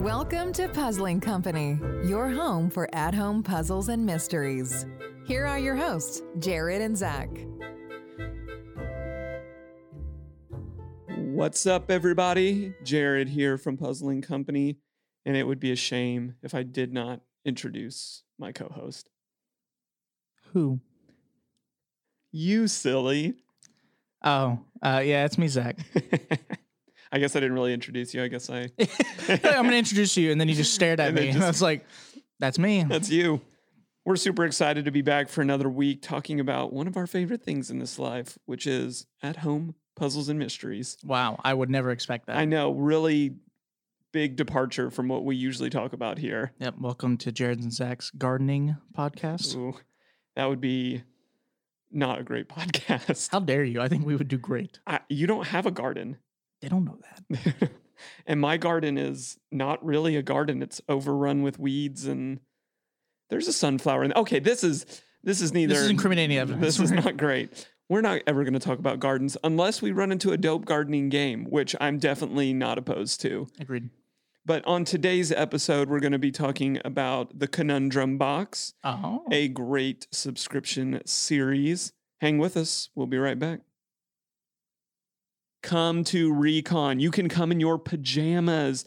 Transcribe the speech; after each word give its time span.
Welcome 0.00 0.54
to 0.54 0.70
Puzzling 0.72 1.20
Company, 1.20 1.78
your 2.06 2.30
home 2.30 2.70
for 2.70 2.88
at 2.94 3.14
home 3.14 3.42
puzzles 3.42 3.90
and 3.90 4.06
mysteries. 4.06 4.86
Here 5.26 5.44
are 5.44 5.58
your 5.58 5.76
hosts, 5.76 6.22
Jared 6.38 6.80
and 6.80 6.96
Zach. 6.96 7.28
What's 11.08 11.66
up, 11.66 11.90
everybody? 11.90 12.72
Jared 12.82 13.28
here 13.28 13.58
from 13.58 13.76
Puzzling 13.76 14.22
Company, 14.22 14.78
and 15.26 15.36
it 15.36 15.46
would 15.46 15.60
be 15.60 15.72
a 15.72 15.76
shame 15.76 16.36
if 16.42 16.54
I 16.54 16.62
did 16.62 16.94
not 16.94 17.20
introduce 17.44 18.22
my 18.38 18.52
co 18.52 18.68
host. 18.68 19.10
Who? 20.56 20.80
You 22.32 22.66
silly. 22.66 23.34
Oh, 24.24 24.58
uh, 24.80 25.02
yeah, 25.04 25.26
it's 25.26 25.36
me, 25.36 25.48
Zach. 25.48 25.76
I 27.12 27.18
guess 27.18 27.36
I 27.36 27.40
didn't 27.40 27.52
really 27.52 27.74
introduce 27.74 28.14
you. 28.14 28.22
I 28.22 28.28
guess 28.28 28.48
I. 28.48 28.70
I'm 29.28 29.38
going 29.42 29.70
to 29.72 29.76
introduce 29.76 30.16
you, 30.16 30.32
and 30.32 30.40
then 30.40 30.48
you 30.48 30.54
just 30.54 30.72
stared 30.72 30.98
at 30.98 31.08
And 31.08 31.16
me. 31.16 31.26
just- 31.32 31.44
I 31.44 31.46
was 31.48 31.60
like, 31.60 31.84
that's 32.38 32.58
me. 32.58 32.84
That's 32.84 33.10
you. 33.10 33.42
We're 34.06 34.16
super 34.16 34.46
excited 34.46 34.86
to 34.86 34.90
be 34.90 35.02
back 35.02 35.28
for 35.28 35.42
another 35.42 35.68
week 35.68 36.00
talking 36.00 36.40
about 36.40 36.72
one 36.72 36.86
of 36.86 36.96
our 36.96 37.06
favorite 37.06 37.42
things 37.42 37.68
in 37.70 37.78
this 37.78 37.98
life, 37.98 38.38
which 38.46 38.66
is 38.66 39.06
at 39.22 39.36
home 39.36 39.74
puzzles 39.94 40.30
and 40.30 40.38
mysteries. 40.38 40.96
Wow, 41.04 41.38
I 41.44 41.52
would 41.52 41.68
never 41.68 41.90
expect 41.90 42.28
that. 42.28 42.38
I 42.38 42.46
know, 42.46 42.70
really 42.72 43.34
big 44.10 44.36
departure 44.36 44.90
from 44.90 45.08
what 45.08 45.22
we 45.22 45.36
usually 45.36 45.68
talk 45.68 45.92
about 45.92 46.16
here. 46.16 46.52
Yep, 46.60 46.76
welcome 46.80 47.18
to 47.18 47.30
Jared 47.30 47.58
and 47.60 47.70
Zach's 47.74 48.10
gardening 48.10 48.78
podcast. 48.96 49.54
Ooh, 49.54 49.74
that 50.36 50.48
would 50.48 50.60
be 50.60 51.02
not 51.90 52.20
a 52.20 52.22
great 52.22 52.48
podcast. 52.48 53.30
How 53.30 53.40
dare 53.40 53.64
you? 53.64 53.80
I 53.80 53.88
think 53.88 54.06
we 54.06 54.14
would 54.14 54.28
do 54.28 54.38
great. 54.38 54.78
I, 54.86 55.00
you 55.08 55.26
don't 55.26 55.46
have 55.48 55.66
a 55.66 55.70
garden. 55.70 56.18
They 56.60 56.68
don't 56.68 56.84
know 56.84 56.98
that. 57.28 57.70
and 58.26 58.40
my 58.40 58.56
garden 58.56 58.96
is 58.96 59.38
not 59.50 59.84
really 59.84 60.16
a 60.16 60.22
garden. 60.22 60.62
It's 60.62 60.80
overrun 60.88 61.42
with 61.42 61.58
weeds 61.58 62.06
and 62.06 62.40
there's 63.28 63.48
a 63.48 63.52
sunflower. 63.52 64.04
In 64.04 64.12
okay, 64.14 64.38
this 64.38 64.62
is 64.62 65.02
this 65.22 65.40
is 65.40 65.52
neither 65.52 65.74
This 65.74 65.82
is 65.82 65.90
incriminating 65.90 66.38
evidence. 66.38 66.64
This 66.64 66.80
is 66.80 66.92
not 67.04 67.16
great. 67.16 67.68
We're 67.88 68.00
not 68.00 68.22
ever 68.26 68.42
going 68.42 68.54
to 68.54 68.60
talk 68.60 68.78
about 68.78 69.00
gardens 69.00 69.36
unless 69.44 69.80
we 69.80 69.92
run 69.92 70.10
into 70.10 70.32
a 70.32 70.36
dope 70.36 70.64
gardening 70.64 71.08
game, 71.08 71.44
which 71.44 71.76
I'm 71.80 71.98
definitely 71.98 72.52
not 72.52 72.78
opposed 72.78 73.20
to. 73.22 73.46
Agreed. 73.60 73.90
But 74.46 74.64
on 74.64 74.84
today's 74.84 75.32
episode, 75.32 75.90
we're 75.90 75.98
going 75.98 76.12
to 76.12 76.20
be 76.20 76.30
talking 76.30 76.80
about 76.84 77.36
the 77.36 77.48
Conundrum 77.48 78.16
Box, 78.16 78.74
Oh, 78.84 79.24
a 79.32 79.48
great 79.48 80.06
subscription 80.12 81.02
series. 81.04 81.92
Hang 82.20 82.38
with 82.38 82.56
us. 82.56 82.88
We'll 82.94 83.08
be 83.08 83.18
right 83.18 83.40
back. 83.40 83.62
Come 85.64 86.04
to 86.04 86.32
Recon. 86.32 87.00
You 87.00 87.10
can 87.10 87.28
come 87.28 87.50
in 87.50 87.58
your 87.58 87.76
pajamas. 87.76 88.84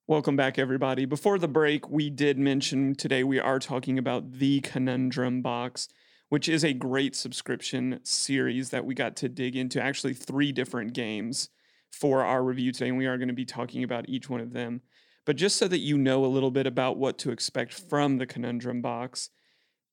Welcome 0.06 0.36
back, 0.36 0.56
everybody. 0.56 1.04
Before 1.04 1.40
the 1.40 1.48
break, 1.48 1.90
we 1.90 2.10
did 2.10 2.38
mention 2.38 2.94
today 2.94 3.24
we 3.24 3.40
are 3.40 3.58
talking 3.58 3.98
about 3.98 4.34
the 4.34 4.60
Conundrum 4.60 5.42
Box, 5.42 5.88
which 6.28 6.48
is 6.48 6.64
a 6.64 6.74
great 6.74 7.16
subscription 7.16 7.98
series 8.04 8.70
that 8.70 8.84
we 8.84 8.94
got 8.94 9.16
to 9.16 9.28
dig 9.28 9.56
into. 9.56 9.82
Actually, 9.82 10.14
three 10.14 10.52
different 10.52 10.92
games 10.92 11.48
for 11.94 12.22
our 12.22 12.42
review 12.42 12.72
today, 12.72 12.88
and 12.88 12.98
we 12.98 13.06
are 13.06 13.18
going 13.18 13.28
to 13.28 13.34
be 13.34 13.44
talking 13.44 13.84
about 13.84 14.08
each 14.08 14.28
one 14.28 14.40
of 14.40 14.52
them. 14.52 14.80
But 15.24 15.36
just 15.36 15.56
so 15.56 15.68
that 15.68 15.78
you 15.78 15.96
know 15.96 16.24
a 16.24 16.26
little 16.26 16.50
bit 16.50 16.66
about 16.66 16.98
what 16.98 17.18
to 17.18 17.30
expect 17.30 17.72
from 17.72 18.18
the 18.18 18.26
Conundrum 18.26 18.82
Box, 18.82 19.30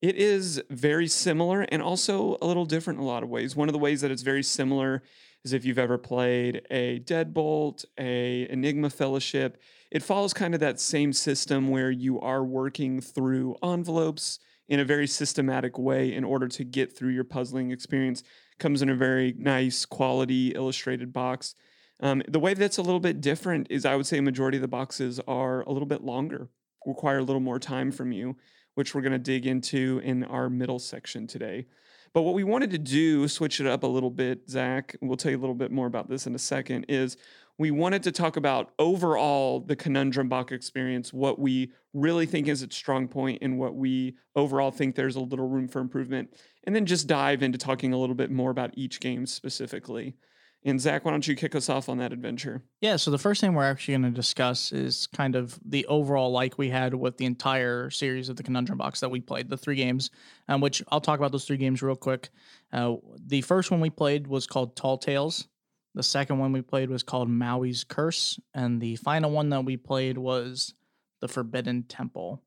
it 0.01 0.15
is 0.15 0.61
very 0.69 1.07
similar 1.07 1.61
and 1.61 1.81
also 1.81 2.37
a 2.41 2.45
little 2.45 2.65
different 2.65 2.99
in 2.99 3.05
a 3.05 3.07
lot 3.07 3.23
of 3.23 3.29
ways. 3.29 3.55
One 3.55 3.69
of 3.69 3.73
the 3.73 3.79
ways 3.79 4.01
that 4.01 4.11
it's 4.11 4.23
very 4.23 4.43
similar 4.43 5.03
is 5.43 5.53
if 5.53 5.63
you've 5.63 5.79
ever 5.79 5.97
played 5.97 6.61
a 6.69 6.99
Deadbolt, 6.99 7.85
a 7.97 8.47
Enigma 8.49 8.89
Fellowship, 8.89 9.61
it 9.91 10.03
follows 10.03 10.33
kind 10.33 10.53
of 10.53 10.59
that 10.59 10.79
same 10.79 11.13
system 11.13 11.69
where 11.69 11.91
you 11.91 12.19
are 12.19 12.43
working 12.43 12.99
through 13.01 13.55
envelopes 13.63 14.39
in 14.69 14.79
a 14.79 14.85
very 14.85 15.07
systematic 15.07 15.77
way 15.77 16.13
in 16.13 16.23
order 16.23 16.47
to 16.47 16.63
get 16.63 16.95
through 16.95 17.11
your 17.11 17.23
puzzling 17.23 17.71
experience. 17.71 18.23
Comes 18.57 18.81
in 18.81 18.89
a 18.89 18.95
very 18.95 19.33
nice 19.37 19.85
quality 19.85 20.49
illustrated 20.49 21.11
box. 21.11 21.55
Um, 22.01 22.23
the 22.27 22.39
way 22.39 22.53
that's 22.55 22.77
a 22.77 22.81
little 22.81 22.99
bit 22.99 23.21
different 23.21 23.67
is 23.69 23.85
I 23.85 23.95
would 23.95 24.07
say 24.07 24.17
a 24.17 24.23
majority 24.23 24.57
of 24.57 24.61
the 24.61 24.67
boxes 24.67 25.19
are 25.27 25.61
a 25.61 25.71
little 25.71 25.87
bit 25.87 26.03
longer, 26.03 26.49
require 26.85 27.19
a 27.19 27.23
little 27.23 27.41
more 27.41 27.59
time 27.59 27.91
from 27.91 28.11
you, 28.11 28.35
which 28.75 28.95
we're 28.95 29.01
going 29.01 29.11
to 29.11 29.19
dig 29.19 29.45
into 29.45 30.01
in 30.03 30.23
our 30.23 30.49
middle 30.49 30.79
section 30.79 31.27
today. 31.27 31.67
But 32.13 32.23
what 32.23 32.33
we 32.33 32.43
wanted 32.43 32.71
to 32.71 32.77
do, 32.77 33.27
switch 33.27 33.61
it 33.61 33.67
up 33.67 33.83
a 33.83 33.87
little 33.87 34.09
bit, 34.09 34.49
Zach, 34.49 34.95
we'll 35.01 35.15
tell 35.15 35.31
you 35.31 35.37
a 35.37 35.39
little 35.39 35.55
bit 35.55 35.71
more 35.71 35.87
about 35.87 36.09
this 36.09 36.27
in 36.27 36.35
a 36.35 36.39
second, 36.39 36.85
is 36.89 37.15
we 37.57 37.71
wanted 37.71 38.03
to 38.03 38.11
talk 38.11 38.35
about 38.35 38.71
overall 38.79 39.61
the 39.61 39.75
Conundrum 39.75 40.27
Box 40.27 40.51
experience, 40.51 41.13
what 41.13 41.39
we 41.39 41.71
really 41.93 42.25
think 42.25 42.47
is 42.47 42.63
its 42.63 42.75
strong 42.75 43.07
point, 43.07 43.39
and 43.41 43.59
what 43.59 43.75
we 43.75 44.17
overall 44.35 44.71
think 44.71 44.95
there's 44.95 45.15
a 45.15 45.21
little 45.21 45.47
room 45.47 45.67
for 45.67 45.79
improvement, 45.79 46.33
and 46.65 46.75
then 46.75 46.85
just 46.85 47.07
dive 47.07 47.43
into 47.43 47.57
talking 47.57 47.93
a 47.93 47.97
little 47.97 48.15
bit 48.15 48.31
more 48.31 48.51
about 48.51 48.71
each 48.73 48.99
game 48.99 49.25
specifically. 49.25 50.15
And 50.63 50.79
Zach, 50.79 51.03
why 51.03 51.11
don't 51.11 51.27
you 51.27 51.35
kick 51.35 51.55
us 51.55 51.69
off 51.69 51.89
on 51.89 51.97
that 51.97 52.13
adventure? 52.13 52.61
Yeah, 52.81 52.97
so 52.97 53.09
the 53.09 53.17
first 53.17 53.41
thing 53.41 53.53
we're 53.53 53.63
actually 53.63 53.93
going 53.93 54.03
to 54.03 54.11
discuss 54.11 54.71
is 54.71 55.07
kind 55.07 55.35
of 55.35 55.59
the 55.65 55.87
overall 55.87 56.31
like 56.31 56.59
we 56.59 56.69
had 56.69 56.93
with 56.93 57.17
the 57.17 57.25
entire 57.25 57.89
series 57.89 58.29
of 58.29 58.35
the 58.35 58.43
Conundrum 58.43 58.77
Box 58.77 58.99
that 58.99 59.09
we 59.09 59.21
played, 59.21 59.49
the 59.49 59.57
three 59.57 59.75
games, 59.75 60.11
um, 60.47 60.61
which 60.61 60.83
I'll 60.89 61.01
talk 61.01 61.17
about 61.17 61.31
those 61.31 61.45
three 61.45 61.57
games 61.57 61.81
real 61.81 61.95
quick. 61.95 62.29
Uh, 62.71 62.97
the 63.25 63.41
first 63.41 63.71
one 63.71 63.81
we 63.81 63.89
played 63.89 64.27
was 64.27 64.45
called 64.45 64.75
Tall 64.75 64.99
Tales. 64.99 65.47
The 65.95 66.03
second 66.03 66.37
one 66.37 66.51
we 66.51 66.61
played 66.61 66.91
was 66.91 67.01
called 67.01 67.27
Maui's 67.27 67.83
Curse. 67.83 68.39
And 68.53 68.79
the 68.79 68.97
final 68.97 69.31
one 69.31 69.49
that 69.49 69.65
we 69.65 69.77
played 69.77 70.17
was 70.17 70.75
The 71.21 71.27
Forbidden 71.27 71.83
Temple. 71.83 72.43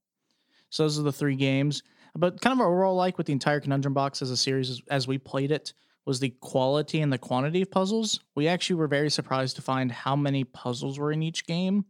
So 0.70 0.84
those 0.84 1.00
are 1.00 1.02
the 1.02 1.12
three 1.12 1.36
games. 1.36 1.82
But 2.14 2.40
kind 2.40 2.58
of 2.58 2.64
overall 2.64 2.94
like 2.94 3.18
with 3.18 3.26
the 3.26 3.32
entire 3.32 3.58
Conundrum 3.58 3.92
Box 3.92 4.22
as 4.22 4.30
a 4.30 4.36
series 4.36 4.70
as, 4.70 4.82
as 4.88 5.08
we 5.08 5.18
played 5.18 5.50
it 5.50 5.74
was 6.06 6.20
the 6.20 6.30
quality 6.40 7.00
and 7.00 7.12
the 7.12 7.18
quantity 7.18 7.62
of 7.62 7.70
puzzles. 7.70 8.20
We 8.34 8.48
actually 8.48 8.76
were 8.76 8.88
very 8.88 9.10
surprised 9.10 9.56
to 9.56 9.62
find 9.62 9.90
how 9.90 10.16
many 10.16 10.44
puzzles 10.44 10.98
were 10.98 11.12
in 11.12 11.22
each 11.22 11.46
game. 11.46 11.86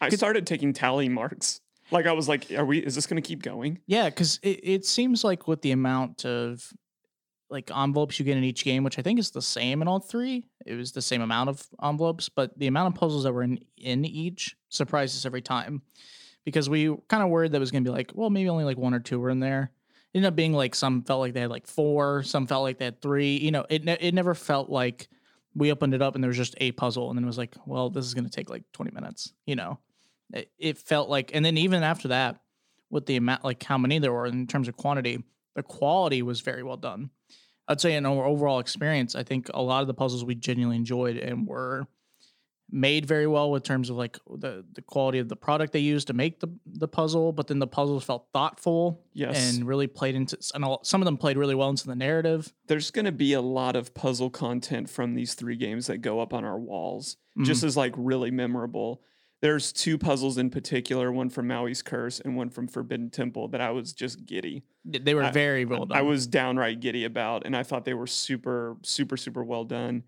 I 0.00 0.10
started 0.10 0.46
taking 0.46 0.72
tally 0.72 1.08
marks. 1.08 1.60
Like 1.90 2.06
I 2.06 2.12
was 2.12 2.28
like, 2.28 2.50
are 2.52 2.64
we 2.64 2.78
is 2.78 2.94
this 2.94 3.06
gonna 3.06 3.22
keep 3.22 3.42
going? 3.42 3.80
Yeah, 3.86 4.08
because 4.08 4.38
it, 4.42 4.60
it 4.62 4.84
seems 4.84 5.24
like 5.24 5.46
with 5.46 5.62
the 5.62 5.70
amount 5.70 6.24
of 6.24 6.72
like 7.50 7.70
envelopes 7.70 8.18
you 8.18 8.24
get 8.24 8.36
in 8.36 8.44
each 8.44 8.64
game, 8.64 8.84
which 8.84 8.98
I 8.98 9.02
think 9.02 9.18
is 9.18 9.30
the 9.30 9.42
same 9.42 9.82
in 9.82 9.88
all 9.88 10.00
three, 10.00 10.46
it 10.66 10.74
was 10.74 10.92
the 10.92 11.02
same 11.02 11.20
amount 11.20 11.50
of 11.50 11.66
envelopes, 11.82 12.28
but 12.28 12.58
the 12.58 12.66
amount 12.66 12.94
of 12.94 13.00
puzzles 13.00 13.24
that 13.24 13.32
were 13.32 13.42
in 13.42 13.60
in 13.76 14.04
each 14.04 14.56
surprised 14.68 15.16
us 15.16 15.26
every 15.26 15.42
time. 15.42 15.82
Because 16.44 16.68
we 16.68 16.94
kind 17.08 17.22
of 17.22 17.30
worried 17.30 17.52
that 17.52 17.56
it 17.56 17.60
was 17.60 17.70
gonna 17.70 17.84
be 17.84 17.90
like, 17.90 18.12
well, 18.14 18.30
maybe 18.30 18.48
only 18.48 18.64
like 18.64 18.78
one 18.78 18.94
or 18.94 19.00
two 19.00 19.20
were 19.20 19.30
in 19.30 19.40
there. 19.40 19.70
Ended 20.14 20.28
up 20.28 20.36
being 20.36 20.52
like 20.52 20.74
some 20.74 21.02
felt 21.02 21.20
like 21.20 21.32
they 21.32 21.40
had 21.40 21.50
like 21.50 21.66
four, 21.66 22.22
some 22.22 22.46
felt 22.46 22.62
like 22.62 22.78
they 22.78 22.84
had 22.84 23.02
three. 23.02 23.36
You 23.36 23.50
know, 23.50 23.66
it 23.68 23.84
ne- 23.84 23.98
it 24.00 24.14
never 24.14 24.34
felt 24.34 24.70
like 24.70 25.08
we 25.54 25.72
opened 25.72 25.94
it 25.94 26.02
up 26.02 26.14
and 26.14 26.22
there 26.22 26.28
was 26.28 26.36
just 26.36 26.54
a 26.58 26.72
puzzle, 26.72 27.10
and 27.10 27.18
then 27.18 27.24
it 27.24 27.26
was 27.26 27.38
like, 27.38 27.54
well, 27.66 27.90
this 27.90 28.04
is 28.04 28.14
gonna 28.14 28.28
take 28.28 28.48
like 28.48 28.62
twenty 28.72 28.92
minutes. 28.92 29.32
You 29.44 29.56
know, 29.56 29.80
it, 30.32 30.50
it 30.58 30.78
felt 30.78 31.08
like, 31.08 31.32
and 31.34 31.44
then 31.44 31.58
even 31.58 31.82
after 31.82 32.08
that, 32.08 32.40
with 32.90 33.06
the 33.06 33.16
amount, 33.16 33.44
like 33.44 33.62
how 33.62 33.76
many 33.76 33.98
there 33.98 34.12
were 34.12 34.26
in 34.26 34.46
terms 34.46 34.68
of 34.68 34.76
quantity, 34.76 35.22
the 35.56 35.62
quality 35.64 36.22
was 36.22 36.40
very 36.40 36.62
well 36.62 36.76
done. 36.76 37.10
I'd 37.66 37.80
say 37.80 37.94
in 37.94 38.06
our 38.06 38.24
overall 38.24 38.60
experience, 38.60 39.16
I 39.16 39.24
think 39.24 39.50
a 39.52 39.62
lot 39.62 39.80
of 39.80 39.86
the 39.88 39.94
puzzles 39.94 40.24
we 40.24 40.34
genuinely 40.34 40.76
enjoyed 40.76 41.16
and 41.16 41.46
were 41.46 41.86
made 42.70 43.04
very 43.06 43.26
well 43.26 43.50
with 43.50 43.62
terms 43.62 43.90
of 43.90 43.96
like 43.96 44.18
the 44.38 44.64
the 44.72 44.82
quality 44.82 45.18
of 45.18 45.28
the 45.28 45.36
product 45.36 45.72
they 45.72 45.78
used 45.80 46.06
to 46.08 46.12
make 46.14 46.40
the 46.40 46.48
the 46.66 46.88
puzzle, 46.88 47.30
but 47.32 47.46
then 47.46 47.58
the 47.58 47.66
puzzles 47.66 48.02
felt 48.04 48.26
thoughtful 48.32 49.04
Yes. 49.12 49.54
and 49.56 49.66
really 49.66 49.86
played 49.86 50.14
into 50.14 50.38
and 50.54 50.64
a- 50.64 50.78
some 50.82 51.00
of 51.00 51.04
them 51.04 51.16
played 51.18 51.36
really 51.36 51.54
well 51.54 51.68
into 51.70 51.86
the 51.86 51.94
narrative. 51.94 52.52
There's 52.66 52.90
gonna 52.90 53.12
be 53.12 53.34
a 53.34 53.40
lot 53.42 53.76
of 53.76 53.94
puzzle 53.94 54.30
content 54.30 54.88
from 54.90 55.14
these 55.14 55.34
three 55.34 55.56
games 55.56 55.86
that 55.88 55.98
go 55.98 56.20
up 56.20 56.32
on 56.32 56.44
our 56.44 56.58
walls, 56.58 57.16
just 57.42 57.62
Mhm. 57.62 57.66
as 57.66 57.76
like 57.76 57.92
really 57.96 58.30
memorable. 58.30 59.02
There's 59.40 59.70
two 59.70 59.98
puzzles 59.98 60.38
in 60.38 60.48
particular, 60.48 61.12
one 61.12 61.28
from 61.28 61.46
Maui's 61.48 61.82
Curse 61.82 62.18
and 62.18 62.34
one 62.34 62.48
from 62.48 62.66
Forbidden 62.66 63.10
Temple, 63.10 63.48
that 63.48 63.60
I 63.60 63.72
was 63.72 63.92
just 63.92 64.24
giddy. 64.24 64.62
They 64.86 65.14
were 65.14 65.24
I- 65.24 65.30
very 65.32 65.66
well 65.66 65.84
done. 65.84 65.98
I 65.98 66.02
was 66.02 66.26
downright 66.26 66.80
giddy 66.80 67.04
about, 67.04 67.44
and 67.44 67.54
I 67.54 67.62
thought 67.62 67.84
they 67.84 67.92
were 67.94 68.06
super, 68.06 68.78
super, 68.82 69.18
super 69.18 69.44
well 69.44 69.64
done. 69.64 70.04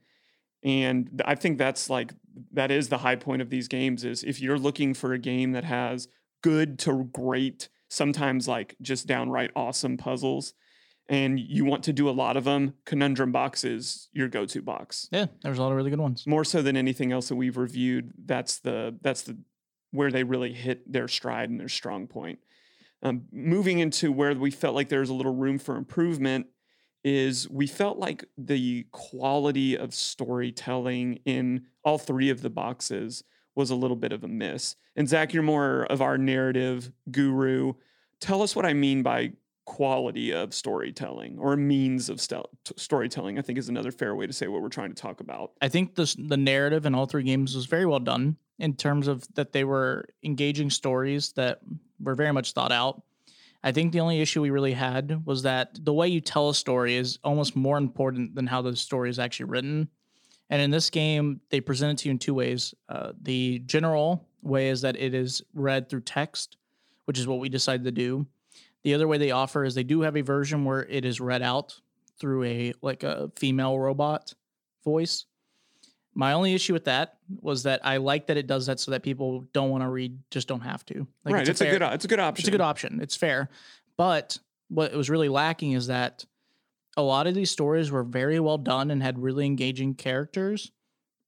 And 0.63 1.21
I 1.25 1.35
think 1.35 1.59
that's 1.59 1.91
like 1.91 2.13
that 2.53 2.71
is 2.71 2.89
the 2.89 2.99
high 2.99 3.17
point 3.17 3.43
of 3.43 3.51
these 3.51 3.69
games 3.69 4.05
is 4.05 4.23
if 4.23 4.41
you're 4.41 4.59
looking 4.59 4.95
for 4.95 5.13
a 5.13 5.19
game 5.19 5.53
that 5.53 5.65
has 5.65 6.09
good 6.43 6.79
to 6.81 7.05
great, 7.13 7.69
sometimes 7.89 8.47
like 8.47 8.77
just 8.81 9.07
downright 9.07 9.51
awesome 9.57 9.97
puzzles, 9.97 10.55
and 11.09 11.39
you 11.39 11.65
want 11.65 11.85
to 11.85 11.93
do 11.93 12.09
a 12.09 12.11
lot 12.11 12.37
of 12.37 12.45
them, 12.45 12.75
Conundrum 12.85 13.31
Box 13.31 13.63
is 13.65 14.09
your 14.13 14.29
go-to 14.29 14.61
box. 14.61 15.09
yeah, 15.13 15.27
there's 15.43 15.59
a 15.59 15.63
lot 15.63 15.71
of 15.71 15.77
really 15.77 15.91
good 15.91 16.01
ones. 16.01 16.27
More 16.27 16.45
so 16.45 16.63
than 16.63 16.77
anything 16.77 17.13
else 17.13 17.29
that 17.29 17.37
we've 17.37 17.57
reviewed, 17.57 18.13
that's 18.25 18.59
the 18.59 18.97
that's 19.03 19.23
the 19.23 19.39
where 19.93 20.11
they 20.11 20.25
really 20.25 20.53
hit 20.53 20.91
their 20.93 21.09
stride 21.09 21.49
and 21.49 21.61
their 21.61 21.69
strong 21.69 22.07
point. 22.07 22.41
Um, 23.03 23.27
moving 23.31 23.79
into 23.79 24.11
where 24.11 24.35
we 24.35 24.51
felt 24.51 24.75
like 24.75 24.89
there 24.89 25.01
was 25.01 25.11
a 25.11 25.15
little 25.15 25.35
room 25.35 25.59
for 25.59 25.77
improvement 25.77 26.47
is 27.07 27.49
we 27.49 27.69
felt 27.69 27.99
like 27.99 28.25
the 28.37 28.85
quality 28.91 29.79
of 29.79 29.95
storytelling 29.95 31.21
in 31.25 31.65
all 31.85 31.99
three 31.99 32.31
of 32.31 32.43
the 32.43 32.51
boxes 32.51 33.23
was 33.55 33.71
a 33.71 33.77
little 33.77 33.97
bit 33.97 34.11
of 34.11 34.25
a 34.25 34.29
miss. 34.29 34.75
And 34.97 35.09
Zach, 35.09 35.33
you're 35.33 35.45
more 35.45 35.85
of 35.85 36.03
our 36.03 36.19
narrative 36.19 36.91
guru. 37.13 37.75
Tell 38.19 38.43
us 38.43 38.57
what 38.57 38.67
I 38.67 38.73
mean 38.73 39.05
by 39.05 39.35
quality 39.67 40.33
of 40.33 40.53
storytelling 40.53 41.39
or 41.39 41.57
means 41.57 42.09
of 42.09 42.21
stel- 42.21 42.51
t- 42.65 42.75
storytelling. 42.77 43.39
I 43.39 43.43
think 43.43 43.57
is 43.57 43.69
another 43.69 43.93
fair 43.93 44.17
way 44.17 44.27
to 44.27 44.33
say 44.33 44.49
what 44.49 44.61
we're 44.61 44.69
trying 44.69 44.93
to 44.93 45.01
talk 45.01 45.21
about. 45.21 45.53
I 45.63 45.69
think 45.69 45.95
this 45.95 46.17
the 46.19 46.37
narrative 46.37 46.87
in 46.87 46.95
all 46.97 47.07
three 47.07 47.23
games 47.23 47.55
was 47.55 47.67
very 47.67 47.87
well 47.87 48.01
done 48.01 48.37
in 48.59 48.75
terms 48.75 49.07
of 49.07 49.25
that 49.35 49.53
they 49.53 49.63
were 49.63 50.09
engaging 50.25 50.71
stories 50.71 51.33
that 51.35 51.61
were 52.01 52.17
very 52.17 52.33
much 52.33 52.53
thought 52.53 52.73
out. 52.73 53.03
I 53.67 53.73
think 53.73 53.91
the 53.91 53.99
only 53.99 54.21
issue 54.21 54.41
we 54.41 54.51
really 54.51 54.75
had 54.75 55.27
was 55.27 55.43
that 55.43 55.85
the 55.85 55.93
way 55.93 56.07
you 56.07 56.21
tell 56.21 56.51
a 56.51 56.55
story 56.55 56.95
is 56.95 57.19
almost 57.25 57.57
more 57.57 57.79
important 57.79 58.37
than 58.37 58.47
how 58.47 58.63
the 58.63 58.77
story 58.77 59.11
is 59.11 59.19
actually 59.19 59.47
written. 59.47 59.89
And 60.49 60.63
in 60.63 60.71
this 60.71 60.89
game, 60.89 61.41
they 61.51 61.61
present 61.61 61.99
it 61.99 62.03
to 62.03 62.09
you 62.09 62.13
in 62.13 62.21
two 62.21 62.33
ways. 62.33 62.77
Uh, 62.89 63.11
the 63.21 63.59
general 63.67 64.25
way 64.41 64.69
is 64.69 64.83
that 64.83 64.95
it 64.95 65.15
is 65.15 65.43
read 65.53 65.89
through 65.89 66.03
text, 66.03 66.59
which 67.07 67.19
is 67.19 67.27
what 67.27 67.41
we 67.41 67.49
decided 67.49 67.83
to 67.83 67.91
do. 67.91 68.25
The 68.85 68.95
other 68.95 69.09
way 69.09 69.19
they 69.19 69.33
offer 69.33 69.65
is 69.65 69.75
they 69.75 69.83
do 69.83 70.03
have 70.03 70.17
a 70.17 70.21
version 70.21 70.65
where 70.65 70.85
it 70.85 71.05
is 71.05 71.21
read 71.21 71.43
out 71.43 71.75
through 72.21 72.45
a 72.45 72.73
like 72.83 73.03
a 73.03 73.33
female 73.35 73.77
robot 73.81 74.33
voice. 74.85 75.27
My 76.17 76.33
only 76.33 76.55
issue 76.55 76.73
with 76.73 76.87
that 76.87 77.19
was 77.43 77.65
that 77.65 77.85
I 77.85 77.99
like 77.99 78.29
that 78.29 78.39
it 78.39 78.47
does 78.47 78.67
that 78.67 78.81
so 78.81 78.91
that 78.93 79.03
people 79.03 79.45
don't 79.53 79.69
want 79.69 79.83
to 79.83 79.89
read, 79.91 80.19
just 80.31 80.49
don't 80.49 80.63
have 80.63 80.83
to. 80.87 81.07
Like 81.27 81.35
right, 81.35 81.49
it's, 81.49 81.61
a, 81.61 81.65
fair- 81.65 81.79
good 81.79 81.93
it's 81.93 82.07
a 82.07 82.09
good 82.09 82.21
option. 82.21 82.41
it's 82.41 82.49
a 82.49 82.51
good 82.51 82.61
option. 82.63 83.01
It's 83.03 83.17
fair. 83.17 83.51
But 83.99 84.39
what 84.69 84.93
it 84.93 84.97
was 84.97 85.11
really 85.11 85.29
lacking 85.29 85.73
is 85.73 85.89
that 85.89 86.25
a 86.97 87.03
lot 87.03 87.27
of 87.27 87.35
these 87.35 87.51
stories 87.51 87.91
were 87.91 88.03
very 88.03 88.41
well 88.41 88.57
done 88.57 88.91
and 88.91 89.03
had 89.03 89.19
really 89.19 89.45
engaging 89.45 89.95
characters, 89.95 90.73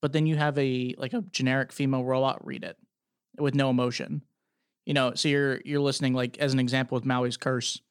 but 0.01 0.15
then 0.15 0.27
you 0.27 0.37
have 0.37 0.59
a 0.59 0.95
like 0.97 1.13
a 1.13 1.21
generic 1.33 1.71
female 1.71 2.03
robot 2.03 2.45
read 2.47 2.65
it 2.65 2.79
with 3.39 3.55
no 3.55 3.69
emotion. 3.69 4.25
You 4.87 4.95
know, 4.95 5.13
so 5.15 5.29
you're 5.29 5.61
you're 5.67 5.81
listening 5.81 6.15
like 6.15 6.39
as 6.39 6.55
an 6.55 6.61
example 6.61 6.97
with 6.97 7.05
Maui's 7.05 7.37
curse. 7.37 7.83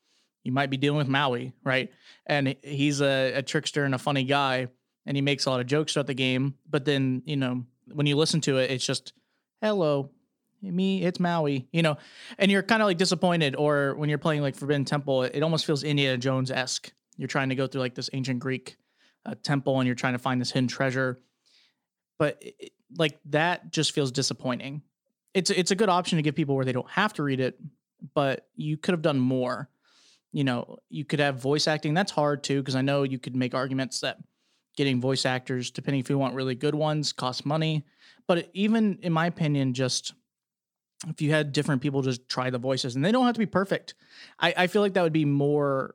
You 0.44 0.52
might 0.52 0.72
be 0.72 0.78
dealing 0.78 0.98
with 0.98 1.10
Maui, 1.10 1.54
right? 1.64 1.92
And 2.26 2.56
he's 2.64 3.02
a, 3.02 3.34
a 3.34 3.42
trickster 3.44 3.84
and 3.84 3.94
a 3.94 4.00
funny 4.00 4.24
guy, 4.24 4.70
and 5.08 5.18
he 5.18 5.22
makes 5.22 5.46
a 5.46 5.50
lot 5.50 5.60
of 5.62 5.66
jokes 5.66 5.94
throughout 5.94 6.06
the 6.08 6.14
game. 6.14 6.54
But 6.70 6.86
then, 6.86 7.24
you 7.26 7.38
know, 7.38 7.64
when 7.92 8.06
you 8.06 8.16
listen 8.16 8.42
to 8.42 8.58
it, 8.60 8.70
it's 8.70 8.86
just, 8.86 9.14
hello, 9.62 10.12
me, 10.62 11.04
it's 11.04 11.20
Maui, 11.20 11.68
you 11.72 11.82
know, 11.82 11.98
and 12.38 12.52
you're 12.52 12.62
kind 12.64 12.82
of 12.82 12.88
like 12.88 12.98
disappointed. 12.98 13.56
Or 13.56 13.96
when 13.96 14.10
you're 14.10 14.18
playing 14.18 14.42
like 14.42 14.56
Forbidden 14.56 14.86
Temple, 14.86 15.24
it 15.24 15.42
almost 15.42 15.66
feels 15.66 15.84
Indiana 15.84 16.18
Jones 16.18 16.52
esque. 16.52 16.92
You're 17.16 17.28
trying 17.28 17.50
to 17.50 17.56
go 17.56 17.66
through 17.68 17.82
like 17.82 17.96
this 17.96 18.10
ancient 18.14 18.40
Greek 18.40 18.78
uh, 19.26 19.36
temple 19.42 19.80
and 19.80 19.88
you're 19.88 19.96
trying 19.96 20.14
to 20.14 20.20
find 20.20 20.40
this 20.40 20.52
hidden 20.52 20.68
treasure. 20.68 21.18
But 22.20 22.38
it- 22.42 22.72
like 22.98 23.20
that 23.26 23.72
just 23.74 23.92
feels 23.92 24.14
disappointing. 24.14 24.82
It's 25.34 25.50
it's 25.50 25.72
a 25.72 25.76
good 25.76 25.90
option 25.90 26.16
to 26.16 26.22
give 26.22 26.36
people 26.36 26.56
where 26.56 26.64
they 26.64 26.72
don't 26.72 26.90
have 26.90 27.12
to 27.16 27.24
read 27.24 27.42
it, 27.42 27.60
but 28.14 28.48
you 28.56 28.78
could 28.78 28.94
have 28.94 29.02
done 29.02 29.20
more. 29.20 29.70
You 30.32 30.46
know, 30.46 30.78
you 30.90 31.04
could 31.04 31.20
have 31.20 31.42
voice 31.42 31.68
acting. 31.68 31.94
That's 31.94 32.14
hard 32.14 32.46
too 32.46 32.62
because 32.62 32.76
I 32.76 32.82
know 32.82 33.04
you 33.04 33.20
could 33.20 33.36
make 33.36 33.54
arguments 33.54 34.00
that 34.00 34.20
getting 34.78 35.02
voice 35.02 35.26
actors, 35.26 35.70
depending 35.72 36.00
if 36.00 36.10
you 36.10 36.18
want 36.18 36.36
really 36.36 36.56
good 36.56 36.76
ones, 36.76 37.12
costs 37.12 37.46
money. 37.46 37.84
But 38.28 38.50
even 38.54 39.00
in 39.02 39.12
my 39.12 39.26
opinion, 39.26 39.74
just 39.74 40.14
if 41.08 41.22
you 41.22 41.32
had 41.32 41.52
different 41.52 41.82
people 41.82 42.02
just 42.02 42.28
try 42.30 42.50
the 42.50 42.58
voices 42.58 42.96
and 42.96 43.04
they 43.04 43.12
don't 43.12 43.26
have 43.26 43.34
to 43.36 43.40
be 43.40 43.46
perfect. 43.46 43.94
I, 44.40 44.54
I 44.58 44.68
feel 44.68 44.82
like 44.82 44.94
that 44.94 45.04
would 45.04 45.14
be 45.14 45.26
more 45.26 45.94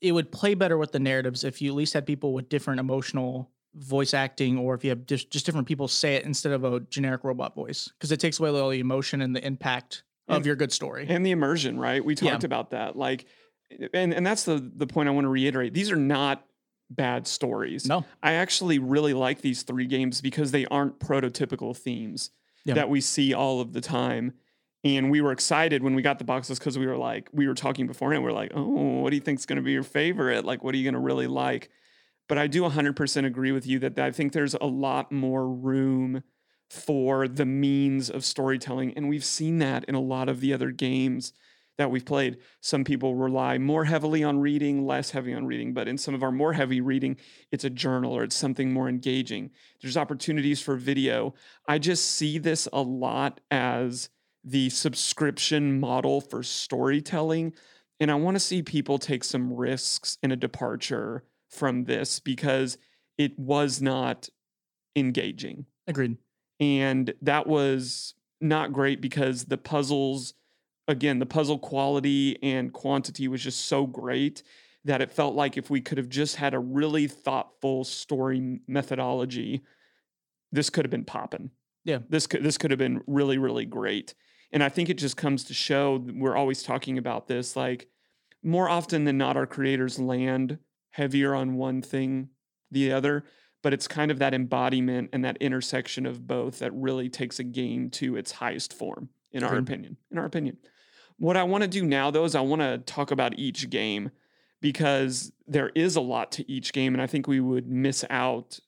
it 0.00 0.10
would 0.12 0.32
play 0.32 0.54
better 0.54 0.76
with 0.76 0.90
the 0.90 0.98
narratives 0.98 1.44
if 1.44 1.62
you 1.62 1.70
at 1.70 1.76
least 1.76 1.94
had 1.94 2.04
people 2.04 2.32
with 2.32 2.48
different 2.48 2.80
emotional 2.80 3.52
voice 3.76 4.12
acting 4.14 4.58
or 4.58 4.74
if 4.74 4.82
you 4.82 4.90
have 4.90 5.06
just, 5.06 5.30
just 5.30 5.46
different 5.46 5.68
people 5.68 5.86
say 5.86 6.16
it 6.16 6.24
instead 6.24 6.52
of 6.52 6.64
a 6.64 6.80
generic 6.80 7.22
robot 7.22 7.54
voice 7.54 7.88
because 7.96 8.10
it 8.10 8.18
takes 8.18 8.40
away 8.40 8.50
all 8.50 8.68
the 8.70 8.80
emotion 8.80 9.22
and 9.22 9.34
the 9.36 9.46
impact 9.46 10.02
of 10.26 10.38
And- 10.38 10.46
your 10.46 10.56
good 10.56 10.72
story. 10.72 11.06
and 11.08 11.24
the 11.24 11.30
immersion, 11.30 11.78
right? 11.78 12.04
We 12.04 12.16
Yeah. 12.20 12.32
talked 12.32 12.42
about 12.44 12.70
that. 12.70 12.96
Like, 12.96 13.26
and 13.94 14.12
and 14.12 14.26
that's 14.26 14.42
the 14.44 14.58
the 14.76 14.86
point 14.88 15.08
I 15.08 15.12
want 15.12 15.24
to 15.24 15.28
reiterate. 15.30 15.72
These 15.72 15.90
are 15.92 15.96
not 15.96 16.44
bad 16.96 17.26
stories. 17.26 17.86
no, 17.86 18.04
I 18.22 18.34
actually 18.34 18.78
really 18.78 19.14
like 19.14 19.40
these 19.40 19.62
three 19.62 19.86
games 19.86 20.20
because 20.20 20.50
they 20.50 20.66
aren't 20.66 20.98
prototypical 21.00 21.76
themes 21.76 22.30
Yeah. 22.64 22.74
that 22.74 22.88
we 22.88 23.00
see 23.00 23.34
all 23.34 23.60
of 23.60 23.72
the 23.72 23.80
time. 23.80 24.34
And 24.84 25.10
we 25.12 25.20
were 25.20 25.30
excited 25.32 25.82
when 25.82 25.94
we 25.94 26.02
got 26.02 26.18
the 26.18 26.24
boxes 26.24 26.58
because 26.58 26.76
we 26.76 26.86
were 26.86 26.96
like, 26.96 27.28
we 27.32 27.46
were 27.46 27.54
talking 27.54 27.86
beforehand. 27.86 28.24
We 28.24 28.30
are 28.30 28.34
like, 28.34 28.50
oh, 28.54 29.00
what 29.00 29.10
do 29.10 29.16
you 29.16 29.22
think 29.22 29.38
is 29.38 29.46
going 29.46 29.56
to 29.56 29.62
be 29.62 29.70
your 29.72 29.84
favorite? 29.84 30.44
Like, 30.44 30.64
what 30.64 30.74
are 30.74 30.78
you 30.78 30.84
going 30.84 30.94
to 30.94 31.00
really 31.00 31.28
like? 31.28 31.70
But 32.28 32.38
I 32.38 32.48
do 32.48 32.62
100% 32.62 33.24
agree 33.24 33.52
with 33.52 33.64
you 33.66 33.78
that 33.80 33.98
I 33.98 34.10
think 34.10 34.32
there's 34.32 34.54
a 34.54 34.66
lot 34.66 35.12
more 35.12 35.46
room 35.48 36.22
for 36.68 37.28
the 37.28 37.44
means 37.46 38.10
of 38.10 38.24
storytelling. 38.24 38.94
And 38.96 39.08
we've 39.08 39.24
seen 39.24 39.58
that 39.58 39.84
in 39.84 39.94
a 39.94 40.00
lot 40.00 40.28
of 40.28 40.40
the 40.40 40.52
other 40.52 40.70
games 40.72 41.32
that 41.78 41.90
we've 41.90 42.04
played. 42.04 42.38
Some 42.60 42.84
people 42.84 43.14
rely 43.14 43.58
more 43.58 43.84
heavily 43.84 44.22
on 44.22 44.40
reading, 44.40 44.86
less 44.86 45.10
heavy 45.10 45.32
on 45.32 45.46
reading. 45.46 45.72
But 45.72 45.88
in 45.88 45.98
some 45.98 46.14
of 46.14 46.22
our 46.22 46.32
more 46.32 46.52
heavy 46.52 46.80
reading, 46.80 47.16
it's 47.50 47.64
a 47.64 47.70
journal 47.70 48.12
or 48.12 48.24
it's 48.24 48.36
something 48.36 48.72
more 48.72 48.88
engaging. 48.88 49.50
There's 49.80 49.96
opportunities 49.96 50.60
for 50.60 50.76
video. 50.76 51.34
I 51.66 51.78
just 51.78 52.04
see 52.04 52.38
this 52.38 52.68
a 52.72 52.82
lot 52.82 53.40
as 53.50 54.10
the 54.44 54.70
subscription 54.70 55.80
model 55.80 56.20
for 56.20 56.42
storytelling. 56.42 57.54
And 58.00 58.10
I 58.10 58.14
want 58.14 58.34
to 58.34 58.40
see 58.40 58.62
people 58.62 58.98
take 58.98 59.24
some 59.24 59.52
risks 59.52 60.18
in 60.22 60.32
a 60.32 60.36
departure 60.36 61.24
from 61.48 61.84
this 61.84 62.18
because 62.18 62.76
it 63.18 63.38
was 63.38 63.80
not 63.80 64.28
engaging. 64.96 65.66
agreed. 65.86 66.16
And 66.60 67.12
that 67.22 67.46
was 67.46 68.14
not 68.40 68.72
great 68.72 69.00
because 69.00 69.44
the 69.44 69.58
puzzles, 69.58 70.34
again, 70.92 71.18
the 71.18 71.26
puzzle 71.26 71.58
quality 71.58 72.40
and 72.42 72.72
quantity 72.72 73.26
was 73.26 73.42
just 73.42 73.66
so 73.66 73.86
great 73.86 74.42
that 74.84 75.00
it 75.00 75.12
felt 75.12 75.34
like 75.34 75.56
if 75.56 75.70
we 75.70 75.80
could 75.80 75.98
have 75.98 76.08
just 76.08 76.36
had 76.36 76.54
a 76.54 76.58
really 76.58 77.08
thoughtful 77.08 77.82
story 77.84 78.60
methodology, 78.68 79.62
this 80.52 80.70
could 80.70 80.84
have 80.84 80.90
been 80.90 81.04
popping. 81.04 81.50
Yeah. 81.84 81.98
This 82.08 82.26
could 82.26 82.44
this 82.44 82.58
could 82.58 82.70
have 82.70 82.78
been 82.78 83.02
really, 83.06 83.38
really 83.38 83.64
great. 83.64 84.14
And 84.52 84.62
I 84.62 84.68
think 84.68 84.90
it 84.90 84.98
just 84.98 85.16
comes 85.16 85.44
to 85.44 85.54
show 85.54 86.04
we're 86.14 86.36
always 86.36 86.62
talking 86.62 86.98
about 86.98 87.26
this. 87.26 87.56
Like 87.56 87.88
more 88.42 88.68
often 88.68 89.04
than 89.04 89.18
not, 89.18 89.36
our 89.36 89.46
creators 89.46 89.98
land 89.98 90.58
heavier 90.90 91.34
on 91.34 91.54
one 91.54 91.80
thing, 91.80 92.28
the 92.70 92.92
other 92.92 93.24
but 93.62 93.72
it's 93.72 93.86
kind 93.86 94.10
of 94.10 94.18
that 94.18 94.34
embodiment 94.34 95.10
and 95.12 95.24
that 95.24 95.36
intersection 95.40 96.04
of 96.04 96.26
both 96.26 96.58
that 96.58 96.72
really 96.74 97.08
takes 97.08 97.38
a 97.38 97.44
game 97.44 97.88
to 97.90 98.16
its 98.16 98.32
highest 98.32 98.72
form 98.72 99.08
in 99.30 99.42
our 99.42 99.56
opinion 99.56 99.96
in 100.10 100.18
our 100.18 100.26
opinion 100.26 100.56
what 101.22 101.36
i 101.36 101.42
want 101.42 101.62
to 101.62 101.68
do 101.68 101.84
now 101.84 102.10
though 102.10 102.24
is 102.24 102.34
i 102.34 102.40
want 102.40 102.60
to 102.60 102.78
talk 102.78 103.10
about 103.10 103.38
each 103.38 103.70
game 103.70 104.10
because 104.60 105.32
there 105.46 105.70
is 105.74 105.96
a 105.96 106.00
lot 106.00 106.32
to 106.32 106.50
each 106.50 106.72
game 106.72 106.94
and 106.94 107.02
i 107.02 107.06
think 107.06 107.26
we 107.26 107.40
would 107.40 107.66
miss 107.66 108.04
out 108.10 108.60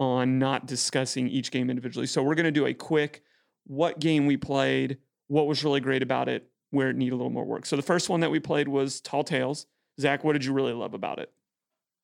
on 0.00 0.38
not 0.38 0.66
discussing 0.66 1.28
each 1.28 1.50
game 1.50 1.70
individually. 1.70 2.06
So 2.06 2.22
we're 2.22 2.34
going 2.34 2.44
to 2.44 2.50
do 2.50 2.66
a 2.66 2.74
quick 2.74 3.22
what 3.64 3.98
game 3.98 4.26
we 4.26 4.36
played 4.36 4.98
what 5.26 5.46
was 5.46 5.62
really 5.62 5.80
great 5.80 6.02
about 6.02 6.28
it 6.28 6.48
where 6.70 6.90
it 6.90 6.96
needed 6.96 7.12
a 7.12 7.16
little 7.16 7.30
more 7.30 7.44
work. 7.44 7.66
So 7.66 7.76
the 7.76 7.82
first 7.82 8.08
one 8.08 8.20
that 8.20 8.30
we 8.30 8.40
played 8.40 8.68
was 8.68 9.00
tall 9.00 9.24
tales. 9.24 9.66
Zach 10.00 10.24
what 10.24 10.34
did 10.34 10.44
you 10.44 10.52
really 10.52 10.72
love 10.72 10.94
about 10.94 11.18
it? 11.18 11.32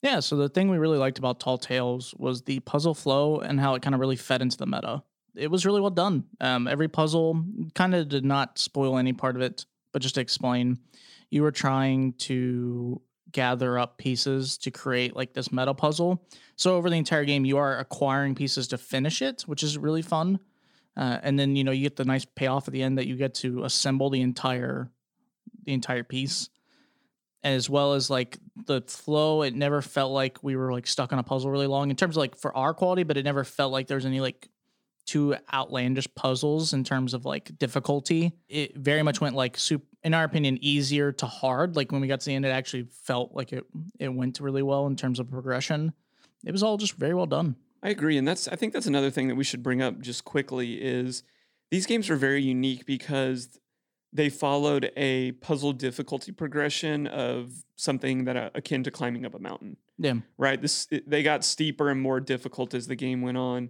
Yeah, 0.02 0.20
so 0.20 0.36
the 0.36 0.50
thing 0.50 0.68
we 0.68 0.76
really 0.76 0.98
liked 0.98 1.18
about 1.18 1.40
Tall 1.40 1.56
Tales 1.56 2.14
was 2.18 2.42
the 2.42 2.60
puzzle 2.60 2.92
flow 2.92 3.38
and 3.38 3.58
how 3.58 3.74
it 3.74 3.80
kind 3.80 3.94
of 3.94 4.00
really 4.02 4.16
fed 4.16 4.42
into 4.42 4.58
the 4.58 4.66
meta. 4.66 5.02
It 5.36 5.50
was 5.50 5.66
really 5.66 5.80
well 5.80 5.90
done. 5.90 6.24
Um, 6.40 6.68
every 6.68 6.88
puzzle 6.88 7.44
kind 7.74 7.94
of 7.94 8.08
did 8.08 8.24
not 8.24 8.58
spoil 8.58 8.98
any 8.98 9.12
part 9.12 9.36
of 9.36 9.42
it, 9.42 9.66
but 9.92 10.02
just 10.02 10.14
to 10.16 10.20
explain, 10.20 10.78
you 11.30 11.42
were 11.42 11.50
trying 11.50 12.12
to 12.14 13.00
gather 13.32 13.78
up 13.78 13.98
pieces 13.98 14.56
to 14.58 14.70
create 14.70 15.16
like 15.16 15.34
this 15.34 15.52
meta 15.52 15.74
puzzle. 15.74 16.24
So 16.56 16.76
over 16.76 16.88
the 16.88 16.96
entire 16.96 17.24
game, 17.24 17.44
you 17.44 17.58
are 17.58 17.78
acquiring 17.78 18.34
pieces 18.34 18.68
to 18.68 18.78
finish 18.78 19.20
it, 19.22 19.42
which 19.42 19.62
is 19.62 19.76
really 19.76 20.02
fun. 20.02 20.38
Uh, 20.96 21.18
and 21.22 21.38
then 21.38 21.56
you 21.56 21.64
know 21.64 21.72
you 21.72 21.82
get 21.82 21.96
the 21.96 22.04
nice 22.04 22.24
payoff 22.24 22.68
at 22.68 22.72
the 22.72 22.82
end 22.82 22.98
that 22.98 23.06
you 23.06 23.16
get 23.16 23.34
to 23.34 23.64
assemble 23.64 24.10
the 24.10 24.20
entire 24.20 24.90
the 25.64 25.72
entire 25.72 26.04
piece 26.04 26.48
as 27.42 27.68
well 27.68 27.94
as 27.94 28.08
like 28.08 28.38
the 28.66 28.80
flow 28.86 29.42
it 29.42 29.54
never 29.54 29.82
felt 29.82 30.12
like 30.12 30.42
we 30.42 30.54
were 30.54 30.72
like 30.72 30.86
stuck 30.86 31.12
on 31.12 31.18
a 31.18 31.22
puzzle 31.22 31.50
really 31.50 31.66
long 31.66 31.90
in 31.90 31.96
terms 31.96 32.16
of 32.16 32.20
like 32.20 32.36
for 32.36 32.56
our 32.56 32.72
quality 32.72 33.02
but 33.02 33.16
it 33.16 33.24
never 33.24 33.42
felt 33.42 33.72
like 33.72 33.88
there's 33.88 34.06
any 34.06 34.20
like 34.20 34.48
too 35.06 35.36
outlandish 35.52 36.06
puzzles 36.14 36.72
in 36.72 36.82
terms 36.84 37.14
of 37.14 37.24
like 37.24 37.56
difficulty 37.58 38.32
it 38.48 38.76
very 38.76 39.02
much 39.02 39.20
went 39.20 39.34
like 39.34 39.56
soup 39.58 39.84
in 40.02 40.14
our 40.14 40.24
opinion 40.24 40.58
easier 40.62 41.12
to 41.12 41.26
hard 41.26 41.76
like 41.76 41.92
when 41.92 42.00
we 42.00 42.06
got 42.08 42.20
to 42.20 42.26
the 42.26 42.34
end 42.34 42.44
it 42.46 42.48
actually 42.50 42.84
felt 42.90 43.32
like 43.34 43.52
it 43.52 43.64
it 43.98 44.08
went 44.08 44.40
really 44.40 44.62
well 44.62 44.86
in 44.86 44.96
terms 44.96 45.18
of 45.20 45.30
progression 45.30 45.92
it 46.46 46.52
was 46.52 46.62
all 46.62 46.76
just 46.76 46.94
very 46.94 47.14
well 47.14 47.26
done 47.26 47.56
I 47.82 47.90
agree, 47.90 48.16
and 48.16 48.26
that's 48.26 48.48
I 48.48 48.56
think 48.56 48.72
that's 48.72 48.86
another 48.86 49.10
thing 49.10 49.28
that 49.28 49.34
we 49.34 49.44
should 49.44 49.62
bring 49.62 49.82
up 49.82 50.00
just 50.00 50.24
quickly 50.24 50.82
is 50.82 51.22
these 51.70 51.84
games 51.84 52.08
are 52.08 52.16
very 52.16 52.42
unique 52.42 52.86
because 52.86 53.58
they 54.10 54.30
followed 54.30 54.90
a 54.96 55.32
puzzle 55.32 55.74
difficulty 55.74 56.32
progression 56.32 57.06
of 57.06 57.62
something 57.76 58.24
that 58.24 58.36
uh, 58.38 58.48
akin 58.54 58.84
to 58.84 58.90
climbing 58.90 59.26
up 59.26 59.34
a 59.34 59.38
mountain. 59.38 59.76
yeah 59.98 60.14
Right? 60.38 60.62
This 60.62 60.88
it- 60.90 61.10
they 61.10 61.22
got 61.22 61.44
steeper 61.44 61.90
and 61.90 62.00
more 62.00 62.20
difficult 62.20 62.72
as 62.72 62.86
the 62.86 62.96
game 62.96 63.20
went 63.20 63.36
on. 63.36 63.68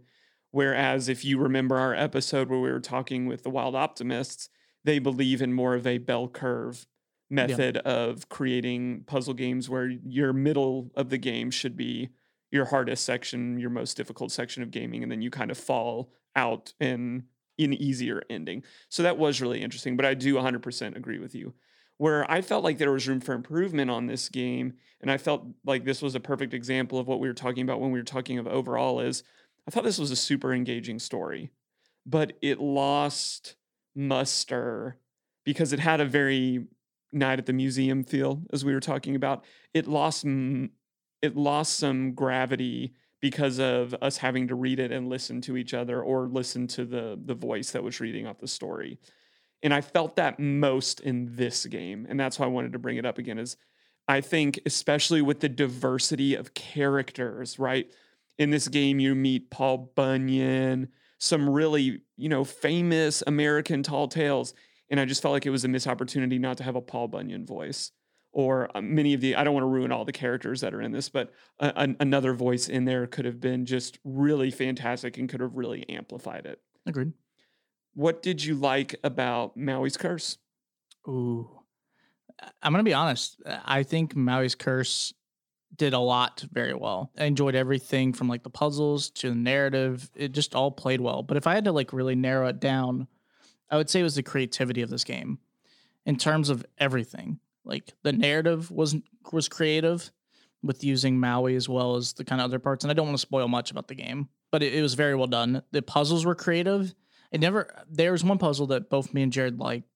Whereas 0.54 1.08
if 1.08 1.24
you 1.24 1.38
remember 1.38 1.76
our 1.76 1.96
episode 1.96 2.48
where 2.48 2.60
we 2.60 2.70
were 2.70 2.78
talking 2.78 3.26
with 3.26 3.42
the 3.42 3.50
Wild 3.50 3.74
Optimists, 3.74 4.48
they 4.84 5.00
believe 5.00 5.42
in 5.42 5.52
more 5.52 5.74
of 5.74 5.84
a 5.84 5.98
bell 5.98 6.28
curve 6.28 6.86
method 7.28 7.78
of 7.78 8.28
creating 8.28 9.02
puzzle 9.04 9.34
games 9.34 9.68
where 9.68 9.88
your 9.88 10.32
middle 10.32 10.92
of 10.94 11.10
the 11.10 11.18
game 11.18 11.50
should 11.50 11.76
be 11.76 12.10
your 12.52 12.66
hardest 12.66 13.04
section, 13.04 13.58
your 13.58 13.70
most 13.70 13.96
difficult 13.96 14.30
section 14.30 14.62
of 14.62 14.70
gaming, 14.70 15.02
and 15.02 15.10
then 15.10 15.20
you 15.20 15.28
kind 15.28 15.50
of 15.50 15.58
fall 15.58 16.12
out 16.36 16.72
in 16.78 17.24
an 17.58 17.72
easier 17.72 18.22
ending. 18.30 18.62
So 18.90 19.02
that 19.02 19.18
was 19.18 19.40
really 19.40 19.60
interesting. 19.60 19.96
But 19.96 20.06
I 20.06 20.14
do 20.14 20.36
100% 20.36 20.96
agree 20.96 21.18
with 21.18 21.34
you. 21.34 21.52
Where 21.96 22.30
I 22.30 22.42
felt 22.42 22.62
like 22.62 22.78
there 22.78 22.92
was 22.92 23.08
room 23.08 23.20
for 23.20 23.34
improvement 23.34 23.90
on 23.90 24.06
this 24.06 24.28
game, 24.28 24.74
and 25.00 25.10
I 25.10 25.16
felt 25.16 25.46
like 25.64 25.84
this 25.84 26.00
was 26.00 26.14
a 26.14 26.20
perfect 26.20 26.54
example 26.54 27.00
of 27.00 27.08
what 27.08 27.18
we 27.18 27.26
were 27.26 27.34
talking 27.34 27.64
about 27.64 27.80
when 27.80 27.90
we 27.90 27.98
were 27.98 28.04
talking 28.04 28.38
of 28.38 28.46
overall 28.46 29.00
is 29.00 29.24
I 29.66 29.70
thought 29.70 29.84
this 29.84 29.98
was 29.98 30.10
a 30.10 30.16
super 30.16 30.52
engaging 30.52 30.98
story, 30.98 31.50
but 32.04 32.34
it 32.42 32.60
lost 32.60 33.56
muster 33.94 34.98
because 35.44 35.72
it 35.72 35.80
had 35.80 36.00
a 36.00 36.04
very 36.04 36.66
night 37.12 37.38
at 37.38 37.46
the 37.46 37.52
museum 37.52 38.04
feel 38.04 38.42
as 38.52 38.64
we 38.64 38.74
were 38.74 38.80
talking 38.80 39.16
about. 39.16 39.44
It 39.72 39.86
lost 39.86 40.24
it 40.24 41.36
lost 41.36 41.76
some 41.76 42.12
gravity 42.12 42.94
because 43.20 43.58
of 43.58 43.94
us 44.02 44.18
having 44.18 44.48
to 44.48 44.54
read 44.54 44.78
it 44.78 44.92
and 44.92 45.08
listen 45.08 45.40
to 45.40 45.56
each 45.56 45.72
other 45.72 46.02
or 46.02 46.28
listen 46.28 46.66
to 46.68 46.84
the 46.84 47.18
the 47.24 47.34
voice 47.34 47.70
that 47.70 47.82
was 47.82 48.00
reading 48.00 48.26
out 48.26 48.40
the 48.40 48.48
story. 48.48 48.98
And 49.62 49.72
I 49.72 49.80
felt 49.80 50.16
that 50.16 50.38
most 50.38 51.00
in 51.00 51.36
this 51.36 51.64
game, 51.64 52.06
and 52.06 52.20
that's 52.20 52.38
why 52.38 52.44
I 52.44 52.50
wanted 52.50 52.74
to 52.74 52.78
bring 52.78 52.98
it 52.98 53.06
up 53.06 53.16
again 53.16 53.38
is 53.38 53.56
I 54.06 54.20
think 54.20 54.60
especially 54.66 55.22
with 55.22 55.40
the 55.40 55.48
diversity 55.48 56.34
of 56.34 56.52
characters, 56.52 57.58
right? 57.58 57.90
In 58.38 58.50
this 58.50 58.68
game 58.68 59.00
you 59.00 59.14
meet 59.14 59.50
Paul 59.50 59.92
Bunyan, 59.94 60.88
some 61.18 61.48
really, 61.48 62.00
you 62.16 62.28
know, 62.28 62.44
famous 62.44 63.22
American 63.26 63.82
tall 63.82 64.08
tales, 64.08 64.54
and 64.90 64.98
I 64.98 65.04
just 65.04 65.22
felt 65.22 65.32
like 65.32 65.46
it 65.46 65.50
was 65.50 65.64
a 65.64 65.68
missed 65.68 65.86
opportunity 65.86 66.38
not 66.38 66.56
to 66.58 66.64
have 66.64 66.76
a 66.76 66.80
Paul 66.80 67.08
Bunyan 67.08 67.46
voice 67.46 67.92
or 68.34 68.68
uh, 68.76 68.82
many 68.82 69.14
of 69.14 69.20
the 69.20 69.36
I 69.36 69.44
don't 69.44 69.54
want 69.54 69.62
to 69.62 69.68
ruin 69.68 69.92
all 69.92 70.04
the 70.04 70.12
characters 70.12 70.60
that 70.60 70.74
are 70.74 70.82
in 70.82 70.92
this, 70.92 71.08
but 71.08 71.32
a, 71.60 71.72
an, 71.76 71.96
another 72.00 72.34
voice 72.34 72.68
in 72.68 72.84
there 72.84 73.06
could 73.06 73.24
have 73.24 73.40
been 73.40 73.64
just 73.64 73.98
really 74.04 74.50
fantastic 74.50 75.16
and 75.16 75.28
could 75.28 75.40
have 75.40 75.54
really 75.54 75.88
amplified 75.88 76.44
it. 76.44 76.60
agreed 76.84 77.12
What 77.94 78.22
did 78.22 78.44
you 78.44 78.56
like 78.56 78.96
about 79.02 79.56
Maui's 79.56 79.96
Curse? 79.96 80.38
Ooh. 81.08 81.48
I'm 82.62 82.72
going 82.72 82.84
to 82.84 82.88
be 82.88 82.92
honest. 82.92 83.40
I 83.64 83.84
think 83.84 84.14
Maui's 84.14 84.56
Curse 84.56 85.14
did 85.76 85.92
a 85.94 85.98
lot 85.98 86.44
very 86.52 86.74
well. 86.74 87.10
I 87.18 87.24
enjoyed 87.24 87.54
everything 87.54 88.12
from 88.12 88.28
like 88.28 88.42
the 88.42 88.50
puzzles 88.50 89.10
to 89.10 89.30
the 89.30 89.34
narrative. 89.34 90.10
It 90.14 90.32
just 90.32 90.54
all 90.54 90.70
played 90.70 91.00
well. 91.00 91.22
But 91.22 91.36
if 91.36 91.46
I 91.46 91.54
had 91.54 91.64
to 91.64 91.72
like 91.72 91.92
really 91.92 92.14
narrow 92.14 92.46
it 92.48 92.60
down, 92.60 93.08
I 93.70 93.76
would 93.76 93.90
say 93.90 94.00
it 94.00 94.04
was 94.04 94.14
the 94.14 94.22
creativity 94.22 94.82
of 94.82 94.90
this 94.90 95.04
game 95.04 95.38
in 96.06 96.16
terms 96.16 96.48
of 96.50 96.64
everything. 96.78 97.40
Like 97.64 97.92
the 98.02 98.12
narrative 98.12 98.70
was 98.70 98.94
was 99.32 99.48
creative 99.48 100.10
with 100.62 100.84
using 100.84 101.18
Maui 101.18 101.56
as 101.56 101.68
well 101.68 101.96
as 101.96 102.12
the 102.14 102.24
kind 102.24 102.40
of 102.40 102.44
other 102.46 102.58
parts. 102.58 102.84
And 102.84 102.90
I 102.90 102.94
don't 102.94 103.06
want 103.06 103.18
to 103.18 103.22
spoil 103.22 103.48
much 103.48 103.70
about 103.70 103.88
the 103.88 103.94
game, 103.94 104.28
but 104.50 104.62
it, 104.62 104.74
it 104.74 104.82
was 104.82 104.94
very 104.94 105.14
well 105.14 105.26
done. 105.26 105.62
The 105.72 105.82
puzzles 105.82 106.24
were 106.24 106.34
creative. 106.34 106.94
It 107.32 107.40
never 107.40 107.68
there 107.90 108.12
was 108.12 108.22
one 108.22 108.38
puzzle 108.38 108.66
that 108.68 108.90
both 108.90 109.12
me 109.12 109.22
and 109.22 109.32
Jared 109.32 109.58
liked 109.58 109.88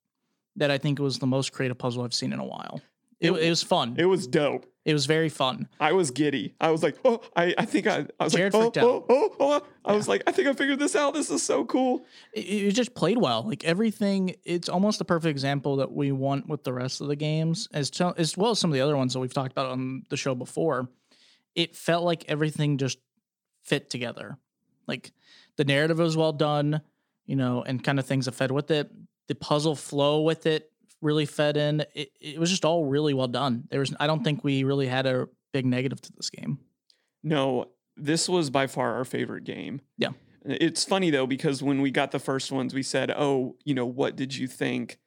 that 0.56 0.70
I 0.72 0.78
think 0.78 0.98
was 0.98 1.18
the 1.20 1.26
most 1.26 1.52
creative 1.52 1.78
puzzle 1.78 2.02
I've 2.02 2.14
seen 2.14 2.32
in 2.32 2.40
a 2.40 2.44
while. 2.44 2.80
It, 3.20 3.30
It- 3.30 3.42
it 3.42 3.50
was 3.50 3.62
fun. 3.62 3.94
It 3.98 4.06
was 4.06 4.26
dope. 4.26 4.66
It 4.88 4.94
was 4.94 5.04
very 5.04 5.28
fun. 5.28 5.68
I 5.78 5.92
was 5.92 6.10
giddy. 6.10 6.54
I 6.58 6.70
was 6.70 6.82
like, 6.82 6.96
oh, 7.04 7.20
I, 7.36 7.54
I 7.58 7.66
think 7.66 7.86
I, 7.86 8.06
I 8.18 8.24
was 8.24 8.32
Jared 8.32 8.54
like, 8.54 8.78
oh, 8.78 9.04
oh, 9.06 9.06
oh, 9.10 9.34
oh. 9.38 9.62
I 9.84 9.90
Yeah. 9.90 9.96
was 9.98 10.08
like, 10.08 10.22
I 10.26 10.32
think 10.32 10.48
I 10.48 10.54
figured 10.54 10.78
this 10.78 10.96
out. 10.96 11.12
This 11.12 11.30
is 11.30 11.42
so 11.42 11.66
cool. 11.66 12.06
It, 12.32 12.40
it 12.40 12.72
just 12.72 12.94
played 12.94 13.18
well. 13.18 13.42
Like 13.42 13.64
everything, 13.64 14.34
it's 14.46 14.66
almost 14.70 15.02
a 15.02 15.04
perfect 15.04 15.30
example 15.30 15.76
that 15.76 15.92
we 15.92 16.10
want 16.10 16.48
with 16.48 16.64
the 16.64 16.72
rest 16.72 17.02
of 17.02 17.08
the 17.08 17.16
games, 17.16 17.68
as 17.74 17.90
to, 17.90 18.14
as 18.16 18.34
well 18.34 18.52
as 18.52 18.60
some 18.60 18.70
of 18.70 18.74
the 18.74 18.80
other 18.80 18.96
ones 18.96 19.12
that 19.12 19.20
we've 19.20 19.34
talked 19.34 19.52
about 19.52 19.66
on 19.66 20.04
the 20.08 20.16
show 20.16 20.34
before. 20.34 20.88
It 21.54 21.76
felt 21.76 22.04
like 22.04 22.24
everything 22.26 22.78
just 22.78 22.98
fit 23.62 23.90
together. 23.90 24.38
Like 24.86 25.12
the 25.56 25.64
narrative 25.64 25.98
was 25.98 26.16
well 26.16 26.32
done, 26.32 26.80
you 27.26 27.36
know, 27.36 27.62
and 27.62 27.84
kind 27.84 27.98
of 27.98 28.06
things 28.06 28.24
that 28.24 28.32
fed 28.32 28.50
with 28.52 28.70
it. 28.70 28.90
The 29.26 29.34
puzzle 29.34 29.76
flow 29.76 30.22
with 30.22 30.46
it 30.46 30.72
really 31.00 31.26
fed 31.26 31.56
in. 31.56 31.84
It, 31.94 32.10
it 32.20 32.38
was 32.38 32.50
just 32.50 32.64
all 32.64 32.84
really 32.84 33.14
well 33.14 33.28
done. 33.28 33.64
There 33.70 33.80
was, 33.80 33.94
I 34.00 34.06
don't 34.06 34.24
think 34.24 34.42
we 34.44 34.64
really 34.64 34.86
had 34.86 35.06
a 35.06 35.28
big 35.52 35.64
negative 35.66 36.00
to 36.02 36.12
this 36.12 36.30
game. 36.30 36.58
No, 37.22 37.66
this 37.96 38.28
was 38.28 38.50
by 38.50 38.66
far 38.66 38.94
our 38.94 39.04
favorite 39.04 39.44
game. 39.44 39.80
Yeah. 39.96 40.10
It's 40.44 40.84
funny 40.84 41.10
though, 41.10 41.26
because 41.26 41.62
when 41.62 41.80
we 41.82 41.90
got 41.90 42.10
the 42.10 42.18
first 42.18 42.52
ones, 42.52 42.72
we 42.74 42.82
said, 42.82 43.10
oh, 43.10 43.56
you 43.64 43.74
know, 43.74 43.86
what 43.86 44.16
did 44.16 44.34
you 44.36 44.46
think 44.46 44.98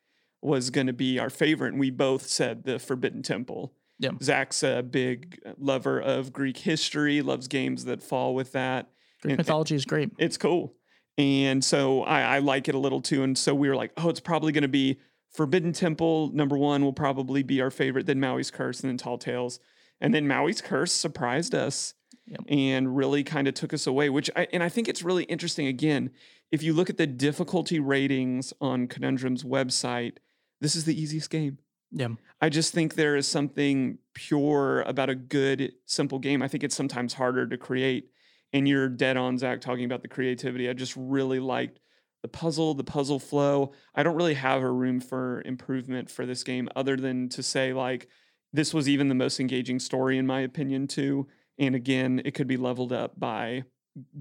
was 0.41 0.69
going 0.69 0.87
to 0.87 0.93
be 0.93 1.19
our 1.19 1.29
favorite? 1.29 1.69
And 1.69 1.79
we 1.79 1.89
both 1.89 2.27
said 2.27 2.63
the 2.63 2.79
Forbidden 2.79 3.23
Temple. 3.23 3.73
Yeah. 3.99 4.11
Zach's 4.21 4.63
a 4.63 4.81
big 4.81 5.39
lover 5.59 5.99
of 5.99 6.33
Greek 6.33 6.57
history, 6.57 7.21
loves 7.21 7.47
games 7.47 7.85
that 7.85 8.01
fall 8.01 8.33
with 8.33 8.51
that. 8.53 8.89
Greek 9.21 9.33
And- 9.33 9.39
eh, 9.39 9.43
mythology 9.43 9.75
is 9.75 9.85
great. 9.85 10.09
It's 10.17 10.37
cool. 10.37 10.73
And 11.17 11.63
so 11.63 12.01
I, 12.03 12.21
I 12.21 12.39
like 12.39 12.67
it 12.67 12.73
a 12.75 12.79
little 12.79 13.01
too. 13.01 13.21
And 13.21 13.37
so 13.37 13.53
we 13.53 13.69
were 13.69 13.75
like, 13.75 13.91
oh, 13.97 14.09
it's 14.09 14.19
probably 14.19 14.51
going 14.51 14.63
to 14.63 14.67
be 14.67 14.97
Forbidden 15.31 15.73
Temple. 15.73 16.31
Number 16.33 16.57
one 16.57 16.83
will 16.83 16.93
probably 16.93 17.43
be 17.43 17.61
our 17.61 17.71
favorite, 17.71 18.05
then 18.05 18.19
Maui's 18.19 18.51
Curse, 18.51 18.81
and 18.81 18.89
then 18.89 18.97
Tall 18.97 19.17
Tales. 19.17 19.59
And 19.99 20.13
then 20.13 20.27
Maui's 20.27 20.61
Curse 20.61 20.91
surprised 20.91 21.55
us 21.55 21.93
Yep. 22.27 22.41
and 22.47 22.95
really 22.95 23.23
kind 23.23 23.47
of 23.47 23.55
took 23.55 23.73
us 23.73 23.87
away, 23.87 24.09
which 24.09 24.29
I, 24.35 24.47
and 24.53 24.63
I 24.63 24.69
think 24.69 24.87
it's 24.87 25.03
really 25.03 25.23
interesting. 25.25 25.67
Again, 25.67 26.11
if 26.49 26.63
you 26.63 26.71
look 26.71 26.89
at 26.89 26.97
the 26.97 27.07
difficulty 27.07 27.79
ratings 27.79 28.53
on 28.61 28.87
Conundrum's 28.87 29.43
website, 29.43 30.17
this 30.61 30.75
is 30.75 30.85
the 30.85 30.99
easiest 30.99 31.29
game. 31.29 31.57
Yeah. 31.91 32.09
I 32.39 32.47
just 32.47 32.73
think 32.73 32.95
there 32.95 33.17
is 33.17 33.27
something 33.27 33.97
pure 34.13 34.81
about 34.83 35.09
a 35.09 35.15
good, 35.15 35.73
simple 35.87 36.19
game. 36.19 36.41
I 36.41 36.47
think 36.47 36.63
it's 36.63 36.75
sometimes 36.75 37.13
harder 37.15 37.47
to 37.47 37.57
create. 37.57 38.11
And 38.53 38.65
you're 38.67 38.87
dead 38.87 39.17
on, 39.17 39.37
Zach, 39.37 39.59
talking 39.59 39.83
about 39.83 40.01
the 40.01 40.07
creativity. 40.07 40.69
I 40.69 40.73
just 40.73 40.93
really 40.95 41.39
liked 41.39 41.79
the 42.21 42.27
puzzle, 42.27 42.73
the 42.73 42.83
puzzle 42.83 43.19
flow. 43.19 43.73
I 43.95 44.03
don't 44.03 44.15
really 44.15 44.35
have 44.35 44.61
a 44.61 44.71
room 44.71 44.99
for 44.99 45.41
improvement 45.45 46.09
for 46.09 46.25
this 46.25 46.43
game 46.43 46.69
other 46.75 46.95
than 46.95 47.29
to 47.29 47.43
say, 47.43 47.73
like, 47.73 48.07
this 48.53 48.73
was 48.73 48.89
even 48.89 49.07
the 49.07 49.15
most 49.15 49.39
engaging 49.39 49.79
story, 49.79 50.17
in 50.17 50.27
my 50.27 50.41
opinion, 50.41 50.87
too. 50.87 51.27
And 51.57 51.75
again, 51.75 52.21
it 52.25 52.33
could 52.33 52.47
be 52.47 52.57
leveled 52.57 52.93
up 52.93 53.19
by 53.19 53.63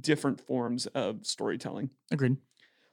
different 0.00 0.40
forms 0.40 0.86
of 0.86 1.26
storytelling. 1.26 1.90
Agreed. 2.10 2.36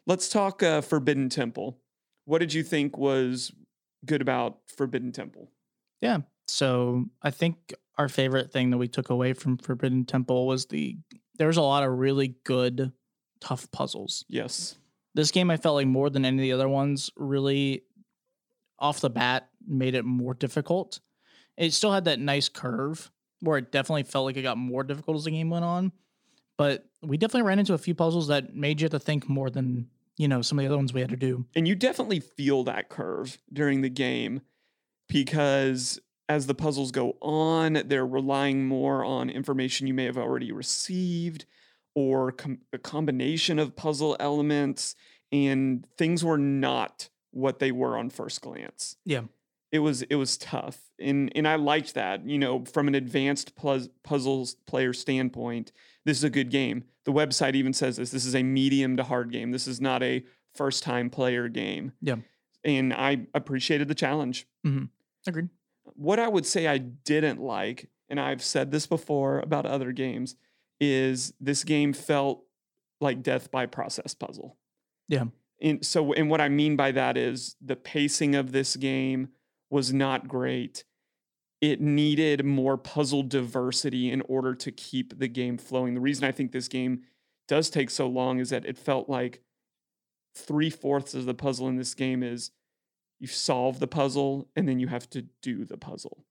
Let's 0.05 0.29
talk 0.29 0.63
uh, 0.63 0.81
Forbidden 0.81 1.29
Temple. 1.29 1.79
What 2.25 2.39
did 2.39 2.53
you 2.53 2.63
think 2.63 2.97
was 2.97 3.51
good 4.05 4.21
about 4.21 4.59
Forbidden 4.75 5.11
Temple? 5.11 5.51
Yeah. 6.01 6.19
So 6.47 7.05
I 7.21 7.31
think 7.31 7.73
our 7.97 8.07
favorite 8.07 8.51
thing 8.51 8.69
that 8.69 8.77
we 8.77 8.87
took 8.87 9.09
away 9.09 9.33
from 9.33 9.57
Forbidden 9.57 10.05
Temple 10.05 10.47
was 10.47 10.67
the 10.67 10.97
there 11.37 11.47
was 11.47 11.57
a 11.57 11.61
lot 11.61 11.83
of 11.83 11.91
really 11.91 12.35
good, 12.45 12.91
tough 13.41 13.69
puzzles. 13.71 14.25
Yes. 14.27 14.77
This 15.13 15.31
game 15.31 15.49
I 15.49 15.57
felt 15.57 15.75
like 15.75 15.87
more 15.87 16.09
than 16.09 16.25
any 16.25 16.37
of 16.37 16.41
the 16.41 16.51
other 16.53 16.69
ones 16.69 17.09
really 17.15 17.83
off 18.79 19.01
the 19.01 19.09
bat 19.09 19.49
made 19.67 19.95
it 19.95 20.05
more 20.05 20.33
difficult. 20.33 20.99
It 21.57 21.73
still 21.73 21.91
had 21.91 22.05
that 22.05 22.19
nice 22.19 22.49
curve 22.49 23.11
where 23.39 23.57
it 23.57 23.71
definitely 23.71 24.03
felt 24.03 24.25
like 24.25 24.37
it 24.37 24.43
got 24.43 24.57
more 24.57 24.83
difficult 24.83 25.17
as 25.17 25.23
the 25.23 25.31
game 25.31 25.49
went 25.49 25.65
on. 25.65 25.91
But 26.57 26.85
we 27.01 27.17
definitely 27.17 27.47
ran 27.47 27.59
into 27.59 27.73
a 27.73 27.77
few 27.77 27.93
puzzles 27.93 28.27
that 28.27 28.55
made 28.55 28.81
you 28.81 28.85
have 28.85 28.91
to 28.91 28.99
think 28.99 29.29
more 29.29 29.49
than, 29.49 29.89
you 30.17 30.27
know, 30.27 30.41
some 30.41 30.57
of 30.57 30.63
the 30.63 30.67
other 30.67 30.77
ones 30.77 30.93
we 30.93 31.01
had 31.01 31.11
to 31.11 31.15
do. 31.15 31.45
And 31.55 31.67
you 31.67 31.75
definitely 31.75 32.19
feel 32.19 32.63
that 32.63 32.89
curve 32.89 33.37
during 33.51 33.81
the 33.81 33.89
game 33.89 34.41
because 35.07 35.99
as 36.29 36.47
the 36.47 36.55
puzzles 36.55 36.91
go 36.91 37.15
on, 37.21 37.83
they're 37.85 38.05
relying 38.05 38.67
more 38.67 39.05
on 39.05 39.29
information 39.29 39.87
you 39.87 39.93
may 39.93 40.05
have 40.05 40.17
already 40.17 40.51
received 40.51 41.45
or 41.97 42.31
com- 42.31 42.59
a 42.71 42.77
combination 42.77 43.57
of 43.57 43.75
puzzle 43.75 44.15
elements, 44.19 44.93
and 45.31 45.83
things 45.97 46.23
were 46.23 46.37
not 46.37 47.09
what 47.31 47.57
they 47.57 47.71
were 47.71 47.97
on 47.97 48.11
first 48.11 48.39
glance. 48.41 48.97
Yeah. 49.03 49.23
It 49.71 49.79
was 49.79 50.03
it 50.03 50.13
was 50.15 50.37
tough, 50.37 50.79
and 50.99 51.31
and 51.35 51.47
I 51.47 51.55
liked 51.55 51.95
that. 51.95 52.23
You 52.23 52.37
know, 52.37 52.63
from 52.65 52.87
an 52.87 52.93
advanced 52.93 53.55
plus, 53.55 53.89
puzzles 54.03 54.53
player 54.67 54.93
standpoint, 54.93 55.71
this 56.05 56.17
is 56.19 56.23
a 56.23 56.29
good 56.29 56.51
game. 56.51 56.83
The 57.05 57.11
website 57.11 57.55
even 57.55 57.73
says 57.73 57.97
this. 57.97 58.11
This 58.11 58.25
is 58.25 58.35
a 58.35 58.43
medium 58.43 58.95
to 58.97 59.03
hard 59.03 59.31
game. 59.31 59.49
This 59.51 59.67
is 59.67 59.81
not 59.81 60.03
a 60.03 60.23
first 60.53 60.83
time 60.83 61.09
player 61.09 61.49
game. 61.49 61.93
Yeah. 61.99 62.17
And 62.63 62.93
I 62.93 63.25
appreciated 63.33 63.87
the 63.87 63.95
challenge. 63.95 64.47
Mm-hmm. 64.65 64.85
Agreed. 65.27 65.49
What 65.95 66.19
I 66.19 66.27
would 66.27 66.45
say 66.45 66.67
I 66.67 66.77
didn't 66.77 67.41
like, 67.41 67.89
and 68.07 68.19
I've 68.19 68.43
said 68.43 68.69
this 68.69 68.85
before 68.85 69.39
about 69.39 69.65
other 69.65 69.91
games, 69.91 70.35
is 70.79 71.33
this 71.39 71.63
game 71.63 71.93
felt 71.93 72.43
like 72.99 73.23
death 73.23 73.51
by 73.51 73.65
process 73.65 74.13
puzzle. 74.13 74.57
Yeah. 75.07 75.25
And 75.61 75.85
so, 75.85 76.13
and 76.13 76.29
what 76.29 76.41
I 76.41 76.49
mean 76.49 76.75
by 76.75 76.91
that 76.91 77.17
is 77.17 77.55
the 77.61 77.75
pacing 77.75 78.35
of 78.35 78.51
this 78.51 78.75
game 78.75 79.29
was 79.69 79.91
not 79.91 80.27
great. 80.27 80.83
It 81.61 81.81
needed 81.81 82.45
more 82.45 82.77
puzzle 82.77 83.23
diversity 83.23 84.11
in 84.11 84.21
order 84.21 84.53
to 84.55 84.71
keep 84.71 85.17
the 85.17 85.27
game 85.27 85.57
flowing. 85.57 85.95
The 85.95 86.01
reason 86.01 86.25
I 86.25 86.31
think 86.31 86.51
this 86.51 86.67
game 86.67 87.01
does 87.47 87.69
take 87.69 87.89
so 87.89 88.07
long 88.07 88.39
is 88.39 88.51
that 88.51 88.65
it 88.65 88.77
felt 88.77 89.09
like 89.09 89.41
three 90.35 90.69
fourths 90.69 91.15
of 91.15 91.25
the 91.25 91.33
puzzle 91.33 91.67
in 91.67 91.77
this 91.77 91.95
game 91.95 92.21
is 92.21 92.51
you 93.19 93.27
solve 93.27 93.79
the 93.79 93.87
puzzle 93.87 94.47
and 94.55 94.67
then 94.69 94.79
you 94.79 94.87
have 94.87 95.09
to 95.09 95.23
do 95.41 95.65
the 95.65 95.77
puzzle. 95.77 96.25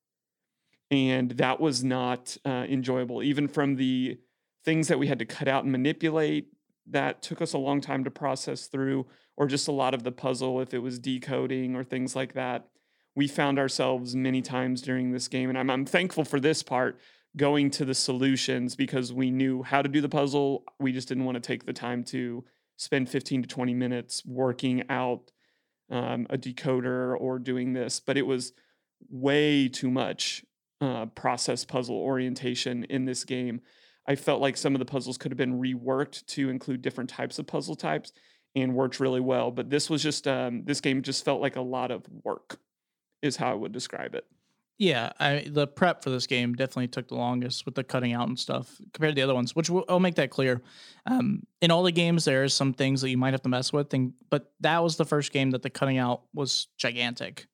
And 0.91 1.33
that 1.33 1.59
was 1.59 1.83
not 1.83 2.37
uh, 2.45 2.65
enjoyable, 2.69 3.23
even 3.23 3.49
from 3.49 3.75
the 3.75 4.19
things 4.67 4.89
that 4.89 4.99
we 4.99 5.07
had 5.07 5.21
to 5.21 5.25
cut 5.25 5.49
out 5.49 5.63
and 5.63 5.73
manipulate. 5.73 6.49
That 6.89 7.23
took 7.23 7.41
us 7.41 7.55
a 7.55 7.59
long 7.59 7.81
time 7.81 8.05
to 8.05 8.11
process 8.11 8.67
through, 8.67 9.07
or 9.37 9.47
just 9.47 9.69
a 9.69 9.73
lot 9.73 9.95
of 9.95 10.03
the 10.03 10.13
puzzle, 10.13 10.61
if 10.61 10.75
it 10.75 10.81
was 10.81 10.99
decoding 10.99 11.75
or 11.75 11.83
things 11.83 12.15
like 12.15 12.35
that. 12.35 12.69
We 13.15 13.29
found 13.29 13.59
ourselves 13.59 14.15
many 14.15 14.43
times 14.43 14.83
during 14.83 15.13
this 15.13 15.29
game, 15.29 15.49
and 15.49 15.57
I'm, 15.57 15.71
I'm 15.71 15.87
thankful 15.87 16.25
for 16.25 16.39
this 16.39 16.63
part 16.63 17.01
going 17.37 17.71
to 17.71 17.85
the 17.85 17.95
solutions 17.95 18.77
because 18.77 19.13
we 19.13 19.31
knew 19.31 19.63
how 19.63 19.83
to 19.83 19.89
do 19.89 20.01
the 20.01 20.09
puzzle. 20.09 20.65
We 20.79 20.93
just 20.93 21.09
didn't 21.09 21.25
want 21.25 21.37
to 21.37 21.41
take 21.41 21.65
the 21.65 21.73
time 21.73 22.03
to 22.05 22.45
spend 22.77 23.09
15 23.09 23.43
to 23.43 23.49
20 23.49 23.75
minutes 23.75 24.25
working 24.27 24.85
out 24.91 25.31
um, 25.91 26.27
a 26.31 26.37
decoder 26.37 27.17
or 27.19 27.39
doing 27.39 27.73
this, 27.73 28.01
but 28.01 28.17
it 28.17 28.27
was 28.27 28.53
way 29.09 29.69
too 29.69 29.91
much 29.91 30.45
uh, 30.81 31.07
process 31.07 31.65
puzzle 31.65 31.97
orientation 31.97 32.85
in 32.85 33.05
this 33.05 33.25
game. 33.25 33.61
I 34.09 34.15
felt 34.15 34.41
like 34.41 34.57
some 34.57 34.75
of 34.75 34.79
the 34.79 34.85
puzzles 34.85 35.19
could 35.19 35.33
have 35.33 35.39
been 35.39 35.61
reworked 35.61 36.27
to 36.27 36.49
include 36.49 36.83
different 36.83 37.11
types 37.11 37.39
of 37.39 37.47
puzzle 37.47 37.75
types 37.75 38.13
and 38.55 38.75
worked 38.75 39.01
really 39.01 39.21
well. 39.21 39.51
But 39.51 39.71
this 39.71 39.91
was 39.91 40.03
just 40.03 40.27
um, 40.27 40.65
this 40.65 40.81
game 40.81 41.03
just 41.03 41.25
felt 41.25 41.41
like 41.41 41.57
a 41.57 41.61
lot 41.61 41.91
of 41.91 42.05
work, 42.25 42.59
is 43.23 43.37
how 43.37 43.51
I 43.51 43.55
would 43.55 43.73
describe 43.73 44.15
it. 44.15 44.25
Yeah, 44.79 45.13
I, 45.19 45.47
the 45.49 45.67
prep 45.67 46.05
for 46.05 46.11
this 46.11 46.27
game 46.27 46.55
definitely 46.55 46.89
took 46.89 47.09
the 47.09 47.15
longest 47.15 47.65
with 47.65 47.75
the 47.75 47.83
cutting 47.83 48.13
out 48.13 48.29
and 48.29 48.39
stuff 48.39 48.79
compared 48.93 49.13
to 49.13 49.19
the 49.19 49.23
other 49.23 49.35
ones, 49.35 49.57
which 49.57 49.71
will, 49.71 49.87
I'll 49.89 50.01
make 50.01 50.17
that 50.17 50.29
clear. 50.29 50.61
Um, 51.07 51.45
in 51.63 51.71
all 51.71 51.83
the 51.83 51.93
games, 51.93 52.27
there 52.27 52.45
are 52.45 52.49
some 52.49 52.75
things 52.75 53.01
that 53.01 53.09
you 53.09 53.17
might 53.17 53.33
have 53.33 53.41
to 53.43 53.49
mess 53.49 53.73
with, 53.73 53.95
and, 53.95 54.13
but 54.29 54.53
that 54.61 54.83
was 54.83 54.97
the 54.97 55.07
first 55.07 55.33
game 55.33 55.53
that 55.53 55.63
the 55.63 55.71
cutting 55.71 55.97
out 55.97 56.25
was 56.35 56.69
gigantic 56.77 57.47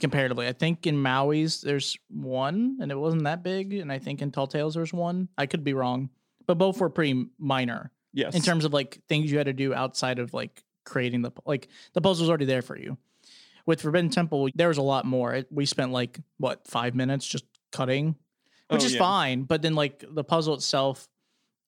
comparatively. 0.00 0.46
I 0.46 0.52
think 0.52 0.86
in 0.86 0.96
Maui's 0.96 1.60
there's 1.60 1.96
one, 2.08 2.78
and 2.80 2.90
it 2.90 2.96
wasn't 2.96 3.24
that 3.24 3.42
big, 3.42 3.74
and 3.74 3.90
I 3.92 3.98
think 3.98 4.22
in 4.22 4.30
Tall 4.30 4.46
Tales 4.46 4.74
there's 4.74 4.92
one. 4.92 5.28
I 5.36 5.46
could 5.46 5.64
be 5.64 5.74
wrong, 5.74 6.10
but 6.46 6.58
both 6.58 6.80
were 6.80 6.90
pretty 6.90 7.26
minor 7.38 7.90
Yes. 8.12 8.34
in 8.34 8.42
terms 8.42 8.64
of 8.64 8.72
like 8.72 9.00
things 9.08 9.30
you 9.30 9.38
had 9.38 9.46
to 9.46 9.52
do 9.52 9.74
outside 9.74 10.18
of 10.18 10.32
like 10.34 10.62
creating 10.84 11.22
the 11.22 11.30
like 11.44 11.68
the 11.92 12.00
puzzle 12.00 12.24
was 12.24 12.28
already 12.30 12.46
there 12.46 12.62
for 12.62 12.76
you. 12.78 12.96
With 13.66 13.82
Forbidden 13.82 14.08
Temple, 14.10 14.48
there 14.54 14.68
was 14.68 14.78
a 14.78 14.82
lot 14.82 15.04
more. 15.04 15.34
It, 15.34 15.46
we 15.50 15.66
spent 15.66 15.92
like 15.92 16.18
what 16.38 16.66
five 16.66 16.94
minutes 16.94 17.26
just 17.26 17.44
cutting, 17.70 18.16
which 18.70 18.82
Oh, 18.82 18.86
is 18.86 18.94
yeah. 18.94 18.98
fine. 18.98 19.42
But 19.42 19.60
then 19.60 19.74
like 19.74 20.02
the 20.08 20.24
puzzle 20.24 20.54
itself, 20.54 21.06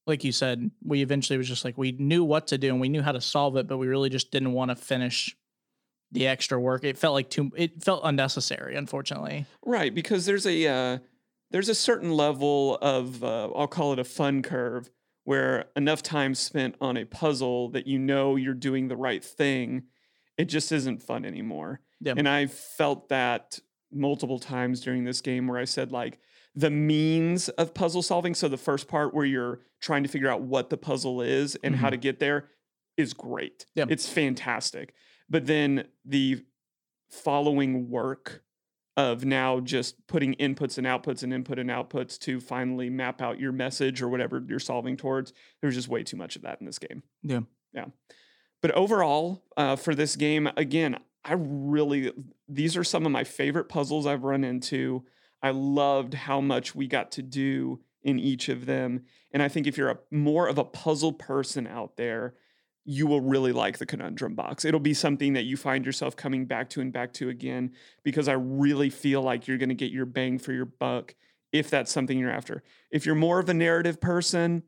like 0.06 0.24
you 0.24 0.32
said, 0.32 0.70
we 0.82 1.02
eventually 1.02 1.36
was 1.36 1.46
just 1.46 1.62
like 1.62 1.76
we 1.76 1.92
knew 1.92 2.24
what 2.24 2.46
to 2.48 2.58
do 2.58 2.68
and 2.68 2.80
we 2.80 2.88
knew 2.88 3.02
how 3.02 3.12
to 3.12 3.20
solve 3.20 3.56
it, 3.58 3.66
but 3.68 3.76
we 3.76 3.86
really 3.86 4.08
just 4.08 4.30
didn't 4.30 4.52
want 4.52 4.70
to 4.70 4.76
finish 4.76 5.36
the 6.12 6.26
extra 6.26 6.58
work. 6.60 6.84
It 6.84 6.98
felt 6.98 7.14
like 7.14 7.30
too. 7.30 7.50
It 7.56 7.82
felt 7.82 8.00
unnecessary, 8.04 8.76
unfortunately. 8.76 9.46
Right, 9.64 9.94
because 9.94 10.26
there's 10.26 10.46
a 10.46 10.66
uh, 10.66 10.98
there's 11.50 11.68
a 11.68 11.74
certain 11.74 12.10
level 12.12 12.76
of 12.82 13.22
uh, 13.24 13.50
I'll 13.54 13.68
call 13.68 13.92
it 13.92 13.98
a 13.98 14.04
fun 14.04 14.42
curve 14.42 14.90
where 15.24 15.66
enough 15.76 16.02
time 16.02 16.34
spent 16.34 16.74
on 16.80 16.96
a 16.96 17.04
puzzle 17.04 17.68
that 17.70 17.86
you 17.86 17.98
know 17.98 18.36
you're 18.36 18.54
doing 18.54 18.88
the 18.88 18.96
right 18.96 19.22
thing, 19.24 19.84
it 20.38 20.46
just 20.46 20.72
isn't 20.72 21.02
fun 21.02 21.24
anymore. 21.24 21.80
Yeah. 22.00 22.14
And 22.16 22.28
I 22.28 22.46
felt 22.46 23.10
that 23.10 23.58
multiple 23.92 24.38
times 24.38 24.80
during 24.80 25.04
this 25.04 25.20
game 25.20 25.46
where 25.46 25.58
I 25.58 25.64
said 25.66 25.92
like 25.92 26.18
the 26.54 26.70
means 26.70 27.48
of 27.50 27.74
puzzle 27.74 28.02
solving. 28.02 28.34
So 28.34 28.48
the 28.48 28.56
first 28.56 28.88
part 28.88 29.14
where 29.14 29.26
you're 29.26 29.60
trying 29.80 30.02
to 30.02 30.08
figure 30.08 30.28
out 30.28 30.40
what 30.42 30.70
the 30.70 30.76
puzzle 30.76 31.20
is 31.20 31.56
and 31.62 31.76
how 31.76 31.88
Mhm. 31.88 31.92
to 31.92 31.96
get 31.98 32.18
there 32.18 32.48
is 32.96 33.12
great. 33.12 33.66
Yeah. 33.74 33.84
It's 33.88 34.08
fantastic. 34.08 34.94
But 35.30 35.46
then 35.46 35.86
the 36.04 36.44
following 37.08 37.88
work 37.88 38.42
of 38.96 39.24
now 39.24 39.60
just 39.60 40.06
putting 40.08 40.34
inputs 40.34 40.76
and 40.76 40.86
outputs 40.86 41.22
and 41.22 41.32
input 41.32 41.58
and 41.58 41.70
outputs 41.70 42.18
to 42.18 42.40
finally 42.40 42.90
map 42.90 43.22
out 43.22 43.38
your 43.38 43.52
message 43.52 44.02
or 44.02 44.08
whatever 44.08 44.44
you're 44.46 44.58
solving 44.58 44.96
towards. 44.96 45.32
There's 45.60 45.76
just 45.76 45.88
way 45.88 46.02
too 46.02 46.16
much 46.16 46.36
of 46.36 46.42
that 46.42 46.60
in 46.60 46.66
this 46.66 46.78
game. 46.78 47.02
Yeah. 47.22 47.40
Yeah. 47.72 47.86
But 48.60 48.72
overall, 48.72 49.44
uh, 49.56 49.76
for 49.76 49.94
this 49.94 50.16
game, 50.16 50.50
again, 50.56 50.98
I 51.24 51.34
really, 51.34 52.12
these 52.48 52.76
are 52.76 52.84
some 52.84 53.06
of 53.06 53.12
my 53.12 53.24
favorite 53.24 53.68
puzzles 53.68 54.06
I've 54.06 54.24
run 54.24 54.44
into. 54.44 55.04
I 55.42 55.50
loved 55.50 56.14
how 56.14 56.40
much 56.40 56.74
we 56.74 56.86
got 56.86 57.12
to 57.12 57.22
do 57.22 57.80
in 58.02 58.18
each 58.18 58.48
of 58.48 58.66
them. 58.66 59.04
And 59.32 59.42
I 59.42 59.48
think 59.48 59.66
if 59.66 59.78
you're 59.78 59.90
a 59.90 59.98
more 60.10 60.48
of 60.48 60.58
a 60.58 60.64
puzzle 60.64 61.12
person 61.12 61.66
out 61.66 61.96
there, 61.96 62.34
you 62.90 63.06
will 63.06 63.20
really 63.20 63.52
like 63.52 63.78
the 63.78 63.86
conundrum 63.86 64.34
box. 64.34 64.64
It'll 64.64 64.80
be 64.80 64.94
something 64.94 65.34
that 65.34 65.44
you 65.44 65.56
find 65.56 65.86
yourself 65.86 66.16
coming 66.16 66.44
back 66.44 66.68
to 66.70 66.80
and 66.80 66.92
back 66.92 67.12
to 67.14 67.28
again 67.28 67.70
because 68.02 68.26
I 68.26 68.32
really 68.32 68.90
feel 68.90 69.22
like 69.22 69.46
you're 69.46 69.58
going 69.58 69.68
to 69.68 69.76
get 69.76 69.92
your 69.92 70.06
bang 70.06 70.40
for 70.40 70.52
your 70.52 70.64
buck 70.64 71.14
if 71.52 71.70
that's 71.70 71.92
something 71.92 72.18
you're 72.18 72.32
after. 72.32 72.64
If 72.90 73.06
you're 73.06 73.14
more 73.14 73.38
of 73.38 73.48
a 73.48 73.54
narrative 73.54 74.00
person, 74.00 74.64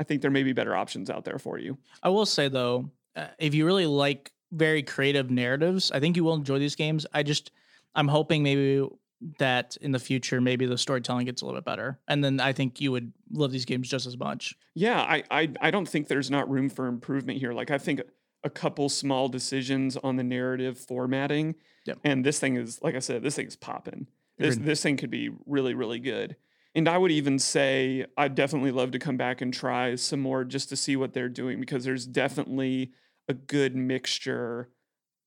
I 0.00 0.04
think 0.04 0.22
there 0.22 0.30
may 0.30 0.42
be 0.42 0.54
better 0.54 0.74
options 0.74 1.10
out 1.10 1.26
there 1.26 1.38
for 1.38 1.58
you. 1.58 1.76
I 2.02 2.08
will 2.08 2.24
say 2.24 2.48
though, 2.48 2.90
uh, 3.14 3.26
if 3.38 3.54
you 3.54 3.66
really 3.66 3.86
like 3.86 4.32
very 4.52 4.82
creative 4.82 5.30
narratives, 5.30 5.92
I 5.92 6.00
think 6.00 6.16
you 6.16 6.24
will 6.24 6.34
enjoy 6.34 6.58
these 6.58 6.76
games. 6.76 7.04
I 7.12 7.24
just, 7.24 7.50
I'm 7.94 8.08
hoping 8.08 8.42
maybe 8.42 8.88
that 9.38 9.76
in 9.80 9.92
the 9.92 9.98
future, 9.98 10.40
maybe 10.40 10.66
the 10.66 10.76
storytelling 10.78 11.26
gets 11.26 11.42
a 11.42 11.46
little 11.46 11.58
bit 11.60 11.64
better, 11.64 11.98
and 12.08 12.22
then 12.22 12.40
I 12.40 12.52
think 12.52 12.80
you 12.80 12.92
would 12.92 13.12
love 13.32 13.50
these 13.52 13.64
games 13.64 13.88
just 13.88 14.06
as 14.06 14.18
much. 14.18 14.54
Yeah, 14.74 15.00
I, 15.00 15.22
I 15.30 15.48
I 15.60 15.70
don't 15.70 15.88
think 15.88 16.08
there's 16.08 16.30
not 16.30 16.48
room 16.50 16.68
for 16.68 16.86
improvement 16.86 17.38
here. 17.38 17.52
Like 17.52 17.70
I 17.70 17.78
think 17.78 18.02
a 18.44 18.50
couple 18.50 18.88
small 18.88 19.28
decisions 19.28 19.96
on 19.96 20.16
the 20.16 20.22
narrative 20.24 20.78
formatting, 20.78 21.54
Yep. 21.86 21.98
and 22.04 22.24
this 22.24 22.38
thing 22.38 22.56
is 22.56 22.80
like 22.82 22.94
I 22.94 22.98
said, 23.00 23.22
this 23.22 23.36
thing 23.36 23.46
is 23.46 23.56
popping. 23.56 24.06
This 24.38 24.56
this 24.56 24.82
thing 24.82 24.96
could 24.98 25.10
be 25.10 25.30
really 25.46 25.72
really 25.74 25.98
good. 25.98 26.36
And 26.74 26.86
I 26.90 26.98
would 26.98 27.10
even 27.10 27.38
say 27.38 28.04
I'd 28.18 28.34
definitely 28.34 28.70
love 28.70 28.90
to 28.90 28.98
come 28.98 29.16
back 29.16 29.40
and 29.40 29.52
try 29.54 29.94
some 29.94 30.20
more 30.20 30.44
just 30.44 30.68
to 30.68 30.76
see 30.76 30.94
what 30.94 31.14
they're 31.14 31.30
doing 31.30 31.58
because 31.58 31.84
there's 31.84 32.06
definitely 32.06 32.92
a 33.28 33.32
good 33.34 33.74
mixture 33.74 34.68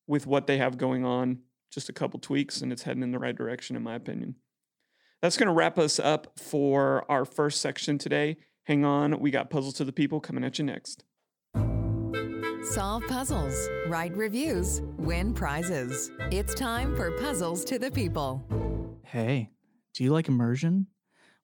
with 0.05 0.27
what 0.27 0.45
they 0.45 0.57
have 0.59 0.77
going 0.77 1.05
on. 1.05 1.39
Just 1.71 1.89
a 1.89 1.93
couple 1.93 2.19
tweaks 2.19 2.61
and 2.61 2.71
it's 2.71 2.83
heading 2.83 3.03
in 3.03 3.11
the 3.11 3.19
right 3.19 3.35
direction, 3.35 3.75
in 3.75 3.83
my 3.83 3.95
opinion. 3.95 4.35
That's 5.21 5.37
going 5.37 5.47
to 5.47 5.53
wrap 5.53 5.77
us 5.77 5.99
up 5.99 6.39
for 6.39 7.05
our 7.11 7.25
first 7.25 7.61
section 7.61 7.97
today. 7.97 8.37
Hang 8.63 8.85
on, 8.85 9.19
we 9.19 9.31
got 9.31 9.49
Puzzles 9.49 9.73
to 9.75 9.83
the 9.83 9.91
People 9.91 10.19
coming 10.19 10.43
at 10.43 10.59
you 10.59 10.65
next. 10.65 11.03
Solve 12.63 13.03
puzzles, 13.07 13.69
write 13.87 14.15
reviews, 14.15 14.81
win 14.97 15.33
prizes. 15.33 16.11
It's 16.31 16.53
time 16.53 16.95
for 16.95 17.11
Puzzles 17.19 17.63
to 17.65 17.79
the 17.79 17.89
People. 17.89 18.43
Hey, 19.03 19.49
do 19.93 20.03
you 20.03 20.11
like 20.11 20.27
immersion? 20.27 20.87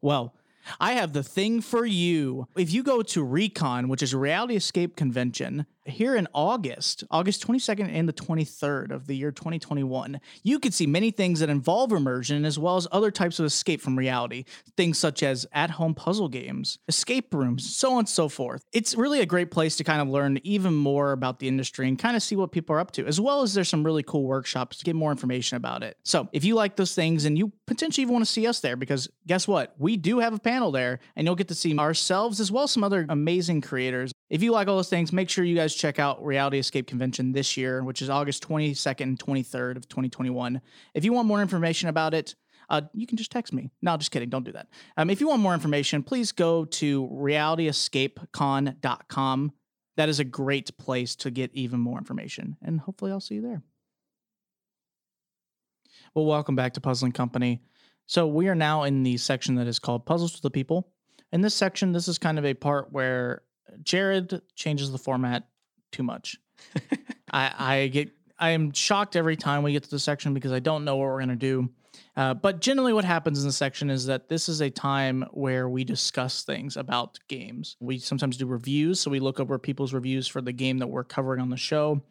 Well, 0.02 0.36
I 0.80 0.94
have 0.94 1.14
the 1.14 1.24
thing 1.24 1.62
for 1.62 1.86
you. 1.86 2.48
If 2.58 2.72
you 2.72 2.84
go 2.84 3.02
to 3.02 3.24
Recon, 3.24 3.88
which 3.88 4.04
is 4.04 4.14
a 4.14 4.18
Reality 4.18 4.56
Escape 4.56 4.96
convention, 4.96 5.66
here 5.86 6.16
in 6.16 6.28
August, 6.34 7.04
August 7.12 7.46
22nd 7.48 7.90
and 7.92 8.08
the 8.10 8.14
23rd 8.14 8.92
of 8.92 9.08
the 9.08 9.16
year 9.16 9.32
2021, 9.32 10.20
you 10.44 10.60
could 10.60 10.74
see 10.74 10.88
many 10.88 11.12
things 11.12 11.40
that 11.40 11.50
involve 11.50 11.92
immersion 11.92 12.46
as 12.46 12.58
well 12.58 12.78
as 12.78 12.88
other 12.92 13.12
types 13.12 13.40
of 13.40 13.46
escape 13.46 13.82
from 13.82 13.98
reality. 13.98 14.46
Things 14.76 14.98
such 14.98 15.24
as 15.24 15.46
at 15.54 15.72
home 15.72 15.94
puzzle 15.94 16.28
games, 16.28 16.80
escape 16.88 17.34
rooms, 17.34 17.76
so 17.76 17.94
on 17.94 18.00
and 18.00 18.10
so 18.10 18.30
forth. 18.30 18.64
It's 18.74 18.96
really 18.96 19.22
a 19.22 19.26
great 19.26 19.52
place 19.52 19.76
to 19.78 19.84
kind 19.84 20.02
of 20.02 20.08
learn 20.08 20.40
even 20.44 20.74
more 20.74 21.12
about 21.12 21.40
the 21.40 21.48
industry 21.48 21.88
and 21.88 21.98
kind 21.98 22.16
of 22.16 22.24
see 22.24 22.36
what 22.36 22.52
people 22.52 22.76
are 22.76 22.80
up 22.80 22.92
to, 22.92 23.06
as 23.06 23.22
well 23.22 23.42
as 23.42 23.54
there's 23.54 23.70
some 23.70 23.84
really 23.84 24.04
cool 24.04 24.24
workshops 24.24 24.78
to 24.78 24.86
get 24.86 24.96
more 24.96 25.12
information 25.12 25.58
about 25.58 25.84
it. 25.84 25.98
So 26.04 26.28
if 26.32 26.44
you 26.44 26.56
like 26.56 26.76
those 26.76 26.96
things 26.96 27.26
and 27.26 27.38
you 27.38 27.52
potentially 27.68 28.04
even 28.04 28.14
want 28.14 28.26
to 28.26 28.32
see 28.32 28.48
us 28.48 28.60
there, 28.60 28.76
because 28.76 29.10
guess 29.28 29.48
what? 29.48 29.76
We 29.78 29.98
do 29.98 30.20
have 30.20 30.34
a 30.34 30.40
panel 30.40 30.72
there 30.72 31.00
and 31.16 31.26
you'll 31.26 31.36
get 31.36 31.48
to 31.50 31.56
see 31.56 31.78
ourselves 31.78 32.40
as 32.40 32.52
well 32.52 32.64
as 32.64 32.72
some 32.72 32.84
other 32.84 33.06
amazing 33.10 33.62
creators. 33.62 34.12
If 34.30 34.42
you 34.42 34.52
like 34.52 34.68
all 34.68 34.78
those 34.78 34.90
things, 34.90 35.14
make 35.14 35.30
sure 35.30 35.46
you 35.46 35.56
guys 35.56 35.76
check 35.76 36.00
out 36.00 36.26
Reality 36.26 36.58
Escape 36.58 36.88
Convention 36.88 37.32
this 37.32 37.58
year, 37.58 37.84
which 37.84 38.02
is 38.02 38.10
August 38.10 38.48
22nd 38.48 39.02
and 39.02 39.20
23rd 39.20 39.78
of 39.78 39.88
2021. 39.88 40.62
If 40.96 41.06
you 41.06 41.14
want 41.14 41.28
more 41.28 41.44
information 41.44 41.90
about 41.90 42.16
it, 42.16 42.34
uh, 42.68 42.82
you 42.94 43.06
can 43.06 43.18
just 43.18 43.32
text 43.32 43.54
me. 43.54 43.70
No, 43.84 43.96
just 43.98 44.10
kidding. 44.10 44.30
Don't 44.30 44.44
do 44.44 44.54
that. 44.54 44.68
Um, 44.98 45.12
if 45.12 45.22
you 45.22 45.28
want 45.28 45.42
more 45.42 45.54
information, 45.54 46.02
please 46.02 46.32
go 46.32 46.66
to 46.66 47.08
realityescapecon.com. 47.08 49.52
That 49.98 50.10
is 50.10 50.20
a 50.20 50.24
great 50.24 50.76
place 50.80 51.16
to 51.18 51.30
get 51.30 51.54
even 51.54 51.80
more 51.80 52.00
information. 52.00 52.58
And 52.64 52.80
hopefully, 52.80 53.12
I'll 53.12 53.20
see 53.20 53.36
you 53.36 53.42
there. 53.42 53.62
Well, 56.16 56.26
welcome 56.26 56.56
back 56.56 56.74
to 56.74 56.82
Puzzling 56.82 57.12
Company. 57.12 57.62
So, 58.08 58.26
we 58.28 58.48
are 58.48 58.56
now 58.56 58.82
in 58.84 59.04
the 59.04 59.18
section 59.18 59.54
that 59.56 59.68
is 59.68 59.78
called 59.78 60.08
Puzzles 60.08 60.34
to 60.34 60.42
the 60.42 60.50
People. 60.50 60.92
In 61.32 61.42
this 61.42 61.56
section, 61.56 61.92
this 61.92 62.08
is 62.08 62.18
kind 62.18 62.40
of 62.40 62.46
a 62.46 62.56
part 62.56 62.92
where 62.92 63.44
Jared 63.84 64.42
changes 64.56 64.92
the 64.92 64.98
format 64.98 65.48
too 65.92 66.04
much. 66.04 66.38
I, 67.32 67.52
I 67.58 67.88
get 67.88 68.12
I 68.38 68.50
am 68.50 68.74
shocked 68.74 69.16
every 69.16 69.38
time 69.38 69.64
we 69.64 69.72
get 69.72 69.84
to 69.84 69.90
the 69.90 70.00
section 70.00 70.34
because 70.34 70.52
I 70.52 70.60
don't 70.60 70.84
know 70.84 70.98
what 70.98 71.06
we're 71.06 71.20
gonna 71.20 71.36
do. 71.36 71.70
Uh, 72.18 72.34
but 72.34 72.60
generally, 72.60 72.94
what 72.94 73.06
happens 73.06 73.42
in 73.42 73.48
the 73.48 73.54
section 73.54 73.90
is 73.90 74.06
that 74.06 74.28
this 74.28 74.50
is 74.50 74.62
a 74.62 74.70
time 74.70 75.26
where 75.32 75.70
we 75.70 75.84
discuss 75.84 76.44
things 76.44 76.76
about 76.76 77.20
games. 77.28 77.78
We 77.80 78.00
sometimes 78.00 78.38
do 78.38 78.46
reviews, 78.46 79.00
so 79.00 79.12
we 79.12 79.20
look 79.20 79.40
over 79.40 79.58
people's 79.58 79.94
reviews 79.94 80.28
for 80.28 80.42
the 80.42 80.52
game 80.52 80.80
that 80.80 80.88
we're 80.88 81.04
covering 81.04 81.42
on 81.42 81.50
the 81.50 81.58
show, 81.58 82.02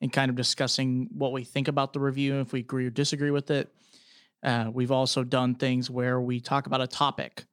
and 0.00 0.12
kind 0.12 0.30
of 0.30 0.36
discussing 0.36 1.08
what 1.12 1.32
we 1.32 1.44
think 1.44 1.68
about 1.68 1.92
the 1.92 2.00
review, 2.00 2.40
if 2.40 2.52
we 2.52 2.60
agree 2.60 2.86
or 2.86 2.90
disagree 2.90 3.30
with 3.30 3.50
it. 3.50 3.72
Uh, 4.42 4.70
we've 4.72 4.92
also 4.92 5.24
done 5.24 5.54
things 5.54 5.90
where 5.90 6.20
we 6.20 6.40
talk 6.40 6.66
about 6.66 6.80
a 6.80 6.86
topic, 6.86 7.44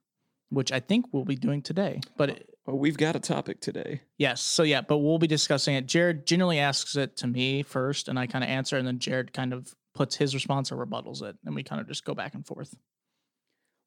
which 0.50 0.72
I 0.72 0.80
think 0.80 1.06
we'll 1.12 1.26
be 1.26 1.36
doing 1.36 1.62
today. 1.62 2.02
But 2.18 2.44
Well, 2.66 2.78
we've 2.78 2.98
got 2.98 3.16
a 3.16 3.20
topic 3.20 3.60
today. 3.62 4.02
Yes. 4.18 4.42
So 4.42 4.64
yeah, 4.64 4.82
but 4.82 4.98
we'll 4.98 5.20
be 5.20 5.28
discussing 5.28 5.76
it. 5.76 5.86
Jared 5.86 6.26
generally 6.26 6.60
asks 6.60 6.96
it 6.96 7.16
to 7.18 7.28
me 7.28 7.62
first, 7.64 8.08
and 8.08 8.18
I 8.18 8.26
kind 8.28 8.44
of 8.44 8.50
answer, 8.50 8.78
and 8.78 8.88
then 8.88 9.00
Jared 9.00 9.34
kind 9.34 9.54
of 9.54 9.76
puts 9.94 10.16
his 10.16 10.34
response 10.34 10.72
or 10.72 10.84
rebuttals 10.84 11.22
it, 11.22 11.38
and 11.46 11.56
we 11.56 11.64
kind 11.64 11.80
of 11.80 11.88
just 11.88 12.04
go 12.06 12.14
back 12.16 12.34
and 12.34 12.46
forth. 12.46 12.76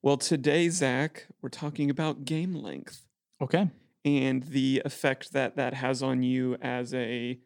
Well, 0.00 0.16
today, 0.16 0.68
Zach, 0.68 1.26
we're 1.42 1.48
talking 1.48 1.90
about 1.90 2.24
game 2.24 2.54
length 2.54 3.04
Okay. 3.42 3.68
and 4.04 4.44
the 4.44 4.80
effect 4.84 5.32
that 5.32 5.56
that 5.56 5.74
has 5.74 6.02
on 6.02 6.22
you 6.22 6.54
as 6.62 6.94
a 6.94 7.40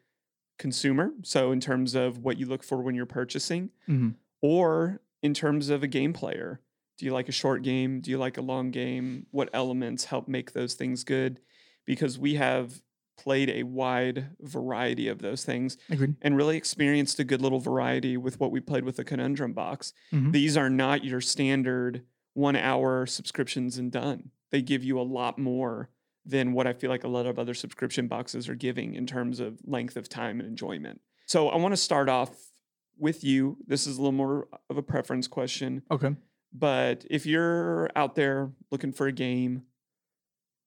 consumer. 0.59 1.13
So, 1.23 1.51
in 1.51 1.59
terms 1.59 1.95
of 1.95 2.19
what 2.19 2.37
you 2.37 2.45
look 2.45 2.63
for 2.63 2.81
when 2.81 2.93
you're 2.95 3.05
purchasing, 3.07 3.69
hmm 3.87 4.09
or 4.45 4.99
in 5.21 5.33
terms 5.33 5.69
of 5.69 5.83
a 5.83 5.87
game 5.87 6.11
player. 6.11 6.59
Do 6.97 7.05
you 7.05 7.11
like 7.13 7.29
a 7.29 7.33
short 7.33 7.63
game? 7.63 8.01
Do 8.01 8.11
you 8.11 8.17
like 8.17 8.37
a 8.37 8.41
long 8.41 8.71
game? 8.71 9.25
What 9.31 9.49
elements 9.53 10.05
help 10.05 10.27
make 10.27 10.53
those 10.53 10.73
things 10.75 11.03
good? 11.03 11.39
Because 11.85 12.19
we 12.19 12.35
have 12.35 12.81
played 13.17 13.49
a 13.49 13.63
wide 13.63 14.29
variety 14.39 15.07
of 15.07 15.19
those 15.19 15.43
things 15.45 15.77
Agreed. 15.89 16.15
and 16.21 16.35
really 16.35 16.57
experienced 16.57 17.19
a 17.19 17.23
good 17.23 17.41
little 17.41 17.59
variety 17.59 18.17
with 18.17 18.39
what 18.39 18.51
we 18.51 18.59
played 18.59 18.83
with 18.83 18.95
the 18.95 19.03
Conundrum 19.03 19.53
box. 19.53 19.93
Mhm. 20.11 20.31
These 20.31 20.57
are 20.57 20.69
not 20.69 21.03
your 21.03 21.21
standard 21.21 22.03
one 22.33 22.55
hour 22.55 23.05
subscriptions 23.05 23.77
and 23.77 23.91
done. 23.91 24.31
They 24.49 24.61
give 24.63 24.83
you 24.83 24.99
a 24.99 25.03
lot 25.03 25.37
more 25.37 25.89
than 26.25 26.53
what 26.53 26.65
I 26.65 26.73
feel 26.73 26.89
like 26.89 27.03
a 27.03 27.07
lot 27.07 27.25
of 27.27 27.37
other 27.37 27.53
subscription 27.53 28.07
boxes 28.07 28.49
are 28.49 28.55
giving 28.55 28.95
in 28.95 29.05
terms 29.05 29.39
of 29.39 29.59
length 29.65 29.95
of 29.97 30.09
time 30.09 30.39
and 30.39 30.47
enjoyment. 30.49 31.01
So 31.27 31.49
I 31.49 31.57
want 31.57 31.73
to 31.73 31.77
start 31.77 32.09
off 32.09 32.51
with 32.97 33.23
you. 33.23 33.57
This 33.67 33.85
is 33.85 33.97
a 33.97 34.01
little 34.01 34.11
more 34.13 34.47
of 34.69 34.77
a 34.77 34.83
preference 34.83 35.27
question. 35.27 35.83
Okay. 35.91 36.15
But 36.53 37.05
if 37.09 37.25
you're 37.25 37.89
out 37.95 38.15
there 38.15 38.51
looking 38.71 38.91
for 38.91 39.07
a 39.07 39.11
game, 39.11 39.63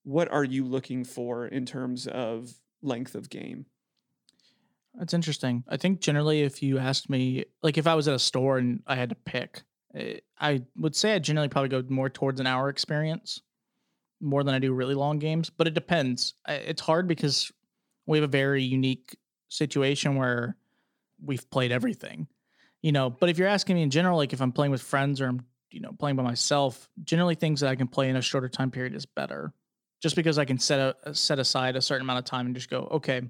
what 0.03 0.31
are 0.31 0.45
you 0.45 0.65
looking 0.65 1.05
for 1.05 1.47
in 1.47 1.65
terms 1.65 2.07
of 2.07 2.55
length 2.83 3.15
of 3.15 3.31
game? 3.31 3.67
That's 4.95 5.15
interesting. 5.15 5.63
I 5.69 5.77
think 5.77 6.01
generally, 6.01 6.43
if 6.43 6.63
you 6.63 6.79
asked 6.79 7.11
me, 7.11 7.45
like 7.63 7.77
if 7.77 7.87
I 7.87 7.95
was 7.95 8.09
at 8.09 8.15
a 8.15 8.19
store 8.19 8.59
and 8.59 8.83
I 8.87 8.97
had 8.97 9.11
to 9.11 9.15
pick, 9.15 9.63
eh, 9.95 10.19
I 10.41 10.63
would 10.77 10.97
say 10.97 11.15
I 11.15 11.19
generally 11.19 11.49
probably 11.49 11.69
go 11.69 11.85
more 11.89 12.09
towards 12.09 12.41
an 12.41 12.47
hour 12.47 12.69
experience 12.69 13.43
more 14.21 14.43
than 14.43 14.55
I 14.55 14.59
do 14.59 14.73
really 14.73 14.95
long 14.95 15.19
games. 15.19 15.51
But 15.51 15.67
it 15.67 15.75
depends. 15.75 16.35
It's 16.49 16.81
hard 16.81 17.07
because 17.07 17.53
we 18.07 18.19
have 18.19 18.25
a 18.25 18.29
very 18.29 18.63
unique 18.63 19.17
situation 19.49 20.17
where 20.17 20.57
we've 21.23 21.49
played 21.51 21.73
everything, 21.73 22.27
you 22.81 22.93
know. 22.93 23.11
But 23.11 23.29
if 23.29 23.39
you're 23.39 23.49
asking 23.49 23.77
me 23.77 23.83
in 23.83 23.91
general, 23.91 24.17
like 24.17 24.33
if 24.33 24.41
I'm 24.41 24.53
playing 24.53 24.73
with 24.73 24.83
friends 24.83 25.21
or 25.21 25.27
I'm, 25.27 25.45
you 25.71 25.81
know, 25.81 25.93
playing 25.93 26.17
by 26.17 26.23
myself, 26.23 26.89
generally 27.05 27.35
things 27.35 27.61
that 27.61 27.71
I 27.71 27.77
can 27.77 27.89
play 27.89 28.09
in 28.09 28.17
a 28.17 28.23
shorter 28.23 28.49
time 28.49 28.71
period 28.71 28.95
is 28.95 29.07
better. 29.07 29.53
Just 30.01 30.17
because 30.17 30.39
I 30.39 30.45
can 30.45 30.59
set 30.59 30.79
a 30.79 30.97
uh, 31.09 31.13
set 31.13 31.39
aside 31.39 31.75
a 31.75 31.81
certain 31.81 32.03
amount 32.03 32.19
of 32.19 32.25
time 32.27 32.47
and 32.47 32.55
just 32.55 32.71
go, 32.71 32.89
okay, 32.93 33.23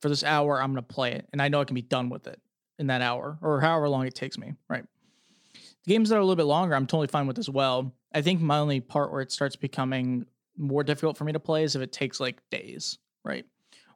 for 0.00 0.08
this 0.08 0.24
hour, 0.24 0.60
I'm 0.60 0.72
going 0.72 0.84
to 0.84 0.94
play 0.94 1.12
it. 1.12 1.28
And 1.32 1.40
I 1.40 1.48
know 1.48 1.60
I 1.60 1.64
can 1.64 1.74
be 1.74 1.82
done 1.82 2.08
with 2.08 2.26
it 2.26 2.40
in 2.78 2.88
that 2.88 3.02
hour 3.02 3.38
or 3.42 3.60
however 3.60 3.88
long 3.88 4.06
it 4.06 4.14
takes 4.14 4.38
me. 4.38 4.54
Right. 4.68 4.84
The 5.84 5.92
games 5.92 6.08
that 6.08 6.16
are 6.16 6.20
a 6.20 6.24
little 6.24 6.36
bit 6.36 6.44
longer, 6.44 6.74
I'm 6.74 6.86
totally 6.86 7.08
fine 7.08 7.26
with 7.26 7.38
as 7.38 7.50
well. 7.50 7.94
I 8.14 8.22
think 8.22 8.40
my 8.40 8.58
only 8.58 8.80
part 8.80 9.12
where 9.12 9.20
it 9.20 9.32
starts 9.32 9.56
becoming 9.56 10.26
more 10.56 10.84
difficult 10.84 11.16
for 11.16 11.24
me 11.24 11.32
to 11.32 11.40
play 11.40 11.64
is 11.64 11.76
if 11.76 11.82
it 11.82 11.92
takes 11.92 12.20
like 12.20 12.40
days. 12.50 12.98
Right. 13.24 13.44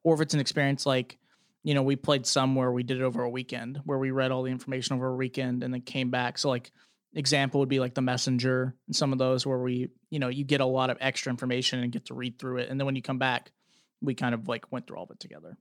Or 0.02 0.14
if 0.14 0.20
it's 0.20 0.34
an 0.34 0.40
experience 0.40 0.86
like, 0.86 1.18
you 1.64 1.74
know, 1.74 1.82
we 1.82 1.96
played 1.96 2.26
some 2.26 2.54
where 2.54 2.70
we 2.70 2.84
did 2.84 2.98
it 2.98 3.02
over 3.02 3.22
a 3.22 3.30
weekend, 3.30 3.80
where 3.84 3.98
we 3.98 4.12
read 4.12 4.30
all 4.30 4.44
the 4.44 4.52
information 4.52 4.94
over 4.94 5.08
a 5.08 5.16
weekend 5.16 5.64
and 5.64 5.74
then 5.74 5.80
came 5.80 6.10
back. 6.10 6.38
So, 6.38 6.48
like, 6.48 6.70
example 7.14 7.60
would 7.60 7.68
be 7.68 7.80
like 7.80 7.94
the 7.94 8.02
messenger 8.02 8.74
and 8.86 8.94
some 8.94 9.12
of 9.12 9.18
those 9.18 9.46
where 9.46 9.58
we, 9.58 9.88
you 10.10 10.18
know, 10.18 10.28
you 10.28 10.44
get 10.44 10.60
a 10.60 10.66
lot 10.66 10.90
of 10.90 10.98
extra 11.00 11.30
information 11.30 11.80
and 11.80 11.92
get 11.92 12.06
to 12.06 12.14
read 12.14 12.38
through 12.38 12.58
it. 12.58 12.68
And 12.68 12.78
then 12.78 12.86
when 12.86 12.96
you 12.96 13.02
come 13.02 13.18
back, 13.18 13.52
we 14.00 14.14
kind 14.14 14.34
of 14.34 14.48
like 14.48 14.70
went 14.70 14.86
through 14.86 14.98
all 14.98 15.04
of 15.04 15.10
it 15.10 15.20
together. 15.20 15.56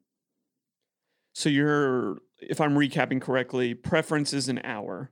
So 1.33 1.49
you're, 1.49 2.17
if 2.39 2.61
I'm 2.61 2.75
recapping 2.75 3.21
correctly, 3.21 3.73
preference 3.73 4.33
is 4.33 4.49
an 4.49 4.61
hour. 4.63 5.11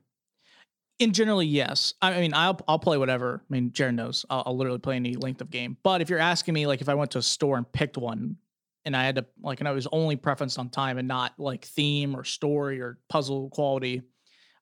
In 0.98 1.12
generally, 1.12 1.46
yes. 1.46 1.94
I 2.00 2.20
mean, 2.20 2.34
I'll 2.34 2.58
I'll 2.68 2.78
play 2.78 2.96
whatever. 2.96 3.42
I 3.42 3.52
mean, 3.52 3.72
Jared 3.72 3.96
knows. 3.96 4.24
I'll, 4.30 4.44
I'll 4.46 4.56
literally 4.56 4.78
play 4.78 4.96
any 4.96 5.16
length 5.16 5.40
of 5.40 5.50
game. 5.50 5.76
But 5.82 6.00
if 6.00 6.08
you're 6.08 6.20
asking 6.20 6.54
me, 6.54 6.66
like, 6.66 6.80
if 6.80 6.88
I 6.88 6.94
went 6.94 7.10
to 7.12 7.18
a 7.18 7.22
store 7.22 7.56
and 7.56 7.70
picked 7.70 7.96
one, 7.98 8.36
and 8.84 8.96
I 8.96 9.04
had 9.04 9.16
to 9.16 9.26
like, 9.42 9.60
and 9.60 9.68
I 9.68 9.72
was 9.72 9.88
only 9.90 10.16
preferenced 10.16 10.58
on 10.58 10.68
time 10.70 10.98
and 10.98 11.08
not 11.08 11.32
like 11.38 11.64
theme 11.64 12.14
or 12.14 12.22
story 12.22 12.80
or 12.80 12.98
puzzle 13.08 13.50
quality, 13.50 14.02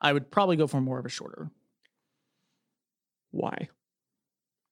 I 0.00 0.12
would 0.12 0.30
probably 0.30 0.56
go 0.56 0.66
for 0.66 0.80
more 0.80 0.98
of 0.98 1.04
a 1.06 1.10
shorter. 1.10 1.50
Why? 3.32 3.68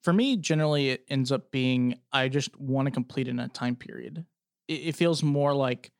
For 0.02 0.12
me, 0.12 0.36
generally, 0.36 0.90
it 0.90 1.04
ends 1.10 1.30
up 1.30 1.50
being 1.50 1.98
I 2.12 2.28
just 2.28 2.58
want 2.58 2.86
to 2.86 2.90
complete 2.92 3.28
in 3.28 3.38
a 3.38 3.48
time 3.48 3.76
period. 3.76 4.24
It, 4.68 4.72
it 4.72 4.96
feels 4.96 5.22
more 5.22 5.52
like 5.54 5.90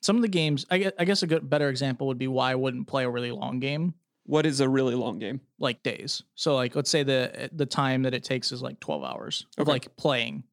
some 0.00 0.16
of 0.16 0.22
the 0.22 0.28
games. 0.28 0.64
I 0.70 0.78
guess, 0.78 0.92
I 0.98 1.04
guess 1.04 1.22
a 1.22 1.26
good 1.26 1.50
better 1.50 1.68
example 1.68 2.06
would 2.06 2.16
be 2.18 2.28
why 2.28 2.52
I 2.52 2.54
wouldn't 2.54 2.86
play 2.86 3.04
a 3.04 3.10
really 3.10 3.32
long 3.32 3.60
game. 3.60 3.94
What 4.24 4.46
is 4.46 4.60
a 4.60 4.68
really 4.68 4.94
long 4.94 5.18
game? 5.18 5.40
like 5.58 5.82
days. 5.82 6.22
So 6.36 6.54
like 6.54 6.74
let's 6.74 6.90
say 6.90 7.02
the 7.02 7.50
the 7.52 7.66
time 7.66 8.02
that 8.04 8.14
it 8.14 8.24
takes 8.24 8.50
is 8.52 8.62
like 8.62 8.80
12 8.80 9.04
hours 9.04 9.46
of 9.58 9.62
Okay. 9.62 9.72
like 9.72 9.96
playing. 9.96 10.44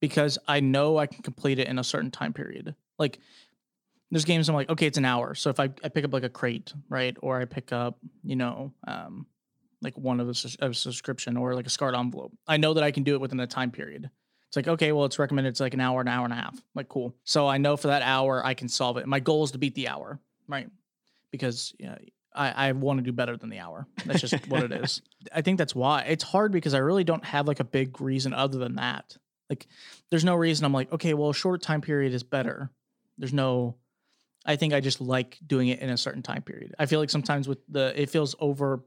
Because 0.00 0.38
I 0.48 0.60
know 0.60 0.96
I 0.98 1.06
can 1.06 1.22
complete 1.22 1.58
it 1.58 1.68
in 1.68 1.78
a 1.78 1.84
certain 1.84 2.10
time 2.10 2.32
period. 2.32 2.74
Like 2.98 3.18
there's 4.10 4.24
games 4.24 4.48
I'm 4.48 4.54
like, 4.54 4.68
okay, 4.70 4.86
it's 4.86 4.98
an 4.98 5.04
hour. 5.04 5.34
So 5.34 5.50
if 5.50 5.60
I, 5.60 5.64
I 5.84 5.88
pick 5.88 6.04
up 6.04 6.12
like 6.12 6.24
a 6.24 6.28
crate, 6.30 6.72
right? 6.88 7.16
Or 7.20 7.40
I 7.40 7.44
pick 7.44 7.72
up, 7.72 7.98
you 8.24 8.36
know, 8.36 8.72
um 8.86 9.26
like 9.82 9.96
one 9.96 10.20
of 10.20 10.28
a, 10.28 10.34
sus- 10.34 10.56
a 10.60 10.72
subscription 10.74 11.36
or 11.36 11.54
like 11.54 11.66
a 11.66 11.70
Scarlet 11.70 11.98
envelope. 11.98 12.32
I 12.46 12.56
know 12.56 12.74
that 12.74 12.84
I 12.84 12.90
can 12.90 13.02
do 13.02 13.14
it 13.14 13.20
within 13.20 13.40
a 13.40 13.46
time 13.46 13.70
period. 13.70 14.10
It's 14.48 14.56
like, 14.56 14.68
okay, 14.68 14.90
well, 14.92 15.04
it's 15.04 15.18
recommended 15.18 15.50
it's 15.50 15.60
like 15.60 15.74
an 15.74 15.80
hour, 15.80 16.00
an 16.00 16.08
hour 16.08 16.24
and 16.24 16.32
a 16.32 16.36
half. 16.36 16.60
Like, 16.74 16.88
cool. 16.88 17.14
So 17.24 17.46
I 17.46 17.58
know 17.58 17.76
for 17.76 17.88
that 17.88 18.02
hour 18.02 18.44
I 18.44 18.54
can 18.54 18.68
solve 18.68 18.96
it. 18.96 19.06
My 19.06 19.20
goal 19.20 19.44
is 19.44 19.52
to 19.52 19.58
beat 19.58 19.76
the 19.76 19.88
hour, 19.88 20.18
right? 20.48 20.68
Because 21.30 21.72
yeah, 21.78 21.96
I, 22.34 22.68
I 22.68 22.72
want 22.72 22.98
to 22.98 23.04
do 23.04 23.12
better 23.12 23.36
than 23.36 23.48
the 23.48 23.58
hour. 23.58 23.86
That's 24.04 24.20
just 24.20 24.48
what 24.48 24.64
it 24.64 24.72
is. 24.72 25.02
I 25.32 25.42
think 25.42 25.58
that's 25.58 25.74
why 25.74 26.02
it's 26.02 26.24
hard 26.24 26.52
because 26.52 26.74
I 26.74 26.78
really 26.78 27.04
don't 27.04 27.24
have 27.24 27.46
like 27.46 27.60
a 27.60 27.64
big 27.64 28.00
reason 28.00 28.34
other 28.34 28.58
than 28.58 28.76
that. 28.76 29.16
Like, 29.48 29.66
there's 30.10 30.24
no 30.24 30.36
reason 30.36 30.64
I'm 30.64 30.72
like, 30.72 30.92
okay, 30.92 31.14
well, 31.14 31.30
a 31.30 31.34
short 31.34 31.60
time 31.62 31.80
period 31.80 32.14
is 32.14 32.22
better. 32.22 32.70
There's 33.18 33.32
no, 33.32 33.76
I 34.46 34.56
think 34.56 34.72
I 34.72 34.80
just 34.80 35.00
like 35.00 35.38
doing 35.44 35.68
it 35.68 35.80
in 35.80 35.90
a 35.90 35.96
certain 35.96 36.22
time 36.22 36.42
period. 36.42 36.74
I 36.78 36.86
feel 36.86 37.00
like 37.00 37.10
sometimes 37.10 37.48
with 37.48 37.58
the, 37.68 38.00
it 38.00 38.10
feels 38.10 38.36
over, 38.38 38.84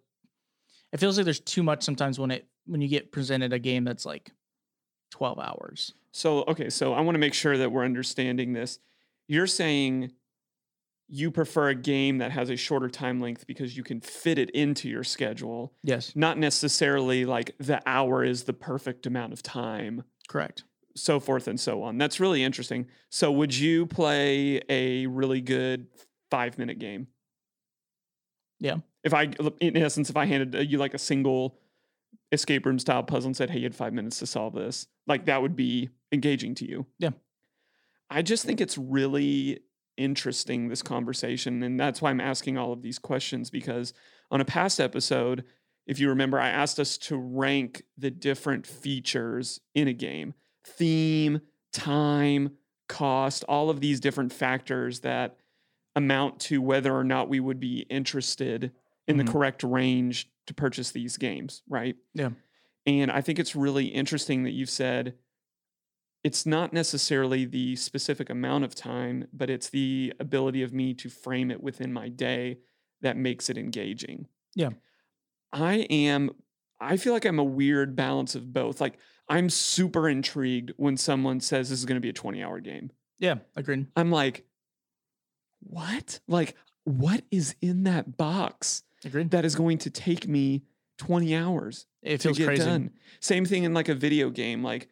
it 0.93 0.99
feels 0.99 1.17
like 1.17 1.25
there's 1.25 1.39
too 1.41 1.63
much 1.63 1.83
sometimes 1.83 2.17
when 2.19 2.31
it, 2.31 2.47
when 2.65 2.79
you 2.79 2.87
get 2.87 3.11
presented 3.11 3.51
a 3.51 3.59
game 3.59 3.83
that's 3.83 4.05
like 4.05 4.31
12 5.11 5.39
hours. 5.39 5.93
So, 6.11 6.43
okay, 6.47 6.69
so 6.69 6.93
I 6.93 7.01
want 7.01 7.15
to 7.15 7.19
make 7.19 7.33
sure 7.33 7.57
that 7.57 7.71
we're 7.71 7.83
understanding 7.83 8.53
this. 8.53 8.79
You're 9.27 9.47
saying 9.47 10.11
you 11.09 11.31
prefer 11.31 11.69
a 11.69 11.75
game 11.75 12.19
that 12.19 12.31
has 12.31 12.49
a 12.49 12.55
shorter 12.55 12.87
time 12.89 13.19
length 13.19 13.45
because 13.45 13.75
you 13.75 13.83
can 13.83 13.99
fit 13.99 14.37
it 14.37 14.49
into 14.51 14.87
your 14.87 15.03
schedule, 15.03 15.73
Yes, 15.83 16.15
not 16.15 16.37
necessarily 16.37 17.25
like 17.25 17.55
the 17.59 17.81
hour 17.85 18.23
is 18.23 18.43
the 18.43 18.53
perfect 18.53 19.05
amount 19.05 19.33
of 19.33 19.43
time, 19.43 20.03
correct. 20.27 20.63
so 20.95 21.19
forth 21.19 21.47
and 21.47 21.59
so 21.59 21.83
on. 21.83 21.97
That's 21.97 22.19
really 22.19 22.43
interesting. 22.43 22.87
So, 23.09 23.31
would 23.31 23.55
you 23.55 23.85
play 23.85 24.61
a 24.69 25.05
really 25.07 25.41
good 25.41 25.87
five 26.31 26.57
minute 26.57 26.79
game? 26.79 27.07
Yeah. 28.59 28.77
If 29.03 29.13
I, 29.13 29.29
in 29.59 29.75
essence, 29.77 30.09
if 30.09 30.17
I 30.17 30.25
handed 30.25 30.69
you 30.69 30.77
like 30.77 30.93
a 30.93 30.99
single 30.99 31.57
escape 32.31 32.65
room 32.65 32.79
style 32.79 33.03
puzzle 33.03 33.29
and 33.29 33.37
said, 33.37 33.49
hey, 33.49 33.59
you 33.59 33.63
had 33.63 33.75
five 33.75 33.93
minutes 33.93 34.19
to 34.19 34.25
solve 34.25 34.53
this, 34.53 34.87
like 35.07 35.25
that 35.25 35.41
would 35.41 35.55
be 35.55 35.89
engaging 36.11 36.55
to 36.55 36.67
you. 36.67 36.85
Yeah. 36.99 37.11
I 38.09 38.21
just 38.21 38.45
think 38.45 38.61
it's 38.61 38.77
really 38.77 39.59
interesting, 39.97 40.69
this 40.69 40.81
conversation. 40.81 41.63
And 41.63 41.79
that's 41.79 42.01
why 42.01 42.09
I'm 42.09 42.21
asking 42.21 42.57
all 42.57 42.73
of 42.73 42.81
these 42.81 42.99
questions 42.99 43.49
because 43.49 43.93
on 44.31 44.41
a 44.41 44.45
past 44.45 44.79
episode, 44.79 45.43
if 45.85 45.99
you 45.99 46.09
remember, 46.09 46.39
I 46.39 46.49
asked 46.49 46.79
us 46.79 46.97
to 46.99 47.17
rank 47.17 47.83
the 47.97 48.09
different 48.09 48.65
features 48.65 49.59
in 49.75 49.87
a 49.87 49.93
game 49.93 50.33
theme, 50.65 51.41
time, 51.73 52.51
cost, 52.87 53.43
all 53.49 53.69
of 53.69 53.81
these 53.81 53.99
different 53.99 54.31
factors 54.31 55.01
that 55.01 55.35
amount 55.95 56.39
to 56.39 56.61
whether 56.61 56.95
or 56.95 57.03
not 57.03 57.27
we 57.27 57.39
would 57.39 57.59
be 57.59 57.79
interested 57.89 58.71
in 59.07 59.17
Mhm. 59.17 59.25
the 59.25 59.31
correct 59.31 59.63
range 59.63 60.29
to 60.47 60.53
purchase 60.53 60.91
these 60.91 61.17
games, 61.17 61.61
right? 61.67 61.95
Yeah. 62.13 62.31
And 62.85 63.11
I 63.11 63.21
think 63.21 63.39
it's 63.39 63.55
really 63.55 63.87
interesting 63.87 64.43
that 64.43 64.51
you've 64.51 64.69
said 64.69 65.17
it's 66.23 66.45
not 66.45 66.71
necessarily 66.71 67.43
the 67.45 67.75
specific 67.75 68.29
amount 68.29 68.63
of 68.63 68.73
time, 68.75 69.27
but 69.33 69.49
it's 69.49 69.69
the 69.69 70.13
ability 70.19 70.61
of 70.61 70.73
me 70.73 70.93
to 70.93 71.09
frame 71.09 71.51
it 71.51 71.61
within 71.61 71.91
my 71.91 72.07
day 72.07 72.59
that 73.01 73.17
makes 73.17 73.49
it 73.49 73.57
engaging. 73.57 74.27
Yeah. 74.55 74.69
I 75.51 75.79
am, 75.89 76.31
I 76.79 76.95
feel 76.97 77.11
like 77.13 77.25
I'm 77.25 77.39
a 77.39 77.43
weird 77.43 77.95
balance 77.95 78.35
of 78.35 78.53
both. 78.53 78.79
Like, 78.79 78.97
I'm 79.27 79.49
super 79.49 80.07
intrigued 80.09 80.71
when 80.77 80.95
someone 80.97 81.39
says 81.41 81.69
this 81.69 81.79
is 81.79 81.85
going 81.85 81.97
to 81.97 82.01
be 82.01 82.09
a 82.09 82.13
20 82.13 82.41
hour 82.41 82.59
game. 82.61 82.91
Yeah, 83.19 83.39
agreed. 83.55 83.87
I'm 83.95 84.09
like, 84.11 84.45
what? 85.59 86.19
Like, 86.27 86.55
what 86.85 87.23
is 87.31 87.55
in 87.61 87.83
that 87.83 88.17
box 88.17 88.83
Agreed. 89.05 89.31
that 89.31 89.45
is 89.45 89.55
going 89.55 89.77
to 89.79 89.89
take 89.89 90.27
me 90.27 90.63
20 90.99 91.35
hours? 91.35 91.85
It 92.01 92.19
to 92.21 92.29
feels 92.29 92.37
get 92.37 92.45
crazy. 92.45 92.63
done. 92.65 92.91
Same 93.19 93.45
thing 93.45 93.63
in 93.63 93.73
like 93.73 93.89
a 93.89 93.95
video 93.95 94.29
game. 94.29 94.63
Like 94.63 94.89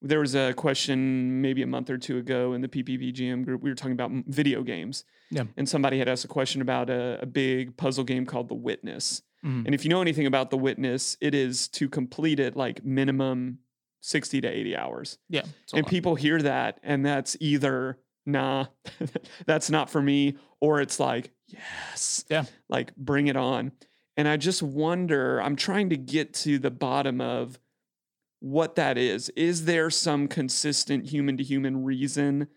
there 0.00 0.20
was 0.20 0.34
a 0.34 0.52
question 0.54 1.40
maybe 1.40 1.62
a 1.62 1.66
month 1.66 1.88
or 1.90 1.98
two 1.98 2.18
ago 2.18 2.52
in 2.54 2.60
the 2.60 2.68
PPPGM 2.68 3.44
group. 3.44 3.62
We 3.62 3.70
were 3.70 3.74
talking 3.76 3.92
about 3.92 4.10
m- 4.10 4.24
video 4.26 4.62
games. 4.62 5.04
Yeah. 5.30 5.44
And 5.56 5.68
somebody 5.68 5.98
had 5.98 6.08
asked 6.08 6.24
a 6.24 6.28
question 6.28 6.60
about 6.60 6.90
a, 6.90 7.20
a 7.22 7.26
big 7.26 7.76
puzzle 7.76 8.04
game 8.04 8.26
called 8.26 8.48
The 8.48 8.54
Witness. 8.54 9.22
Mhm. 9.44 9.64
And 9.66 9.74
if 9.74 9.84
you 9.84 9.90
know 9.90 10.00
anything 10.02 10.26
about 10.26 10.50
The 10.50 10.58
Witness, 10.58 11.16
it 11.20 11.34
is 11.34 11.68
to 11.68 11.88
complete 11.88 12.38
it 12.40 12.56
like 12.56 12.84
minimum 12.84 13.58
60 14.00 14.40
to 14.40 14.48
80 14.48 14.76
hours. 14.76 15.18
Yeah, 15.28 15.42
and 15.72 15.86
people 15.86 16.16
hear 16.16 16.42
that 16.42 16.80
and 16.82 17.06
that's 17.06 17.36
either 17.40 17.98
nah, 18.26 18.66
that's 19.46 19.70
not 19.70 19.90
for 19.90 20.00
me, 20.00 20.36
or 20.60 20.80
it's 20.80 21.00
like, 21.00 21.32
yes. 21.46 22.24
Yeah. 22.28 22.44
Like 22.68 22.94
bring 22.96 23.26
it 23.26 23.36
on. 23.36 23.72
And 24.16 24.28
I 24.28 24.36
just 24.36 24.62
wonder, 24.62 25.40
I'm 25.40 25.56
trying 25.56 25.90
to 25.90 25.96
get 25.96 26.34
to 26.34 26.58
the 26.58 26.70
bottom 26.70 27.20
of 27.20 27.58
what 28.40 28.74
that 28.76 28.98
is. 28.98 29.30
Is 29.30 29.64
there 29.64 29.88
some 29.88 30.28
consistent 30.28 31.06
human 31.06 31.36
to 31.38 31.44
human 31.44 31.84
reason 31.84 32.48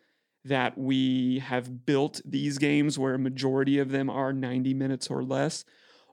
that 0.44 0.78
we 0.78 1.40
have 1.40 1.86
built 1.86 2.22
these 2.26 2.58
games 2.58 3.00
where 3.00 3.16
a 3.16 3.20
majority 3.20 3.80
of 3.80 3.90
them 3.92 4.10
are 4.10 4.34
90 4.34 4.74
minutes 4.74 5.10
or 5.10 5.24
less? 5.24 5.64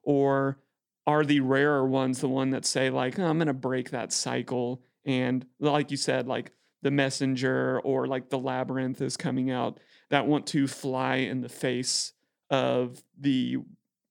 Or 0.02 0.58
are 1.06 1.24
the 1.24 1.40
rarer 1.40 1.86
ones 1.86 2.20
the 2.20 2.28
one 2.28 2.50
that 2.50 2.64
say, 2.64 2.90
like, 2.90 3.18
"Oh, 3.18 3.26
I'm 3.26 3.38
going 3.38 3.48
to 3.48 3.54
break 3.54 3.90
that 3.90 4.12
cycle? 4.12 4.82
And 5.04 5.44
like 5.58 5.90
you 5.90 5.96
said, 5.96 6.26
like 6.26 6.52
the 6.82 6.90
messenger 6.90 7.80
or 7.80 8.06
like 8.06 8.28
the 8.28 8.38
labyrinth 8.38 9.00
is 9.00 9.16
coming 9.16 9.50
out 9.50 9.78
that 10.10 10.26
want 10.26 10.46
to 10.48 10.66
fly 10.66 11.16
in 11.16 11.40
the 11.40 11.48
face 11.48 12.12
of 12.50 13.02
the 13.18 13.56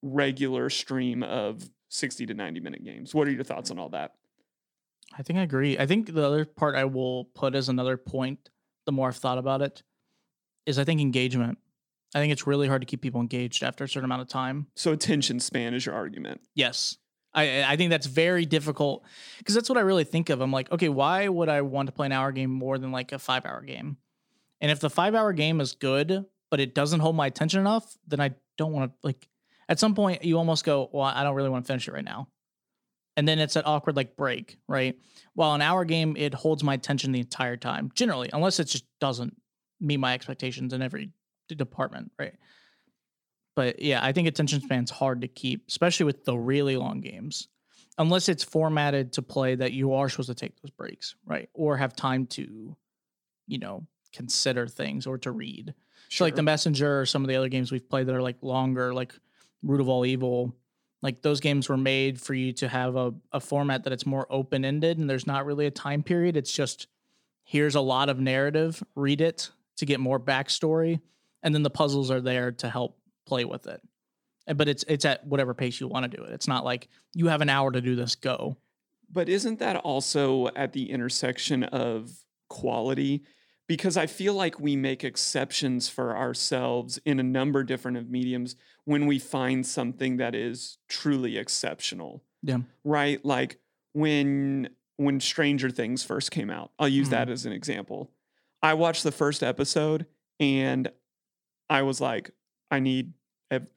regular 0.01 0.69
stream 0.69 1.21
of 1.21 1.69
60 1.89 2.25
to 2.25 2.33
90 2.33 2.59
minute 2.59 2.83
games. 2.83 3.13
What 3.13 3.27
are 3.27 3.31
your 3.31 3.43
thoughts 3.43 3.69
on 3.69 3.77
all 3.77 3.89
that? 3.89 4.13
I 5.17 5.23
think 5.23 5.37
I 5.37 5.43
agree. 5.43 5.77
I 5.77 5.85
think 5.85 6.13
the 6.13 6.25
other 6.25 6.45
part 6.45 6.75
I 6.75 6.85
will 6.85 7.25
put 7.25 7.53
as 7.53 7.69
another 7.69 7.97
point, 7.97 8.49
the 8.85 8.91
more 8.91 9.09
I've 9.09 9.17
thought 9.17 9.37
about 9.37 9.61
it, 9.61 9.83
is 10.65 10.79
I 10.79 10.85
think 10.85 11.01
engagement. 11.01 11.57
I 12.15 12.19
think 12.19 12.31
it's 12.31 12.47
really 12.47 12.67
hard 12.67 12.81
to 12.81 12.85
keep 12.85 13.01
people 13.01 13.21
engaged 13.21 13.63
after 13.63 13.83
a 13.83 13.89
certain 13.89 14.05
amount 14.05 14.21
of 14.21 14.29
time. 14.29 14.67
So 14.75 14.91
attention 14.91 15.39
span 15.39 15.73
is 15.73 15.85
your 15.85 15.95
argument. 15.95 16.41
Yes. 16.55 16.97
I 17.33 17.63
I 17.63 17.75
think 17.77 17.89
that's 17.89 18.07
very 18.07 18.45
difficult 18.45 19.03
because 19.37 19.55
that's 19.55 19.69
what 19.69 19.77
I 19.77 19.81
really 19.81 20.03
think 20.03 20.29
of. 20.29 20.41
I'm 20.41 20.51
like, 20.51 20.71
okay, 20.71 20.89
why 20.89 21.27
would 21.27 21.49
I 21.49 21.61
want 21.61 21.87
to 21.87 21.93
play 21.93 22.05
an 22.05 22.11
hour 22.11 22.31
game 22.31 22.51
more 22.51 22.77
than 22.77 22.91
like 22.91 23.11
a 23.11 23.19
five 23.19 23.45
hour 23.45 23.61
game? 23.61 23.97
And 24.59 24.71
if 24.71 24.79
the 24.79 24.89
five 24.89 25.15
hour 25.15 25.33
game 25.33 25.59
is 25.61 25.73
good, 25.73 26.25
but 26.49 26.59
it 26.59 26.75
doesn't 26.75 26.99
hold 26.99 27.15
my 27.15 27.27
attention 27.27 27.59
enough, 27.59 27.97
then 28.07 28.19
I 28.19 28.31
don't 28.57 28.73
want 28.73 28.91
to 28.91 28.97
like 29.03 29.27
at 29.69 29.79
some 29.79 29.95
point 29.95 30.23
you 30.23 30.37
almost 30.37 30.65
go, 30.65 30.89
Well, 30.91 31.05
I 31.05 31.23
don't 31.23 31.35
really 31.35 31.49
want 31.49 31.65
to 31.65 31.67
finish 31.67 31.87
it 31.87 31.93
right 31.93 32.05
now. 32.05 32.27
And 33.17 33.27
then 33.27 33.39
it's 33.39 33.55
that 33.55 33.67
awkward 33.67 33.95
like 33.95 34.15
break, 34.15 34.57
right? 34.67 34.97
While 35.33 35.53
an 35.53 35.61
hour 35.61 35.85
game, 35.85 36.15
it 36.17 36.33
holds 36.33 36.63
my 36.63 36.73
attention 36.73 37.11
the 37.11 37.19
entire 37.19 37.57
time, 37.57 37.91
generally, 37.93 38.29
unless 38.31 38.59
it 38.59 38.65
just 38.65 38.85
doesn't 38.99 39.35
meet 39.79 39.97
my 39.97 40.13
expectations 40.13 40.73
in 40.73 40.81
every 40.81 41.11
department, 41.49 42.11
right? 42.17 42.35
But 43.55 43.81
yeah, 43.81 43.99
I 44.03 44.11
think 44.11 44.27
attention 44.27 44.59
mm-hmm. 44.59 44.67
span's 44.67 44.91
hard 44.91 45.21
to 45.21 45.27
keep, 45.27 45.65
especially 45.67 46.05
with 46.05 46.23
the 46.25 46.37
really 46.37 46.77
long 46.77 47.01
games, 47.01 47.47
unless 47.97 48.29
it's 48.29 48.43
formatted 48.43 49.13
to 49.13 49.21
play 49.21 49.55
that 49.55 49.73
you 49.73 49.93
are 49.93 50.09
supposed 50.09 50.29
to 50.29 50.35
take 50.35 50.59
those 50.61 50.71
breaks, 50.71 51.15
right? 51.25 51.49
Or 51.53 51.77
have 51.77 51.95
time 51.95 52.27
to, 52.27 52.75
you 53.47 53.59
know, 53.59 53.85
consider 54.13 54.67
things 54.67 55.05
or 55.05 55.17
to 55.19 55.31
read. 55.31 55.73
So 56.09 56.25
like 56.25 56.35
the 56.35 56.43
messenger 56.43 57.01
or 57.01 57.05
some 57.05 57.23
of 57.23 57.29
the 57.29 57.35
other 57.35 57.47
games 57.47 57.71
we've 57.71 57.87
played 57.87 58.07
that 58.07 58.15
are 58.15 58.21
like 58.21 58.37
longer, 58.41 58.93
like 58.93 59.13
Root 59.63 59.79
of 59.79 59.87
All 59.87 60.05
Evil, 60.05 60.53
like 61.01 61.21
those 61.21 61.39
games 61.39 61.69
were 61.69 61.77
made 61.77 62.19
for 62.19 62.33
you 62.33 62.51
to 62.53 62.67
have 62.67 62.95
a, 62.95 63.13
a 63.31 63.39
format 63.39 63.83
that 63.85 63.93
it's 63.93 64.05
more 64.05 64.27
open 64.29 64.65
ended 64.65 64.97
and 64.97 65.09
there's 65.09 65.25
not 65.25 65.45
really 65.45 65.65
a 65.65 65.71
time 65.71 66.03
period. 66.03 66.35
It's 66.35 66.51
just 66.51 66.87
here's 67.43 67.75
a 67.75 67.81
lot 67.81 68.09
of 68.09 68.19
narrative, 68.19 68.83
read 68.95 69.21
it 69.21 69.49
to 69.77 69.85
get 69.85 69.99
more 69.99 70.19
backstory, 70.19 70.99
and 71.43 71.55
then 71.55 71.63
the 71.63 71.69
puzzles 71.69 72.11
are 72.11 72.21
there 72.21 72.51
to 72.51 72.69
help 72.69 72.97
play 73.25 73.45
with 73.45 73.67
it. 73.67 73.81
But 74.47 74.67
it's 74.67 74.83
it's 74.87 75.05
at 75.05 75.25
whatever 75.25 75.53
pace 75.53 75.79
you 75.79 75.87
want 75.87 76.09
to 76.09 76.17
do 76.17 76.23
it. 76.23 76.31
It's 76.31 76.47
not 76.47 76.65
like 76.65 76.89
you 77.13 77.27
have 77.27 77.41
an 77.41 77.49
hour 77.49 77.71
to 77.71 77.81
do 77.81 77.95
this, 77.95 78.15
go. 78.15 78.57
But 79.11 79.29
isn't 79.29 79.59
that 79.59 79.75
also 79.77 80.47
at 80.55 80.73
the 80.73 80.89
intersection 80.89 81.63
of 81.63 82.11
quality? 82.49 83.23
Because 83.67 83.97
I 83.97 84.07
feel 84.07 84.33
like 84.33 84.59
we 84.59 84.75
make 84.75 85.03
exceptions 85.03 85.87
for 85.87 86.17
ourselves 86.17 86.99
in 87.05 87.19
a 87.19 87.23
number 87.23 87.63
different 87.63 87.97
of 87.97 88.09
mediums 88.09 88.55
when 88.85 89.05
we 89.05 89.19
find 89.19 89.65
something 89.65 90.17
that 90.17 90.35
is 90.35 90.77
truly 90.89 91.37
exceptional. 91.37 92.23
Yeah. 92.41 92.59
Right? 92.83 93.23
Like 93.23 93.59
when 93.93 94.69
when 94.97 95.19
Stranger 95.19 95.69
Things 95.69 96.03
first 96.03 96.31
came 96.31 96.49
out. 96.49 96.71
I'll 96.77 96.87
use 96.87 97.09
that 97.09 97.23
mm-hmm. 97.23 97.33
as 97.33 97.45
an 97.45 97.53
example. 97.53 98.11
I 98.61 98.75
watched 98.75 99.03
the 99.03 99.11
first 99.11 99.41
episode 99.41 100.05
and 100.39 100.91
I 101.69 101.81
was 101.81 101.99
like, 101.99 102.31
I 102.71 102.79
need 102.79 103.13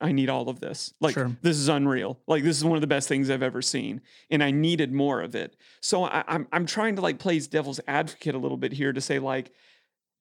I 0.00 0.12
need 0.12 0.30
all 0.30 0.48
of 0.48 0.60
this. 0.60 0.94
Like 1.00 1.14
Sure. 1.14 1.36
this 1.42 1.56
is 1.56 1.68
unreal. 1.68 2.20
Like 2.28 2.44
this 2.44 2.56
is 2.56 2.64
one 2.64 2.76
of 2.76 2.80
the 2.80 2.86
best 2.86 3.08
things 3.08 3.28
I've 3.28 3.42
ever 3.42 3.60
seen, 3.60 4.02
and 4.30 4.42
I 4.42 4.52
needed 4.52 4.92
more 4.92 5.20
of 5.20 5.34
it. 5.34 5.56
So 5.80 6.04
I, 6.04 6.22
I'm 6.28 6.46
I'm 6.52 6.64
trying 6.64 6.94
to 6.96 7.02
like 7.02 7.18
play 7.18 7.40
devil's 7.40 7.80
advocate 7.88 8.36
a 8.36 8.38
little 8.38 8.56
bit 8.56 8.72
here 8.72 8.92
to 8.92 9.00
say 9.00 9.18
like, 9.18 9.50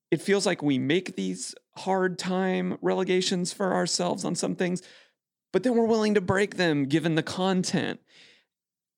it 0.10 0.22
feels 0.22 0.48
like 0.48 0.64
we 0.64 0.80
make 0.80 1.16
these 1.16 1.54
hard 1.78 2.18
time 2.18 2.78
relegations 2.82 3.54
for 3.54 3.74
ourselves 3.74 4.26
on 4.26 4.34
some 4.34 4.56
things, 4.56 4.82
but 5.52 5.62
then 5.62 5.76
we're 5.76 5.86
willing 5.86 6.16
to 6.16 6.22
break 6.22 6.58
them 6.58 6.86
given 6.86 7.14
the 7.14 7.24
content. 7.24 8.00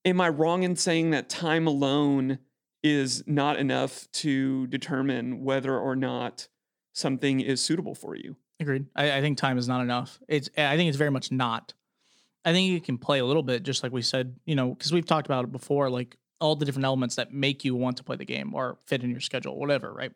Am 0.06 0.22
I 0.22 0.30
wrong 0.30 0.64
in 0.64 0.78
saying 0.78 1.10
that 1.10 1.30
time 1.30 1.68
alone 1.68 2.40
is 2.82 3.24
not 3.28 3.58
enough 3.58 4.10
to 4.12 4.68
determine 4.68 5.44
whether 5.44 5.78
or 5.78 5.96
not 5.96 6.48
something 6.94 7.42
is 7.42 7.60
suitable 7.60 7.96
for 7.96 8.16
you? 8.16 8.38
Agreed. 8.60 8.86
I, 8.96 9.18
I 9.18 9.22
think 9.22 9.38
time 9.38 9.58
is 9.58 9.68
not 9.68 9.82
enough. 9.82 10.20
It's 10.28 10.50
I 10.58 10.78
think 10.78 10.88
it's 10.88 10.98
very 10.98 11.12
much 11.12 11.32
not. 11.32 11.74
I 12.46 12.54
think 12.54 12.70
you 12.70 12.80
can 12.80 12.98
play 12.98 13.20
a 13.20 13.26
little 13.26 13.44
bit, 13.44 13.64
just 13.64 13.84
like 13.84 13.92
we 13.92 14.02
said, 14.02 14.36
you 14.46 14.56
know, 14.56 14.70
because 14.70 14.94
we've 14.94 15.06
talked 15.06 15.28
about 15.28 15.46
it 15.46 15.52
before, 15.52 15.90
like 15.90 16.16
all 16.40 16.56
the 16.56 16.66
different 16.66 16.86
elements 16.86 17.16
that 17.16 17.34
make 17.34 17.66
you 17.66 17.76
want 17.76 17.98
to 17.98 18.04
play 18.04 18.16
the 18.16 18.26
game 18.26 18.54
or 18.54 18.78
fit 18.86 19.04
in 19.04 19.10
your 19.10 19.20
schedule, 19.20 19.58
whatever, 19.60 19.92
right? 19.92 20.12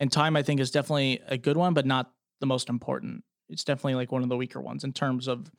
And 0.00 0.10
time, 0.10 0.36
I 0.36 0.42
think, 0.42 0.60
is 0.60 0.70
definitely 0.70 1.20
a 1.28 1.38
good 1.38 1.56
one, 1.56 1.72
but 1.72 1.86
not 1.86 2.10
the 2.40 2.46
most 2.46 2.68
important. 2.68 3.22
It's 3.48 3.64
definitely 3.64 3.94
like 3.94 4.12
one 4.12 4.22
of 4.22 4.28
the 4.28 4.36
weaker 4.36 4.60
ones 4.60 4.82
in 4.84 4.92
terms 4.92 5.28
of 5.28 5.50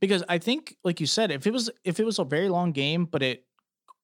because 0.00 0.24
I 0.28 0.38
think, 0.38 0.76
like 0.82 1.00
you 1.00 1.06
said, 1.06 1.30
if 1.30 1.46
it 1.46 1.52
was 1.52 1.70
if 1.84 2.00
it 2.00 2.06
was 2.06 2.18
a 2.18 2.24
very 2.24 2.48
long 2.48 2.72
game, 2.72 3.04
but 3.04 3.22
it 3.22 3.44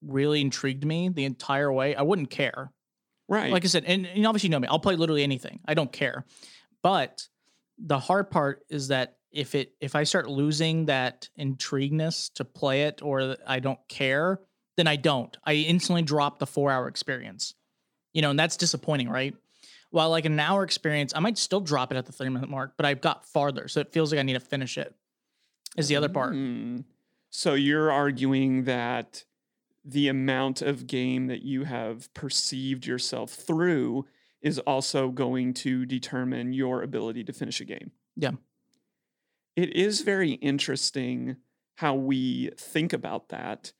really 0.01 0.41
intrigued 0.41 0.85
me 0.85 1.09
the 1.09 1.25
entire 1.25 1.71
way, 1.71 1.95
I 1.95 2.01
wouldn't 2.01 2.29
care. 2.29 2.71
Right. 3.27 3.51
Like 3.51 3.63
I 3.63 3.67
said, 3.67 3.85
and, 3.85 4.05
and 4.05 4.25
obviously 4.27 4.47
you 4.47 4.51
know 4.51 4.59
me, 4.59 4.67
I'll 4.67 4.79
play 4.79 4.95
literally 4.95 5.23
anything. 5.23 5.59
I 5.65 5.73
don't 5.73 5.91
care. 5.91 6.25
But 6.83 7.27
the 7.85 7.99
hard 7.99 8.29
part 8.29 8.63
is 8.69 8.89
that 8.89 9.17
if 9.31 9.55
it 9.55 9.73
if 9.79 9.95
I 9.95 10.03
start 10.03 10.29
losing 10.29 10.85
that 10.85 11.29
intrigueness 11.35 12.29
to 12.35 12.45
play 12.45 12.83
it 12.83 13.01
or 13.01 13.37
I 13.47 13.59
don't 13.59 13.79
care, 13.87 14.39
then 14.77 14.87
I 14.87 14.97
don't. 14.97 15.35
I 15.45 15.53
instantly 15.53 16.01
drop 16.01 16.39
the 16.39 16.47
four 16.47 16.71
hour 16.71 16.87
experience. 16.87 17.53
You 18.13 18.21
know, 18.21 18.29
and 18.29 18.39
that's 18.39 18.57
disappointing, 18.57 19.09
right? 19.09 19.33
While 19.89 20.09
like 20.09 20.25
an 20.25 20.39
hour 20.39 20.63
experience, 20.63 21.13
I 21.15 21.19
might 21.19 21.37
still 21.37 21.61
drop 21.61 21.91
it 21.91 21.97
at 21.97 22.05
the 22.05 22.11
30 22.11 22.31
minute 22.31 22.49
mark, 22.49 22.73
but 22.77 22.85
I've 22.85 23.01
got 23.01 23.25
farther. 23.25 23.67
So 23.67 23.79
it 23.79 23.91
feels 23.93 24.11
like 24.11 24.19
I 24.19 24.23
need 24.23 24.33
to 24.33 24.39
finish 24.39 24.77
it. 24.77 24.93
Is 25.77 25.87
the 25.87 25.95
other 25.95 26.09
part. 26.09 26.33
Mm. 26.33 26.83
So 27.29 27.53
you're 27.53 27.91
arguing 27.91 28.65
that 28.65 29.23
the 29.85 30.09
amount 30.09 30.61
of 30.61 30.85
game 30.85 31.27
that 31.27 31.43
you 31.43 31.63
have 31.63 32.13
perceived 32.13 32.85
yourself 32.85 33.31
through 33.31 34.05
is 34.41 34.59
also 34.59 35.09
going 35.09 35.53
to 35.53 35.85
determine 35.85 36.53
your 36.53 36.81
ability 36.81 37.23
to 37.25 37.33
finish 37.33 37.61
a 37.61 37.65
game. 37.65 37.91
Yeah. 38.15 38.31
It 39.55 39.75
is 39.75 40.01
very 40.01 40.31
interesting 40.33 41.37
how 41.75 41.95
we 41.95 42.51
think 42.57 42.93
about 42.93 43.29
that. 43.29 43.73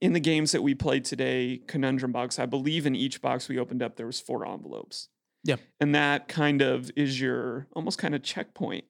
In 0.00 0.12
the 0.12 0.20
games 0.20 0.52
that 0.52 0.62
we 0.62 0.74
played 0.74 1.04
today, 1.04 1.62
Conundrum 1.66 2.12
Box, 2.12 2.38
I 2.38 2.46
believe 2.46 2.84
in 2.84 2.94
each 2.94 3.22
box 3.22 3.48
we 3.48 3.58
opened 3.58 3.82
up 3.82 3.96
there 3.96 4.06
was 4.06 4.20
four 4.20 4.46
envelopes. 4.46 5.08
Yeah. 5.44 5.56
And 5.80 5.94
that 5.94 6.28
kind 6.28 6.62
of 6.62 6.90
is 6.96 7.20
your 7.20 7.68
almost 7.74 7.98
kind 7.98 8.14
of 8.14 8.22
checkpoint 8.22 8.84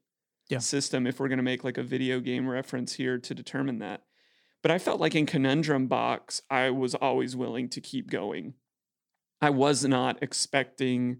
Yeah. 0.49 0.59
system 0.59 1.07
if 1.07 1.21
we're 1.21 1.29
going 1.29 1.39
to 1.39 1.43
make 1.45 1.63
like 1.63 1.79
a 1.79 1.83
video 1.83 2.21
game 2.21 2.49
reference 2.49 2.95
here 2.95 3.19
to 3.19 3.35
determine 3.35 3.79
that. 3.81 4.03
But 4.63 4.71
I 4.71 4.79
felt 4.79 5.01
like 5.01 5.15
in 5.15 5.27
Conundrum 5.27 5.89
Box, 5.89 6.41
I 6.51 6.71
was 6.71 6.95
always 6.95 7.37
willing 7.37 7.69
to 7.71 7.81
keep 7.81 8.11
going. 8.11 8.55
I 9.45 9.51
was 9.51 9.85
not 9.85 10.23
expecting 10.23 11.19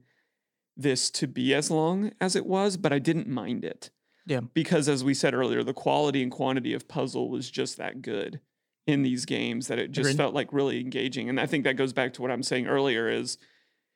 this 0.79 1.11
to 1.11 1.27
be 1.27 1.53
as 1.53 1.71
long 1.71 2.13
as 2.23 2.35
it 2.35 2.47
was, 2.47 2.79
but 2.79 2.91
I 2.91 2.99
didn't 2.99 3.29
mind 3.29 3.67
it. 3.67 3.91
Yeah. 4.27 4.41
Because 4.41 4.89
as 4.89 5.05
we 5.05 5.13
said 5.13 5.35
earlier, 5.35 5.63
the 5.63 5.75
quality 5.75 6.23
and 6.23 6.33
quantity 6.33 6.73
of 6.73 6.89
puzzle 6.89 7.29
was 7.29 7.51
just 7.51 7.77
that 7.77 8.01
good 8.01 8.41
in 8.87 9.03
these 9.03 9.27
games 9.27 9.69
that 9.69 9.79
it 9.79 9.91
just 9.91 10.09
Agreed. 10.09 10.17
felt 10.17 10.35
like 10.35 10.55
really 10.55 10.81
engaging. 10.81 11.29
And 11.29 11.39
I 11.39 11.45
think 11.45 11.65
that 11.65 11.77
goes 11.77 11.93
back 11.93 12.15
to 12.15 12.23
what 12.23 12.31
I'm 12.31 12.43
saying 12.43 12.67
earlier 12.67 13.11
is, 13.11 13.37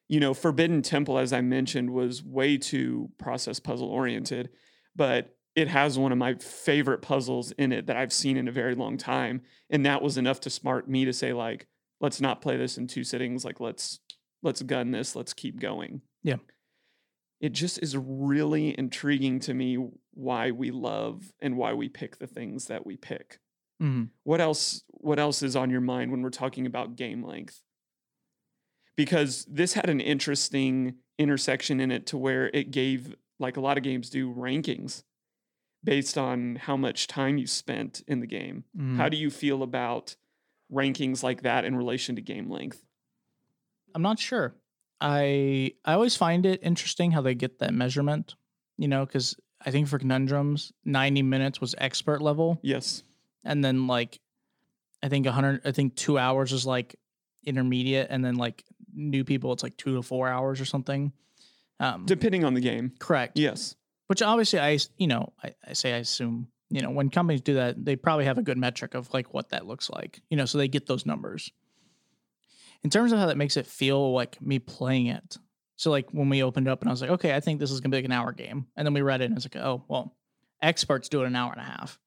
you 0.08 0.20
know, 0.20 0.34
Forbidden 0.34 0.82
Temple, 0.82 1.18
as 1.18 1.32
I 1.32 1.40
mentioned, 1.40 1.88
was 1.88 2.22
way 2.22 2.58
too 2.58 3.10
process 3.18 3.58
puzzle 3.58 3.88
oriented, 3.88 4.50
but 4.94 5.34
it 5.56 5.68
has 5.68 5.98
one 5.98 6.12
of 6.12 6.18
my 6.18 6.34
favorite 6.34 7.00
puzzles 7.00 7.50
in 7.52 7.72
it 7.72 7.86
that 7.86 7.96
I've 7.96 8.12
seen 8.12 8.36
in 8.36 8.46
a 8.46 8.52
very 8.52 8.74
long 8.74 8.98
time. 8.98 9.40
And 9.70 9.86
that 9.86 10.02
was 10.02 10.18
enough 10.18 10.40
to 10.40 10.50
smart 10.50 10.86
me 10.86 11.06
to 11.06 11.14
say, 11.14 11.32
like, 11.32 11.66
let's 12.00 12.20
not 12.20 12.40
play 12.40 12.56
this 12.56 12.78
in 12.78 12.86
two 12.86 13.04
sittings. 13.04 13.44
Like, 13.44 13.58
let's 13.58 14.00
let's 14.42 14.62
gun 14.62 14.90
this, 14.90 15.16
let's 15.16 15.34
keep 15.34 15.60
going. 15.60 16.02
Yeah. 16.22 16.36
It 17.40 17.52
just 17.52 17.82
is 17.82 17.96
really 17.96 18.76
intriguing 18.78 19.38
to 19.40 19.54
me 19.54 19.78
why 20.12 20.50
we 20.50 20.70
love 20.70 21.32
and 21.40 21.56
why 21.56 21.72
we 21.72 21.88
pick 21.88 22.18
the 22.18 22.26
things 22.26 22.66
that 22.66 22.84
we 22.84 22.96
pick. 22.96 23.38
Mhm. 23.80 24.10
What 24.24 24.40
else 24.40 24.82
what 24.88 25.20
else 25.20 25.42
is 25.42 25.54
on 25.54 25.70
your 25.70 25.80
mind 25.80 26.10
when 26.10 26.20
we're 26.22 26.30
talking 26.30 26.66
about 26.66 26.96
game 26.96 27.22
length? 27.22 27.62
Because 28.96 29.44
this 29.44 29.74
had 29.74 29.88
an 29.88 30.00
interesting 30.00 30.96
intersection 31.18 31.78
in 31.80 31.92
it 31.92 32.06
to 32.06 32.18
where 32.18 32.50
it 32.52 32.70
gave 32.72 33.14
like 33.38 33.56
a 33.56 33.60
lot 33.60 33.78
of 33.78 33.84
games 33.84 34.10
do 34.10 34.32
rankings 34.34 35.04
based 35.84 36.18
on 36.18 36.56
how 36.56 36.76
much 36.76 37.06
time 37.06 37.38
you 37.38 37.46
spent 37.46 38.02
in 38.08 38.18
the 38.18 38.26
game. 38.26 38.64
Mhm. 38.76 38.96
How 38.96 39.08
do 39.08 39.16
you 39.16 39.30
feel 39.30 39.62
about 39.62 40.16
rankings 40.72 41.22
like 41.22 41.42
that 41.42 41.64
in 41.64 41.76
relation 41.76 42.16
to 42.16 42.22
game 42.22 42.50
length? 42.50 42.84
I'm 43.94 44.02
not 44.02 44.18
sure. 44.18 44.54
I 45.00 45.72
I 45.84 45.92
always 45.94 46.16
find 46.16 46.44
it 46.46 46.60
interesting 46.62 47.10
how 47.12 47.20
they 47.20 47.34
get 47.34 47.58
that 47.60 47.72
measurement, 47.72 48.34
you 48.76 48.88
know, 48.88 49.06
because 49.06 49.36
I 49.64 49.70
think 49.70 49.88
for 49.88 49.98
conundrums, 49.98 50.72
90 50.84 51.22
minutes 51.22 51.60
was 51.60 51.74
expert 51.78 52.20
level, 52.22 52.58
Yes. 52.62 53.02
and 53.44 53.64
then 53.64 53.86
like 53.86 54.20
I 55.02 55.08
think 55.08 55.26
100, 55.26 55.62
I 55.64 55.70
think 55.72 55.94
two 55.94 56.18
hours 56.18 56.52
is 56.52 56.66
like 56.66 56.96
intermediate, 57.44 58.08
and 58.10 58.24
then 58.24 58.34
like 58.36 58.64
new 58.92 59.24
people, 59.24 59.52
it's 59.52 59.62
like 59.62 59.76
two 59.76 59.94
to 59.94 60.02
four 60.02 60.28
hours 60.28 60.60
or 60.60 60.64
something. 60.64 61.12
Um, 61.80 62.04
Depending 62.06 62.44
on 62.44 62.54
the 62.54 62.60
game. 62.60 62.92
correct. 62.98 63.38
Yes. 63.38 63.76
Which 64.08 64.22
obviously 64.22 64.58
I 64.58 64.78
you 64.96 65.06
know, 65.06 65.32
I, 65.42 65.54
I 65.66 65.72
say 65.74 65.92
I 65.94 65.98
assume, 65.98 66.48
you 66.70 66.80
know, 66.82 66.90
when 66.90 67.08
companies 67.10 67.40
do 67.42 67.54
that, 67.54 67.84
they 67.84 67.94
probably 67.94 68.24
have 68.24 68.38
a 68.38 68.42
good 68.42 68.58
metric 68.58 68.94
of 68.94 69.12
like 69.14 69.32
what 69.32 69.50
that 69.50 69.66
looks 69.66 69.88
like, 69.90 70.20
you 70.30 70.36
know, 70.36 70.44
so 70.46 70.58
they 70.58 70.66
get 70.66 70.86
those 70.86 71.06
numbers. 71.06 71.52
In 72.84 72.90
terms 72.90 73.12
of 73.12 73.18
how 73.18 73.26
that 73.26 73.36
makes 73.36 73.56
it 73.56 73.66
feel 73.66 74.12
like 74.12 74.40
me 74.40 74.58
playing 74.58 75.06
it. 75.06 75.36
So 75.76 75.90
like 75.90 76.10
when 76.10 76.28
we 76.28 76.42
opened 76.42 76.68
up 76.68 76.80
and 76.80 76.88
I 76.88 76.92
was 76.92 77.00
like, 77.00 77.10
okay, 77.10 77.34
I 77.34 77.40
think 77.40 77.60
this 77.60 77.70
is 77.70 77.80
gonna 77.80 77.90
be 77.90 77.98
like 77.98 78.04
an 78.04 78.12
hour 78.12 78.32
game. 78.32 78.66
And 78.76 78.86
then 78.86 78.94
we 78.94 79.02
read 79.02 79.20
it 79.20 79.26
and 79.26 79.36
it's 79.36 79.46
like, 79.46 79.56
oh, 79.56 79.84
well, 79.88 80.16
experts 80.62 81.08
do 81.08 81.22
it 81.22 81.26
an 81.26 81.36
hour 81.36 81.52
and 81.52 81.60
a 81.60 81.64
half. 81.64 81.98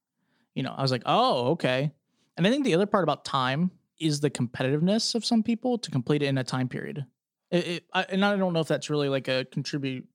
You 0.54 0.62
know, 0.62 0.74
I 0.76 0.82
was 0.82 0.90
like, 0.90 1.02
oh, 1.06 1.52
okay. 1.52 1.92
And 2.36 2.46
I 2.46 2.50
think 2.50 2.64
the 2.64 2.74
other 2.74 2.86
part 2.86 3.04
about 3.04 3.24
time 3.24 3.70
is 3.98 4.20
the 4.20 4.30
competitiveness 4.30 5.14
of 5.14 5.24
some 5.24 5.42
people 5.42 5.78
to 5.78 5.90
complete 5.90 6.22
it 6.22 6.26
in 6.26 6.38
a 6.38 6.44
time 6.44 6.68
period. 6.68 7.04
It, 7.50 7.66
it, 7.66 7.84
I, 7.92 8.02
and 8.08 8.24
I 8.24 8.36
don't 8.36 8.52
know 8.52 8.60
if 8.60 8.68
that's 8.68 8.90
really 8.90 9.08
like 9.08 9.28
a 9.28 9.44
contribute 9.44 10.06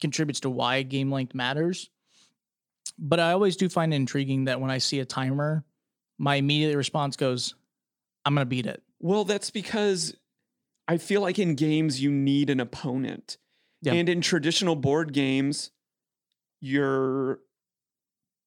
contributes 0.00 0.40
to 0.40 0.50
why 0.50 0.82
game 0.82 1.10
length 1.10 1.34
matters. 1.34 1.90
But 2.98 3.20
I 3.20 3.32
always 3.32 3.56
do 3.56 3.68
find 3.68 3.92
it 3.92 3.96
intriguing 3.96 4.44
that 4.44 4.60
when 4.60 4.70
I 4.70 4.78
see 4.78 5.00
a 5.00 5.04
timer, 5.04 5.64
my 6.18 6.36
immediate 6.36 6.76
response 6.76 7.16
goes, 7.16 7.54
I'm 8.24 8.36
to 8.36 8.44
beat 8.44 8.66
it. 8.66 8.82
Well, 9.02 9.24
that's 9.24 9.50
because 9.50 10.14
I 10.88 10.96
feel 10.96 11.20
like 11.20 11.38
in 11.38 11.54
games 11.54 12.00
you 12.00 12.10
need 12.10 12.48
an 12.48 12.60
opponent. 12.60 13.36
Yeah. 13.82 13.92
And 13.94 14.08
in 14.08 14.20
traditional 14.20 14.76
board 14.76 15.12
games, 15.12 15.72
your 16.60 17.40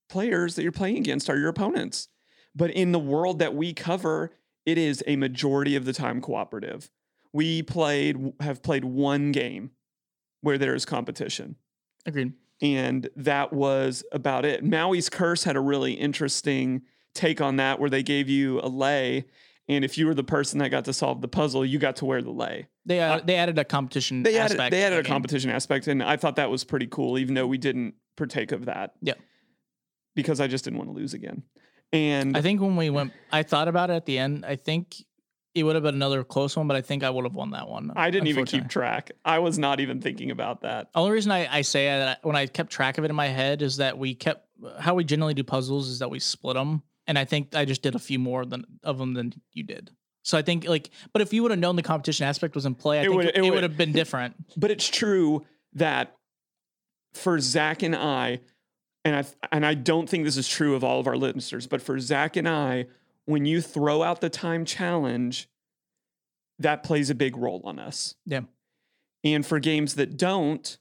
players 0.10 0.56
that 0.56 0.64
you're 0.64 0.72
playing 0.72 0.98
against 0.98 1.30
are 1.30 1.38
your 1.38 1.50
opponents. 1.50 2.08
But 2.56 2.72
in 2.72 2.94
the 2.94 3.00
world 3.00 3.40
that 3.40 3.54
we 3.54 3.74
cover, 3.74 4.32
it 4.66 4.78
is 4.78 5.04
a 5.06 5.18
majority 5.18 5.76
of 5.76 5.84
the 5.86 5.92
time 5.94 6.22
cooperative. 6.22 6.90
We 7.34 7.62
played 7.62 8.34
have 8.40 8.64
played 8.64 8.86
one 8.86 9.34
game 9.34 9.72
where 10.42 10.58
there 10.58 10.74
is 10.74 10.86
competition. 10.86 11.58
Agreed. 12.06 12.34
and 12.62 13.10
that 13.16 13.52
was 13.52 14.04
about 14.12 14.46
it. 14.46 14.64
Maui's 14.64 15.10
Curse 15.10 15.44
had 15.44 15.56
a 15.56 15.60
really 15.60 15.94
interesting 15.94 16.84
take 17.14 17.42
on 17.42 17.56
that, 17.58 17.80
where 17.80 17.90
they 17.90 18.04
gave 18.04 18.30
you 18.30 18.60
a 18.62 18.70
lei, 18.70 19.26
and 19.68 19.84
if 19.84 19.98
you 19.98 20.06
were 20.06 20.14
the 20.14 20.24
person 20.24 20.60
that 20.60 20.70
got 20.70 20.86
to 20.86 20.94
solve 20.94 21.22
the 21.22 21.28
puzzle, 21.28 21.66
you 21.66 21.80
got 21.80 21.96
to 21.98 22.06
wear 22.06 22.22
the 22.22 22.32
lei. 22.32 22.68
They 22.86 23.00
uh, 23.02 23.22
they 23.24 23.36
added 23.36 23.58
a 23.58 23.66
competition. 23.66 24.24
They 24.24 24.38
added 24.38 24.54
aspect 24.54 24.72
they 24.72 24.84
added 24.84 25.00
a 25.00 25.04
game. 25.04 25.12
competition 25.12 25.50
aspect, 25.50 25.88
and 25.88 26.04
I 26.04 26.18
thought 26.18 26.36
that 26.36 26.50
was 26.50 26.64
pretty 26.64 26.88
cool, 26.88 27.18
even 27.18 27.34
though 27.34 27.48
we 27.48 27.58
didn't 27.58 27.96
partake 28.16 28.52
of 28.52 28.66
that. 28.66 28.94
Yeah. 29.02 29.14
because 30.16 30.40
I 30.40 30.48
just 30.48 30.64
didn't 30.64 30.80
want 30.80 30.90
to 30.90 30.96
lose 30.96 31.14
again. 31.14 31.44
And 31.92 32.36
I 32.36 32.42
think 32.42 32.62
when 32.62 32.76
we 32.76 32.90
went, 32.90 33.14
I 33.32 33.44
thought 33.44 33.68
about 33.68 33.90
it 33.90 33.94
at 33.94 34.06
the 34.06 34.18
end. 34.18 34.46
I 34.46 34.56
think 34.56 34.96
it 35.54 35.64
would 35.64 35.76
have 35.76 35.84
been 35.84 35.96
another 35.96 36.24
close 36.24 36.56
one, 36.58 36.68
but 36.68 36.76
I 36.76 36.82
think 36.82 37.04
I 37.04 37.10
would 37.10 37.24
have 37.24 37.36
won 37.36 37.52
that 37.52 37.70
one. 37.70 37.92
I 37.96 38.12
didn't 38.12 38.28
even 38.28 38.46
keep 38.46 38.68
track. 38.68 39.12
I 39.24 39.40
was 39.40 39.58
not 39.58 39.80
even 39.80 40.02
thinking 40.02 40.32
about 40.32 40.62
that. 40.62 40.90
Only 40.94 41.12
reason 41.12 41.32
I, 41.32 41.48
I 41.50 41.62
say 41.62 41.86
that 41.86 42.20
when 42.24 42.36
I 42.36 42.48
kept 42.48 42.72
track 42.72 42.98
of 42.98 43.06
it 43.06 43.10
in 43.10 43.16
my 43.16 43.28
head 43.28 43.62
is 43.62 43.78
that 43.78 43.98
we 43.98 44.16
kept 44.16 44.48
how 44.80 44.96
we 44.96 45.04
generally 45.04 45.34
do 45.34 45.44
puzzles 45.44 45.88
is 45.88 46.00
that 46.00 46.10
we 46.10 46.20
split 46.20 46.56
them, 46.56 46.84
and 47.08 47.18
I 47.20 47.26
think 47.26 47.56
I 47.56 47.66
just 47.66 47.82
did 47.82 47.96
a 47.96 48.00
few 48.00 48.20
more 48.20 48.46
than 48.46 48.66
of 48.84 48.98
them 48.98 49.14
than 49.14 49.34
you 49.54 49.64
did. 49.64 49.92
So 50.24 50.38
I 50.38 50.42
think 50.42 50.68
like, 50.68 50.90
but 51.14 51.22
if 51.22 51.34
you 51.34 51.44
would 51.44 51.52
have 51.52 51.60
known 51.60 51.76
the 51.76 51.84
competition 51.84 52.26
aspect 52.26 52.56
was 52.56 52.66
in 52.66 52.74
play, 52.76 52.98
I 53.00 53.02
It 53.02 53.06
think 53.06 53.16
would- 53.16 53.26
it, 53.28 53.36
it 53.38 53.42
would 53.44 53.54
would- 53.54 53.64
have 53.64 53.78
been 53.78 53.92
different. 54.02 54.36
But 54.58 54.72
it's 54.72 54.88
true 54.90 55.46
that 55.74 56.16
for 57.14 57.40
Zach 57.40 57.84
and 57.84 57.96
I, 57.96 58.40
and 59.04 59.16
I 59.16 59.26
and 59.52 59.66
I 59.66 59.74
don't 59.76 60.10
think 60.10 60.26
this 60.26 60.38
is 60.38 60.48
true 60.48 60.74
of 60.76 60.84
all 60.84 61.00
of 61.00 61.08
our 61.08 61.16
listeners, 61.18 61.68
but 61.68 61.82
for 61.82 62.00
Zach 62.00 62.36
and 62.36 62.50
I, 62.50 62.88
when 63.26 63.46
you 63.46 63.62
throw 63.62 64.02
out 64.04 64.20
the 64.22 64.30
time 64.30 64.66
challenge, 64.66 65.48
that 66.60 66.84
plays 66.84 67.10
a 67.10 67.16
big 67.16 67.38
role 67.38 67.62
on 67.66 67.78
us. 67.80 68.16
Yeah. 68.26 68.42
And 69.24 69.46
for 69.46 69.60
games 69.60 69.96
that 69.96 70.18
don't, 70.18 70.78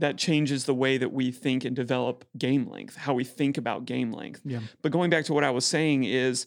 that 0.00 0.16
changes 0.18 0.64
the 0.64 0.74
way 0.74 0.98
that 0.98 1.12
we 1.12 1.30
think 1.30 1.64
and 1.64 1.74
develop 1.76 2.24
game 2.36 2.68
length, 2.68 2.96
how 2.96 3.14
we 3.14 3.24
think 3.24 3.56
about 3.58 3.84
game 3.84 4.12
length. 4.12 4.40
Yeah. 4.44 4.60
But 4.82 4.92
going 4.92 5.10
back 5.10 5.24
to 5.26 5.32
what 5.32 5.44
I 5.44 5.50
was 5.50 5.64
saying 5.64 6.04
is 6.04 6.46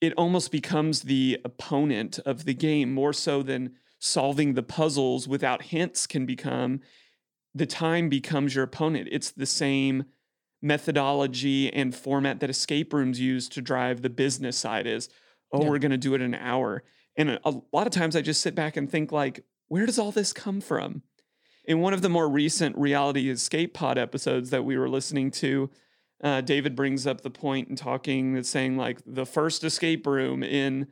it 0.00 0.12
almost 0.16 0.50
becomes 0.52 1.02
the 1.02 1.38
opponent 1.44 2.18
of 2.24 2.44
the 2.44 2.54
game 2.54 2.92
more 2.92 3.12
so 3.12 3.42
than 3.42 3.74
solving 3.98 4.54
the 4.54 4.62
puzzles 4.62 5.26
without 5.26 5.62
hints 5.62 6.06
can 6.06 6.24
become 6.26 6.80
the 7.54 7.66
time 7.66 8.08
becomes 8.08 8.54
your 8.54 8.64
opponent. 8.64 9.08
It's 9.10 9.30
the 9.32 9.46
same 9.46 10.04
methodology 10.62 11.72
and 11.72 11.94
format 11.94 12.40
that 12.40 12.50
escape 12.50 12.92
rooms 12.92 13.18
use 13.20 13.48
to 13.48 13.62
drive 13.62 14.02
the 14.02 14.10
business 14.10 14.56
side 14.56 14.86
is, 14.86 15.08
oh, 15.52 15.62
Yeah. 15.62 15.68
we're 15.70 15.78
going 15.78 15.90
to 15.92 15.96
do 15.96 16.14
it 16.14 16.20
in 16.20 16.34
an 16.34 16.40
hour. 16.40 16.84
And 17.16 17.30
a, 17.30 17.40
a 17.48 17.54
lot 17.72 17.86
of 17.86 17.92
times 17.92 18.14
I 18.14 18.20
just 18.22 18.40
sit 18.40 18.54
back 18.54 18.76
and 18.76 18.90
think 18.90 19.10
like, 19.10 19.44
where 19.68 19.86
does 19.86 19.98
all 19.98 20.12
this 20.12 20.32
come 20.32 20.60
from? 20.60 21.02
In 21.68 21.80
one 21.80 21.92
of 21.92 22.00
the 22.00 22.08
more 22.08 22.26
recent 22.26 22.78
reality 22.78 23.28
escape 23.28 23.74
pod 23.74 23.98
episodes 23.98 24.48
that 24.48 24.64
we 24.64 24.78
were 24.78 24.88
listening 24.88 25.30
to, 25.32 25.68
uh, 26.24 26.40
David 26.40 26.74
brings 26.74 27.06
up 27.06 27.20
the 27.20 27.28
point 27.28 27.68
in 27.68 27.76
talking 27.76 28.32
that's 28.32 28.48
saying 28.48 28.78
like 28.78 29.00
the 29.04 29.26
first 29.26 29.62
escape 29.62 30.06
room 30.06 30.42
in 30.42 30.86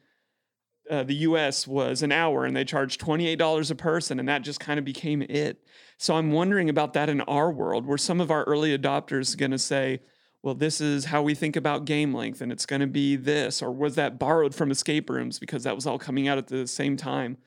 uh, 0.91 1.03
the 1.03 1.15
US 1.15 1.67
was 1.67 2.03
an 2.03 2.13
hour 2.13 2.45
and 2.45 2.55
they 2.55 2.63
charged 2.63 3.01
$28 3.01 3.71
a 3.71 3.75
person, 3.75 4.21
and 4.21 4.29
that 4.29 4.43
just 4.43 4.61
kind 4.61 4.79
of 4.79 4.85
became 4.85 5.23
it. 5.23 5.65
So 5.97 6.15
I'm 6.15 6.31
wondering 6.31 6.69
about 6.69 6.93
that 6.93 7.09
in 7.09 7.23
our 7.23 7.51
world, 7.51 7.87
where 7.87 7.97
some 7.97 8.21
of 8.21 8.31
our 8.31 8.45
early 8.45 8.77
adopters 8.77 9.35
going 9.35 9.53
to 9.53 9.59
say, 9.59 10.03
well, 10.43 10.55
this 10.55 10.83
is 10.83 11.07
how 11.07 11.23
we 11.23 11.35
think 11.35 11.57
about 11.57 11.87
game 11.87 12.13
length, 12.13 12.43
and 12.43 12.53
it's 12.53 12.67
going 12.67 12.81
to 12.81 12.87
be 12.87 13.17
this, 13.17 13.63
or 13.63 13.73
was 13.73 13.95
that 13.95 14.19
borrowed 14.19 14.55
from 14.55 14.71
escape 14.71 15.09
rooms 15.09 15.39
because 15.39 15.63
that 15.63 15.75
was 15.75 15.87
all 15.87 15.99
coming 15.99 16.29
out 16.29 16.37
at 16.37 16.49
the 16.49 16.67
same 16.67 16.99
time? 16.99 17.39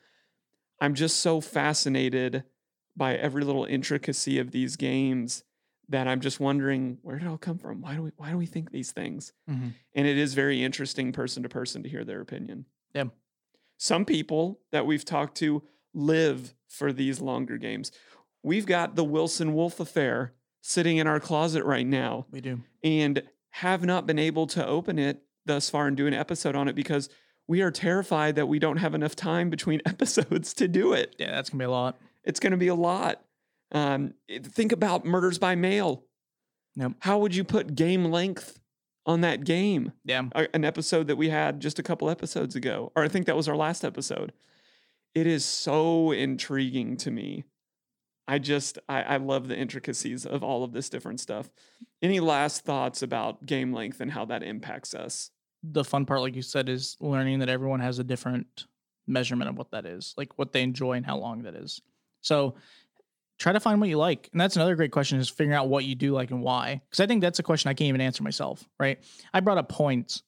I'm 0.81 0.95
just 0.95 1.17
so 1.17 1.41
fascinated 1.41 2.43
by 2.99 3.15
every 3.15 3.43
little 3.43 3.65
intricacy 3.65 4.37
of 4.37 4.51
these 4.51 4.75
games 4.75 5.43
that 5.87 6.07
I'm 6.07 6.19
just 6.19 6.39
wondering 6.39 6.99
where 7.01 7.17
did 7.17 7.25
it 7.25 7.29
all 7.29 7.39
come 7.39 7.57
from? 7.57 7.81
Why 7.81 7.95
do 7.95 8.03
we 8.03 8.11
why 8.17 8.29
do 8.29 8.37
we 8.37 8.45
think 8.45 8.69
these 8.69 8.91
things? 8.91 9.33
Mhm. 9.49 9.73
And 9.95 10.05
it 10.05 10.17
is 10.19 10.35
very 10.35 10.61
interesting 10.63 11.11
person 11.11 11.41
to 11.41 11.49
person 11.49 11.81
to 11.81 11.89
hear 11.89 12.03
their 12.05 12.21
opinion. 12.21 12.65
Yeah. 12.93 13.05
Some 13.77 14.05
people 14.05 14.59
that 14.71 14.85
we've 14.85 15.05
talked 15.05 15.35
to 15.37 15.63
live 15.95 16.53
for 16.67 16.93
these 16.93 17.19
longer 17.21 17.57
games. 17.57 17.91
We've 18.43 18.67
got 18.67 18.95
the 18.95 19.03
Wilson 19.03 19.53
Wolf 19.55 19.79
affair 19.79 20.33
sitting 20.61 20.97
in 20.97 21.07
our 21.07 21.19
closet 21.19 21.63
right 21.63 21.87
now 21.87 22.25
We 22.31 22.41
do. 22.41 22.61
and 22.83 23.23
have 23.51 23.83
not 23.83 24.05
been 24.05 24.19
able 24.19 24.45
to 24.47 24.65
open 24.67 24.99
it 24.99 25.23
thus 25.45 25.69
far 25.69 25.87
and 25.87 25.97
do 25.97 26.05
an 26.05 26.13
episode 26.13 26.53
on 26.55 26.67
it 26.67 26.75
because 26.75 27.09
we 27.47 27.61
are 27.61 27.71
terrified 27.71 28.35
that 28.35 28.45
we 28.47 28.59
don't 28.59 28.77
have 28.77 28.93
enough 28.93 29.15
time 29.15 29.49
between 29.49 29.81
episodes 29.87 30.53
to 30.55 30.67
do 30.67 30.93
it. 30.93 31.15
Yeah, 31.17 31.31
that's 31.31 31.49
gonna 31.49 31.61
be 31.63 31.65
a 31.65 31.71
lot. 31.71 31.97
It's 32.29 32.39
going 32.39 32.51
to 32.51 32.57
be 32.57 32.67
a 32.67 32.75
lot. 32.75 33.21
Um, 33.71 34.13
think 34.29 34.71
about 34.71 35.05
murders 35.05 35.37
by 35.37 35.55
mail. 35.55 36.05
Yep. 36.75 36.93
How 36.99 37.19
would 37.19 37.35
you 37.35 37.43
put 37.43 37.75
game 37.75 38.05
length 38.05 38.59
on 39.05 39.21
that 39.21 39.43
game? 39.43 39.91
Yeah. 40.05 40.23
A- 40.33 40.55
an 40.55 40.63
episode 40.63 41.07
that 41.07 41.17
we 41.17 41.29
had 41.29 41.59
just 41.59 41.79
a 41.79 41.83
couple 41.83 42.09
episodes 42.09 42.55
ago, 42.55 42.91
or 42.95 43.03
I 43.03 43.07
think 43.07 43.25
that 43.25 43.35
was 43.35 43.47
our 43.47 43.55
last 43.55 43.83
episode. 43.83 44.31
It 45.13 45.27
is 45.27 45.43
so 45.43 46.11
intriguing 46.11 46.97
to 46.97 47.11
me. 47.11 47.43
I 48.27 48.37
just, 48.37 48.77
I, 48.87 49.01
I 49.01 49.17
love 49.17 49.47
the 49.47 49.57
intricacies 49.57 50.25
of 50.25 50.43
all 50.43 50.63
of 50.63 50.71
this 50.71 50.89
different 50.89 51.19
stuff. 51.19 51.49
Any 52.01 52.19
last 52.19 52.63
thoughts 52.63 53.01
about 53.01 53.45
game 53.45 53.73
length 53.73 53.99
and 53.99 54.11
how 54.11 54.25
that 54.25 54.43
impacts 54.43 54.93
us? 54.93 55.31
the 55.63 55.83
fun 55.83 56.05
part, 56.05 56.21
like 56.21 56.35
you 56.35 56.41
said, 56.41 56.69
is 56.69 56.95
learning 56.99 57.39
that 57.39 57.49
everyone 57.49 57.79
has 57.79 57.99
a 57.99 58.03
different 58.03 58.65
measurement 59.07 59.49
of 59.49 59.57
what 59.57 59.71
that 59.71 59.85
is, 59.85 60.13
like 60.17 60.37
what 60.37 60.53
they 60.53 60.61
enjoy 60.61 60.93
and 60.93 61.05
how 61.05 61.17
long 61.17 61.43
that 61.43 61.55
is. 61.55 61.81
So 62.21 62.55
try 63.37 63.53
to 63.53 63.59
find 63.59 63.79
what 63.79 63.89
you 63.89 63.97
like. 63.97 64.29
And 64.31 64.41
that's 64.41 64.55
another 64.55 64.75
great 64.75 64.91
question 64.91 65.19
is 65.19 65.29
figuring 65.29 65.55
out 65.57 65.69
what 65.69 65.85
you 65.85 65.95
do 65.95 66.11
like 66.13 66.31
and 66.31 66.41
why. 66.41 66.81
Because 66.89 66.99
I 66.99 67.07
think 67.07 67.21
that's 67.21 67.39
a 67.39 67.43
question 67.43 67.69
I 67.69 67.73
can't 67.73 67.87
even 67.89 68.01
answer 68.01 68.23
myself, 68.23 68.67
right? 68.79 68.99
I 69.33 69.39
brought 69.39 69.57
up 69.57 69.69
points, 69.69 70.23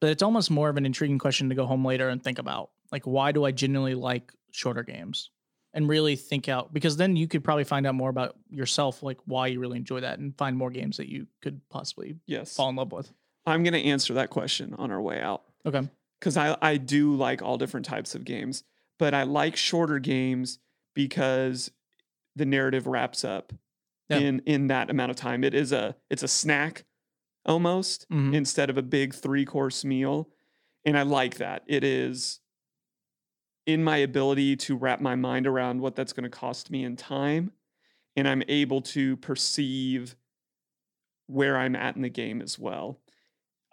but 0.00 0.10
it's 0.10 0.22
almost 0.22 0.50
more 0.50 0.68
of 0.68 0.76
an 0.76 0.84
intriguing 0.86 1.18
question 1.18 1.48
to 1.48 1.54
go 1.54 1.66
home 1.66 1.84
later 1.84 2.08
and 2.08 2.22
think 2.22 2.38
about. 2.38 2.70
Like, 2.92 3.06
why 3.06 3.32
do 3.32 3.44
I 3.44 3.52
genuinely 3.52 3.94
like 3.94 4.32
shorter 4.50 4.82
games? 4.82 5.30
And 5.72 5.88
really 5.88 6.16
think 6.16 6.48
out 6.48 6.74
because 6.74 6.96
then 6.96 7.14
you 7.14 7.28
could 7.28 7.44
probably 7.44 7.62
find 7.62 7.86
out 7.86 7.94
more 7.94 8.10
about 8.10 8.34
yourself, 8.50 9.04
like 9.04 9.18
why 9.26 9.46
you 9.46 9.60
really 9.60 9.78
enjoy 9.78 10.00
that, 10.00 10.18
and 10.18 10.36
find 10.36 10.56
more 10.56 10.70
games 10.70 10.96
that 10.96 11.08
you 11.08 11.28
could 11.40 11.60
possibly 11.70 12.16
Yes. 12.26 12.56
fall 12.56 12.70
in 12.70 12.74
love 12.76 12.90
with. 12.90 13.12
I'm 13.46 13.62
to 13.64 13.78
answer 13.80 14.12
that 14.14 14.30
question 14.30 14.74
on 14.78 14.90
our 14.90 15.00
way 15.00 15.20
out. 15.20 15.44
Okay. 15.64 15.88
because 16.18 16.36
I, 16.36 16.56
I 16.60 16.76
do 16.76 17.14
like 17.14 17.40
all 17.40 17.56
different 17.56 17.86
types 17.86 18.16
of 18.16 18.24
games, 18.24 18.64
but 18.98 19.14
I 19.14 19.22
like 19.22 19.54
shorter 19.56 20.00
games 20.00 20.58
because 21.08 21.70
the 22.36 22.44
narrative 22.46 22.86
wraps 22.86 23.24
up 23.24 23.52
Yeah. 24.08 24.18
in 24.18 24.40
in 24.40 24.66
that 24.68 24.90
amount 24.90 25.10
of 25.10 25.16
time. 25.16 25.44
It 25.44 25.54
is 25.54 25.72
a 25.72 25.96
it's 26.10 26.22
a 26.22 26.28
snack 26.28 26.84
almost 27.46 28.08
Mhm. 28.10 28.34
instead 28.34 28.68
of 28.70 28.76
a 28.76 28.82
big 28.82 29.14
three 29.14 29.44
course 29.44 29.84
meal, 29.84 30.30
and 30.84 30.96
I 30.98 31.02
like 31.02 31.36
that. 31.36 31.64
It 31.66 31.82
is 31.84 32.40
in 33.66 33.82
my 33.84 33.98
ability 33.98 34.56
to 34.56 34.76
wrap 34.76 35.00
my 35.00 35.14
mind 35.14 35.46
around 35.46 35.80
what 35.80 35.94
that's 35.94 36.12
going 36.12 36.24
to 36.24 36.30
cost 36.30 36.70
me 36.70 36.84
in 36.84 36.96
time, 36.96 37.52
and 38.16 38.26
I'm 38.28 38.42
able 38.48 38.82
to 38.82 39.16
perceive 39.18 40.16
where 41.26 41.56
I'm 41.56 41.76
at 41.76 41.96
in 41.96 42.02
the 42.02 42.08
game 42.08 42.42
as 42.42 42.58
well. 42.58 43.00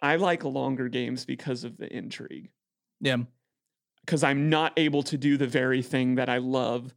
I 0.00 0.16
like 0.16 0.44
longer 0.44 0.88
games 0.88 1.24
because 1.24 1.64
of 1.64 1.76
the 1.78 1.92
intrigue. 1.94 2.50
Yeah. 3.00 3.24
Because 4.04 4.22
I'm 4.22 4.48
not 4.48 4.72
able 4.78 5.02
to 5.04 5.18
do 5.18 5.36
the 5.36 5.46
very 5.48 5.82
thing 5.82 6.14
that 6.14 6.28
I 6.28 6.38
love 6.38 6.94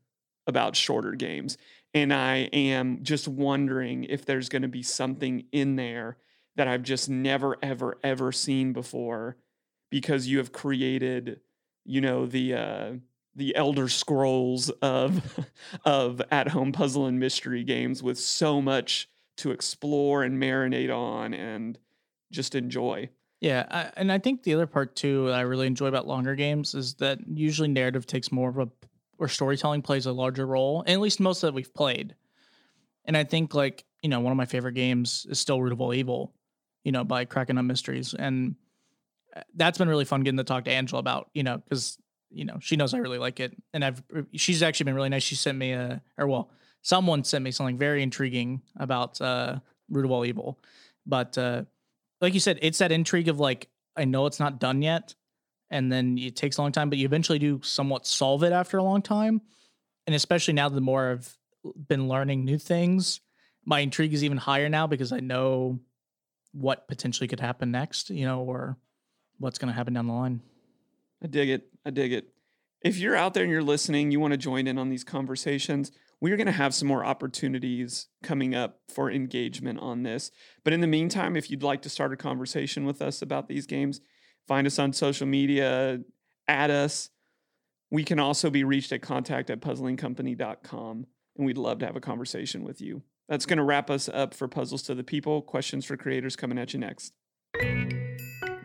about 0.48 0.76
shorter 0.76 1.14
games. 1.14 1.58
And 1.94 2.14
I 2.14 2.50
am 2.54 3.04
just 3.04 3.28
wondering 3.28 4.06
if 4.06 4.26
there's 4.26 4.50
going 4.50 4.62
to 4.62 4.68
be 4.68 4.84
something 4.84 5.46
in 5.52 5.76
there 5.76 6.18
that 6.56 6.68
I've 6.68 6.84
just 6.84 7.10
never, 7.10 7.58
ever, 7.62 7.98
ever 8.04 8.32
seen 8.32 8.74
before 8.74 9.38
because 9.90 10.28
you 10.28 10.38
have 10.38 10.52
created, 10.52 11.42
you 11.86 12.02
know, 12.02 12.26
the, 12.26 12.54
uh, 12.54 12.92
the 13.36 13.56
elder 13.56 13.88
scrolls 13.88 14.70
of 14.82 15.48
of 15.86 16.22
at-home 16.32 16.72
puzzle 16.72 17.06
and 17.06 17.20
mystery 17.20 17.64
games 17.64 18.04
with 18.04 18.18
so 18.18 18.62
much 18.62 19.10
to 19.38 19.52
explore 19.52 20.24
and 20.24 20.42
marinate 20.42 20.94
on 20.96 21.34
and 21.34 21.80
just 22.32 22.56
enjoy. 22.56 23.10
Yeah, 23.40 23.66
I, 23.72 23.92
and 23.98 24.12
I 24.12 24.20
think 24.20 24.44
the 24.44 24.54
other 24.54 24.68
part 24.68 24.96
too 24.96 25.32
I 25.32 25.42
really 25.42 25.68
enjoy 25.68 25.88
about 25.88 26.08
longer 26.08 26.36
games 26.36 26.76
is 26.76 26.96
that 26.96 27.20
usually 27.28 27.68
narrative 27.68 28.06
takes 28.06 28.32
more 28.32 28.50
of 28.50 28.60
a 28.60 28.68
or 29.22 29.30
storytelling 29.30 29.82
plays 29.82 30.06
a 30.06 30.12
larger 30.12 30.46
role, 30.46 30.82
and 30.82 30.90
at 30.96 31.00
least 31.00 31.20
most 31.22 31.42
that 31.42 31.54
we've 31.54 31.74
played. 31.74 32.16
And 33.06 33.16
I 33.16 33.24
think 33.24 33.54
like 33.54 33.86
you 34.02 34.10
know 34.10 34.20
one 34.20 34.32
of 34.32 34.38
my 34.38 34.46
favorite 34.46 34.74
games 34.74 35.26
is 35.30 35.40
still 35.40 35.62
Root 35.62 35.72
of 35.72 35.80
All 35.80 35.94
Evil, 35.94 36.34
you 36.84 36.92
know 36.92 37.06
by 37.06 37.26
Cracking 37.26 37.58
Up 37.58 37.66
Mysteries, 37.66 38.14
and 38.14 38.56
uh, 39.36 39.42
that's 39.56 39.78
been 39.78 39.88
really 39.88 40.06
fun 40.06 40.22
getting 40.24 40.38
to 40.38 40.44
talk 40.44 40.66
to 40.66 40.72
Angela 40.72 41.00
about 41.00 41.30
you 41.34 41.44
know 41.44 41.58
because 41.60 41.98
you 42.32 42.44
know 42.44 42.58
she 42.60 42.76
knows 42.76 42.94
I 42.94 42.98
really 42.98 43.20
like 43.20 43.40
it, 43.40 43.56
and 43.74 43.86
I've 43.86 44.04
she's 44.34 44.62
actually 44.62 44.86
been 44.86 44.96
really 44.96 45.10
nice. 45.10 45.24
She 45.24 45.36
sent 45.36 45.58
me 45.58 45.72
a 45.72 46.02
or 46.18 46.28
well 46.28 46.50
someone 46.82 47.24
sent 47.24 47.44
me 47.44 47.52
something 47.52 47.78
very 47.78 48.04
intriguing 48.04 48.62
about 48.76 49.22
uh, 49.22 49.60
Root 49.90 50.06
of 50.06 50.12
All 50.12 50.26
Evil, 50.26 50.60
but. 51.06 51.38
uh 51.38 51.64
like 52.22 52.36
you 52.36 52.40
said, 52.40 52.60
it's 52.62 52.78
that 52.78 52.92
intrigue 52.92 53.28
of 53.28 53.40
like, 53.40 53.68
I 53.98 54.06
know 54.06 54.28
it's 54.28 54.40
not 54.40 54.60
done 54.60 54.82
yet. 54.82 55.16
And 55.72 55.92
then 55.92 56.18
it 56.18 56.36
takes 56.36 56.58
a 56.58 56.62
long 56.62 56.72
time, 56.72 56.90
but 56.90 57.00
you 57.00 57.06
eventually 57.06 57.40
do 57.40 57.62
somewhat 57.64 58.06
solve 58.06 58.44
it 58.44 58.52
after 58.52 58.78
a 58.78 58.84
long 58.84 59.02
time. 59.02 59.42
And 60.06 60.16
especially 60.16 60.54
now, 60.54 60.70
the 60.70 60.82
more 60.82 61.12
I've 61.12 61.38
been 61.88 62.08
learning 62.08 62.46
new 62.46 62.58
things, 62.58 63.22
my 63.66 63.80
intrigue 63.80 64.14
is 64.14 64.24
even 64.24 64.38
higher 64.38 64.68
now 64.68 64.86
because 64.86 65.12
I 65.12 65.22
know 65.22 65.80
what 66.52 66.88
potentially 66.88 67.28
could 67.28 67.40
happen 67.40 67.72
next, 67.72 68.10
you 68.10 68.26
know, 68.26 68.42
or 68.42 68.78
what's 69.38 69.58
going 69.58 69.72
to 69.72 69.76
happen 69.76 69.94
down 69.94 70.08
the 70.08 70.14
line. 70.14 70.42
I 71.24 71.28
dig 71.28 71.50
it. 71.50 71.70
I 71.86 71.92
dig 71.92 72.12
it. 72.12 72.28
If 72.84 72.98
you're 72.98 73.16
out 73.16 73.34
there 73.34 73.44
and 73.44 73.52
you're 73.52 73.64
listening, 73.64 74.12
you 74.12 74.20
want 74.20 74.32
to 74.34 74.38
join 74.38 74.68
in 74.68 74.78
on 74.78 74.90
these 74.90 75.04
conversations, 75.04 75.92
we're 76.20 76.36
going 76.36 76.48
to 76.48 76.52
have 76.52 76.74
some 76.74 76.88
more 76.88 77.06
opportunities 77.06 78.08
coming 78.24 78.54
up 78.56 78.80
for 78.90 79.10
engagement 79.10 79.80
on 79.80 80.04
this. 80.04 80.32
But 80.64 80.74
in 80.74 80.82
the 80.82 80.88
meantime, 80.88 81.36
if 81.36 81.50
you'd 81.50 81.64
like 81.64 81.84
to 81.84 81.90
start 81.90 82.12
a 82.12 82.18
conversation 82.18 82.86
with 82.86 83.02
us 83.02 83.22
about 83.22 83.48
these 83.48 83.66
games, 83.68 84.02
find 84.48 84.68
us 84.68 84.80
on 84.80 84.94
social 84.94 85.28
media, 85.28 86.00
add 86.48 86.72
us. 86.72 87.10
We 87.90 88.04
can 88.04 88.20
also 88.20 88.50
be 88.50 88.64
reached 88.64 88.92
at 88.92 89.02
contact 89.02 89.50
at 89.50 89.62
puzzlingcompany.com, 89.62 91.06
and 91.38 91.46
we'd 91.46 91.58
love 91.58 91.80
to 91.80 91.86
have 91.86 91.96
a 91.96 92.02
conversation 92.02 92.64
with 92.64 92.82
you. 92.82 93.04
That's 93.28 93.46
going 93.46 93.58
to 93.58 93.64
wrap 93.64 93.90
us 93.90 94.10
up 94.10 94.34
for 94.34 94.48
Puzzles 94.48 94.84
to 94.84 94.96
the 94.96 95.04
People. 95.04 95.42
Questions 95.42 95.86
for 95.86 95.98
creators 95.98 96.36
coming 96.36 96.58
at 96.58 96.74
you 96.74 96.80
next. 96.80 97.14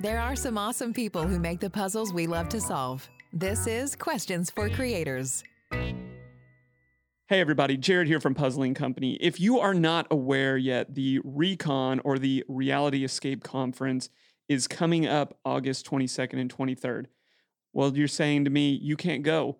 There 0.01 0.21
are 0.21 0.37
some 0.37 0.59
awesome 0.59 0.93
people 0.93 1.27
who 1.27 1.39
make 1.39 1.61
the 1.61 1.71
puzzles 1.71 2.13
we 2.13 2.27
love 2.27 2.49
to 2.51 2.61
solve. 2.61 3.09
This 3.33 3.67
is 3.67 3.97
Questions 3.97 4.51
for 4.51 4.69
Creators. 4.69 5.43
Hey 7.29 7.41
everybody, 7.41 7.77
Jared 7.77 8.07
here 8.07 8.21
from 8.21 8.37
Puzzling 8.37 8.75
Company. 8.75 9.19
If 9.21 9.41
you 9.41 9.59
are 9.59 9.75
not 9.75 10.07
aware 10.13 10.57
yet, 10.57 10.95
the 10.95 11.19
Recon 11.25 12.01
or 12.05 12.21
the 12.21 12.45
Reality 12.47 13.05
Escape 13.05 13.43
Conference 13.43 14.11
is 14.49 14.69
coming 14.69 15.07
up 15.07 15.39
August 15.45 15.89
22nd 15.91 16.41
and 16.41 16.55
23rd. 16.55 17.07
Well, 17.73 17.97
you're 17.97 18.09
saying 18.09 18.45
to 18.45 18.51
me, 18.51 18.71
you 18.71 18.97
can't 18.97 19.23
go. 19.23 19.59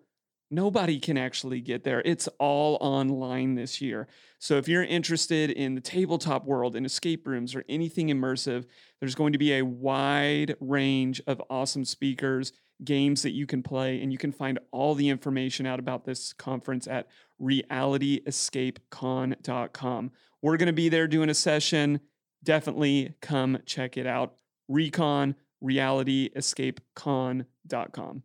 Nobody 0.49 0.97
can 0.99 1.17
actually 1.17 1.59
get 1.59 1.83
there. 1.83 2.01
It's 2.05 2.29
all 2.39 2.77
online 2.79 3.55
this 3.55 3.81
year. 3.81 4.07
So 4.39 4.55
if 4.57 4.69
you're 4.69 4.83
interested 4.83 5.51
in 5.51 5.75
the 5.75 5.81
tabletop 5.81 6.45
world, 6.45 6.77
in 6.77 6.85
escape 6.85 7.27
rooms, 7.27 7.53
or 7.53 7.65
anything 7.67 8.07
immersive, 8.07 8.63
there's 8.99 9.13
going 9.13 9.33
to 9.33 9.37
be 9.37 9.55
a 9.55 9.65
wide 9.65 10.55
range 10.61 11.21
of 11.27 11.41
awesome 11.49 11.83
speakers, 11.83 12.53
games 12.83 13.23
that 13.23 13.31
you 13.31 13.45
can 13.45 13.61
play, 13.61 14.01
and 14.01 14.09
you 14.11 14.17
can 14.17 14.31
find 14.31 14.57
all 14.71 14.95
the 14.95 15.09
information 15.09 15.65
out 15.65 15.79
about 15.79 16.05
this 16.05 16.31
conference 16.31 16.87
at 16.87 17.07
realityescapecon.com. 17.41 20.11
We're 20.41 20.57
going 20.57 20.67
to 20.67 20.73
be 20.73 20.87
there 20.87 21.07
doing 21.07 21.29
a 21.29 21.33
session. 21.33 21.99
Definitely 22.43 23.15
come 23.21 23.57
check 23.65 23.97
it 23.97 24.07
out. 24.07 24.35
Recon 24.67 25.35
realityescapecon.com. 25.63 28.23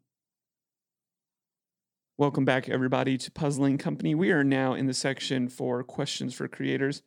Welcome 2.19 2.45
back, 2.45 2.69
everybody, 2.69 3.17
to 3.19 3.31
Puzzling 3.31 3.79
Company. 3.79 4.15
We 4.15 4.31
are 4.33 4.45
now 4.45 4.75
in 4.75 4.87
the 4.87 4.95
section 4.95 5.49
for 5.49 5.83
questions 5.83 6.35
for 6.35 6.47
creators. 6.47 7.03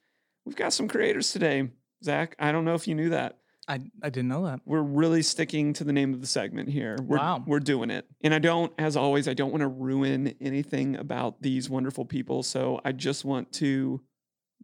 We've 0.46 0.56
got 0.56 0.74
some 0.74 0.88
creators 0.88 1.32
today. 1.32 1.70
Zach, 2.04 2.36
I 2.40 2.52
don't 2.52 2.66
know 2.66 2.74
if 2.74 2.88
you 2.88 2.96
knew 2.96 3.10
that. 3.10 3.38
I 3.68 3.76
I 4.04 4.10
didn't 4.10 4.28
know 4.28 4.46
that. 4.46 4.62
We're 4.66 4.82
really 4.82 5.22
sticking 5.22 5.74
to 5.74 5.84
the 5.84 5.94
name 5.94 6.14
of 6.14 6.22
the 6.22 6.28
segment 6.28 6.70
here. 6.70 6.98
We're, 7.02 7.18
Wow. 7.18 7.44
We're 7.48 7.60
doing 7.60 7.90
it. 7.90 8.06
And 8.22 8.34
I 8.34 8.40
don't, 8.40 8.72
as 8.78 8.96
always, 8.96 9.28
I 9.28 9.34
don't 9.34 9.52
want 9.52 9.62
to 9.62 9.68
ruin 9.68 10.36
anything 10.40 10.96
about 10.96 11.42
these 11.42 11.70
wonderful 11.70 12.06
people. 12.06 12.44
So 12.44 12.80
I 12.86 12.92
just 12.92 13.26
want 13.26 13.52
to 13.54 14.02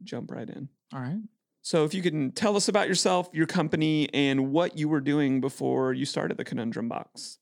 jump 0.03 0.32
right 0.32 0.49
in. 0.49 0.69
All 0.93 0.99
right. 0.99 1.22
So 1.64 1.84
if 1.86 1.93
you 1.93 2.01
can 2.01 2.32
tell 2.32 2.55
us 2.55 2.68
about 2.68 2.88
yourself, 2.88 3.30
your 3.34 3.45
company, 3.45 4.09
and 4.14 4.51
what 4.51 4.78
you 4.78 4.89
were 4.89 4.99
doing 4.99 5.41
before 5.41 5.93
you 5.93 6.05
started 6.05 6.38
the 6.38 6.43
Conundrum 6.43 6.89
Box. 6.89 7.38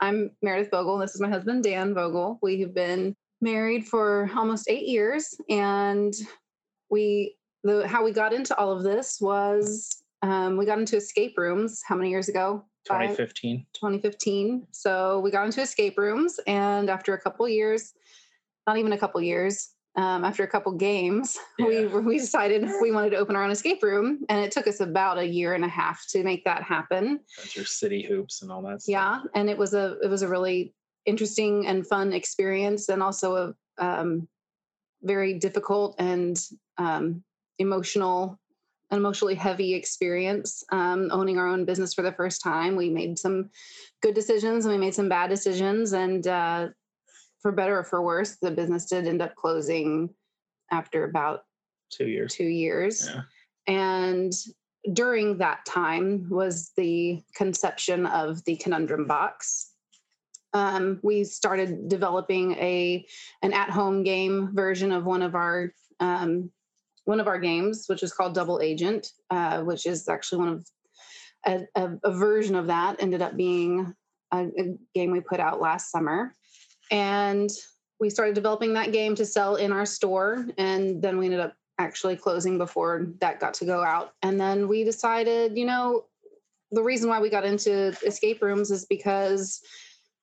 I'm 0.00 0.30
Meredith 0.42 0.70
Vogel. 0.70 0.98
This 0.98 1.14
is 1.14 1.20
my 1.20 1.28
husband, 1.28 1.62
Dan 1.62 1.92
Vogel. 1.92 2.38
We 2.42 2.60
have 2.60 2.74
been 2.74 3.14
married 3.42 3.86
for 3.86 4.30
almost 4.34 4.68
eight 4.70 4.86
years, 4.86 5.34
and 5.50 6.14
we 6.90 7.36
the 7.62 7.86
how 7.86 8.04
we 8.04 8.12
got 8.12 8.32
into 8.32 8.56
all 8.56 8.72
of 8.72 8.82
this 8.82 9.18
was 9.20 10.02
um, 10.22 10.56
we 10.56 10.64
got 10.64 10.78
into 10.78 10.96
escape 10.96 11.36
rooms. 11.36 11.82
How 11.86 11.94
many 11.94 12.10
years 12.10 12.28
ago? 12.28 12.64
Five? 12.86 13.10
2015. 13.10 13.66
2015. 13.74 14.66
So 14.70 15.20
we 15.20 15.30
got 15.30 15.44
into 15.44 15.60
escape 15.60 15.98
rooms, 15.98 16.40
and 16.46 16.88
after 16.88 17.12
a 17.12 17.20
couple 17.20 17.46
years, 17.48 17.92
not 18.66 18.78
even 18.78 18.92
a 18.92 18.98
couple 18.98 19.20
years, 19.20 19.75
um, 19.96 20.24
after 20.24 20.44
a 20.44 20.48
couple 20.48 20.72
games, 20.72 21.38
we 21.58 21.82
Yeah. 21.86 21.98
we 21.98 22.18
decided 22.18 22.68
we 22.82 22.92
wanted 22.92 23.10
to 23.10 23.16
open 23.16 23.34
our 23.34 23.44
own 23.44 23.50
escape 23.50 23.82
room, 23.82 24.24
and 24.28 24.44
it 24.44 24.52
took 24.52 24.66
us 24.66 24.80
about 24.80 25.18
a 25.18 25.24
year 25.24 25.54
and 25.54 25.64
a 25.64 25.68
half 25.68 26.06
to 26.08 26.22
make 26.22 26.44
that 26.44 26.62
happen. 26.62 27.20
That's 27.36 27.56
your 27.56 27.64
city 27.64 28.02
hoops 28.02 28.42
and 28.42 28.52
all 28.52 28.62
that 28.62 28.82
stuff. 28.82 28.92
Yeah, 28.92 29.20
and 29.34 29.48
it 29.48 29.56
was 29.56 29.74
a 29.74 29.96
it 30.02 30.08
was 30.08 30.22
a 30.22 30.28
really 30.28 30.74
interesting 31.06 31.66
and 31.66 31.86
fun 31.86 32.12
experience, 32.12 32.88
and 32.88 33.02
also 33.02 33.54
a 33.78 33.84
um, 33.84 34.28
very 35.02 35.34
difficult 35.34 35.94
and 35.98 36.38
um, 36.78 37.22
emotional, 37.58 38.38
an 38.90 38.98
emotionally 38.98 39.34
heavy 39.34 39.74
experience. 39.74 40.62
Um, 40.72 41.08
owning 41.10 41.38
our 41.38 41.46
own 41.46 41.64
business 41.64 41.94
for 41.94 42.02
the 42.02 42.12
first 42.12 42.42
time, 42.42 42.76
we 42.76 42.90
made 42.90 43.18
some 43.18 43.50
good 44.02 44.14
decisions 44.14 44.66
and 44.66 44.74
we 44.74 44.78
made 44.78 44.94
some 44.94 45.08
bad 45.08 45.30
decisions, 45.30 45.94
and 45.94 46.26
uh, 46.26 46.68
for 47.46 47.52
better 47.52 47.78
or 47.78 47.84
for 47.84 48.02
worse, 48.02 48.38
the 48.42 48.50
business 48.50 48.86
did 48.86 49.06
end 49.06 49.22
up 49.22 49.36
closing 49.36 50.10
after 50.72 51.04
about 51.04 51.42
Two 51.90 52.08
years. 52.08 52.34
two 52.34 52.48
years. 52.48 53.08
Yeah. 53.08 53.22
And 53.68 54.32
during 54.92 55.38
that 55.38 55.64
time 55.64 56.26
was 56.28 56.72
the 56.76 57.22
conception 57.36 58.04
of 58.06 58.44
the 58.46 58.56
conundrum 58.56 59.06
box. 59.06 59.70
Um, 60.54 60.98
we 61.04 61.22
started 61.22 61.88
developing 61.88 62.54
a 62.54 63.06
an 63.42 63.52
at-home 63.52 64.02
game 64.02 64.50
version 64.52 64.90
of 64.90 65.04
one 65.04 65.22
of 65.22 65.36
our 65.36 65.72
um, 66.00 66.50
one 67.04 67.20
of 67.20 67.28
our 67.28 67.38
games, 67.38 67.84
which 67.86 68.02
is 68.02 68.12
called 68.12 68.34
Double 68.34 68.60
Agent, 68.60 69.06
uh, 69.30 69.62
which 69.62 69.86
is 69.86 70.08
actually 70.08 70.38
one 70.38 70.48
of 70.48 70.66
a, 71.46 71.60
a, 71.76 71.90
a 72.02 72.12
version 72.12 72.56
of 72.56 72.66
that 72.66 73.00
ended 73.00 73.22
up 73.22 73.36
being 73.36 73.94
a, 74.34 74.38
a 74.58 74.76
game 74.96 75.12
we 75.12 75.20
put 75.20 75.38
out 75.38 75.60
last 75.60 75.92
summer, 75.92 76.34
and 76.90 77.50
we 78.00 78.10
started 78.10 78.34
developing 78.34 78.74
that 78.74 78.92
game 78.92 79.14
to 79.14 79.24
sell 79.24 79.56
in 79.56 79.72
our 79.72 79.86
store, 79.86 80.46
and 80.58 81.02
then 81.02 81.18
we 81.18 81.26
ended 81.26 81.40
up 81.40 81.54
actually 81.78 82.16
closing 82.16 82.58
before 82.58 83.08
that 83.20 83.40
got 83.40 83.54
to 83.54 83.64
go 83.64 83.82
out. 83.82 84.12
And 84.22 84.40
then 84.40 84.68
we 84.68 84.84
decided, 84.84 85.56
you 85.56 85.66
know, 85.66 86.06
the 86.70 86.82
reason 86.82 87.08
why 87.08 87.20
we 87.20 87.30
got 87.30 87.44
into 87.44 87.96
escape 88.04 88.42
rooms 88.42 88.70
is 88.70 88.86
because 88.86 89.60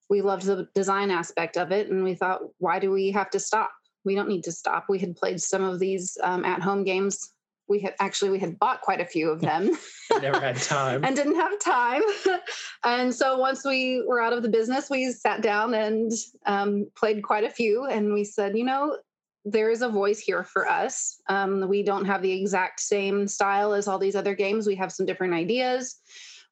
we 0.09 0.21
loved 0.21 0.45
the 0.45 0.67
design 0.75 1.11
aspect 1.11 1.57
of 1.57 1.71
it. 1.71 1.89
And 1.89 2.03
we 2.03 2.15
thought, 2.15 2.41
why 2.57 2.79
do 2.79 2.91
we 2.91 3.11
have 3.11 3.29
to 3.31 3.39
stop? 3.39 3.71
We 4.03 4.15
don't 4.15 4.27
need 4.27 4.43
to 4.43 4.51
stop. 4.51 4.85
We 4.89 4.99
had 4.99 5.15
played 5.15 5.41
some 5.41 5.63
of 5.63 5.79
these 5.79 6.17
um, 6.23 6.43
at 6.43 6.61
home 6.61 6.83
games. 6.83 7.31
We 7.67 7.79
had 7.79 7.95
actually 7.99 8.31
we 8.31 8.39
had 8.39 8.59
bought 8.59 8.81
quite 8.81 9.01
a 9.01 9.05
few 9.05 9.29
of 9.29 9.41
them 9.41 9.77
Never 10.21 10.39
had 10.39 10.57
time. 10.57 11.03
and 11.05 11.15
didn't 11.15 11.35
have 11.35 11.59
time. 11.59 12.01
and 12.83 13.13
so 13.13 13.37
once 13.37 13.65
we 13.65 14.03
were 14.07 14.21
out 14.21 14.33
of 14.33 14.43
the 14.43 14.49
business, 14.49 14.89
we 14.89 15.11
sat 15.11 15.41
down 15.41 15.73
and 15.73 16.11
um, 16.45 16.87
played 16.95 17.23
quite 17.23 17.43
a 17.43 17.49
few. 17.49 17.85
And 17.85 18.13
we 18.13 18.23
said, 18.23 18.57
you 18.57 18.65
know, 18.65 18.97
there 19.45 19.69
is 19.69 19.81
a 19.81 19.89
voice 19.89 20.19
here 20.19 20.43
for 20.43 20.67
us. 20.67 21.21
Um, 21.27 21.67
we 21.67 21.83
don't 21.83 22.05
have 22.05 22.21
the 22.21 22.31
exact 22.31 22.79
same 22.79 23.27
style 23.27 23.73
as 23.73 23.87
all 23.87 23.99
these 23.99 24.15
other 24.15 24.35
games. 24.35 24.67
We 24.67 24.75
have 24.75 24.91
some 24.91 25.05
different 25.05 25.33
ideas. 25.33 25.97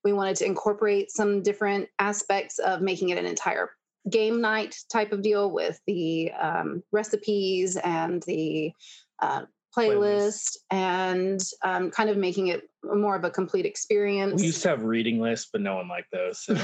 We 0.04 0.14
wanted 0.14 0.36
to 0.38 0.46
incorporate 0.46 1.12
some 1.12 1.44
different 1.44 1.88
aspects 2.00 2.60
of 2.60 2.82
making 2.82 3.10
it 3.10 3.18
an 3.18 3.26
entire 3.26 3.72
game 4.10 4.42
night 4.42 4.76
type 4.92 5.12
of 5.12 5.22
deal 5.22 5.52
with 5.52 5.80
the 5.86 6.32
um, 6.32 6.82
recipes 6.92 7.78
and 7.78 8.24
the 8.24 8.74
uh, 9.22 9.44
playlist 9.76 10.58
and 10.70 11.42
um, 11.64 11.92
kind 11.92 12.10
of 12.10 12.18
making 12.18 12.48
it 12.48 12.64
more 12.84 13.16
of 13.16 13.24
a 13.24 13.30
complete 13.30 13.66
experience 13.66 14.42
We 14.42 14.48
used 14.48 14.62
to 14.64 14.70
have 14.70 14.84
reading 14.84 15.20
lists, 15.20 15.50
but 15.52 15.62
no 15.62 15.76
one 15.76 15.88
liked 15.88 16.12
those. 16.12 16.44
So 16.44 16.58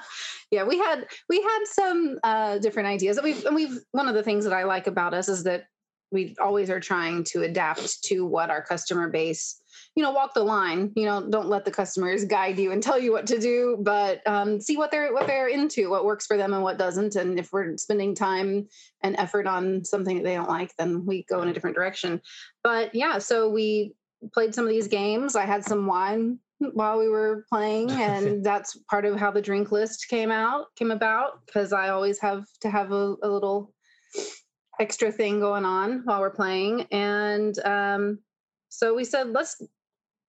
yeah, 0.50 0.64
we 0.64 0.78
had 0.78 1.06
we 1.28 1.40
had 1.42 1.64
some 1.64 2.18
uh, 2.22 2.58
different 2.58 2.88
ideas. 2.88 3.18
We've 3.22 3.44
and 3.44 3.54
we've 3.54 3.78
one 3.92 4.08
of 4.08 4.14
the 4.14 4.22
things 4.22 4.44
that 4.44 4.52
I 4.52 4.64
like 4.64 4.86
about 4.86 5.14
us 5.14 5.28
is 5.28 5.44
that 5.44 5.66
we 6.14 6.34
always 6.40 6.70
are 6.70 6.80
trying 6.80 7.24
to 7.24 7.42
adapt 7.42 8.02
to 8.04 8.24
what 8.24 8.48
our 8.48 8.62
customer 8.62 9.10
base. 9.10 9.60
You 9.96 10.02
know, 10.02 10.12
walk 10.12 10.32
the 10.32 10.42
line. 10.42 10.92
You 10.94 11.06
know, 11.06 11.28
don't 11.28 11.48
let 11.48 11.64
the 11.64 11.70
customers 11.70 12.24
guide 12.24 12.58
you 12.58 12.70
and 12.70 12.82
tell 12.82 12.98
you 12.98 13.12
what 13.12 13.26
to 13.26 13.38
do, 13.38 13.76
but 13.80 14.26
um, 14.26 14.60
see 14.60 14.76
what 14.76 14.90
they're 14.90 15.12
what 15.12 15.26
they're 15.26 15.48
into, 15.48 15.90
what 15.90 16.04
works 16.04 16.26
for 16.26 16.36
them 16.36 16.54
and 16.54 16.62
what 16.62 16.78
doesn't. 16.78 17.16
And 17.16 17.38
if 17.38 17.52
we're 17.52 17.76
spending 17.76 18.14
time 18.14 18.68
and 19.02 19.16
effort 19.18 19.46
on 19.46 19.84
something 19.84 20.16
that 20.16 20.24
they 20.24 20.36
don't 20.36 20.48
like, 20.48 20.72
then 20.78 21.04
we 21.04 21.24
go 21.24 21.42
in 21.42 21.48
a 21.48 21.52
different 21.52 21.76
direction. 21.76 22.22
But 22.62 22.94
yeah, 22.94 23.18
so 23.18 23.50
we 23.50 23.94
played 24.32 24.54
some 24.54 24.64
of 24.64 24.70
these 24.70 24.88
games. 24.88 25.36
I 25.36 25.44
had 25.44 25.64
some 25.64 25.86
wine 25.86 26.38
while 26.58 26.98
we 26.98 27.08
were 27.08 27.44
playing 27.50 27.90
and 27.90 28.44
that's 28.44 28.76
part 28.88 29.04
of 29.04 29.18
how 29.18 29.30
the 29.30 29.42
drink 29.42 29.72
list 29.72 30.08
came 30.08 30.30
out 30.30 30.66
came 30.76 30.92
about 30.92 31.44
because 31.44 31.72
i 31.72 31.88
always 31.88 32.18
have 32.20 32.46
to 32.60 32.70
have 32.70 32.92
a, 32.92 33.16
a 33.22 33.28
little 33.28 33.74
extra 34.80 35.10
thing 35.12 35.40
going 35.40 35.64
on 35.64 36.02
while 36.04 36.20
we're 36.20 36.30
playing 36.30 36.82
and 36.90 37.58
um, 37.64 38.18
so 38.68 38.94
we 38.94 39.04
said 39.04 39.28
let's 39.30 39.62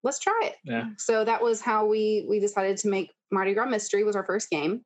let's 0.03 0.19
try 0.19 0.39
it 0.43 0.55
yeah. 0.63 0.85
so 0.97 1.25
that 1.25 1.41
was 1.41 1.61
how 1.61 1.85
we 1.85 2.25
we 2.29 2.39
decided 2.39 2.77
to 2.77 2.87
make 2.87 3.11
mardi 3.31 3.53
gras 3.53 3.65
mystery 3.65 4.03
was 4.03 4.15
our 4.15 4.23
first 4.23 4.49
game 4.49 4.83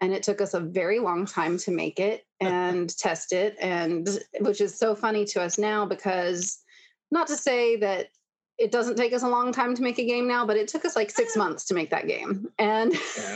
and 0.00 0.12
it 0.12 0.22
took 0.22 0.40
us 0.40 0.54
a 0.54 0.60
very 0.60 0.98
long 0.98 1.26
time 1.26 1.58
to 1.58 1.70
make 1.70 1.98
it 1.98 2.24
and 2.40 2.96
test 2.96 3.32
it 3.32 3.56
and 3.60 4.18
which 4.40 4.60
is 4.60 4.78
so 4.78 4.94
funny 4.94 5.24
to 5.24 5.40
us 5.42 5.58
now 5.58 5.84
because 5.84 6.58
not 7.10 7.26
to 7.26 7.36
say 7.36 7.76
that 7.76 8.08
it 8.58 8.70
doesn't 8.70 8.96
take 8.96 9.12
us 9.12 9.22
a 9.22 9.28
long 9.28 9.52
time 9.52 9.74
to 9.74 9.82
make 9.82 9.98
a 9.98 10.04
game 10.04 10.28
now 10.28 10.46
but 10.46 10.56
it 10.56 10.68
took 10.68 10.84
us 10.84 10.94
like 10.94 11.10
six 11.10 11.36
months 11.42 11.64
to 11.64 11.74
make 11.74 11.90
that 11.90 12.06
game 12.06 12.48
and 12.58 12.92
Yeah. 12.92 13.34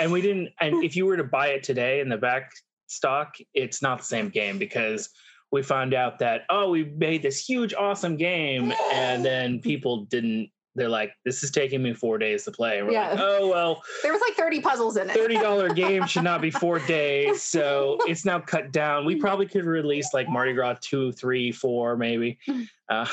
and 0.00 0.12
we 0.12 0.22
didn't 0.22 0.50
and 0.60 0.82
if 0.82 0.96
you 0.96 1.04
were 1.04 1.16
to 1.18 1.24
buy 1.24 1.48
it 1.48 1.62
today 1.62 2.00
in 2.00 2.08
the 2.08 2.16
back 2.16 2.50
stock, 2.86 3.36
it's 3.54 3.82
not 3.82 3.98
the 3.98 4.04
same 4.04 4.28
game 4.28 4.58
because 4.58 5.08
we 5.52 5.62
found 5.62 5.94
out 5.94 6.18
that 6.18 6.42
oh, 6.50 6.70
we 6.70 6.84
made 6.84 7.22
this 7.22 7.44
huge 7.44 7.72
awesome 7.74 8.16
game 8.16 8.72
and 8.92 9.24
then 9.24 9.60
people 9.62 10.04
didn't 10.06 10.50
they're 10.74 10.90
like, 10.90 11.14
this 11.24 11.42
is 11.42 11.50
taking 11.50 11.82
me 11.82 11.94
four 11.94 12.18
days 12.18 12.44
to 12.44 12.50
play. 12.50 12.76
And 12.78 12.86
we're 12.86 12.92
like, 12.92 13.16
Yeah. 13.16 13.24
oh 13.24 13.48
well, 13.48 13.82
there 14.02 14.12
was 14.12 14.20
like 14.20 14.36
30 14.36 14.60
puzzles 14.60 14.98
in 14.98 15.08
it 15.08 15.14
thirty 15.14 15.36
dollar 15.36 15.72
game 15.72 16.06
should 16.06 16.24
not 16.24 16.42
be 16.42 16.50
four 16.50 16.78
days, 16.86 17.42
so 17.42 17.96
it's 18.06 18.26
now 18.26 18.40
cut 18.40 18.72
down. 18.72 19.06
We 19.06 19.16
probably 19.16 19.46
could 19.46 19.64
release 19.64 20.12
like 20.12 20.28
Mardi 20.28 20.52
Gras 20.52 20.76
two, 20.82 21.12
three, 21.12 21.50
four, 21.52 21.96
maybe. 21.96 22.38
Uh, 22.88 23.04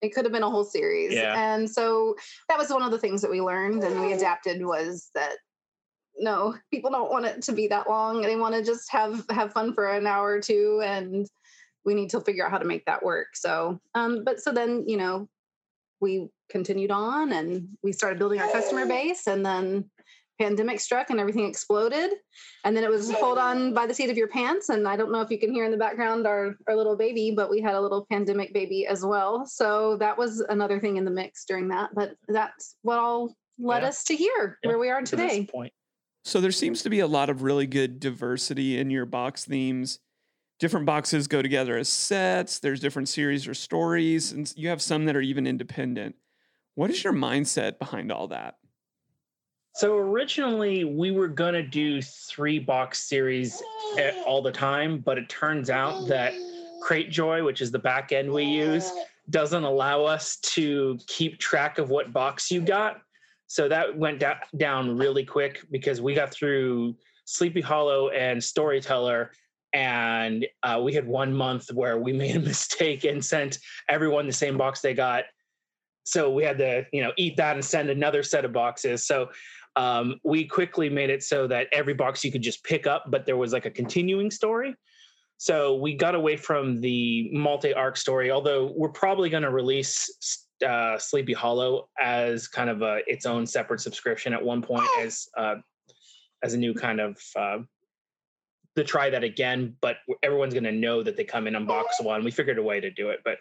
it 0.00 0.14
could 0.14 0.24
have 0.24 0.32
been 0.32 0.42
a 0.42 0.48
whole 0.48 0.64
series 0.64 1.12
Yeah. 1.12 1.34
and 1.36 1.68
so 1.68 2.14
that 2.48 2.56
was 2.58 2.70
one 2.70 2.82
of 2.82 2.90
the 2.90 2.98
things 2.98 3.20
that 3.20 3.30
we 3.30 3.42
learned 3.42 3.82
and 3.84 4.00
we 4.00 4.12
adapted 4.14 4.64
was 4.64 5.10
that 5.14 5.36
no 6.18 6.54
people 6.70 6.90
don't 6.90 7.10
want 7.10 7.26
it 7.26 7.42
to 7.42 7.52
be 7.52 7.66
that 7.68 7.88
long. 7.88 8.22
They 8.22 8.36
want 8.36 8.54
to 8.54 8.62
just 8.62 8.90
have 8.92 9.24
have 9.30 9.52
fun 9.52 9.74
for 9.74 9.88
an 9.90 10.06
hour 10.06 10.30
or 10.32 10.40
two 10.40 10.80
and 10.84 11.26
we 11.84 11.94
need 11.94 12.10
to 12.10 12.20
figure 12.20 12.44
out 12.44 12.50
how 12.50 12.58
to 12.58 12.64
make 12.64 12.84
that 12.86 13.02
work. 13.04 13.28
So 13.34 13.80
um 13.94 14.24
but 14.24 14.40
so 14.40 14.52
then 14.52 14.84
you 14.86 14.96
know 14.96 15.28
we 16.00 16.28
continued 16.50 16.90
on 16.90 17.32
and 17.32 17.68
we 17.82 17.92
started 17.92 18.18
building 18.18 18.40
our 18.40 18.48
customer 18.50 18.86
base 18.86 19.26
and 19.26 19.44
then 19.44 19.90
pandemic 20.40 20.80
struck 20.80 21.10
and 21.10 21.20
everything 21.20 21.46
exploded. 21.46 22.10
And 22.64 22.76
then 22.76 22.82
it 22.84 22.90
was 22.90 23.10
hold 23.12 23.38
on 23.38 23.72
by 23.72 23.86
the 23.86 23.94
seat 23.94 24.10
of 24.10 24.16
your 24.16 24.26
pants 24.28 24.68
and 24.68 24.86
i 24.88 24.96
don't 24.96 25.12
know 25.12 25.20
if 25.20 25.30
you 25.30 25.38
can 25.38 25.52
hear 25.52 25.64
in 25.64 25.70
the 25.70 25.76
background 25.76 26.26
our, 26.26 26.56
our 26.68 26.74
little 26.76 26.96
baby 26.96 27.30
but 27.30 27.48
we 27.50 27.60
had 27.60 27.74
a 27.74 27.80
little 27.80 28.04
pandemic 28.10 28.52
baby 28.52 28.86
as 28.86 29.04
well. 29.04 29.46
So 29.46 29.96
that 29.98 30.18
was 30.18 30.40
another 30.40 30.80
thing 30.80 30.96
in 30.96 31.04
the 31.04 31.10
mix 31.10 31.44
during 31.44 31.68
that 31.68 31.90
but 31.94 32.16
that's 32.28 32.76
what 32.82 32.98
all 32.98 33.34
led 33.58 33.82
Yeah. 33.82 33.88
us 33.88 34.02
to 34.04 34.16
here 34.16 34.58
Yeah, 34.62 34.70
where 34.70 34.78
we 34.78 34.90
are 34.90 35.02
to 35.02 35.16
this 35.16 35.32
today. 35.32 35.46
point. 35.46 35.72
So 36.24 36.40
there 36.40 36.52
seems 36.52 36.82
to 36.82 36.90
be 36.90 37.00
a 37.00 37.06
lot 37.06 37.28
of 37.28 37.42
really 37.42 37.66
good 37.66 38.00
diversity 38.00 38.78
in 38.78 38.90
your 38.90 39.04
box 39.04 39.44
themes. 39.44 39.98
Different 40.58 40.86
boxes 40.86 41.28
go 41.28 41.42
together 41.42 41.76
as 41.76 41.88
sets, 41.88 42.60
there's 42.60 42.80
different 42.80 43.08
series 43.08 43.46
or 43.46 43.52
stories, 43.54 44.32
and 44.32 44.50
you 44.56 44.68
have 44.68 44.80
some 44.80 45.04
that 45.04 45.16
are 45.16 45.20
even 45.20 45.46
independent. 45.46 46.14
What 46.76 46.90
is 46.90 47.04
your 47.04 47.12
mindset 47.12 47.78
behind 47.78 48.10
all 48.10 48.28
that? 48.28 48.56
So 49.74 49.98
originally 49.98 50.84
we 50.84 51.10
were 51.10 51.28
gonna 51.28 51.62
do 51.62 52.00
three 52.00 52.58
box 52.58 53.04
series 53.06 53.62
all 54.24 54.40
the 54.40 54.52
time, 54.52 55.00
but 55.00 55.18
it 55.18 55.28
turns 55.28 55.68
out 55.68 56.06
that 56.08 56.32
CrateJoy, 56.82 57.44
which 57.44 57.60
is 57.60 57.70
the 57.70 57.78
back 57.78 58.12
end 58.12 58.32
we 58.32 58.44
use, 58.44 58.90
doesn't 59.30 59.64
allow 59.64 60.04
us 60.04 60.36
to 60.36 60.98
keep 61.06 61.38
track 61.38 61.78
of 61.78 61.90
what 61.90 62.12
box 62.12 62.50
you 62.50 62.60
got. 62.60 63.02
So 63.54 63.68
that 63.68 63.96
went 63.96 64.18
da- 64.18 64.40
down 64.56 64.98
really 64.98 65.24
quick 65.24 65.62
because 65.70 66.00
we 66.00 66.12
got 66.12 66.32
through 66.32 66.96
Sleepy 67.24 67.60
Hollow 67.60 68.08
and 68.08 68.42
Storyteller, 68.42 69.30
and 69.72 70.44
uh, 70.64 70.80
we 70.82 70.92
had 70.92 71.06
one 71.06 71.32
month 71.32 71.72
where 71.72 71.96
we 71.96 72.12
made 72.24 72.34
a 72.34 72.40
mistake 72.40 73.04
and 73.04 73.24
sent 73.24 73.58
everyone 73.88 74.26
the 74.26 74.32
same 74.32 74.58
box 74.58 74.80
they 74.80 74.92
got. 74.92 75.26
So 76.02 76.32
we 76.32 76.42
had 76.42 76.58
to, 76.58 76.84
you 76.92 77.00
know, 77.00 77.12
eat 77.16 77.36
that 77.36 77.54
and 77.54 77.64
send 77.64 77.90
another 77.90 78.24
set 78.24 78.44
of 78.44 78.52
boxes. 78.52 79.06
So 79.06 79.28
um, 79.76 80.16
we 80.24 80.48
quickly 80.48 80.90
made 80.90 81.10
it 81.10 81.22
so 81.22 81.46
that 81.46 81.68
every 81.70 81.94
box 81.94 82.24
you 82.24 82.32
could 82.32 82.42
just 82.42 82.64
pick 82.64 82.88
up, 82.88 83.04
but 83.06 83.24
there 83.24 83.36
was 83.36 83.52
like 83.52 83.66
a 83.66 83.70
continuing 83.70 84.32
story. 84.32 84.74
So 85.36 85.76
we 85.76 85.94
got 85.94 86.16
away 86.16 86.36
from 86.36 86.80
the 86.80 87.30
multi-arc 87.32 87.98
story, 87.98 88.32
although 88.32 88.72
we're 88.74 88.88
probably 88.88 89.30
going 89.30 89.44
to 89.44 89.50
release 89.50 90.43
uh, 90.64 90.98
Sleepy 90.98 91.32
Hollow 91.32 91.88
as 92.00 92.48
kind 92.48 92.70
of 92.70 92.82
a 92.82 93.00
its 93.06 93.26
own 93.26 93.46
separate 93.46 93.80
subscription 93.80 94.32
at 94.32 94.42
one 94.42 94.62
point 94.62 94.86
as 95.00 95.28
uh, 95.36 95.56
as 96.42 96.54
a 96.54 96.58
new 96.58 96.74
kind 96.74 97.00
of 97.00 97.18
uh, 97.36 97.58
to 98.76 98.84
try 98.84 99.10
that 99.10 99.24
again. 99.24 99.76
But 99.80 99.96
everyone's 100.22 100.54
going 100.54 100.64
to 100.64 100.72
know 100.72 101.02
that 101.02 101.16
they 101.16 101.24
come 101.24 101.46
in 101.46 101.54
on 101.56 101.66
box 101.66 102.00
one. 102.00 102.24
We 102.24 102.30
figured 102.30 102.58
a 102.58 102.62
way 102.62 102.80
to 102.80 102.90
do 102.90 103.10
it, 103.10 103.20
but 103.24 103.38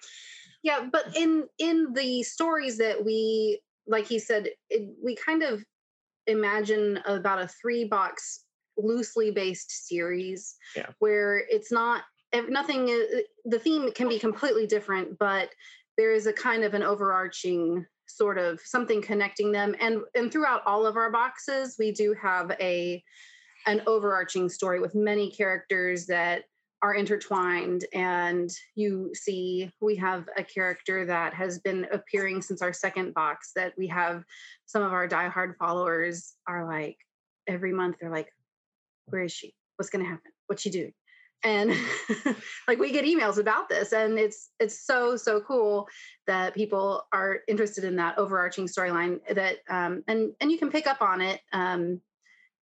yeah 0.64 0.88
but 0.92 1.16
in 1.16 1.44
in 1.60 1.94
the 1.94 2.24
stories 2.24 2.78
that 2.78 3.04
we 3.04 3.62
like 3.86 4.08
he 4.08 4.18
said 4.18 4.48
it, 4.70 4.90
we 5.04 5.16
kind 5.16 5.44
of 5.44 5.64
imagine 6.28 7.00
about 7.06 7.42
a 7.42 7.48
three 7.48 7.84
box 7.84 8.46
loosely 8.78 9.30
based 9.30 9.88
series 9.88 10.56
Yeah. 10.76 10.88
where 11.00 11.44
it's 11.50 11.72
not 11.72 12.04
nothing 12.50 12.86
the 13.46 13.60
theme 13.60 13.92
can 13.92 14.10
be 14.10 14.18
completely 14.18 14.66
different 14.66 15.20
but 15.20 15.50
there 15.98 16.14
is 16.14 16.28
a 16.28 16.34
kind 16.34 16.64
of 16.64 16.74
an 16.74 16.84
overarching 16.84 17.86
sort 18.08 18.38
of 18.38 18.60
something 18.64 19.02
connecting 19.02 19.52
them. 19.52 19.76
And 19.80 20.02
and 20.16 20.32
throughout 20.32 20.62
all 20.66 20.86
of 20.86 20.98
our 20.98 21.12
boxes 21.12 21.76
we 21.80 21.92
do 21.92 22.16
have 22.22 22.52
a 22.60 23.04
an 23.66 23.82
overarching 23.88 24.50
story 24.50 24.80
with 24.80 24.94
many 24.94 25.32
characters 25.32 26.06
that 26.08 26.44
are 26.82 26.94
intertwined. 26.96 27.86
And 27.94 28.50
you 28.76 29.12
see 29.14 29.72
we 29.82 29.96
have 29.96 30.28
a 30.38 30.44
character 30.44 31.06
that 31.06 31.34
has 31.34 31.60
been 31.60 31.88
appearing 31.92 32.42
since 32.42 32.62
our 32.62 32.74
second 32.74 33.14
box 33.14 33.52
that 33.56 33.74
we 33.78 33.88
have 33.88 34.24
some 34.66 34.84
of 34.84 34.92
our 34.92 35.08
diehard 35.08 35.56
followers 35.58 36.34
are 36.48 36.68
like 36.68 36.98
every 37.48 37.72
month 37.74 37.98
they're 38.00 38.12
like 38.12 38.30
where 39.06 39.24
is 39.24 39.32
she? 39.32 39.54
What's 39.76 39.90
going 39.90 40.04
to 40.04 40.10
happen? 40.10 40.32
What's 40.48 40.62
she 40.62 40.70
doing 40.70 40.94
and 41.44 41.74
like 42.68 42.80
we 42.80 42.92
get 42.92 43.06
emails 43.06 43.38
about 43.38 43.70
this 43.70 43.92
and 43.92 44.18
it's 44.18 44.52
it's 44.60 44.86
so 44.86 45.16
so 45.16 45.42
cool 45.42 45.88
that 46.28 46.54
people 46.56 47.06
are 47.12 47.40
interested 47.48 47.84
in 47.84 47.96
that 47.96 48.18
overarching 48.18 48.66
storyline 48.68 49.20
that 49.34 49.58
um 49.70 50.04
and 50.08 50.32
and 50.42 50.52
you 50.52 50.58
can 50.58 50.72
pick 50.72 50.88
up 50.88 51.02
on 51.02 51.22
it 51.22 51.42
um 51.54 52.00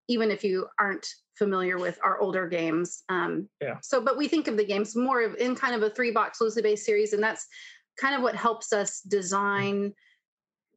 even 0.07 0.31
if 0.31 0.43
you 0.43 0.67
aren't 0.79 1.07
familiar 1.37 1.77
with 1.77 1.97
our 2.03 2.19
older 2.19 2.47
games 2.47 3.03
um 3.09 3.47
Yeah. 3.61 3.77
so 3.81 4.01
but 4.01 4.17
we 4.17 4.27
think 4.27 4.47
of 4.47 4.57
the 4.57 4.65
games 4.65 4.95
more 4.95 5.21
of 5.21 5.35
in 5.35 5.55
kind 5.55 5.75
of 5.75 5.83
a 5.83 5.89
three 5.89 6.11
box 6.11 6.41
loosely 6.41 6.61
based 6.61 6.85
series 6.85 7.13
and 7.13 7.23
that's 7.23 7.45
kind 7.99 8.15
of 8.15 8.21
what 8.21 8.35
helps 8.35 8.71
us 8.73 9.01
design 9.01 9.93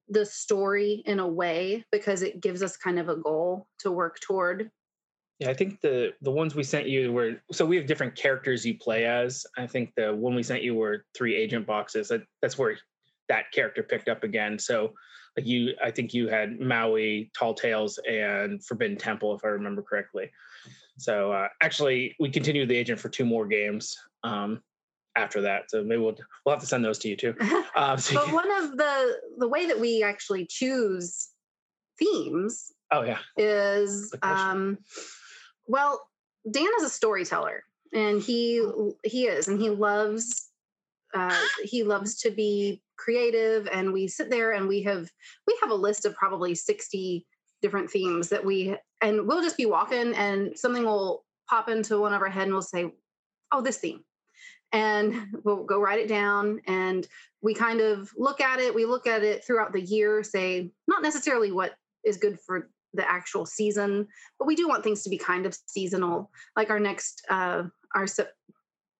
the 0.08 0.26
story 0.26 1.02
in 1.06 1.20
a 1.20 1.26
way 1.26 1.84
because 1.92 2.22
it 2.22 2.40
gives 2.40 2.62
us 2.62 2.76
kind 2.76 2.98
of 2.98 3.08
a 3.08 3.16
goal 3.16 3.66
to 3.78 3.90
work 3.90 4.18
toward 4.20 4.70
Yeah, 5.42 5.50
I 5.50 5.54
think 5.54 5.80
the 5.80 6.12
the 6.22 6.30
ones 6.30 6.54
we 6.54 6.62
sent 6.62 6.88
you 6.88 7.12
were 7.12 7.42
so 7.50 7.66
we 7.66 7.76
have 7.76 7.86
different 7.86 8.14
characters 8.14 8.64
you 8.64 8.78
play 8.78 9.06
as. 9.06 9.44
I 9.58 9.66
think 9.66 9.92
the 9.96 10.14
one 10.14 10.36
we 10.36 10.42
sent 10.44 10.62
you 10.62 10.76
were 10.76 11.04
three 11.16 11.34
agent 11.34 11.66
boxes. 11.66 12.08
That, 12.08 12.22
that's 12.40 12.56
where 12.56 12.78
that 13.28 13.50
character 13.52 13.82
picked 13.82 14.08
up 14.08 14.22
again. 14.22 14.56
So 14.56 14.92
like 15.36 15.44
you, 15.46 15.74
I 15.82 15.90
think 15.90 16.14
you 16.14 16.28
had 16.28 16.60
Maui, 16.60 17.32
Tall 17.36 17.54
Tales, 17.54 17.98
and 18.08 18.64
Forbidden 18.64 18.96
Temple, 18.96 19.34
if 19.34 19.44
I 19.44 19.48
remember 19.48 19.82
correctly. 19.82 20.30
So 20.98 21.32
uh, 21.32 21.48
actually, 21.60 22.14
we 22.20 22.30
continued 22.30 22.68
the 22.68 22.76
agent 22.76 23.00
for 23.00 23.08
two 23.08 23.24
more 23.24 23.46
games 23.46 23.96
um, 24.22 24.62
after 25.16 25.40
that. 25.40 25.70
So 25.70 25.82
maybe 25.82 26.02
we'll 26.02 26.16
we'll 26.46 26.54
have 26.54 26.62
to 26.62 26.68
send 26.68 26.84
those 26.84 26.98
to 27.00 27.08
you 27.08 27.16
too. 27.16 27.34
Um, 27.74 27.98
so 27.98 28.14
but 28.14 28.32
one 28.32 28.50
of 28.62 28.76
the 28.76 29.16
the 29.38 29.48
way 29.48 29.66
that 29.66 29.80
we 29.80 30.04
actually 30.04 30.46
choose 30.46 31.30
themes 31.98 32.70
oh 32.92 33.02
yeah, 33.02 33.18
is 33.36 34.14
um 34.22 34.78
well 35.66 36.00
dan 36.50 36.68
is 36.78 36.84
a 36.84 36.90
storyteller 36.90 37.62
and 37.92 38.20
he 38.20 38.66
he 39.04 39.26
is 39.26 39.48
and 39.48 39.60
he 39.60 39.70
loves 39.70 40.48
uh 41.14 41.38
he 41.64 41.82
loves 41.82 42.16
to 42.20 42.30
be 42.30 42.82
creative 42.96 43.66
and 43.72 43.92
we 43.92 44.06
sit 44.06 44.30
there 44.30 44.52
and 44.52 44.68
we 44.68 44.82
have 44.82 45.08
we 45.46 45.56
have 45.60 45.70
a 45.70 45.74
list 45.74 46.04
of 46.04 46.14
probably 46.14 46.54
60 46.54 47.26
different 47.60 47.90
themes 47.90 48.28
that 48.28 48.44
we 48.44 48.76
and 49.00 49.26
we'll 49.26 49.42
just 49.42 49.56
be 49.56 49.66
walking 49.66 50.14
and 50.14 50.56
something 50.58 50.84
will 50.84 51.24
pop 51.48 51.68
into 51.68 52.00
one 52.00 52.12
of 52.12 52.22
our 52.22 52.28
head 52.28 52.44
and 52.44 52.52
we'll 52.52 52.62
say 52.62 52.92
oh 53.52 53.60
this 53.60 53.78
theme. 53.78 54.00
And 54.72 55.26
we'll 55.44 55.64
go 55.64 55.80
write 55.80 56.00
it 56.00 56.08
down 56.08 56.60
and 56.66 57.06
we 57.42 57.54
kind 57.54 57.80
of 57.80 58.10
look 58.16 58.40
at 58.40 58.60
it 58.60 58.74
we 58.74 58.84
look 58.84 59.06
at 59.06 59.22
it 59.22 59.44
throughout 59.44 59.72
the 59.72 59.80
year 59.80 60.22
say 60.22 60.70
not 60.86 61.02
necessarily 61.02 61.52
what 61.52 61.74
is 62.04 62.16
good 62.16 62.38
for 62.40 62.68
the 62.94 63.08
actual 63.10 63.46
season 63.46 64.06
but 64.38 64.46
we 64.46 64.56
do 64.56 64.68
want 64.68 64.84
things 64.84 65.02
to 65.02 65.10
be 65.10 65.18
kind 65.18 65.46
of 65.46 65.56
seasonal. 65.66 66.30
Like 66.56 66.70
our 66.70 66.80
next 66.80 67.22
uh 67.30 67.64
our 67.94 68.04
it, 68.04 68.28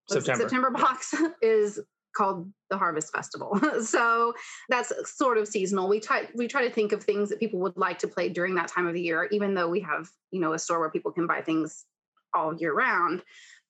September. 0.09 0.43
september 0.43 0.70
box 0.70 1.14
is 1.43 1.80
called 2.14 2.51
the 2.70 2.76
harvest 2.76 3.12
festival. 3.12 3.59
So 3.82 4.34
that's 4.68 4.93
sort 5.16 5.38
of 5.38 5.49
seasonal. 5.49 5.88
We 5.88 5.99
try 6.01 6.28
we 6.34 6.47
try 6.47 6.66
to 6.66 6.72
think 6.72 6.93
of 6.93 7.03
things 7.03 7.28
that 7.30 7.40
people 7.40 7.59
would 7.61 7.76
like 7.76 7.99
to 8.01 8.09
play 8.09 8.28
during 8.28 8.55
that 8.57 8.68
time 8.68 8.86
of 8.86 8.95
the 8.95 9.01
year 9.01 9.28
even 9.30 9.55
though 9.55 9.68
we 9.68 9.80
have 9.80 10.09
you 10.30 10.40
know 10.40 10.53
a 10.53 10.59
store 10.59 10.80
where 10.80 10.90
people 10.90 11.12
can 11.12 11.26
buy 11.26 11.40
things 11.43 11.84
all 12.34 12.55
year 12.55 12.74
round. 12.74 13.22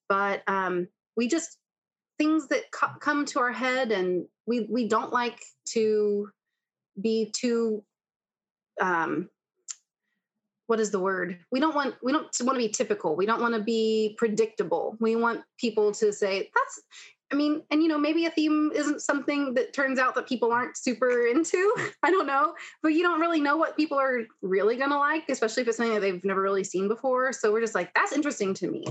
But 0.08 0.42
um 0.46 0.88
we 1.16 1.28
just 1.28 1.58
things 2.18 2.48
that 2.48 2.70
co- 2.72 2.98
come 3.00 3.24
to 3.26 3.40
our 3.40 3.52
head 3.52 3.92
and 3.92 4.26
we 4.46 4.66
we 4.70 4.88
don't 4.88 5.12
like 5.12 5.40
to 5.70 6.28
be 7.00 7.32
too 7.34 7.82
um 8.80 9.28
what 10.72 10.80
is 10.80 10.90
the 10.90 10.98
word? 10.98 11.38
We 11.50 11.60
don't 11.60 11.74
want 11.74 11.96
we 12.02 12.12
don't 12.12 12.34
want 12.40 12.56
to 12.56 12.66
be 12.66 12.70
typical. 12.70 13.14
We 13.14 13.26
don't 13.26 13.42
want 13.42 13.52
to 13.52 13.60
be 13.60 14.14
predictable. 14.16 14.96
We 15.00 15.16
want 15.16 15.42
people 15.58 15.92
to 15.92 16.14
say 16.14 16.50
that's 16.54 16.80
i 17.30 17.34
mean 17.34 17.62
and 17.70 17.82
you 17.82 17.88
know 17.88 17.98
maybe 17.98 18.24
a 18.24 18.30
theme 18.30 18.70
isn't 18.74 19.00
something 19.00 19.54
that 19.54 19.72
turns 19.72 19.98
out 19.98 20.14
that 20.14 20.26
people 20.26 20.52
aren't 20.52 20.76
super 20.76 21.26
into 21.26 21.74
i 22.02 22.10
don't 22.10 22.26
know 22.26 22.52
but 22.82 22.90
you 22.90 23.02
don't 23.02 23.20
really 23.20 23.40
know 23.40 23.56
what 23.56 23.74
people 23.74 23.98
are 23.98 24.24
really 24.42 24.76
going 24.76 24.90
to 24.90 24.98
like 24.98 25.24
especially 25.30 25.62
if 25.62 25.68
it's 25.68 25.78
something 25.78 25.94
that 25.94 26.00
they've 26.00 26.24
never 26.24 26.42
really 26.42 26.64
seen 26.64 26.88
before. 26.88 27.32
So 27.32 27.52
we're 27.52 27.62
just 27.62 27.74
like 27.74 27.92
that's 27.94 28.12
interesting 28.12 28.52
to 28.54 28.70
me. 28.70 28.84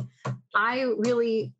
I 0.55 0.81
really 0.97 1.53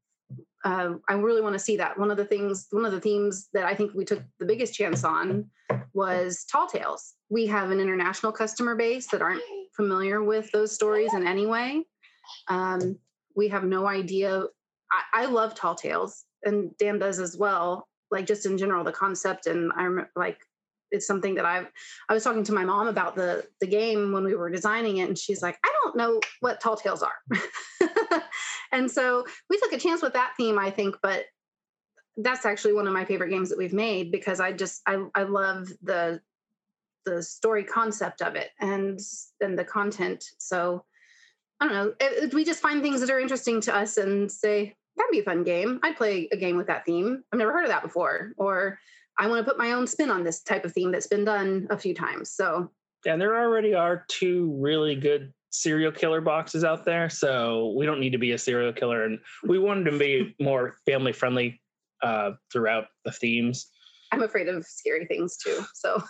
uh, 0.64 0.94
I 1.10 1.14
really 1.14 1.42
want 1.42 1.54
to 1.54 1.60
see 1.60 1.78
that. 1.78 1.98
One 1.98 2.12
of 2.12 2.18
the 2.18 2.26
things, 2.26 2.68
one 2.72 2.86
of 2.86 2.92
the 2.92 3.02
themes 3.02 3.50
that 3.54 3.66
I 3.66 3.74
think 3.74 3.94
we 3.94 4.06
took 4.06 4.22
the 4.40 4.46
biggest 4.46 4.74
chance 4.74 5.04
on 5.04 5.50
was 5.94 6.46
Tall 6.46 6.68
Tales. 6.68 7.16
We 7.30 7.48
have 7.48 7.72
an 7.72 7.80
international 7.80 8.32
customer 8.32 8.76
base 8.76 9.08
that 9.08 9.22
aren't 9.22 9.42
familiar 9.76 10.24
with 10.24 10.52
those 10.52 10.74
stories 10.74 11.14
in 11.14 11.26
any 11.26 11.46
way. 11.46 11.86
Um, 12.48 12.98
we 13.36 13.48
have 13.50 13.64
no 13.64 13.88
idea. 13.88 14.44
I, 14.92 15.24
I 15.24 15.26
love 15.26 15.56
Tall 15.56 15.76
Tales, 15.76 16.26
and 16.44 16.76
Dan 16.78 17.00
does 17.00 17.20
as 17.20 17.38
well. 17.38 17.88
Like 18.10 18.26
just 18.26 18.46
in 18.46 18.58
general, 18.58 18.84
the 18.84 18.92
concept, 18.92 19.48
and 19.48 19.72
I 19.76 19.84
remember 19.84 20.12
like 20.16 20.40
it's 20.92 21.08
something 21.08 21.36
that 21.36 21.46
I've. 21.46 21.68
I 22.10 22.14
was 22.14 22.24
talking 22.24 22.44
to 22.44 22.54
my 22.54 22.66
mom 22.66 22.88
about 22.88 23.16
the 23.16 23.46
the 23.60 23.68
game 23.68 24.12
when 24.12 24.24
we 24.24 24.36
were 24.36 24.50
designing 24.50 24.98
it, 24.98 25.08
and 25.08 25.18
she's 25.18 25.42
like, 25.42 25.58
"I 25.64 25.74
don't 25.84 25.96
know 25.96 26.20
what 26.42 26.60
Tall 26.60 26.76
Tales 26.76 27.04
are." 27.04 28.22
and 28.72 28.92
so 28.92 29.26
we 29.50 29.58
took 29.58 29.74
a 29.74 29.78
chance 29.78 30.02
with 30.02 30.14
that 30.14 30.34
theme, 30.38 30.60
I 30.60 30.70
think, 30.70 30.96
but 31.02 31.26
that's 32.18 32.46
actually 32.46 32.74
one 32.74 32.88
of 32.88 32.94
my 32.94 33.06
favorite 33.06 33.30
games 33.30 33.50
that 33.50 33.58
we've 33.58 33.74
made 33.74 34.12
because 34.12 34.40
I 34.40 34.52
just 34.52 34.82
I 34.86 35.06
I 35.16 35.24
love 35.24 35.70
the 35.82 36.22
the 37.06 37.22
story 37.24 37.64
concept 37.64 38.22
of 38.22 38.36
it 38.36 38.50
and 38.60 39.00
and 39.42 39.58
the 39.58 39.64
content. 39.64 40.24
So 40.38 40.84
I 41.60 41.66
don't 41.66 41.74
know. 41.74 41.94
It, 42.00 42.24
it- 42.26 42.34
we 42.34 42.44
just 42.46 42.62
find 42.62 42.82
things 42.82 43.00
that 43.02 43.10
are 43.10 43.20
interesting 43.20 43.62
to 43.62 43.76
us 43.76 43.98
and 43.98 44.32
say 44.32 44.76
that'd 44.98 45.12
be 45.12 45.20
a 45.20 45.24
fun 45.24 45.44
game. 45.44 45.80
I'd 45.84 45.96
play 45.98 46.28
a 46.32 46.38
game 46.38 46.58
with 46.58 46.68
that 46.68 46.86
theme. 46.86 47.24
I've 47.32 47.40
never 47.40 47.52
heard 47.54 47.64
of 47.64 47.70
that 47.70 47.84
before, 47.84 48.34
or 48.38 48.78
I 49.18 49.28
want 49.28 49.46
to 49.46 49.50
put 49.50 49.58
my 49.58 49.74
own 49.74 49.88
spin 49.88 50.10
on 50.10 50.24
this 50.24 50.42
type 50.42 50.66
of 50.66 50.74
theme 50.74 50.92
that's 50.92 51.08
been 51.08 51.26
done 51.26 51.68
a 51.70 51.78
few 51.78 51.94
times. 51.94 52.32
So 52.32 52.72
and 53.06 53.20
there 53.20 53.40
already 53.40 53.74
are 53.74 54.06
two 54.10 54.56
really 54.60 54.96
good 54.96 55.34
serial 55.50 55.92
killer 55.92 56.22
boxes 56.22 56.64
out 56.64 56.86
there 56.86 57.10
so 57.10 57.74
we 57.78 57.86
don't 57.86 58.00
need 58.00 58.12
to 58.12 58.18
be 58.18 58.32
a 58.32 58.38
serial 58.38 58.72
killer 58.72 59.04
and 59.04 59.20
we 59.44 59.60
wanted 59.60 59.90
to 59.92 59.98
be 59.98 60.34
more 60.40 60.76
family 60.86 61.12
friendly 61.12 61.60
uh, 62.02 62.32
throughout 62.54 62.86
the 63.04 63.12
themes 63.12 63.68
I'm 64.14 64.24
afraid 64.24 64.48
of 64.50 64.66
scary 64.66 65.06
things 65.06 65.38
too. 65.38 65.62
So 65.74 66.04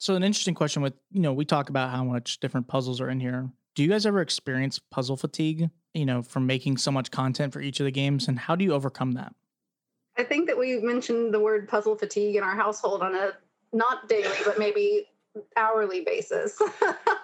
So 0.00 0.14
an 0.14 0.22
interesting 0.22 0.54
question 0.54 0.80
with 0.80 0.94
you 1.12 1.20
know 1.20 1.34
we 1.34 1.44
talk 1.44 1.68
about 1.68 1.90
how 1.90 2.02
much 2.02 2.40
different 2.40 2.66
puzzles 2.66 3.00
are 3.02 3.10
in 3.10 3.20
here. 3.20 3.50
Do 3.74 3.82
you 3.82 3.88
guys 3.90 4.06
ever 4.06 4.22
experience 4.22 4.78
puzzle 4.78 5.16
fatigue? 5.16 5.68
You 5.92 6.06
know, 6.06 6.22
from 6.22 6.46
making 6.46 6.78
so 6.78 6.90
much 6.90 7.10
content 7.10 7.52
for 7.52 7.60
each 7.60 7.80
of 7.80 7.84
the 7.84 7.90
games, 7.90 8.26
and 8.26 8.38
how 8.38 8.56
do 8.56 8.64
you 8.64 8.72
overcome 8.72 9.12
that? 9.12 9.34
I 10.16 10.24
think 10.24 10.46
that 10.48 10.58
we 10.58 10.78
mentioned 10.78 11.34
the 11.34 11.40
word 11.40 11.68
puzzle 11.68 11.96
fatigue 11.96 12.36
in 12.36 12.42
our 12.42 12.56
household 12.56 13.02
on 13.02 13.14
a 13.14 13.32
not 13.74 14.08
daily, 14.08 14.36
but 14.44 14.58
maybe 14.58 15.06
hourly 15.56 16.02
basis. 16.02 16.60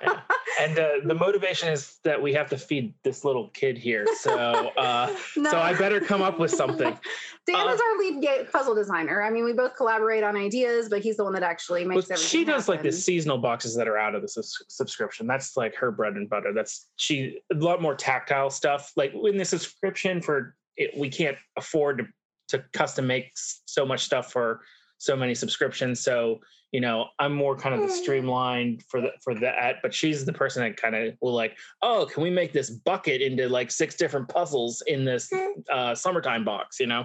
Yeah. 0.02 0.20
And 0.60 0.78
uh, 0.78 0.88
the 1.04 1.14
motivation 1.14 1.68
is 1.68 1.98
that 2.04 2.20
we 2.20 2.32
have 2.32 2.48
to 2.50 2.58
feed 2.58 2.94
this 3.04 3.24
little 3.24 3.48
kid 3.48 3.76
here. 3.76 4.06
So, 4.20 4.36
uh, 4.76 5.14
No. 5.36 5.50
so 5.50 5.58
I 5.58 5.74
better 5.74 6.00
come 6.00 6.22
up 6.22 6.38
with 6.38 6.50
something. 6.50 6.98
Dan 7.46 7.68
Uh, 7.68 7.72
is 7.72 7.80
our 7.80 7.98
lead 7.98 8.48
puzzle 8.52 8.74
designer. 8.74 9.22
I 9.22 9.30
mean, 9.30 9.44
we 9.44 9.52
both 9.52 9.76
collaborate 9.76 10.22
on 10.24 10.36
ideas, 10.36 10.88
but 10.88 11.00
he's 11.02 11.16
the 11.16 11.24
one 11.24 11.32
that 11.34 11.42
actually 11.42 11.86
Well, 11.86 11.96
makes 11.96 12.10
everything 12.10 12.28
she 12.28 12.44
does 12.44 12.68
like 12.68 12.82
the 12.82 12.92
seasonal 12.92 13.38
boxes 13.38 13.74
that 13.76 13.86
are 13.86 13.98
out 13.98 14.14
of 14.14 14.22
the 14.22 14.28
sus- 14.28 14.64
subscription. 14.68 15.26
That's 15.26 15.56
like 15.56 15.74
her 15.76 15.90
bread 15.90 16.14
and 16.14 16.28
butter. 16.28 16.52
That's 16.52 16.88
she 16.96 17.40
a 17.52 17.56
lot 17.56 17.80
more 17.82 17.94
tactile 17.94 18.50
stuff. 18.50 18.92
Like 18.96 19.12
in 19.14 19.36
the 19.36 19.44
subscription 19.44 20.20
for 20.20 20.56
it, 20.76 20.96
we 20.96 21.08
can't 21.08 21.36
afford 21.56 21.98
to 21.98 22.06
to 22.48 22.64
custom 22.72 23.08
make 23.08 23.32
so 23.34 23.84
much 23.84 24.04
stuff 24.04 24.30
for 24.30 24.60
so 24.98 25.16
many 25.16 25.34
subscriptions. 25.34 25.98
So 26.00 26.38
you 26.72 26.80
know, 26.80 27.06
I'm 27.18 27.32
more 27.32 27.56
kind 27.56 27.74
of 27.74 27.80
the 27.80 27.88
streamlined 27.88 28.82
for 28.88 29.00
the 29.00 29.12
for 29.22 29.34
that. 29.36 29.76
But 29.82 29.94
she's 29.94 30.24
the 30.24 30.32
person 30.32 30.62
that 30.62 30.76
kind 30.76 30.94
of 30.94 31.14
will 31.20 31.32
like, 31.34 31.56
oh, 31.82 32.08
can 32.12 32.22
we 32.22 32.30
make 32.30 32.52
this 32.52 32.70
bucket 32.70 33.22
into 33.22 33.48
like 33.48 33.70
six 33.70 33.94
different 33.96 34.28
puzzles 34.28 34.82
in 34.86 35.04
this 35.04 35.30
uh, 35.72 35.94
summertime 35.94 36.44
box? 36.44 36.80
You 36.80 36.86
know. 36.86 37.04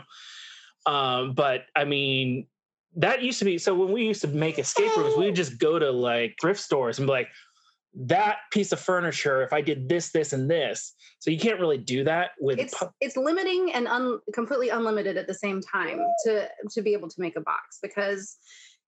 Um, 0.85 1.33
but 1.33 1.65
I 1.75 1.85
mean, 1.85 2.47
that 2.95 3.21
used 3.21 3.39
to 3.39 3.45
be 3.45 3.57
so 3.57 3.73
when 3.75 3.91
we 3.91 4.03
used 4.03 4.21
to 4.21 4.27
make 4.27 4.57
escape 4.57 4.95
rooms, 4.97 5.15
we 5.17 5.25
would 5.25 5.35
just 5.35 5.59
go 5.59 5.77
to 5.77 5.91
like 5.91 6.35
thrift 6.41 6.59
stores 6.59 6.97
and 6.97 7.07
be 7.07 7.11
like, 7.11 7.29
that 7.93 8.37
piece 8.51 8.71
of 8.71 8.79
furniture, 8.79 9.43
if 9.43 9.51
I 9.51 9.61
did 9.61 9.89
this, 9.89 10.11
this, 10.11 10.33
and 10.33 10.49
this. 10.49 10.95
So 11.19 11.29
you 11.29 11.37
can't 11.37 11.59
really 11.59 11.77
do 11.77 12.03
that 12.05 12.31
with 12.39 12.57
it's 12.57 12.77
pu- 12.77 12.89
it's 13.01 13.17
limiting 13.17 13.71
and 13.73 13.87
un, 13.87 14.19
completely 14.33 14.69
unlimited 14.69 15.17
at 15.17 15.27
the 15.27 15.33
same 15.33 15.61
time 15.61 15.99
to 16.25 16.47
to 16.71 16.81
be 16.81 16.93
able 16.93 17.09
to 17.09 17.19
make 17.19 17.35
a 17.35 17.41
box 17.41 17.79
because 17.81 18.37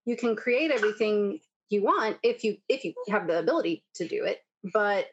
you 0.04 0.16
can 0.16 0.36
create 0.36 0.70
everything 0.70 1.38
you 1.70 1.82
want 1.82 2.18
if 2.22 2.44
you 2.44 2.56
if 2.68 2.84
you 2.84 2.92
have 3.08 3.26
the 3.26 3.38
ability 3.38 3.82
to 3.94 4.06
do 4.06 4.24
it 4.24 4.40
but 4.72 5.06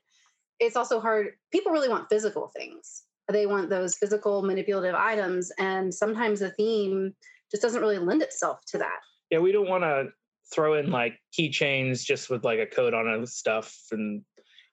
it's 0.62 0.76
also 0.76 1.00
hard 1.02 1.34
people 1.52 1.72
really 1.72 1.90
want 1.90 2.08
physical 2.08 2.52
things. 2.56 3.04
They 3.30 3.46
want 3.48 3.70
those 3.70 3.96
physical 3.96 4.44
manipulative 4.44 4.96
items 4.96 5.52
and 5.58 5.94
sometimes 5.94 6.40
the 6.40 6.52
theme 6.52 7.14
just 7.50 7.64
doesn't 7.64 7.82
really 7.82 7.98
lend 7.98 8.22
itself 8.22 8.60
to 8.68 8.78
that. 8.78 9.00
Yeah, 9.30 9.40
we 9.40 9.52
don't 9.52 9.68
want 9.68 9.84
to 9.84 10.10
throw 10.54 10.76
in 10.76 10.92
like 10.92 11.18
keychains 11.38 12.06
just 12.06 12.30
with 12.30 12.44
like 12.44 12.60
a 12.60 12.66
code 12.66 12.94
on 12.94 13.08
it 13.08 13.28
stuff 13.28 13.76
and 13.92 14.22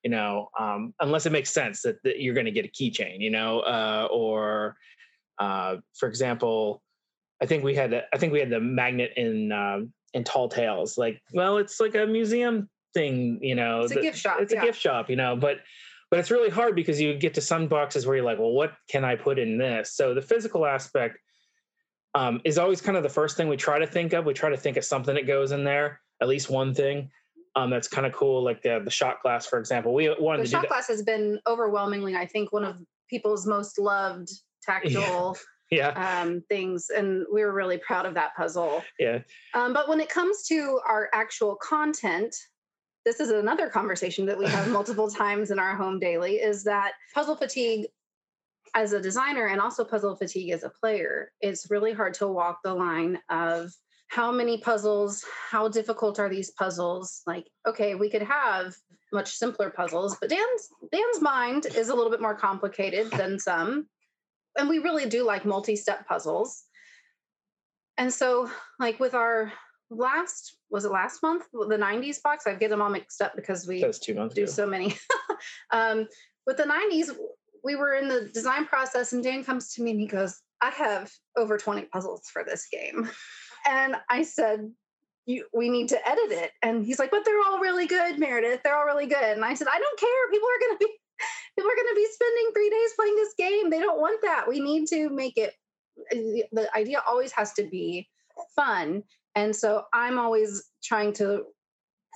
you 0.02 0.10
know 0.10 0.48
um, 0.58 0.92
unless 1.00 1.24
it 1.24 1.32
makes 1.32 1.50
sense 1.50 1.82
that, 1.82 1.96
that 2.02 2.20
you're 2.20 2.34
going 2.34 2.46
to 2.46 2.52
get 2.52 2.64
a 2.64 2.68
keychain 2.68 3.20
you 3.20 3.30
know 3.30 3.60
uh, 3.60 4.08
or 4.10 4.76
uh, 5.38 5.76
for 5.96 6.08
example 6.08 6.82
i 7.40 7.46
think 7.46 7.62
we 7.62 7.76
had 7.76 7.94
i 8.12 8.18
think 8.18 8.32
we 8.32 8.40
had 8.40 8.50
the 8.50 8.58
magnet 8.58 9.12
in 9.16 9.52
um, 9.52 9.92
in 10.14 10.24
tall 10.24 10.48
tales 10.48 10.96
like 10.96 11.20
well 11.32 11.58
it's 11.58 11.80
like 11.80 11.94
a 11.94 12.06
museum 12.06 12.68
thing 12.94 13.38
you 13.42 13.54
know 13.54 13.82
It's 13.82 13.92
a 13.92 13.96
that- 13.96 14.02
gift 14.02 14.18
shop, 14.18 14.38
it's 14.40 14.52
a 14.52 14.60
gift 14.60 14.80
shop 14.80 15.10
you 15.10 15.16
know 15.16 15.36
but 15.36 15.58
but 16.10 16.18
it's 16.18 16.30
really 16.30 16.48
hard 16.50 16.74
because 16.74 16.98
you 17.00 17.14
get 17.18 17.34
to 17.34 17.40
some 17.40 17.68
boxes 17.68 18.06
where 18.06 18.16
you're 18.16 18.24
like 18.24 18.38
well 18.38 18.52
what 18.52 18.72
can 18.90 19.04
i 19.04 19.14
put 19.14 19.38
in 19.38 19.58
this 19.58 19.92
so 19.94 20.14
the 20.14 20.22
physical 20.22 20.64
aspect 20.66 21.18
um, 22.14 22.40
is 22.44 22.58
always 22.58 22.80
kind 22.80 22.96
of 22.96 23.02
the 23.02 23.08
first 23.08 23.36
thing 23.36 23.48
we 23.48 23.56
try 23.56 23.78
to 23.78 23.86
think 23.86 24.14
of. 24.14 24.24
We 24.24 24.32
try 24.32 24.48
to 24.50 24.56
think 24.56 24.76
of 24.78 24.84
something 24.84 25.14
that 25.14 25.26
goes 25.26 25.52
in 25.52 25.62
there, 25.62 26.00
at 26.22 26.26
least 26.26 26.48
one 26.50 26.74
thing 26.74 27.10
um, 27.54 27.70
that's 27.70 27.86
kind 27.86 28.06
of 28.06 28.12
cool, 28.12 28.42
like 28.42 28.62
the 28.62 28.80
the 28.82 28.90
shot 28.90 29.22
glass, 29.22 29.46
for 29.46 29.58
example. 29.58 29.92
We 29.92 30.08
wanted 30.18 30.40
the 30.40 30.44
to 30.46 30.50
shot 30.50 30.68
glass 30.68 30.88
has 30.88 31.02
been 31.02 31.38
overwhelmingly 31.46 32.16
i 32.16 32.26
think 32.26 32.52
one 32.52 32.64
of 32.64 32.76
people's 33.10 33.46
most 33.46 33.78
loved 33.78 34.28
tactile 34.62 35.36
Yeah, 35.36 35.42
um, 36.22 36.42
things 36.48 36.90
and 36.90 37.24
we 37.32 37.42
were 37.42 37.52
really 37.52 37.78
proud 37.78 38.06
of 38.06 38.14
that 38.14 38.34
puzzle 38.36 38.82
yeah, 38.98 39.18
Um, 39.54 39.72
but 39.72 39.88
when 39.88 40.00
it 40.00 40.08
comes 40.08 40.44
to 40.44 40.80
our 40.86 41.08
actual 41.12 41.56
content, 41.56 42.34
this 43.04 43.20
is 43.20 43.30
another 43.30 43.68
conversation 43.68 44.26
that 44.26 44.38
we 44.38 44.46
have 44.46 44.68
multiple 44.78 45.10
times 45.10 45.50
in 45.50 45.58
our 45.58 45.76
home 45.76 45.98
daily 45.98 46.36
is 46.36 46.64
that 46.64 46.92
puzzle 47.14 47.36
fatigue 47.36 47.86
as 48.74 48.92
a 48.92 49.00
designer 49.00 49.46
and 49.46 49.60
also 49.60 49.84
puzzle 49.84 50.16
fatigue 50.16 50.50
as 50.50 50.62
a 50.62 50.70
player, 50.70 51.32
it's 51.40 51.70
really 51.70 51.92
hard 51.92 52.14
to 52.14 52.28
walk 52.28 52.60
the 52.62 52.74
line 52.74 53.18
of 53.30 53.70
how 54.08 54.32
many 54.32 54.58
puzzles, 54.58 55.24
how 55.50 55.68
difficult 55.68 56.18
are 56.18 56.28
these 56.28 56.50
puzzles? 56.52 57.22
Like, 57.26 57.46
okay, 57.66 57.94
we 57.94 58.08
could 58.08 58.22
have 58.22 58.74
much 59.12 59.32
simpler 59.32 59.70
puzzles, 59.70 60.16
but 60.20 60.30
Dan's 60.30 60.68
Dan's 60.92 61.20
mind 61.20 61.66
is 61.66 61.88
a 61.88 61.94
little 61.94 62.10
bit 62.10 62.20
more 62.20 62.34
complicated 62.34 63.10
than 63.12 63.38
some. 63.38 63.86
And 64.56 64.68
we 64.68 64.78
really 64.78 65.08
do 65.08 65.24
like 65.24 65.44
multi-step 65.44 66.06
puzzles. 66.06 66.64
And 67.96 68.12
so, 68.12 68.50
like 68.78 69.00
with 69.00 69.14
our 69.14 69.52
last, 69.90 70.56
was 70.70 70.84
it 70.84 70.92
last 70.92 71.22
month? 71.22 71.44
The 71.52 71.76
90s 71.76 72.22
box? 72.22 72.46
I 72.46 72.54
get 72.54 72.70
them 72.70 72.82
all 72.82 72.90
mixed 72.90 73.20
up 73.20 73.34
because 73.34 73.66
we 73.66 73.80
two 74.00 74.14
months 74.14 74.34
do 74.34 74.42
ago. 74.42 74.50
so 74.50 74.66
many. 74.66 74.96
um, 75.70 76.06
with 76.46 76.56
the 76.56 76.64
90s, 76.64 77.10
we 77.64 77.74
were 77.74 77.94
in 77.94 78.08
the 78.08 78.30
design 78.32 78.66
process, 78.66 79.12
and 79.12 79.22
Dan 79.22 79.44
comes 79.44 79.74
to 79.74 79.82
me 79.82 79.90
and 79.92 80.00
he 80.00 80.06
goes, 80.06 80.40
I 80.60 80.70
have 80.70 81.10
over 81.36 81.58
20 81.58 81.82
puzzles 81.86 82.22
for 82.32 82.44
this 82.44 82.66
game. 82.70 83.08
And 83.68 83.96
I 84.08 84.22
said, 84.22 84.70
you, 85.26 85.44
we 85.52 85.68
need 85.68 85.88
to 85.90 86.08
edit 86.08 86.32
it. 86.32 86.52
And 86.62 86.84
he's 86.84 86.98
like, 86.98 87.10
but 87.10 87.24
they're 87.24 87.40
all 87.46 87.58
really 87.58 87.86
good, 87.86 88.18
Meredith. 88.18 88.60
They're 88.64 88.76
all 88.76 88.86
really 88.86 89.06
good. 89.06 89.22
And 89.22 89.44
I 89.44 89.54
said, 89.54 89.68
I 89.70 89.78
don't 89.78 90.00
care. 90.00 90.30
People 90.30 90.48
are 90.48 90.66
going 90.66 90.78
to 90.78 90.86
be, 90.86 90.92
people 91.56 91.70
are 91.70 91.76
going 91.76 91.88
to 91.88 91.94
be 91.94 92.08
spending 92.10 92.50
three 92.54 92.70
days 92.70 92.90
playing 92.96 93.16
this 93.16 93.34
game. 93.36 93.70
They 93.70 93.80
don't 93.80 94.00
want 94.00 94.20
that. 94.22 94.46
We 94.48 94.60
need 94.60 94.86
to 94.88 95.10
make 95.10 95.36
it, 95.36 95.54
the 96.52 96.68
idea 96.76 97.02
always 97.06 97.32
has 97.32 97.52
to 97.54 97.64
be 97.64 98.08
fun. 98.54 99.02
And 99.34 99.54
so 99.54 99.84
I'm 99.92 100.18
always 100.18 100.70
trying 100.82 101.12
to 101.14 101.44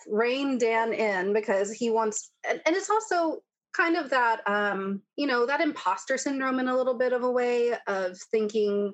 rein 0.08 0.58
Dan 0.58 0.92
in 0.92 1.32
because 1.32 1.72
he 1.72 1.90
wants, 1.90 2.30
and, 2.48 2.60
and 2.66 2.76
it's 2.76 2.90
also 2.90 3.38
kind 3.76 3.96
of 3.96 4.10
that, 4.10 4.40
um, 4.46 5.00
you 5.16 5.26
know, 5.26 5.46
that 5.46 5.60
imposter 5.60 6.18
syndrome 6.18 6.58
in 6.58 6.68
a 6.68 6.76
little 6.76 6.98
bit 6.98 7.12
of 7.12 7.22
a 7.22 7.30
way 7.30 7.74
of 7.86 8.18
thinking 8.30 8.92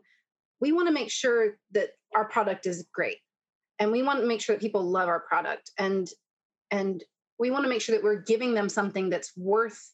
we 0.61 0.73
want 0.73 0.89
to 0.89 0.93
make 0.95 1.11
sure 1.11 1.59
that 1.73 1.91
our 2.15 2.29
product 2.29 2.67
is 2.67 2.87
great 2.93 3.19
and 3.79 3.93
we 3.93 4.03
want 4.03 4.21
to 4.21 4.27
make 4.27 4.41
sure 4.41 4.57
that 4.57 4.63
people 4.63 4.83
love 4.83 5.09
our 5.09 5.21
product 5.21 5.71
and 5.79 6.09
and 6.71 7.05
we 7.39 7.51
want 7.51 7.65
to 7.65 7.69
make 7.69 7.81
sure 7.81 7.95
that 7.95 8.05
we're 8.05 8.23
giving 8.23 8.53
them 8.53 8.69
something 8.69 9.09
that's 9.09 9.33
worth 9.37 9.93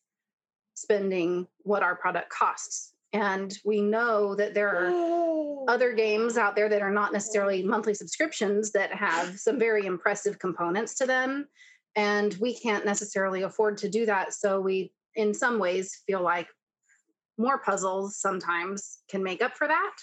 spending 0.74 1.46
what 1.62 1.82
our 1.82 1.94
product 1.94 2.30
costs. 2.30 2.92
And 3.12 3.56
we 3.64 3.80
know 3.80 4.34
that 4.34 4.54
there 4.54 4.70
are 4.70 5.64
other 5.68 5.92
games 5.92 6.36
out 6.36 6.56
there 6.56 6.68
that 6.68 6.82
are 6.82 6.90
not 6.90 7.12
necessarily 7.12 7.62
monthly 7.62 7.94
subscriptions 7.94 8.72
that 8.72 8.92
have 8.92 9.38
some 9.38 9.58
very 9.58 9.86
impressive 9.86 10.38
components 10.38 10.94
to 10.96 11.06
them 11.06 11.46
and 11.96 12.34
we 12.40 12.54
can't 12.54 12.84
necessarily 12.84 13.42
afford 13.42 13.78
to 13.78 13.88
do 13.88 14.06
that. 14.06 14.34
So 14.34 14.60
we 14.60 14.92
in 15.14 15.32
some 15.32 15.58
ways 15.58 16.02
feel 16.06 16.22
like 16.22 16.48
more 17.38 17.58
puzzles 17.58 18.18
sometimes 18.18 18.98
can 19.08 19.22
make 19.22 19.42
up 19.42 19.56
for 19.56 19.68
that. 19.68 19.94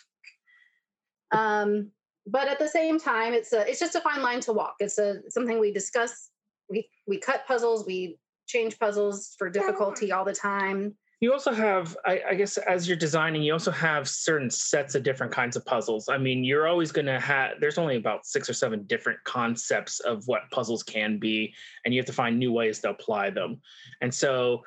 Um, 1.32 1.92
but 2.28 2.48
at 2.48 2.60
the 2.60 2.68
same 2.68 3.00
time 3.00 3.34
it's 3.34 3.52
a 3.54 3.70
it's 3.70 3.80
just 3.80 3.96
a 3.96 4.02
fine 4.02 4.22
line 4.22 4.40
to 4.42 4.54
walk. 4.54 4.76
It's 4.80 4.98
a 4.98 5.30
something 5.30 5.60
we 5.60 5.72
discuss. 5.72 6.30
We 6.70 6.88
we 7.08 7.18
cut 7.18 7.46
puzzles 7.48 7.86
we 7.86 8.18
change 8.52 8.78
puzzles 8.78 9.36
for 9.38 9.50
difficulty 9.50 10.12
all 10.12 10.26
the 10.26 10.34
time 10.34 10.96
You 11.24 11.32
also 11.34 11.54
have, 11.54 11.96
I, 12.04 12.20
I 12.32 12.34
guess, 12.34 12.58
as 12.58 12.88
you're 12.88 12.98
designing, 12.98 13.44
you 13.44 13.54
also 13.54 13.70
have 13.70 14.10
certain 14.10 14.50
sets 14.50 14.96
of 14.96 15.04
different 15.04 15.32
kinds 15.32 15.56
of 15.56 15.64
puzzles. 15.64 16.10
I 16.10 16.18
mean, 16.18 16.44
you're 16.44 16.68
always 16.68 16.92
going 16.92 17.06
to 17.06 17.20
have, 17.20 17.60
there's 17.60 17.78
only 17.78 17.96
about 17.96 18.26
six 18.26 18.50
or 18.50 18.54
seven 18.54 18.86
different 18.88 19.20
concepts 19.24 20.00
of 20.00 20.24
what 20.26 20.50
puzzles 20.50 20.82
can 20.82 21.20
be, 21.20 21.54
and 21.86 21.94
you 21.94 22.00
have 22.00 22.08
to 22.08 22.14
find 22.14 22.40
new 22.40 22.52
ways 22.52 22.80
to 22.80 22.90
apply 22.90 23.30
them. 23.30 23.62
And 24.02 24.12
so 24.12 24.64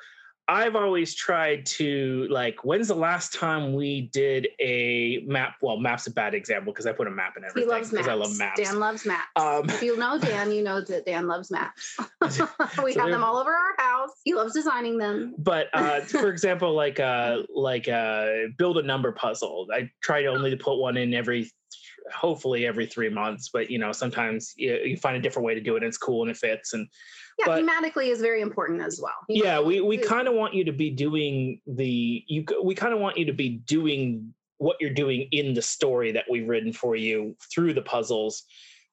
I've 0.47 0.75
always 0.75 1.15
tried 1.15 1.65
to, 1.67 2.27
like, 2.29 2.63
when's 2.63 2.87
the 2.89 2.95
last 2.95 3.33
time 3.33 3.73
we 3.73 4.09
did 4.13 4.47
a 4.59 5.23
map? 5.25 5.55
Well, 5.61 5.77
map's 5.77 6.05
a 6.07 6.11
bad 6.11 6.33
example 6.35 6.71
because 6.71 6.85
I 6.85 6.91
put 6.91 7.07
a 7.07 7.11
map 7.11 7.35
in 7.37 7.43
everything. 7.43 7.67
he 7.69 7.75
loves 7.75 7.91
maps 7.91 8.07
I 8.07 8.13
love 8.13 8.37
maps. 8.37 8.61
dan 8.61 8.79
loves 8.79 9.05
maps 9.05 9.27
Um, 9.35 9.69
if 9.69 9.81
you 9.81 9.97
know 9.97 10.19
dan 10.19 10.51
you 10.51 10.63
know 10.63 10.81
that 10.81 11.05
dan 11.05 11.27
loves 11.27 11.49
maps 11.49 11.97
we 12.83 12.93
So 12.93 12.99
have 12.99 13.09
them 13.09 13.23
all 13.23 13.37
over 13.37 13.51
our 13.51 13.75
house 13.77 14.11
he 14.23 14.33
loves 14.33 14.53
designing 14.53 14.97
them 14.97 15.33
but 15.37 15.67
uh, 15.73 16.01
for 16.01 16.29
example, 16.29 16.73
like 16.73 16.99
uh, 16.99 17.39
like 17.53 17.87
uh, 17.87 18.27
build 18.57 18.77
a 18.77 18.83
number 18.83 19.11
puzzle. 19.11 19.67
I 19.73 19.89
try 20.01 20.21
to 20.21 20.27
only 20.27 20.51
to 20.51 20.57
put 20.57 20.77
one 20.77 20.97
in 20.97 21.13
every, 21.13 21.49
hopefully 22.13 22.65
every 22.65 22.85
three 22.85 23.09
months. 23.09 23.49
But 23.51 23.69
you 23.69 23.79
know, 23.79 23.91
sometimes 23.91 24.53
you, 24.57 24.75
you 24.75 24.97
find 24.97 25.17
a 25.17 25.21
different 25.21 25.45
way 25.45 25.55
to 25.55 25.61
do 25.61 25.75
it, 25.75 25.77
and 25.83 25.87
it's 25.87 25.97
cool 25.97 26.21
and 26.21 26.31
it 26.31 26.37
fits. 26.37 26.73
And 26.73 26.87
yeah 27.39 27.45
But- 27.47 27.63
thematically 27.63 28.07
is 28.07 28.21
very 28.21 28.41
important 28.41 28.81
as 28.81 28.99
well 29.01 29.13
You 29.27 29.43
know, 29.43 29.49
yeah, 29.49 29.59
we 29.59 29.81
we 29.81 29.97
kind 29.97 30.27
of 30.27 30.33
want 30.35 30.53
you 30.53 30.63
to 30.65 30.71
be 30.71 30.89
doing 30.89 31.61
the 31.67 32.23
you. 32.27 32.45
We 32.63 32.75
kind 32.75 32.93
of 32.93 32.99
want 32.99 33.17
you 33.17 33.25
to 33.25 33.33
be 33.33 33.49
doing 33.65 34.33
what 34.57 34.77
you're 34.79 34.93
doing 34.93 35.27
in 35.31 35.53
the 35.53 35.61
story 35.61 36.11
that 36.13 36.23
we've 36.29 36.47
written 36.47 36.71
for 36.71 36.95
you 36.95 37.35
through 37.53 37.73
the 37.73 37.81
puzzles. 37.81 38.43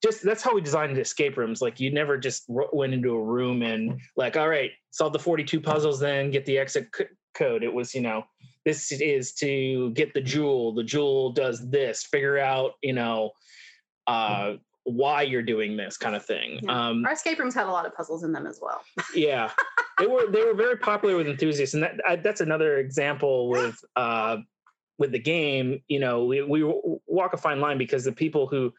Just 0.03 0.25
that's 0.25 0.43
how 0.43 0.55
we 0.55 0.61
designed 0.61 0.99
escape 0.99 1.37
rooms. 1.37 1.63
Like 1.63 1.79
you 1.79 1.93
never 1.93 2.19
just 2.19 2.45
went 2.49 2.93
into 2.93 3.15
a 3.15 3.23
room 3.23 3.63
and 3.63 4.01
like, 4.17 4.37
all 4.37 4.49
right, 4.49 4.73
solve 4.91 5.13
the 5.13 5.21
42 5.21 5.61
puzzles, 5.61 6.01
then 6.01 6.33
get 6.33 6.45
the 6.45 6.59
exit 6.59 6.89
c- 6.97 7.05
code. 7.35 7.63
It 7.63 7.73
was, 7.73 7.95
you 7.95 8.01
know, 8.01 8.25
this 8.65 8.93
is 8.93 9.33
to 9.35 9.91
get 9.91 10.15
the 10.15 10.21
jewel. 10.21 10.73
The 10.73 10.85
jewel 10.85 11.33
does 11.33 11.69
this. 11.71 12.05
Figure 12.05 12.39
out, 12.39 12.73
you 12.83 12.93
know, 12.93 13.31
uh, 14.07 14.55
why 14.85 15.23
you're 15.23 15.43
doing 15.43 15.77
this 15.77 15.97
kind 15.97 16.17
of 16.17 16.25
thing. 16.25 16.61
Yeah. 16.63 16.89
Um, 16.89 17.05
Our 17.05 17.13
escape 17.13 17.39
rooms 17.39 17.55
had 17.55 17.67
a 17.67 17.71
lot 17.71 17.87
of 17.87 17.95
puzzles 17.95 18.25
in 18.25 18.33
them 18.33 18.47
as 18.47 18.61
well. 18.61 18.83
yeah, 19.15 19.51
they 19.99 20.07
were 20.07 20.31
they 20.31 20.45
were 20.45 20.55
very 20.55 20.77
popular 20.77 21.17
with 21.17 21.29
enthusiasts, 21.29 21.75
and 21.75 21.83
that 21.83 21.95
I, 22.07 22.17
that's 22.17 22.41
another 22.41 22.79
example 22.79 23.49
with 23.49 23.77
uh, 23.97 24.39
with 24.99 25.13
the 25.13 25.19
game. 25.19 25.83
You 25.89 26.01
know, 26.01 26.25
we 26.25 26.43
we 26.43 26.65
walk 27.07 27.33
a 27.33 27.37
fine 27.37 27.61
line 27.61 27.79
because 27.79 28.05
the 28.05 28.13
people 28.13 28.47
who 28.47 28.73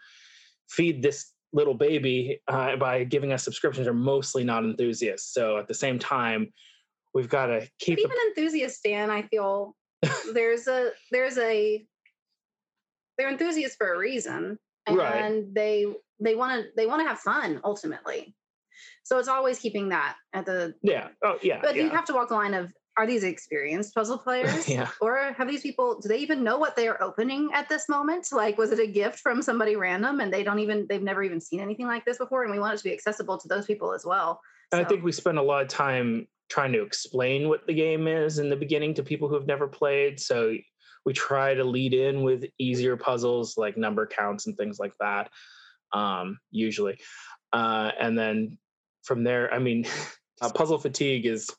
feed 0.70 1.02
this 1.02 1.32
little 1.54 1.76
baby 1.76 2.42
uh, 2.48 2.76
by 2.76 3.04
giving 3.04 3.32
us 3.32 3.44
subscriptions 3.44 3.88
are 3.88 3.94
mostly 3.94 4.44
not 4.44 4.64
enthusiasts. 4.64 5.34
So 5.34 5.58
at 5.58 5.68
the 5.68 5.74
same 5.74 6.00
time, 6.00 6.52
we've 7.14 7.30
got 7.30 7.48
to 7.48 7.68
keep. 7.80 7.98
But 7.98 8.06
even 8.06 8.18
enthusiasts, 8.28 8.82
Dan, 8.84 9.10
I 9.10 9.24
feel 9.24 9.76
there's 10.34 10.68
a 10.68 10.92
there's 11.12 11.38
a 11.38 11.86
they're 13.18 13.30
enthusiasts 13.30 13.76
for 13.78 13.94
a 13.94 13.98
reason, 13.98 14.58
and 14.88 14.98
Right. 14.98 15.54
they 15.54 15.86
they 16.20 16.36
want 16.36 16.64
to 16.64 16.70
they 16.76 16.86
want 16.86 17.02
to 17.02 17.08
have 17.08 17.20
fun 17.20 17.62
ultimately. 17.64 18.36
So 19.04 19.20
it's 19.20 19.28
always 19.28 19.60
keeping 19.60 19.90
that 19.90 20.16
at 20.34 20.46
the. 20.46 20.74
yeah. 20.82 21.10
Oh 21.24 21.38
yeah. 21.42 21.60
But 21.62 21.76
yeah. 21.76 21.84
you 21.84 21.90
have 21.90 22.06
to 22.06 22.14
walk 22.14 22.30
the 22.30 22.36
line 22.36 22.54
of 22.54 22.72
are 22.98 23.08
these 23.08 23.24
experienced 23.24 23.94
puzzle 23.96 24.18
players? 24.18 24.68
Yeah. 24.74 24.90
Or 25.02 25.34
have 25.38 25.48
these 25.48 25.62
people, 25.62 26.00
do 26.00 26.08
they 26.08 26.18
even 26.20 26.44
know 26.44 26.58
what 26.58 26.76
they're 26.76 27.02
opening 27.02 27.50
at 27.54 27.70
this 27.70 27.90
moment? 27.90 28.28
Like, 28.32 28.58
was 28.58 28.72
it 28.72 28.80
a 28.80 28.88
gift 28.88 29.20
from 29.20 29.42
somebody 29.42 29.76
random 29.76 30.20
and 30.20 30.32
they 30.32 30.44
don't 30.44 30.60
even, 30.60 30.86
they've 30.88 31.02
never 31.02 31.24
even 31.24 31.42
seen 31.42 31.60
anything 31.60 31.88
like 31.88 32.06
this 32.06 32.18
before? 32.18 32.44
And 32.44 32.52
we 32.52 32.60
want 32.60 32.76
it 32.76 32.78
to 32.78 32.84
be 32.84 32.94
accessible 32.94 33.38
to 33.40 33.48
those 33.48 33.66
people 33.66 33.94
as 33.94 34.06
well. 34.06 34.40
And 34.72 34.80
I 34.80 34.88
think 34.88 35.04
we 35.04 35.12
spend 35.12 35.38
a 35.38 35.42
lot 35.42 35.62
of 35.62 35.68
time 35.68 36.28
trying 36.54 36.72
to 36.72 36.84
explain 36.84 37.50
what 37.50 37.66
the 37.66 37.74
game 37.74 38.08
is 38.08 38.38
in 38.38 38.48
the 38.48 38.56
beginning 38.56 38.94
to 38.94 39.02
people 39.02 39.28
who 39.28 39.34
have 39.34 39.48
never 39.48 39.68
played. 39.68 40.20
So 40.20 40.56
we 41.04 41.12
try 41.12 41.56
to 41.56 41.64
lead 41.64 41.96
in 41.96 42.22
with 42.22 42.46
easier 42.60 42.96
puzzles 42.96 43.58
like 43.58 43.76
number 43.76 44.06
counts 44.06 44.46
and 44.46 44.56
things 44.56 44.78
like 44.78 44.94
that, 45.00 45.32
um, 45.94 46.38
usually. 46.52 47.00
Uh, 47.52 47.90
and 48.00 48.16
then 48.16 48.60
from 49.04 49.24
there, 49.24 49.52
I 49.52 49.58
mean, 49.58 49.86
uh, 50.42 50.52
puzzle 50.52 50.78
fatigue 50.78 51.26
is 51.26 51.50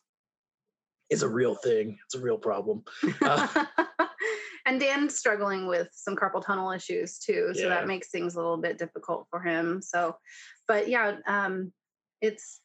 is 1.11 1.23
a 1.23 1.29
real 1.29 1.57
thing. 1.57 1.99
It's 2.07 2.15
a 2.15 2.21
real 2.21 2.39
problem. 2.39 2.85
Uh, 3.21 3.65
and 4.67 4.79
Dan's 4.79 5.19
struggling 5.19 5.67
with 5.67 5.89
some 5.93 6.15
carpal 6.15 6.45
tunnel 6.45 6.71
issues 6.71 7.19
too, 7.19 7.51
so 7.53 7.63
Yeah. 7.63 7.69
that 7.71 7.89
makes 7.89 8.11
things 8.11 8.37
a 8.37 8.39
little 8.39 8.57
bit 8.59 8.79
difficult 8.79 9.27
for 9.29 9.41
him. 9.41 9.83
So, 9.83 10.17
but 10.69 10.89
yeah, 10.89 11.17
um, 11.27 11.73
it's 12.21 12.61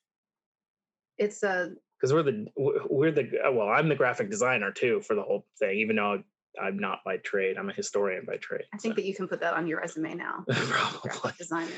it's 1.17 1.43
a 1.43 1.71
because 1.99 2.13
we're 2.13 2.23
the 2.23 2.47
we're 2.55 3.11
the 3.11 3.29
uh, 3.45 3.51
well, 3.51 3.69
I'm 3.69 3.89
the 3.89 3.95
graphic 3.95 4.29
designer 4.29 4.71
too 4.71 5.01
for 5.01 5.15
the 5.15 5.23
whole 5.23 5.45
thing, 5.57 5.77
even 5.79 5.97
though 5.97 6.23
I'm 6.61 6.79
not 6.79 6.99
by 7.03 7.17
trade. 7.17 7.57
I'm 7.57 7.69
a 7.69 7.73
historian 7.73 8.25
by 8.25 8.37
trade. 8.37 8.63
I 8.73 8.77
think 8.77 8.93
so. 8.93 8.95
that 8.95 9.05
you 9.05 9.13
can 9.13 9.27
put 9.27 9.41
that 9.41 9.53
on 9.53 9.67
your 9.67 9.79
resume 9.79 10.15
now. 10.15 10.43
Probably. 10.49 11.31
Designer. 11.37 11.71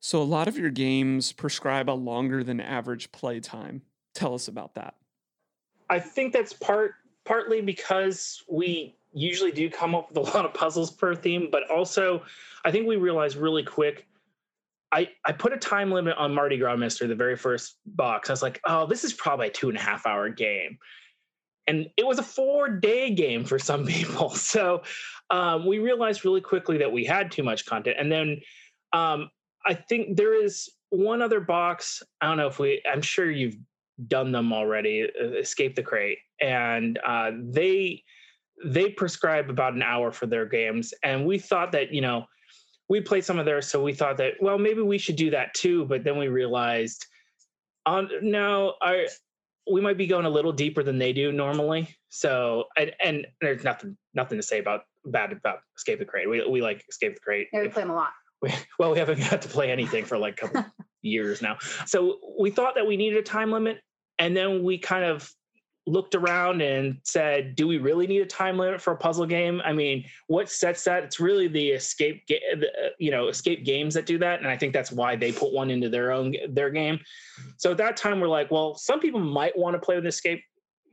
So 0.00 0.22
a 0.22 0.24
lot 0.24 0.48
of 0.48 0.56
your 0.56 0.70
games 0.70 1.32
prescribe 1.32 1.90
a 1.90 1.92
longer 1.92 2.42
than 2.42 2.60
average 2.60 3.12
play 3.12 3.40
time. 3.40 3.82
Tell 4.14 4.34
us 4.34 4.48
about 4.48 4.74
that. 4.76 4.94
I 5.90 6.00
think 6.00 6.32
that's 6.32 6.54
part 6.54 6.94
partly 7.26 7.60
because 7.60 8.42
we 8.48 8.96
usually 9.12 9.52
do 9.52 9.68
come 9.68 9.94
up 9.94 10.08
with 10.08 10.16
a 10.16 10.20
lot 10.20 10.46
of 10.46 10.54
puzzles 10.54 10.90
per 10.90 11.14
theme, 11.14 11.48
but 11.52 11.70
also 11.70 12.22
I 12.64 12.70
think 12.70 12.86
we 12.86 12.96
realize 12.96 13.36
really 13.36 13.62
quick. 13.62 14.06
I, 14.90 15.08
I 15.26 15.32
put 15.32 15.52
a 15.52 15.58
time 15.58 15.92
limit 15.92 16.16
on 16.16 16.34
Mardi 16.34 16.56
Gras 16.56 16.76
the 16.76 17.14
very 17.14 17.36
first 17.36 17.76
box. 17.86 18.30
I 18.30 18.32
was 18.32 18.42
like, 18.42 18.60
oh, 18.66 18.86
this 18.86 19.04
is 19.04 19.12
probably 19.12 19.48
a 19.48 19.50
two 19.50 19.68
and 19.68 19.76
a 19.76 19.80
half 19.80 20.06
hour 20.06 20.28
game. 20.30 20.78
And 21.66 21.90
it 21.98 22.06
was 22.06 22.18
a 22.18 22.22
four 22.22 22.68
day 22.68 23.14
game 23.14 23.44
for 23.44 23.58
some 23.58 23.86
people. 23.86 24.30
So 24.30 24.82
um, 25.30 25.66
we 25.66 25.78
realized 25.78 26.24
really 26.24 26.40
quickly 26.40 26.78
that 26.78 26.90
we 26.90 27.04
had 27.04 27.30
too 27.30 27.42
much 27.42 27.66
content. 27.66 27.96
And 27.98 28.10
then 28.10 28.40
um, 28.92 29.30
I 29.66 29.74
think 29.74 30.16
there 30.16 30.42
is 30.42 30.70
one 30.90 31.20
other 31.20 31.40
box. 31.40 32.02
I 32.20 32.26
don't 32.26 32.38
know 32.38 32.46
if 32.46 32.58
we, 32.58 32.82
I'm 32.90 33.02
sure 33.02 33.30
you've 33.30 33.56
done 34.06 34.32
them 34.32 34.52
already 34.52 35.08
uh, 35.20 35.32
escape 35.32 35.74
the 35.74 35.82
crate 35.82 36.18
and 36.40 36.98
uh, 37.04 37.32
they 37.50 38.02
they 38.64 38.90
prescribe 38.90 39.50
about 39.50 39.74
an 39.74 39.82
hour 39.82 40.10
for 40.12 40.26
their 40.26 40.46
games 40.46 40.94
and 41.02 41.26
we 41.26 41.38
thought 41.38 41.72
that 41.72 41.92
you 41.92 42.00
know 42.00 42.24
we 42.88 43.00
played 43.00 43.24
some 43.24 43.38
of 43.38 43.44
theirs 43.44 43.66
so 43.66 43.82
we 43.82 43.92
thought 43.92 44.16
that 44.16 44.34
well 44.40 44.58
maybe 44.58 44.82
we 44.82 44.98
should 44.98 45.16
do 45.16 45.30
that 45.30 45.52
too 45.54 45.84
but 45.86 46.04
then 46.04 46.16
we 46.18 46.28
realized 46.28 47.06
on 47.86 48.08
no 48.22 48.74
I, 48.82 49.06
we 49.70 49.80
might 49.80 49.98
be 49.98 50.06
going 50.06 50.24
a 50.24 50.30
little 50.30 50.52
deeper 50.52 50.82
than 50.82 50.98
they 50.98 51.12
do 51.12 51.32
normally 51.32 51.96
so 52.08 52.64
and, 52.76 52.92
and 53.02 53.26
there's 53.40 53.64
nothing 53.64 53.96
nothing 54.14 54.38
to 54.38 54.42
say 54.42 54.58
about 54.58 54.82
bad 55.06 55.32
about 55.32 55.60
escape 55.76 55.98
the 55.98 56.04
crate 56.04 56.28
we, 56.28 56.46
we 56.48 56.62
like 56.62 56.84
escape 56.88 57.14
the 57.14 57.20
crate 57.20 57.48
Yeah, 57.52 57.62
we 57.62 57.68
play 57.68 57.82
them 57.82 57.90
a 57.90 57.94
lot. 57.94 58.10
we, 58.42 58.52
well, 58.78 58.92
we 58.92 58.98
haven't 58.98 59.20
got 59.30 59.42
to 59.42 59.48
play 59.48 59.70
anything 59.70 60.04
for 60.04 60.16
like 60.16 60.40
a 60.42 60.48
couple 60.48 60.64
years 61.02 61.42
now. 61.42 61.58
So 61.86 62.18
we 62.38 62.50
thought 62.50 62.74
that 62.76 62.86
we 62.86 62.96
needed 62.96 63.18
a 63.18 63.22
time 63.22 63.50
limit. 63.50 63.80
And 64.20 64.36
then 64.36 64.62
we 64.62 64.78
kind 64.78 65.04
of 65.04 65.30
looked 65.88 66.14
around 66.14 66.60
and 66.60 66.98
said, 67.02 67.56
do 67.56 67.66
we 67.66 67.78
really 67.78 68.06
need 68.06 68.20
a 68.20 68.26
time 68.26 68.58
limit 68.58 68.80
for 68.80 68.92
a 68.92 68.96
puzzle 68.96 69.26
game? 69.26 69.60
I 69.64 69.72
mean, 69.72 70.04
what 70.26 70.50
sets 70.50 70.84
that? 70.84 71.04
It's 71.04 71.18
really 71.18 71.48
the 71.48 71.70
escape, 71.70 72.26
ga- 72.28 72.54
the, 72.56 72.68
uh, 72.68 72.88
you 72.98 73.10
know, 73.10 73.28
escape 73.28 73.64
games 73.64 73.94
that 73.94 74.06
do 74.06 74.18
that. 74.18 74.40
And 74.40 74.48
I 74.48 74.56
think 74.56 74.72
that's 74.72 74.92
why 74.92 75.16
they 75.16 75.32
put 75.32 75.52
one 75.52 75.70
into 75.70 75.88
their 75.88 76.12
own, 76.12 76.34
their 76.50 76.70
game. 76.70 77.00
So 77.56 77.70
at 77.70 77.78
that 77.78 77.96
time, 77.96 78.20
we're 78.20 78.28
like, 78.28 78.50
well, 78.50 78.74
some 78.74 79.00
people 79.00 79.20
might 79.20 79.56
want 79.56 79.74
to 79.74 79.80
play 79.80 79.94
with 79.94 80.04
an 80.04 80.08
escape 80.08 80.42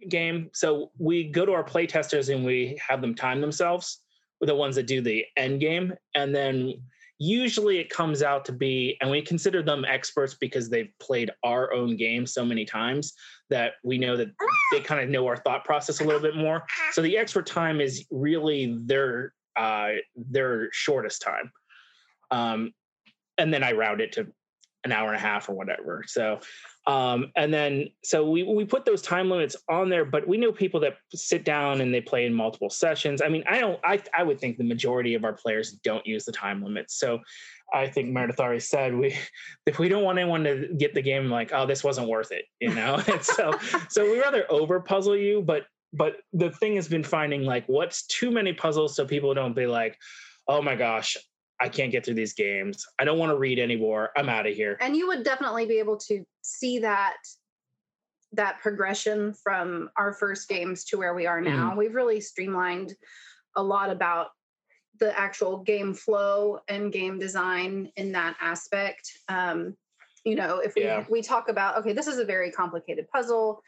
game. 0.10 0.50
So 0.54 0.92
we 0.98 1.26
go 1.32 1.46
to 1.46 1.54
our 1.54 1.64
play 1.64 1.88
testers 1.88 2.30
and 2.30 2.46
we 2.46 2.80
have 2.88 3.02
them 3.02 3.16
time 3.16 3.42
themselves 3.42 4.02
with 4.40 4.48
the 4.48 4.56
ones 4.56 4.76
that 4.76 4.88
do 4.88 5.02
the 5.02 5.26
end 5.38 5.60
game. 5.60 5.94
And 6.14 6.34
then 6.34 6.74
usually 7.18 7.78
it 7.80 7.90
comes 7.90 8.22
out 8.22 8.44
to 8.46 8.52
be 8.52 8.98
and 9.02 9.10
we 9.10 9.22
consider 9.22 9.64
them 9.64 9.86
experts 9.86 10.34
because 10.34 10.70
they've 10.70 10.92
played 11.00 11.32
our 11.44 11.74
own 11.74 11.96
game 11.96 12.26
so 12.26 12.44
many 12.44 12.66
times 12.66 13.14
that 13.50 13.74
we 13.84 13.98
know 13.98 14.18
that 14.18 14.30
they 14.70 14.82
kind 14.82 15.02
of 15.02 15.10
know 15.10 15.26
our 15.28 15.38
thought 15.38 15.64
process 15.64 16.02
a 16.02 16.04
little 16.04 16.22
bit 16.22 16.36
more. 16.36 16.64
So 16.90 17.02
the 17.02 17.18
expert 17.18 17.46
time 17.46 17.80
is 17.80 18.06
really 18.12 18.78
their 18.86 19.34
uh 19.56 19.92
their 20.16 20.70
shortest 20.72 21.22
time. 21.22 21.52
Um 22.32 22.72
and 23.38 23.54
then 23.54 23.64
i 23.64 23.72
round 23.72 24.02
it 24.02 24.14
to 24.14 24.28
an 24.84 24.92
hour 24.92 25.08
and 25.08 25.18
a 25.18 25.20
half 25.20 25.50
or 25.50 25.54
whatever. 25.54 26.04
So 26.08 26.40
um 26.88 27.32
and 27.36 27.52
then 27.54 27.88
so 28.04 28.30
we 28.30 28.44
we 28.44 28.64
put 28.64 28.86
those 28.86 29.02
time 29.02 29.30
limits 29.30 29.56
on 29.70 29.90
there 29.90 30.06
but 30.06 30.28
we 30.28 30.38
know 30.38 30.52
people 30.52 30.80
that 30.80 30.98
sit 31.14 31.44
down 31.44 31.82
and 31.82 31.94
they 31.94 32.02
play 32.02 32.26
in 32.26 32.34
multiple 32.34 32.70
sessions. 32.70 33.22
I 33.22 33.30
mean 33.30 33.44
i 33.48 33.60
don't 33.60 33.80
i 33.84 34.00
i 34.14 34.24
would 34.24 34.40
think 34.40 34.58
the 34.58 34.64
majority 34.64 35.16
of 35.16 35.24
our 35.24 35.34
players 35.34 35.72
don't 35.84 36.06
use 36.06 36.26
the 36.26 36.32
time 36.32 36.64
limits. 36.64 37.00
So 37.00 37.20
i 37.74 37.88
think 37.88 38.10
meredith 38.10 38.40
already 38.40 38.60
said 38.60 38.96
we 38.96 39.16
if 39.66 39.80
we 39.80 39.90
don't 39.90 40.04
want 40.04 40.20
anyone 40.20 40.44
to 40.44 40.70
get 40.78 40.94
the 40.94 41.02
game 41.02 41.30
like 41.30 41.52
oh 41.54 41.66
this 41.66 41.84
wasn't 41.84 42.08
worth 42.08 42.32
it 42.32 42.46
you 42.60 42.74
know? 42.74 43.02
And 43.08 43.24
so 43.24 43.58
so 43.90 44.04
we 44.04 44.20
rather 44.20 44.46
over 44.52 44.80
puzzle 44.80 45.18
you 45.18 45.42
but 45.42 45.66
but 45.92 46.18
the 46.34 46.52
thing 46.52 46.76
has 46.76 46.88
been 46.88 47.04
finding 47.04 47.44
like 47.44 47.66
what's 47.68 48.06
too 48.06 48.30
many 48.30 48.54
puzzles 48.54 48.96
so 48.96 49.06
people 49.06 49.34
don't 49.34 49.56
be 49.56 49.66
like 49.66 49.98
oh 50.48 50.62
my 50.62 50.76
gosh 50.76 51.18
i 51.62 51.70
can't 51.70 51.92
get 51.92 52.04
through 52.06 52.16
these 52.16 52.34
games. 52.34 52.86
I 53.00 53.06
don't 53.06 53.18
want 53.18 53.32
to 53.32 53.38
read 53.38 53.60
anymore. 53.60 54.12
I'm 54.18 54.30
out 54.30 54.48
of 54.48 54.54
here. 54.56 54.78
And 54.82 54.96
you 54.96 55.08
would 55.08 55.24
definitely 55.24 55.66
be 55.66 55.80
able 55.80 55.98
to 55.98 56.26
see 56.42 56.80
that 56.80 57.18
that 58.34 58.60
progression 58.60 59.34
from 59.34 59.90
our 59.98 60.12
first 60.14 60.50
games 60.50 60.84
to 60.86 60.98
where 60.98 61.14
we 61.14 61.26
are 61.26 61.40
now. 61.40 61.74
We've 61.76 61.96
really 61.96 62.20
streamlined 62.20 62.94
a 63.56 63.64
lot 63.64 63.90
about 63.90 64.28
the 65.00 65.18
actual 65.18 65.60
game 65.60 65.94
flow 65.94 66.60
and 66.68 66.92
game 66.92 67.18
design 67.20 67.92
in 67.96 68.12
that 68.14 68.36
aspect. 68.42 69.10
Um, 69.30 69.78
you 70.26 70.36
know 70.36 70.60
if 70.60 70.76
we, 70.76 70.84
Yeah. 70.84 71.06
we 71.10 71.22
talk 71.22 71.50
about 71.50 71.78
okay 71.78 71.94
this 71.94 72.08
is 72.08 72.18
a 72.18 72.26
very 72.26 72.52
complicated 72.52 73.08
puzzle. 73.14 73.62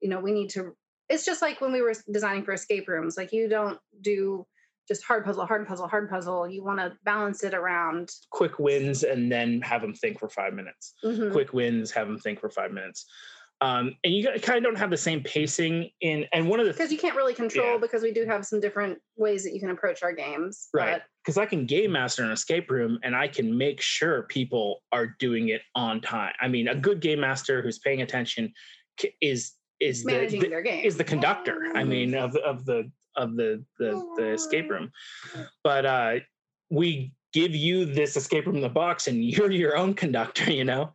You 0.00 0.08
know 0.08 0.20
we 0.20 0.32
need 0.32 0.50
to 0.50 0.74
it's 1.08 1.24
just 1.24 1.42
like 1.42 1.60
when 1.60 1.72
we 1.72 1.82
were 1.82 1.94
designing 2.10 2.42
for 2.44 2.52
escape 2.52 2.88
rooms. 2.88 3.16
Like 3.16 3.32
you 3.32 3.48
don't 3.48 3.78
do 4.00 4.46
just 4.92 5.04
hard 5.04 5.24
puzzle 5.24 5.46
hard 5.46 5.66
puzzle 5.66 5.88
hard 5.88 6.08
puzzle 6.10 6.46
you 6.48 6.62
want 6.62 6.78
to 6.78 6.92
balance 7.04 7.42
it 7.44 7.54
around 7.54 8.10
quick 8.30 8.58
wins 8.58 9.02
and 9.04 9.32
then 9.32 9.60
have 9.62 9.80
them 9.80 9.94
think 9.94 10.18
for 10.18 10.28
five 10.28 10.52
minutes 10.52 10.94
Mhm. 11.04 11.32
quick 11.32 11.52
wins, 11.54 11.90
have 11.92 12.06
them 12.06 12.18
think 12.18 12.38
for 12.40 12.50
five 12.50 12.72
minutes. 12.72 13.06
Um, 13.62 13.94
and 14.02 14.12
you 14.12 14.28
kind 14.42 14.58
of 14.58 14.64
don't 14.64 14.76
have 14.76 14.90
the 14.90 14.96
same 14.96 15.22
pacing 15.22 15.88
in. 16.00 16.26
And 16.32 16.48
one 16.48 16.58
of 16.58 16.66
the 16.66 16.72
because 16.72 16.90
you 16.90 16.98
can't 16.98 17.14
really 17.14 17.32
control 17.32 17.74
Yeah. 17.74 17.78
because 17.78 18.02
we 18.02 18.12
do 18.12 18.24
have 18.24 18.44
some 18.44 18.58
different 18.60 18.98
ways 19.16 19.44
that 19.44 19.52
you 19.54 19.60
can 19.60 19.70
approach 19.70 20.02
our 20.02 20.12
games 20.12 20.68
right 20.74 21.00
because 21.24 21.38
I 21.38 21.46
can 21.46 21.64
game 21.64 21.92
master 21.92 22.22
an 22.24 22.32
escape 22.32 22.70
room 22.70 22.98
and 23.04 23.14
I 23.14 23.28
can 23.28 23.56
make 23.56 23.80
sure 23.80 24.24
people 24.24 24.82
are 24.90 25.06
doing 25.20 25.48
it 25.50 25.62
on 25.76 26.00
time. 26.00 26.34
I 26.40 26.48
mean, 26.48 26.66
a 26.68 26.74
good 26.74 27.00
game 27.00 27.20
master 27.20 27.62
who's 27.62 27.78
paying 27.78 28.02
attention 28.02 28.52
is 29.20 29.52
is 29.80 30.04
but 30.04 30.28
the, 30.28 30.38
the- 30.40 30.48
their 30.48 30.62
game 30.62 30.84
is 30.84 30.96
the 30.96 31.04
conductor. 31.04 31.56
I 31.74 31.84
mean, 31.84 32.14
of 32.14 32.34
of 32.36 32.64
the 32.64 32.90
of 33.16 33.36
the 33.36 33.64
the, 33.78 34.02
the 34.16 34.32
escape 34.32 34.70
room. 34.70 34.90
But 35.62 35.86
uh, 35.86 36.14
we 36.70 37.12
give 37.32 37.54
you 37.54 37.84
this 37.84 38.16
escape 38.16 38.46
room 38.46 38.56
in 38.56 38.62
the 38.62 38.68
box, 38.68 39.08
and 39.08 39.24
you're 39.24 39.50
your 39.50 39.76
own 39.76 39.94
conductor. 39.94 40.50
You 40.52 40.64
know, 40.64 40.92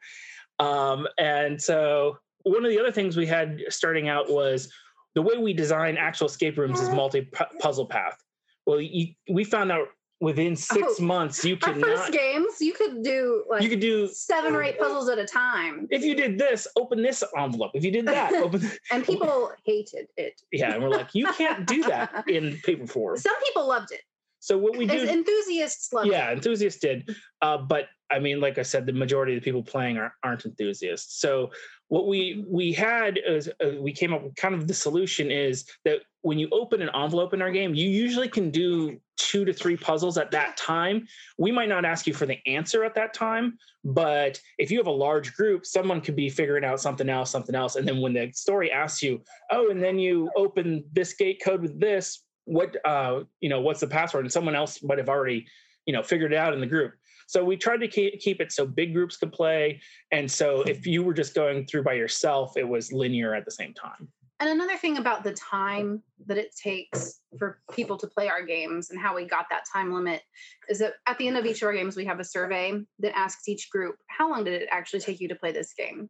um, 0.59 1.07
and 1.17 1.61
so 1.61 2.17
one 2.43 2.63
of 2.63 2.71
the 2.71 2.79
other 2.79 2.91
things 2.91 3.17
we 3.17 3.25
had 3.25 3.59
starting 3.69 4.09
out 4.09 4.29
was 4.29 4.71
the 5.15 5.21
way 5.21 5.37
we 5.37 5.53
design 5.53 5.97
actual 5.97 6.27
escape 6.27 6.57
rooms 6.57 6.79
is 6.79 6.89
multi 6.89 7.29
puzzle 7.59 7.87
path. 7.87 8.17
Well, 8.65 8.81
you, 8.81 9.13
we 9.29 9.43
found 9.43 9.71
out 9.71 9.87
within 10.19 10.55
six 10.55 10.95
Oh, 10.99 11.03
months 11.03 11.45
you 11.45 11.57
Our 11.63 11.73
could 11.73 11.81
first 11.81 12.11
games, 12.11 12.59
you 12.59 12.73
could 12.73 13.03
do 13.03 13.43
like 13.49 13.61
You 13.61 13.69
could 13.69 13.79
do 13.79 14.07
seven 14.07 14.55
or 14.55 14.63
eight 14.63 14.79
puzzles 14.79 15.09
at 15.09 15.19
a 15.19 15.25
time, 15.25 15.87
if 15.91 16.03
you 16.03 16.15
did 16.15 16.37
this, 16.39 16.67
open 16.75 17.01
this 17.01 17.23
envelope. 17.37 17.71
If 17.75 17.83
you 17.83 17.91
did 17.91 18.05
that, 18.07 18.33
open. 18.43 18.69
and 18.91 19.05
people 19.05 19.51
hated 19.65 20.07
it. 20.17 20.41
yeah, 20.51 20.73
and 20.73 20.81
we're 20.83 20.89
like, 20.89 21.13
you 21.13 21.31
can't 21.33 21.67
do 21.67 21.83
that 21.83 22.23
in 22.29 22.57
paper 22.63 22.87
form. 22.87 23.17
Some 23.17 23.35
people 23.45 23.67
loved 23.67 23.91
it. 23.91 24.01
So 24.39 24.57
what 24.57 24.77
we 24.77 24.85
As 24.89 25.01
do, 25.03 25.09
enthusiasts 25.09 25.91
loved 25.91 26.07
yeah, 26.09 26.29
it. 26.29 26.33
enthusiasts 26.33 26.79
did, 26.79 27.09
uh, 27.41 27.57
but 27.57 27.85
I 28.09 28.19
mean, 28.19 28.39
like 28.39 28.57
I 28.57 28.61
said, 28.61 28.85
the 28.85 28.93
majority 28.93 29.35
of 29.35 29.41
the 29.41 29.43
people 29.43 29.61
playing 29.63 29.97
are, 29.97 30.13
aren't 30.23 30.45
enthusiasts. 30.45 31.19
So 31.19 31.51
what 31.89 32.07
we 32.07 32.45
we 32.47 32.73
had 32.73 33.19
is 33.25 33.49
uh, 33.63 33.79
we 33.79 33.91
came 33.91 34.13
up 34.13 34.23
with 34.23 34.35
kind 34.35 34.53
of 34.53 34.67
the 34.67 34.73
solution 34.73 35.31
is 35.31 35.65
that 35.85 36.01
when 36.21 36.37
you 36.37 36.49
open 36.51 36.81
an 36.81 36.89
envelope 36.93 37.33
in 37.33 37.41
our 37.41 37.51
game, 37.51 37.73
you 37.73 37.89
usually 37.89 38.27
can 38.27 38.49
do 38.49 38.99
two 39.15 39.45
to 39.45 39.53
three 39.53 39.77
puzzles 39.77 40.17
at 40.17 40.31
that 40.31 40.57
time. 40.57 41.07
We 41.37 41.51
might 41.51 41.69
not 41.69 41.85
ask 41.85 42.05
you 42.05 42.13
for 42.13 42.25
the 42.25 42.39
answer 42.45 42.83
at 42.83 42.95
that 42.95 43.13
time, 43.13 43.57
but 43.85 44.39
if 44.57 44.69
you 44.69 44.77
have 44.77 44.87
a 44.87 44.91
large 44.91 45.33
group, 45.35 45.65
someone 45.65 46.01
could 46.01 46.15
be 46.15 46.29
figuring 46.29 46.65
out 46.65 46.81
something 46.81 47.09
else, 47.09 47.31
something 47.31 47.55
else, 47.55 47.77
and 47.77 47.87
then 47.87 48.01
when 48.01 48.13
the 48.13 48.31
story 48.33 48.71
asks 48.71 49.01
you, 49.01 49.21
oh, 49.51 49.69
and 49.69 49.81
then 49.81 49.97
you 49.97 50.29
open 50.35 50.83
this 50.91 51.13
gate 51.13 51.41
code 51.43 51.61
with 51.61 51.79
this, 51.79 52.23
what 52.45 52.75
uh, 52.85 53.21
you 53.39 53.49
know, 53.49 53.61
what's 53.61 53.79
the 53.79 53.87
password? 53.87 54.25
And 54.25 54.31
someone 54.31 54.55
else 54.55 54.83
might 54.83 54.97
have 54.97 55.09
already 55.09 55.45
you 55.87 55.93
know 55.93 56.03
figured 56.03 56.33
it 56.33 56.37
out 56.37 56.53
in 56.53 56.59
the 56.59 56.67
group. 56.67 56.93
So 57.27 57.43
we 57.43 57.57
tried 57.57 57.81
to 57.81 57.87
keep, 57.87 58.41
it 58.41 58.51
so 58.51 58.65
big 58.65 58.93
groups 58.93 59.17
could 59.17 59.31
play, 59.31 59.79
and 60.11 60.29
so 60.31 60.61
if 60.61 60.87
you 60.87 61.03
were 61.03 61.13
just 61.13 61.35
going 61.35 61.65
through 61.65 61.83
by 61.83 61.93
yourself, 61.93 62.57
it 62.57 62.67
was 62.67 62.91
linear 62.91 63.35
at 63.35 63.45
the 63.45 63.51
same 63.51 63.73
time. 63.73 64.07
And 64.39 64.49
another 64.49 64.77
thing 64.77 64.97
about 64.97 65.23
the 65.23 65.33
time 65.33 66.03
that 66.27 66.37
it 66.37 66.55
takes 66.55 67.21
for 67.39 67.59
people 67.71 67.97
to 67.97 68.07
play 68.07 68.29
our 68.29 68.45
games 68.45 68.91
and 68.91 68.99
how 68.99 69.15
we 69.15 69.25
got 69.25 69.47
that 69.49 69.63
time 69.71 69.91
limit 69.91 70.21
is 70.69 70.77
that 70.79 70.93
at 71.07 71.17
the 71.17 71.27
end 71.27 71.37
of 71.37 71.45
each 71.45 71.61
of 71.63 71.67
our 71.67 71.73
games, 71.73 71.95
we 71.95 72.05
have 72.05 72.19
a 72.19 72.23
survey 72.23 72.73
that 72.99 73.17
asks 73.17 73.47
each 73.47 73.69
group, 73.71 73.95
how 74.07 74.29
long 74.29 74.43
did 74.43 74.61
it 74.61 74.69
actually 74.71 74.99
take 74.99 75.19
you 75.19 75.27
to 75.27 75.35
play 75.35 75.51
this 75.51 75.73
game? 75.73 76.07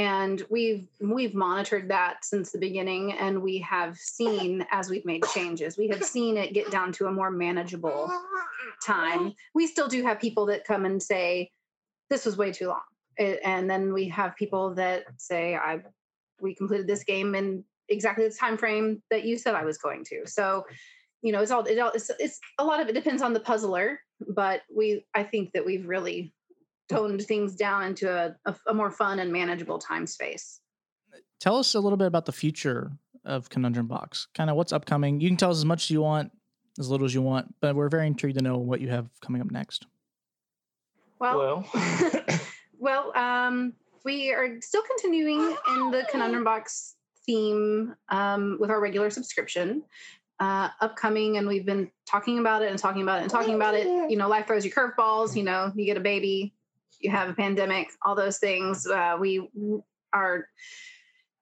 And 0.00 0.42
we've 0.48 0.88
we've 0.98 1.34
monitored 1.34 1.90
that 1.90 2.24
since 2.24 2.52
the 2.52 2.58
beginning, 2.58 3.12
and 3.12 3.42
we 3.42 3.58
have 3.58 3.98
seen 3.98 4.66
as 4.70 4.88
we've 4.88 5.04
made 5.04 5.22
changes, 5.34 5.76
we 5.76 5.88
have 5.88 6.02
seen 6.02 6.38
it 6.38 6.54
get 6.54 6.70
down 6.70 6.90
to 6.92 7.06
a 7.06 7.12
more 7.12 7.30
manageable 7.30 8.10
time. 8.82 9.34
We 9.54 9.66
still 9.66 9.88
do 9.88 10.02
have 10.02 10.18
people 10.18 10.46
that 10.46 10.64
come 10.64 10.86
and 10.86 11.02
say, 11.02 11.50
"This 12.08 12.24
was 12.24 12.38
way 12.38 12.50
too 12.50 12.68
long," 12.68 12.80
and 13.18 13.68
then 13.68 13.92
we 13.92 14.08
have 14.08 14.34
people 14.36 14.72
that 14.76 15.04
say, 15.18 15.54
"I 15.54 15.82
we 16.40 16.54
completed 16.54 16.86
this 16.86 17.04
game 17.04 17.34
in 17.34 17.62
exactly 17.90 18.26
the 18.26 18.34
time 18.34 18.56
frame 18.56 19.02
that 19.10 19.24
you 19.26 19.36
said 19.36 19.54
I 19.54 19.66
was 19.66 19.76
going 19.76 20.04
to. 20.04 20.22
So, 20.24 20.64
you 21.20 21.30
know, 21.30 21.42
it's 21.42 21.50
all 21.50 21.64
it 21.64 21.78
all 21.78 21.90
it's, 21.90 22.10
it's 22.18 22.40
a 22.58 22.64
lot 22.64 22.80
of 22.80 22.88
it 22.88 22.94
depends 22.94 23.20
on 23.20 23.34
the 23.34 23.40
puzzler, 23.40 24.00
but 24.34 24.62
we 24.74 25.04
I 25.14 25.24
think 25.24 25.52
that 25.52 25.66
we've 25.66 25.86
really 25.86 26.32
toned 26.90 27.22
things 27.22 27.54
down 27.54 27.84
into 27.84 28.10
a, 28.10 28.34
a, 28.44 28.54
a 28.68 28.74
more 28.74 28.90
fun 28.90 29.20
and 29.20 29.32
manageable 29.32 29.78
time 29.78 30.06
space. 30.06 30.60
Tell 31.38 31.56
us 31.56 31.74
a 31.74 31.80
little 31.80 31.96
bit 31.96 32.06
about 32.06 32.26
the 32.26 32.32
future 32.32 32.92
of 33.24 33.48
Conundrum 33.48 33.86
Box. 33.86 34.26
Kind 34.34 34.50
of 34.50 34.56
what's 34.56 34.72
upcoming. 34.72 35.20
You 35.20 35.28
can 35.28 35.36
tell 35.36 35.50
us 35.50 35.58
as 35.58 35.64
much 35.64 35.84
as 35.84 35.90
you 35.90 36.02
want, 36.02 36.32
as 36.78 36.88
little 36.88 37.06
as 37.06 37.14
you 37.14 37.22
want, 37.22 37.54
but 37.60 37.74
we're 37.74 37.88
very 37.88 38.06
intrigued 38.06 38.36
to 38.38 38.42
know 38.42 38.58
what 38.58 38.80
you 38.80 38.88
have 38.88 39.08
coming 39.20 39.40
up 39.40 39.50
next. 39.50 39.86
Well, 41.18 41.66
Well, 41.74 42.24
well, 42.78 43.16
um, 43.16 43.74
we 44.04 44.32
are 44.32 44.60
still 44.60 44.82
continuing 44.82 45.56
in 45.68 45.90
the 45.90 46.06
Conundrum 46.10 46.44
Box 46.44 46.96
theme 47.26 47.94
um, 48.08 48.56
with 48.58 48.70
our 48.70 48.80
regular 48.80 49.10
subscription. 49.10 49.82
Uh, 50.38 50.70
upcoming, 50.80 51.36
and 51.36 51.46
we've 51.46 51.66
been 51.66 51.90
talking 52.06 52.38
about 52.38 52.62
it 52.62 52.70
and 52.70 52.78
talking 52.78 53.02
about 53.02 53.18
it 53.18 53.22
and 53.24 53.30
talking 53.30 53.54
about 53.54 53.74
it. 53.74 53.86
You 54.10 54.16
know, 54.16 54.26
life 54.26 54.46
throws 54.46 54.64
you 54.64 54.72
curveballs. 54.72 55.36
You 55.36 55.42
know, 55.42 55.70
you 55.76 55.84
get 55.84 55.98
a 55.98 56.00
baby, 56.00 56.54
you 56.98 57.10
have 57.10 57.28
a 57.28 57.34
pandemic, 57.34 57.88
all 58.04 58.14
those 58.14 58.38
things. 58.38 58.86
Uh, 58.86 59.16
we 59.18 59.48
are 60.12 60.48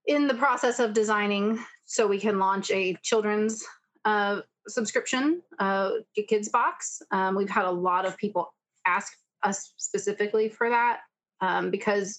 in 0.06 0.26
the 0.26 0.34
process 0.34 0.78
of 0.78 0.92
designing 0.92 1.58
so 1.84 2.06
we 2.06 2.18
can 2.18 2.38
launch 2.38 2.70
a 2.70 2.94
children's 3.02 3.64
uh, 4.04 4.40
subscription, 4.66 5.42
uh, 5.58 5.90
kids 6.28 6.48
box. 6.48 7.02
Um, 7.10 7.34
we've 7.34 7.50
had 7.50 7.64
a 7.64 7.70
lot 7.70 8.06
of 8.06 8.16
people 8.16 8.52
ask 8.86 9.12
us 9.42 9.72
specifically 9.76 10.48
for 10.48 10.68
that 10.68 11.00
um, 11.40 11.70
because 11.70 12.18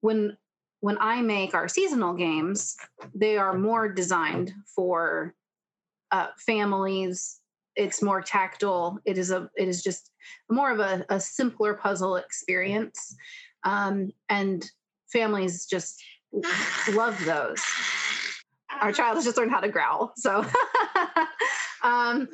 when 0.00 0.36
when 0.80 0.98
I 1.00 1.22
make 1.22 1.54
our 1.54 1.68
seasonal 1.68 2.14
games, 2.14 2.76
they 3.14 3.38
are 3.38 3.58
more 3.58 3.88
designed 3.88 4.52
for 4.66 5.34
uh, 6.12 6.28
families. 6.38 7.40
It's 7.76 8.02
more 8.02 8.22
tactile. 8.22 8.98
It 9.04 9.18
is 9.18 9.30
a 9.30 9.50
it 9.56 9.68
is 9.68 9.82
just 9.82 10.10
more 10.50 10.70
of 10.70 10.80
a, 10.80 11.04
a 11.08 11.20
simpler 11.20 11.74
puzzle 11.74 12.16
experience, 12.16 13.14
um, 13.64 14.10
and 14.28 14.68
families 15.12 15.66
just 15.66 16.02
love 16.92 17.22
those. 17.24 17.62
Our 18.80 18.92
child 18.92 19.16
has 19.16 19.24
just 19.24 19.36
learned 19.36 19.50
how 19.52 19.60
to 19.60 19.68
growl, 19.68 20.12
so. 20.16 20.44
um, 21.82 22.28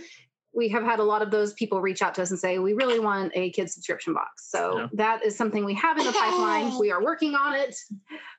we 0.55 0.69
have 0.69 0.83
had 0.83 0.99
a 0.99 1.03
lot 1.03 1.23
of 1.23 1.31
those 1.31 1.55
people 1.55 1.81
reach 1.81 2.03
out 2.03 2.15
to 2.15 2.23
us 2.23 2.31
and 2.31 2.39
say 2.39 2.59
we 2.59 2.75
really 2.75 3.01
want 3.01 3.33
a 3.35 3.51
kid 3.53 3.71
subscription 3.71 4.13
box 4.13 4.51
so 4.51 4.79
Yeah. 4.79 4.87
that 4.93 5.25
is 5.25 5.37
something 5.37 5.65
we 5.65 5.75
have 5.75 5.97
in 5.99 6.05
the 6.05 6.13
pipeline 6.13 6.79
we 6.79 6.91
are 6.93 7.03
working 7.03 7.35
on 7.35 7.55
it 7.55 7.75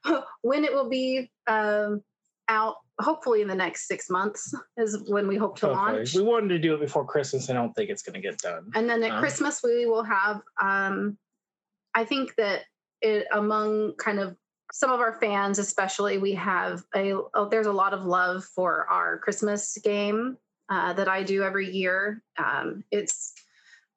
when 0.41 0.63
it 0.63 0.71
will 0.71 0.89
be 0.89 1.31
um, 1.47 2.03
out 2.49 2.75
hopefully 2.99 3.41
in 3.41 3.47
the 3.47 3.55
next 3.55 3.87
six 3.87 4.09
months 4.09 4.53
is 4.77 4.97
when 5.07 5.27
we 5.27 5.35
hope 5.35 5.57
to 5.57 5.67
hopefully. 5.67 5.97
launch 5.97 6.13
we 6.15 6.21
wanted 6.23 6.49
to 6.49 6.59
do 6.59 6.73
it 6.75 6.79
before 6.79 7.05
Christmas. 7.05 7.49
I 7.49 7.53
don't 7.53 7.73
think 7.73 7.89
it's 7.89 8.01
going 8.03 8.13
to 8.13 8.21
get 8.21 8.37
done. 8.39 8.69
and 8.75 8.89
then 8.89 9.01
at 9.03 9.11
Um, 9.11 9.19
christmas 9.19 9.61
we 9.63 9.85
will 9.85 10.03
have 10.03 10.41
um, 10.61 11.17
i 11.95 12.03
think 12.03 12.35
that 12.35 12.61
it 13.01 13.25
among 13.31 13.93
kind 13.97 14.19
of 14.19 14.35
some 14.71 14.91
of 14.91 14.99
our 14.99 15.19
fans 15.19 15.59
especially 15.59 16.17
we 16.17 16.33
have 16.33 16.83
a 16.95 17.13
oh, 17.33 17.47
there's 17.49 17.67
a 17.67 17.71
lot 17.71 17.93
of 17.93 18.03
love 18.05 18.43
for 18.43 18.87
our 18.89 19.19
christmas 19.19 19.77
game 19.83 20.37
uh, 20.69 20.93
that 20.93 21.07
i 21.07 21.23
do 21.23 21.43
every 21.43 21.69
year 21.69 22.21
um, 22.37 22.83
it's 22.91 23.33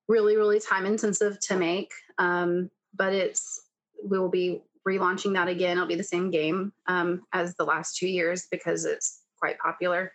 really 0.09 0.37
really 0.37 0.61
time 0.61 0.87
intensive 0.87 1.39
to 1.41 1.57
make 1.57 1.91
um, 2.19 2.71
but 2.95 3.13
it's 3.13 3.63
we 4.05 4.19
will 4.19 4.29
be 4.29 4.63
relaunching 4.87 5.33
that 5.35 5.49
again. 5.49 5.77
It'll 5.77 5.89
be 5.89 5.95
the 5.95 6.05
same 6.05 6.31
game 6.31 6.73
um, 6.87 7.23
as 7.33 7.55
the 7.55 7.65
last 7.65 7.97
two 7.97 8.09
years 8.09 8.47
because 8.51 8.85
it's 8.85 9.23
quite 9.39 9.59
popular. 9.59 10.13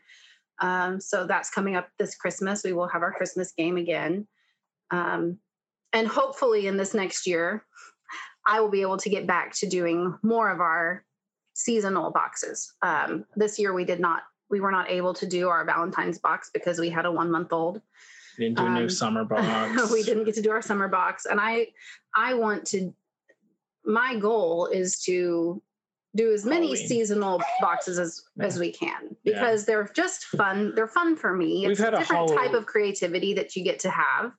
Um, 0.60 1.02
so 1.02 1.26
that's 1.26 1.50
coming 1.50 1.76
up 1.76 1.90
this 1.98 2.16
christmas. 2.16 2.64
We 2.64 2.74
will 2.74 2.88
have 2.88 3.02
our 3.02 3.14
christmas 3.14 3.52
game 3.52 3.78
again. 3.78 4.28
Um, 4.92 5.38
and 5.94 6.08
hopefully 6.08 6.68
in 6.68 6.78
this 6.78 6.94
next 6.94 7.28
year 7.28 7.66
i 8.46 8.60
will 8.60 8.70
be 8.70 8.82
able 8.82 8.98
to 8.98 9.10
get 9.10 9.28
back 9.28 9.54
to 9.54 9.68
doing 9.68 10.18
more 10.24 10.50
of 10.50 10.60
our 10.60 11.06
seasonal 11.54 12.12
boxes. 12.12 12.74
Um, 12.82 13.26
this 13.36 13.60
year 13.60 13.74
we 13.74 13.86
did 13.86 14.00
not 14.00 14.24
we 14.50 14.60
were 14.60 14.72
not 14.72 14.90
able 14.90 15.14
to 15.14 15.26
do 15.26 15.48
our 15.48 15.64
valentine's 15.64 16.20
box 16.20 16.50
because 16.54 16.78
we 16.80 16.90
had 16.90 17.06
a 17.06 17.12
one 17.12 17.32
month 17.32 17.54
old 17.54 17.82
We 18.38 18.46
didn't 18.46 18.58
do 18.58 18.66
a 18.66 18.70
new 18.70 18.84
um, 18.84 18.90
summer 18.90 19.24
box. 19.26 19.92
we 19.92 20.04
didn't 20.04 20.26
get 20.26 20.36
to 20.36 20.42
do 20.42 20.52
our 20.52 20.62
summer 20.62 20.88
box. 20.88 21.26
And 21.26 21.40
i 21.40 21.68
i 22.16 22.34
want 22.34 22.66
to 22.68 22.94
my 23.86 24.16
goal 24.16 24.68
is 24.68 25.00
to 25.04 25.62
do 26.16 26.34
as 26.34 26.46
many 26.46 26.68
Halloween. 26.68 26.88
seasonal 26.88 27.42
boxes 27.62 27.98
as 27.98 28.22
as 28.40 28.60
we 28.60 28.72
can 28.72 29.16
Yeah. 29.24 29.34
because 29.34 29.66
they're 29.66 29.90
just 29.96 30.26
fun 30.26 30.74
they're 30.76 30.88
fun 30.88 31.16
for 31.16 31.34
me 31.34 31.62
We've 31.62 31.72
it's 31.72 31.80
had 31.80 31.94
a 31.94 32.00
different 32.00 32.30
type 32.30 32.54
of 32.54 32.66
creativity 32.66 33.34
that 33.36 33.56
you 33.56 33.64
get 33.64 33.80
to 33.80 33.90
have 33.90 34.34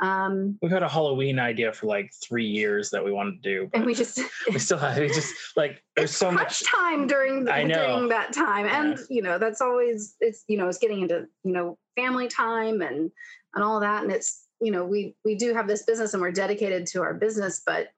um 0.00 0.58
We've 0.60 0.70
had 0.70 0.82
a 0.82 0.88
Halloween 0.88 1.38
idea 1.38 1.72
for 1.72 1.86
like 1.86 2.12
three 2.22 2.44
years 2.46 2.90
that 2.90 3.02
we 3.02 3.12
wanted 3.12 3.42
to 3.42 3.48
do, 3.48 3.68
but 3.72 3.78
and 3.78 3.86
we 3.86 3.94
just 3.94 4.20
we 4.52 4.58
still 4.58 4.76
have 4.76 4.98
it. 4.98 5.14
Just 5.14 5.34
like 5.56 5.82
there's 5.96 6.14
so 6.14 6.30
much. 6.30 6.62
time 6.64 7.06
during 7.06 7.44
the, 7.44 7.54
I 7.54 7.64
know. 7.64 7.86
during 7.86 8.08
that 8.10 8.34
time 8.34 8.66
and 8.66 8.98
you 9.08 9.22
know 9.22 9.38
that's 9.38 9.62
always 9.62 10.16
it's 10.20 10.44
you 10.48 10.58
know 10.58 10.68
it's 10.68 10.76
getting 10.78 11.00
into 11.00 11.26
you 11.44 11.52
know 11.52 11.78
family 11.96 12.28
time 12.28 12.82
and 12.82 13.10
and 13.54 13.64
all 13.64 13.80
that 13.80 14.02
and 14.02 14.12
it's 14.12 14.46
you 14.60 14.70
know 14.70 14.84
we 14.84 15.14
we 15.24 15.34
do 15.34 15.54
have 15.54 15.66
this 15.66 15.84
business 15.84 16.12
and 16.12 16.20
we're 16.20 16.30
dedicated 16.30 16.86
to 16.88 17.00
our 17.00 17.14
business 17.14 17.62
but 17.64 17.88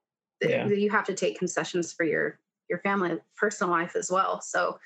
Yeah. 0.51 0.67
you 0.67 0.91
have 0.91 1.05
to 1.07 1.15
take 1.15 1.39
concessions 1.39 1.93
for 1.93 2.05
your 2.05 2.39
your 2.69 2.79
family 2.81 3.19
personal 3.37 3.71
life 3.71 3.97
as 3.97 4.11
well 4.11 4.41
so 4.41 4.79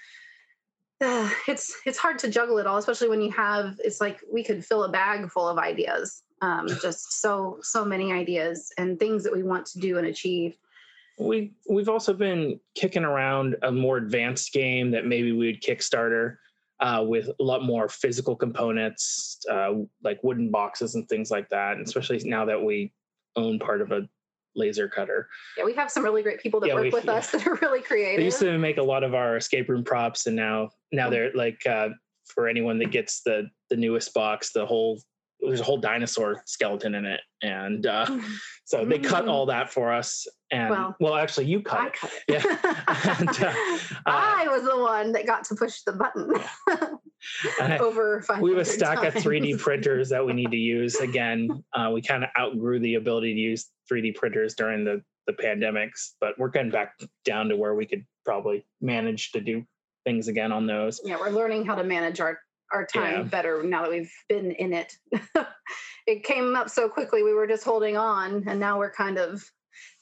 uh, 1.04 1.30
it's 1.48 1.74
it's 1.86 1.98
hard 1.98 2.18
to 2.20 2.30
juggle 2.30 2.58
it 2.58 2.66
all 2.66 2.78
especially 2.78 3.08
when 3.08 3.20
you 3.20 3.30
have 3.30 3.78
it's 3.84 4.00
like 4.00 4.20
we 4.30 4.42
could 4.42 4.64
fill 4.64 4.84
a 4.84 4.90
bag 4.90 5.30
full 5.30 5.48
of 5.48 5.58
ideas 5.58 6.22
um 6.42 6.66
just 6.82 7.20
so 7.20 7.58
so 7.62 7.84
many 7.84 8.12
ideas 8.12 8.72
and 8.78 8.98
things 8.98 9.22
that 9.24 9.32
we 9.32 9.42
want 9.42 9.66
to 9.66 9.78
do 9.78 9.98
and 9.98 10.06
achieve 10.06 10.56
We 11.18 11.52
we've 11.68 11.88
also 11.88 12.12
been 12.12 12.60
kicking 12.74 13.04
around 13.04 13.56
a 13.62 13.72
more 13.72 13.96
advanced 13.96 14.52
game 14.52 14.90
that 14.90 15.06
maybe 15.06 15.32
we 15.32 15.46
would 15.46 15.62
Kickstarter 15.62 16.36
uh, 16.80 17.02
with 17.06 17.30
a 17.40 17.42
lot 17.42 17.62
more 17.62 17.88
physical 17.88 18.36
components, 18.36 19.38
uh, 19.50 19.72
like 20.02 20.22
wooden 20.22 20.50
boxes 20.50 20.94
and 20.94 21.08
things 21.08 21.30
like 21.30 21.48
that. 21.48 21.76
And 21.76 21.86
especially 21.86 22.18
now 22.24 22.44
that 22.44 22.62
we 22.62 22.92
own 23.34 23.58
part 23.58 23.80
of 23.80 23.92
a 23.92 24.08
laser 24.56 24.88
cutter, 24.88 25.28
Yeah, 25.56 25.64
we 25.64 25.74
have 25.74 25.90
some 25.90 26.02
really 26.04 26.22
great 26.22 26.40
people 26.40 26.60
that 26.60 26.68
Yeah, 26.68 26.74
work 26.74 26.92
with 26.92 27.08
us 27.08 27.30
that 27.32 27.46
are 27.46 27.54
really 27.62 27.82
creative. 27.82 28.18
they 28.18 28.24
used 28.24 28.40
to 28.40 28.58
make 28.58 28.78
a 28.78 28.82
lot 28.82 29.04
of 29.04 29.14
our 29.14 29.36
escape 29.36 29.68
room 29.68 29.84
props, 29.84 30.26
and 30.26 30.34
now 30.36 30.70
now 30.92 31.10
they're 31.10 31.30
like 31.34 31.64
uh, 31.66 31.88
for 32.26 32.48
anyone 32.48 32.78
that 32.78 32.90
gets 32.90 33.22
the 33.22 33.48
the 33.70 33.76
newest 33.76 34.12
box, 34.14 34.52
the 34.52 34.64
whole 34.66 35.00
there's 35.40 35.60
a 35.60 35.64
whole 35.64 35.76
dinosaur 35.76 36.42
skeleton 36.46 36.94
in 36.94 37.04
it, 37.04 37.20
and 37.42 37.86
uh, 37.86 38.06
so 38.64 38.84
they 38.84 38.98
cut 38.98 39.28
all 39.28 39.46
that 39.46 39.70
for 39.72 39.92
us. 39.92 40.26
And 40.50 40.70
well, 40.70 40.96
well 41.00 41.14
actually, 41.14 41.46
you 41.46 41.60
cut 41.60 41.80
I 41.80 41.86
it. 41.88 41.92
cut 41.92 42.10
it. 42.12 42.22
Yeah. 42.28 43.16
and, 43.18 43.28
uh, 43.44 43.52
I 44.06 44.46
was 44.48 44.62
the 44.62 44.78
one 44.78 45.12
that 45.12 45.26
got 45.26 45.44
to 45.44 45.54
push 45.56 45.82
the 45.82 45.92
button 45.92 46.32
over. 47.80 48.24
we 48.40 48.50
have 48.50 48.60
a 48.60 48.64
stack 48.64 49.00
times. 49.00 49.16
of 49.16 49.22
3D 49.22 49.58
printers 49.58 50.08
that 50.08 50.24
we 50.24 50.32
need 50.32 50.50
to 50.50 50.56
use. 50.56 50.96
Again, 50.96 51.64
uh, 51.74 51.90
we 51.92 52.00
kind 52.00 52.24
of 52.24 52.30
outgrew 52.38 52.78
the 52.78 52.94
ability 52.94 53.34
to 53.34 53.40
use 53.40 53.66
3D 53.90 54.14
printers 54.14 54.54
during 54.54 54.84
the 54.84 55.02
the 55.26 55.32
pandemics, 55.32 56.12
but 56.20 56.38
we're 56.38 56.48
getting 56.48 56.70
back 56.70 56.92
down 57.24 57.48
to 57.48 57.56
where 57.56 57.74
we 57.74 57.84
could 57.84 58.04
probably 58.24 58.64
manage 58.80 59.32
to 59.32 59.40
do 59.40 59.64
things 60.04 60.28
again 60.28 60.52
on 60.52 60.66
those. 60.66 61.00
Yeah, 61.04 61.16
we're 61.18 61.30
learning 61.30 61.66
how 61.66 61.74
to 61.74 61.84
manage 61.84 62.20
our 62.20 62.38
our 62.72 62.86
time 62.86 63.14
Yeah. 63.14 63.22
better 63.22 63.62
now 63.62 63.82
that 63.82 63.90
we've 63.90 64.12
been 64.28 64.52
in 64.52 64.72
it. 64.72 64.92
it 66.06 66.24
came 66.24 66.54
up 66.56 66.70
so 66.70 66.88
quickly 66.88 67.22
we 67.22 67.34
were 67.34 67.46
just 67.46 67.64
holding 67.64 67.96
on 67.96 68.44
and 68.48 68.58
now 68.58 68.78
we're 68.78 68.92
kind 68.92 69.18
of 69.18 69.44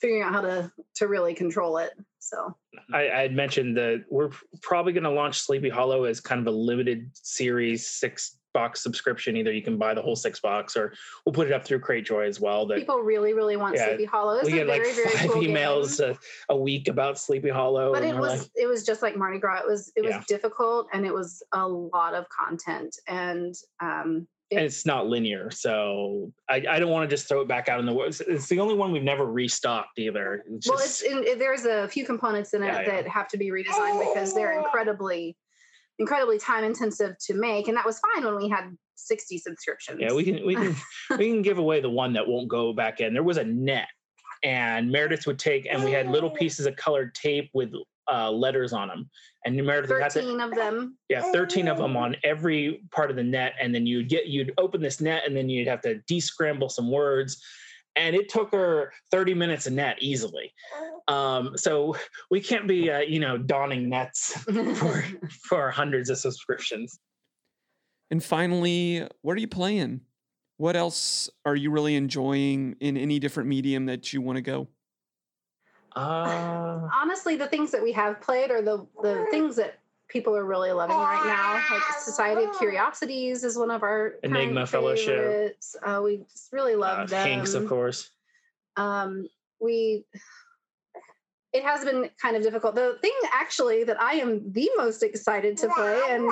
figuring 0.01 0.23
out 0.23 0.33
how 0.33 0.41
to 0.41 0.71
to 0.97 1.09
really 1.09 1.35
control 1.35 1.79
it. 1.79 1.93
So 2.19 2.57
I, 2.93 3.11
I 3.11 3.21
had 3.23 3.35
mentioned 3.35 3.77
that 3.77 4.05
we're 4.11 4.31
probably 4.63 4.93
going 4.93 5.05
to 5.05 5.11
launch 5.11 5.41
Sleepy 5.41 5.69
Hollow 5.69 6.05
as 6.05 6.21
kind 6.21 6.41
of 6.41 6.47
a 6.47 6.57
limited 6.57 7.11
series 7.15 7.87
six 7.87 8.39
box 8.55 8.83
subscription. 8.83 9.37
Either 9.37 9.53
you 9.53 9.61
can 9.61 9.77
buy 9.77 9.93
the 9.93 10.01
whole 10.01 10.17
six 10.17 10.41
box, 10.41 10.75
or 10.77 10.95
we'll 11.27 11.35
put 11.35 11.47
it 11.47 11.53
up 11.53 11.65
through 11.67 11.81
Cratejoy 11.81 12.27
as 12.27 12.41
well. 12.41 12.65
That 12.65 12.79
people 12.79 13.01
really, 13.01 13.35
really 13.35 13.57
want 13.57 13.75
Yeah, 13.77 13.89
Sleepy 13.89 14.07
Hollow. 14.07 14.37
It's 14.39 14.47
we 14.47 14.53
get 14.53 14.67
like 14.67 14.81
very, 14.83 14.95
five 15.09 15.31
cool 15.31 15.43
emails 15.43 16.01
a, 16.01 16.17
a 16.49 16.57
week 16.57 16.89
about 16.89 17.19
Sleepy 17.19 17.51
Hollow. 17.51 17.93
But 17.93 18.05
it 18.05 18.17
was 18.17 18.43
like, 18.43 18.51
it 18.55 18.67
was 18.67 18.87
just 18.87 19.03
like 19.03 19.17
Mardi 19.17 19.39
Gras. 19.39 19.59
It 19.61 19.67
was 19.67 19.93
it 19.97 20.01
was 20.03 20.13
Yeah. 20.13 20.23
difficult 20.27 20.87
and 20.95 21.05
it 21.05 21.13
was 21.13 21.43
a 21.53 21.69
lot 21.69 22.15
of 22.15 22.25
content 22.31 22.97
and 23.09 23.55
um 23.83 24.27
and 24.51 24.61
it's 24.61 24.85
not 24.87 25.09
linear, 25.09 25.51
so 25.51 26.31
I, 26.49 26.63
I 26.69 26.79
don't 26.79 26.91
want 26.91 27.09
to 27.09 27.17
just 27.17 27.27
throw 27.29 27.41
it 27.41 27.49
back 27.49 27.69
out 27.69 27.81
in 27.81 27.87
the 27.87 27.95
woods. 27.95 28.21
It's 28.21 28.47
the 28.47 28.61
only 28.61 28.75
one 28.75 28.93
we've 28.93 29.03
never 29.03 29.25
restocked 29.27 29.99
either. 29.99 30.45
It's 30.53 30.69
well 30.69 30.79
just- 30.79 31.03
it's 31.03 31.11
in, 31.13 31.25
it- 31.25 31.39
there's 31.41 31.65
a 31.65 31.89
few 31.89 32.05
components 32.05 32.55
in 32.55 32.63
it 32.63 32.67
yeah. 32.67 32.85
that 32.85 33.09
have 33.09 33.27
to 33.29 33.37
be 33.39 33.51
redesigned 33.51 33.99
because 34.07 34.33
they're 34.35 34.57
incredibly 34.57 35.35
incredibly 35.99 36.39
time 36.39 36.65
intensive 36.65 37.17
to 37.19 37.35
make 37.35 37.69
and 37.69 37.77
that 37.77 37.87
was 37.87 38.01
fine 38.15 38.25
when 38.25 38.37
we 38.37 38.49
had 38.49 38.77
60 38.97 39.39
subscriptions 39.39 39.99
Yeah, 40.01 40.13
we 40.13 40.25
can 40.25 40.45
we 40.47 40.55
can 40.55 40.75
we 41.19 41.29
can 41.31 41.43
give 41.43 41.59
away 41.59 41.81
the 41.81 41.91
one 41.91 42.13
that 42.15 42.27
won't 42.27 42.49
go 42.49 42.73
back 42.73 43.01
in. 43.01 43.13
There 43.13 43.23
was 43.23 43.37
a 43.37 43.45
net, 43.45 43.89
and 44.43 44.91
Meredith 44.91 45.27
would 45.27 45.39
take, 45.39 45.67
and 45.71 45.85
we 45.85 45.93
had 45.93 46.09
little 46.09 46.31
pieces 46.31 46.67
of 46.67 46.77
colored 46.77 47.15
tape 47.15 47.51
with 47.55 47.73
uh, 48.11 48.31
letters 48.31 48.73
on 48.73 48.89
them, 48.89 49.11
and 49.45 49.57
Meredith 49.57 49.91
would 49.91 50.03
have 50.03 50.13
to 50.13 50.21
13 50.21 50.41
of 50.41 50.55
them 50.55 50.97
yeah, 51.09 51.23
thirteen 51.33 51.69
of 51.69 51.79
them 51.79 51.97
on 51.97 52.17
every 52.25 52.83
part 52.91 53.11
of 53.11 53.17
the 53.17 53.23
net, 53.23 53.55
and 53.61 53.75
then 53.75 53.87
you'd 53.87 54.09
get 54.09 54.27
you'd 54.27 54.53
open 54.59 54.81
this 54.81 55.01
net, 55.01 55.23
and 55.27 55.37
then 55.37 55.49
you'd 55.49 55.69
have 55.69 55.81
to 55.83 56.01
descramble 56.11 56.71
some 56.71 56.91
words. 56.91 57.43
And 57.97 58.17
it 58.17 58.29
took 58.29 58.53
her 58.53 58.93
30 59.11 59.35
minutes 59.35 59.67
a 59.67 59.71
net 59.71 59.97
easily. 60.01 60.53
Um, 61.07 61.57
so 61.57 61.97
we 62.31 62.41
can't 62.41 62.67
be, 62.67 62.91
uh, 62.91 63.01
you 63.01 63.21
know, 63.21 63.39
donning 63.39 63.89
nets 63.89 64.33
for 64.77 65.05
for 65.49 65.71
hundreds 65.71 66.11
of 66.11 66.19
subscriptions. 66.19 66.99
And 68.11 68.23
finally, 68.23 69.07
what 69.23 69.37
are 69.37 69.41
you 69.41 69.49
playing? 69.49 70.01
What 70.57 70.77
else 70.77 71.29
are 71.45 71.57
you 71.57 71.71
really 71.71 71.97
enjoying 71.97 72.77
in 72.81 72.97
any 72.97 73.19
different 73.19 73.49
medium 73.49 73.87
that 73.87 74.13
you 74.13 74.21
want 74.21 74.37
to 74.37 74.43
go? 74.43 74.69
Uh, 75.97 76.89
honestly 76.95 77.37
the 77.37 77.47
things 77.47 77.71
that 77.71 77.83
we 77.83 77.93
have 77.93 78.21
played 78.21 78.51
are 78.51 78.63
the 78.63 78.85
the 79.03 79.27
things 79.31 79.57
that 79.57 79.79
people 80.15 80.35
are 80.37 80.45
really 80.45 80.71
loving 80.71 80.97
right 80.97 81.27
now. 81.27 81.55
Like 81.77 81.83
society 81.99 82.45
of 82.45 82.57
curiosities 82.57 83.43
is 83.43 83.59
one 83.59 83.71
of 83.71 83.83
our 83.83 84.11
current 84.11 84.25
Enigma 84.25 84.65
Fellowship. 84.65 85.19
favorites. 85.19 85.77
uh, 85.83 86.01
we 86.03 86.19
just 86.31 86.53
really 86.53 86.77
love 86.77 87.01
uh, 87.01 87.07
them 87.07 87.27
Hanks, 87.27 87.53
of 87.53 87.69
course. 87.69 88.11
um, 88.77 89.29
we 89.61 90.05
it 91.53 91.63
has 91.63 91.85
been 91.85 92.11
kind 92.21 92.37
of 92.37 92.43
difficult. 92.43 92.75
The 92.75 92.97
thing 93.01 93.13
actually 93.33 93.85
that 93.85 94.01
i 94.01 94.15
am 94.15 94.53
the 94.53 94.69
most 94.77 95.03
excited 95.03 95.57
to 95.59 95.69
play 95.69 96.01
and 96.11 96.31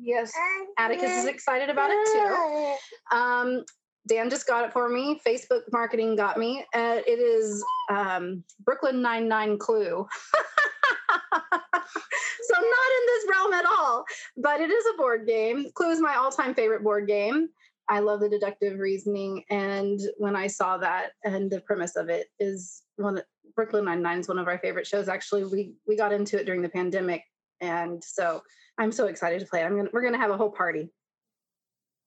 yes 0.00 0.32
atticus 0.78 1.10
is 1.10 1.24
excited 1.26 1.70
about 1.70 1.90
it 1.90 2.06
too. 2.12 3.16
Um, 3.16 3.64
dan 4.06 4.28
just 4.30 4.46
got 4.46 4.64
it 4.64 4.72
for 4.72 4.88
me. 4.88 5.20
Facebook 5.26 5.62
marketing 5.72 6.16
got 6.16 6.38
me. 6.38 6.64
Uh, 6.74 7.00
it 7.06 7.18
is 7.18 7.64
um, 7.90 8.44
brooklyn 8.64 9.00
99 9.00 9.58
clue 9.58 10.06
so 11.94 12.54
not 12.54 12.62
in 12.62 13.06
this 13.06 13.26
realm 13.30 13.52
at 13.52 13.64
all 13.66 14.04
but 14.36 14.60
it 14.60 14.70
is 14.70 14.84
a 14.94 14.96
board 14.96 15.26
game 15.26 15.66
clue 15.74 15.90
is 15.90 16.00
my 16.00 16.14
all-time 16.14 16.54
favorite 16.54 16.82
board 16.82 17.06
game 17.06 17.48
I 17.88 18.00
love 18.00 18.20
the 18.20 18.28
deductive 18.28 18.78
reasoning, 18.78 19.44
and 19.48 19.98
when 20.18 20.36
I 20.36 20.46
saw 20.46 20.76
that 20.78 21.12
and 21.24 21.50
the 21.50 21.60
premise 21.60 21.96
of 21.96 22.08
it 22.10 22.26
is 22.38 22.82
one 22.96 23.22
Brooklyn 23.54 23.86
Nine 23.86 24.02
Nine 24.02 24.18
is 24.20 24.28
one 24.28 24.38
of 24.38 24.46
our 24.46 24.58
favorite 24.58 24.86
shows. 24.86 25.08
Actually, 25.08 25.44
we 25.44 25.72
we 25.86 25.96
got 25.96 26.12
into 26.12 26.38
it 26.38 26.44
during 26.44 26.60
the 26.62 26.68
pandemic, 26.68 27.24
and 27.60 28.02
so 28.04 28.42
I'm 28.76 28.92
so 28.92 29.06
excited 29.06 29.40
to 29.40 29.46
play. 29.46 29.62
it. 29.62 29.64
I'm 29.64 29.76
gonna 29.76 29.88
we're 29.92 30.02
gonna 30.02 30.18
have 30.18 30.30
a 30.30 30.36
whole 30.36 30.50
party. 30.50 30.90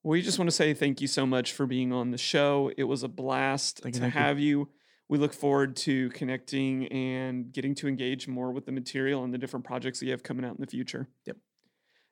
We 0.04 0.22
just 0.22 0.40
want 0.40 0.50
to 0.50 0.56
say 0.56 0.74
thank 0.74 1.02
you 1.02 1.08
so 1.08 1.26
much 1.26 1.54
for 1.54 1.66
being 1.66 1.92
on 1.92 2.12
the 2.12 2.18
show. 2.18 2.72
It 2.78 2.84
was 2.84 3.04
a 3.04 3.08
blast 3.08 3.80
Thank 3.80 3.96
you, 3.96 4.02
to 4.02 4.06
thank 4.06 4.16
you. 4.16 4.20
have 4.22 4.40
you. 4.40 4.70
We 5.12 5.20
look 5.20 5.34
forward 5.34 5.76
to 5.78 6.10
connecting 6.12 6.86
and 6.88 7.52
getting 7.52 7.74
to 7.76 7.90
engage 7.90 8.30
more 8.30 8.54
with 8.54 8.66
the 8.66 8.72
material 8.72 9.26
and 9.26 9.34
the 9.34 9.38
different 9.38 9.66
projects 9.66 10.00
that 10.00 10.06
you 10.06 10.12
have 10.12 10.24
coming 10.24 10.46
out 10.46 10.56
in 10.56 10.62
the 10.62 10.68
future. 10.68 11.10
Yep. 11.26 11.36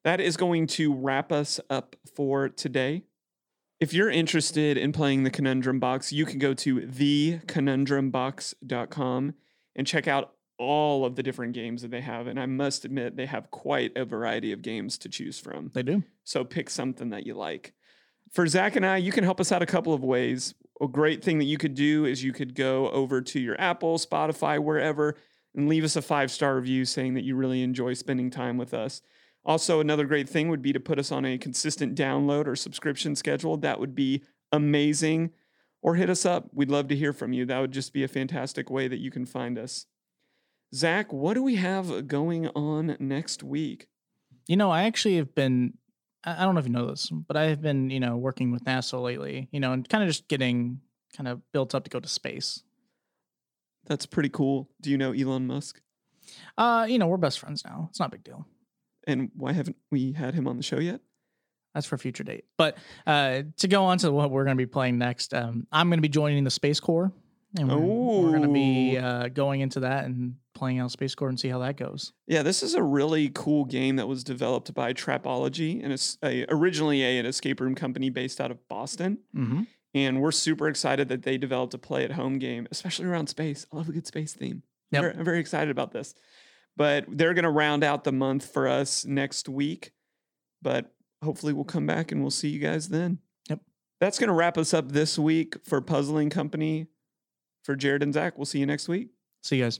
That 0.04 0.20
is 0.20 0.36
going 0.36 0.68
to 0.68 0.94
wrap 0.94 1.32
us 1.32 1.62
up 1.70 1.96
for 2.14 2.50
today. 2.50 3.04
If 3.80 3.94
you're 3.94 4.10
interested 4.10 4.78
in 4.78 4.92
playing 4.92 5.24
the 5.24 5.30
Conundrum 5.30 5.80
Box, 5.80 6.12
you 6.12 6.26
can 6.26 6.40
go 6.40 6.54
to 6.56 6.82
theconundrumbox.com 6.82 9.34
and 9.78 9.88
check 9.88 10.10
out 10.10 10.34
all 10.58 11.06
of 11.06 11.16
the 11.16 11.24
different 11.24 11.54
games 11.54 11.82
that 11.84 11.92
they 11.92 12.02
have. 12.02 12.28
And 12.28 12.38
I 12.38 12.48
must 12.48 12.84
admit, 12.84 13.16
they 13.16 13.28
have 13.28 13.50
quite 13.50 13.96
a 13.96 14.04
variety 14.04 14.52
of 14.52 14.62
games 14.62 14.98
to 14.98 15.08
choose 15.08 15.40
from. 15.40 15.72
They 15.74 15.84
do. 15.84 16.04
So 16.26 16.44
pick 16.44 16.70
something 16.70 17.12
that 17.12 17.26
you 17.26 17.34
like. 17.34 17.72
For 18.34 18.46
Zach 18.46 18.76
and 18.76 18.86
I, 18.86 18.98
you 18.98 19.14
can 19.14 19.24
help 19.24 19.40
us 19.40 19.54
out 19.54 19.62
a 19.62 19.66
couple 19.66 19.94
of 19.94 20.04
ways. 20.04 20.54
A 20.82 20.88
great 20.88 21.24
thing 21.24 21.40
that 21.40 21.46
you 21.46 21.58
could 21.58 21.74
do 21.74 22.06
is 22.06 22.24
you 22.24 22.32
could 22.32 22.56
go 22.56 22.90
over 22.92 23.22
to 23.22 23.40
your 23.40 23.60
Apple, 23.60 23.98
Spotify, 23.98 24.60
wherever, 24.60 25.16
and 25.56 25.68
leave 25.68 25.84
us 25.84 25.96
a 25.96 26.02
five 26.02 26.32
star 26.32 26.56
review 26.56 26.86
saying 26.86 27.16
that 27.16 27.24
you 27.24 27.36
really 27.36 27.64
enjoy 27.64 27.94
spending 27.94 28.30
time 28.30 28.58
with 28.58 28.74
us. 28.74 29.02
Also, 29.46 29.80
another 29.80 30.06
great 30.06 30.30
thing 30.30 30.50
would 30.50 30.62
be 30.62 30.74
to 30.74 30.80
put 30.80 31.00
us 31.00 31.12
on 31.12 31.26
a 31.26 31.38
consistent 31.38 31.96
download 31.96 32.46
or 32.46 32.56
subscription 32.56 33.16
schedule. 33.16 33.58
That 33.58 33.80
would 33.80 33.96
be 33.96 34.24
amazing. 34.52 35.32
Or 35.82 35.96
hit 35.96 36.10
us 36.10 36.26
up. 36.26 36.50
We'd 36.54 36.70
love 36.70 36.90
to 36.90 36.96
hear 36.96 37.14
from 37.14 37.32
you. 37.32 37.46
That 37.46 37.60
would 37.60 37.72
just 37.72 37.94
be 37.94 38.04
a 38.04 38.10
fantastic 38.10 38.70
way 38.70 38.90
that 38.90 39.00
you 39.00 39.10
can 39.10 39.26
find 39.26 39.58
us. 39.58 39.86
Zach, 40.76 41.12
what 41.14 41.34
do 41.34 41.42
we 41.42 41.56
have 41.56 42.08
going 42.08 42.48
on 42.50 42.98
next 43.00 43.44
week? 43.44 43.88
You 44.48 44.58
know, 44.58 44.72
I 44.72 44.84
actually 44.84 45.16
have 45.16 45.34
been. 45.34 45.79
I 46.24 46.44
don't 46.44 46.54
know 46.54 46.60
if 46.60 46.66
you 46.68 46.74
know 46.74 46.88
this, 46.88 47.10
but 47.10 47.38
I 47.38 47.46
have 47.46 47.62
been, 47.62 47.90
you 47.90 48.00
know, 48.00 48.18
working 48.18 48.52
with 48.52 48.66
NASA 48.66 49.02
lately. 49.02 49.48
You 49.52 49.60
know, 49.60 49.72
and 49.74 49.88
kind 49.88 50.04
of 50.04 50.10
just 50.10 50.28
getting 50.28 50.82
kind 51.16 51.28
of 51.28 51.42
built 51.52 51.74
up 51.74 51.84
to 51.86 51.90
go 51.90 52.00
to 52.00 52.08
space. 52.08 52.64
That's 53.86 54.06
pretty 54.06 54.30
cool. 54.30 54.70
Do 54.82 54.90
you 54.90 54.98
know 54.98 55.12
Elon 55.12 55.48
Musk? 55.48 55.82
Uh, 56.58 56.86
you 56.88 57.00
know, 57.00 57.08
we're 57.08 57.18
best 57.18 57.40
friends 57.40 57.64
now. 57.66 57.88
It's 57.90 58.00
not 58.00 58.10
a 58.10 58.12
big 58.12 58.24
deal. 58.24 58.46
And 59.08 59.32
why 59.36 59.54
haven't 59.54 59.78
we 59.92 60.12
had 60.12 60.36
him 60.36 60.48
on 60.48 60.58
the 60.58 60.64
show 60.64 60.80
yet? 60.80 61.02
That's 61.74 61.88
for 61.88 61.96
a 61.96 62.00
future 62.00 62.24
date. 62.24 62.46
But 62.58 62.78
uh, 63.08 63.44
to 63.58 63.68
go 63.68 63.86
on 63.86 63.98
to 64.00 64.12
what 64.12 64.32
we're 64.32 64.44
going 64.44 64.58
to 64.58 64.62
be 64.62 64.68
playing 64.68 64.98
next, 64.98 65.34
um, 65.34 65.68
I'm 65.72 65.90
going 65.90 65.98
to 65.98 66.02
be 66.02 66.10
joining 66.10 66.44
the 66.44 66.52
Space 66.52 66.80
Corps, 66.80 67.12
and 67.58 67.68
we're, 67.68 67.78
we're 67.78 68.30
going 68.30 68.44
to 68.44 68.48
be 68.50 68.98
uh, 68.98 69.30
going 69.30 69.62
into 69.62 69.80
that 69.82 70.06
and 70.06 70.36
playing 70.54 70.80
out 70.80 70.92
Space 70.92 71.16
Corps 71.16 71.30
and 71.30 71.40
see 71.40 71.48
how 71.48 71.60
that 71.60 71.78
goes. 71.78 72.14
Yeah, 72.28 72.44
this 72.44 72.62
is 72.62 72.76
a 72.76 72.84
really 72.84 73.30
cool 73.30 73.66
game 73.66 73.96
that 73.96 74.08
was 74.08 74.24
developed 74.24 74.74
by 74.74 74.94
Trapology, 74.94 75.84
and 75.84 75.92
it's 75.92 76.18
a, 76.24 76.46
originally 76.50 77.04
a, 77.04 77.20
an 77.20 77.26
escape 77.26 77.60
room 77.62 77.76
company 77.76 78.10
based 78.10 78.40
out 78.40 78.52
of 78.52 78.68
Boston. 78.68 79.20
Mm-hmm. 79.36 79.64
And 79.96 80.22
we're 80.22 80.32
super 80.32 80.68
excited 80.68 81.10
that 81.10 81.24
they 81.24 81.38
developed 81.38 81.74
a 81.74 81.80
play 81.80 82.04
at 82.04 82.12
home 82.12 82.38
game, 82.38 82.68
especially 82.70 83.06
around 83.06 83.28
space. 83.28 83.66
I 83.74 83.78
love 83.78 83.90
a 83.90 83.92
good 83.92 84.06
space 84.06 84.34
theme. 84.34 84.62
Yep. 84.92 85.02
Very- 85.02 85.16
I'm 85.16 85.26
very 85.26 85.40
excited 85.40 85.72
about 85.72 85.92
this. 85.92 86.14
But 86.78 87.06
they're 87.10 87.34
going 87.34 87.44
to 87.44 87.50
round 87.50 87.84
out 87.84 88.04
the 88.04 88.12
month 88.12 88.54
for 88.54 88.68
us 88.68 89.04
next 89.06 89.50
week. 89.50 89.92
But 90.62 90.94
hopefully, 91.24 91.54
we'll 91.54 91.66
come 91.66 91.88
back 91.88 92.12
and 92.12 92.22
we'll 92.22 92.32
see 92.32 92.50
you 92.50 92.60
guys 92.60 92.90
then. 92.90 93.20
Yep. 93.50 93.62
That's 94.00 94.20
going 94.20 94.28
to 94.28 94.34
wrap 94.34 94.58
us 94.58 94.74
up 94.74 94.92
this 94.92 95.18
week 95.18 95.58
for 95.66 95.82
Puzzling 95.82 96.30
Company. 96.30 96.88
For 97.70 97.76
Jared 97.76 98.02
and 98.02 98.12
Zach, 98.12 98.36
we'll 98.36 98.48
see 98.48 98.58
you 98.58 98.66
next 98.66 98.88
week. 98.88 99.10
See 99.44 99.58
you 99.58 99.66
guys. 99.66 99.80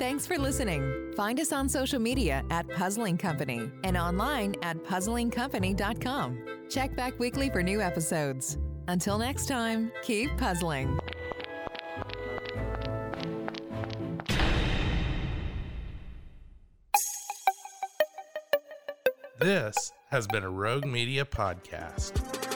Thanks 0.00 0.26
for 0.26 0.36
listening. 0.36 1.12
Find 1.14 1.38
us 1.38 1.52
on 1.52 1.68
social 1.68 2.00
media 2.00 2.42
at 2.50 2.68
Puzzling 2.70 3.18
Company 3.18 3.70
and 3.84 3.96
online 3.96 4.56
at 4.62 4.82
puzzlingcompany.com. 4.82 6.44
Check 6.68 6.96
back 6.96 7.16
weekly 7.20 7.50
for 7.50 7.62
new 7.62 7.80
episodes. 7.80 8.58
Until 8.88 9.16
next 9.16 9.46
time, 9.46 9.92
keep 10.02 10.36
puzzling. 10.36 10.98
This 19.38 19.92
has 20.10 20.26
been 20.26 20.42
a 20.42 20.50
Rogue 20.50 20.84
Media 20.84 21.24
podcast. 21.24 22.47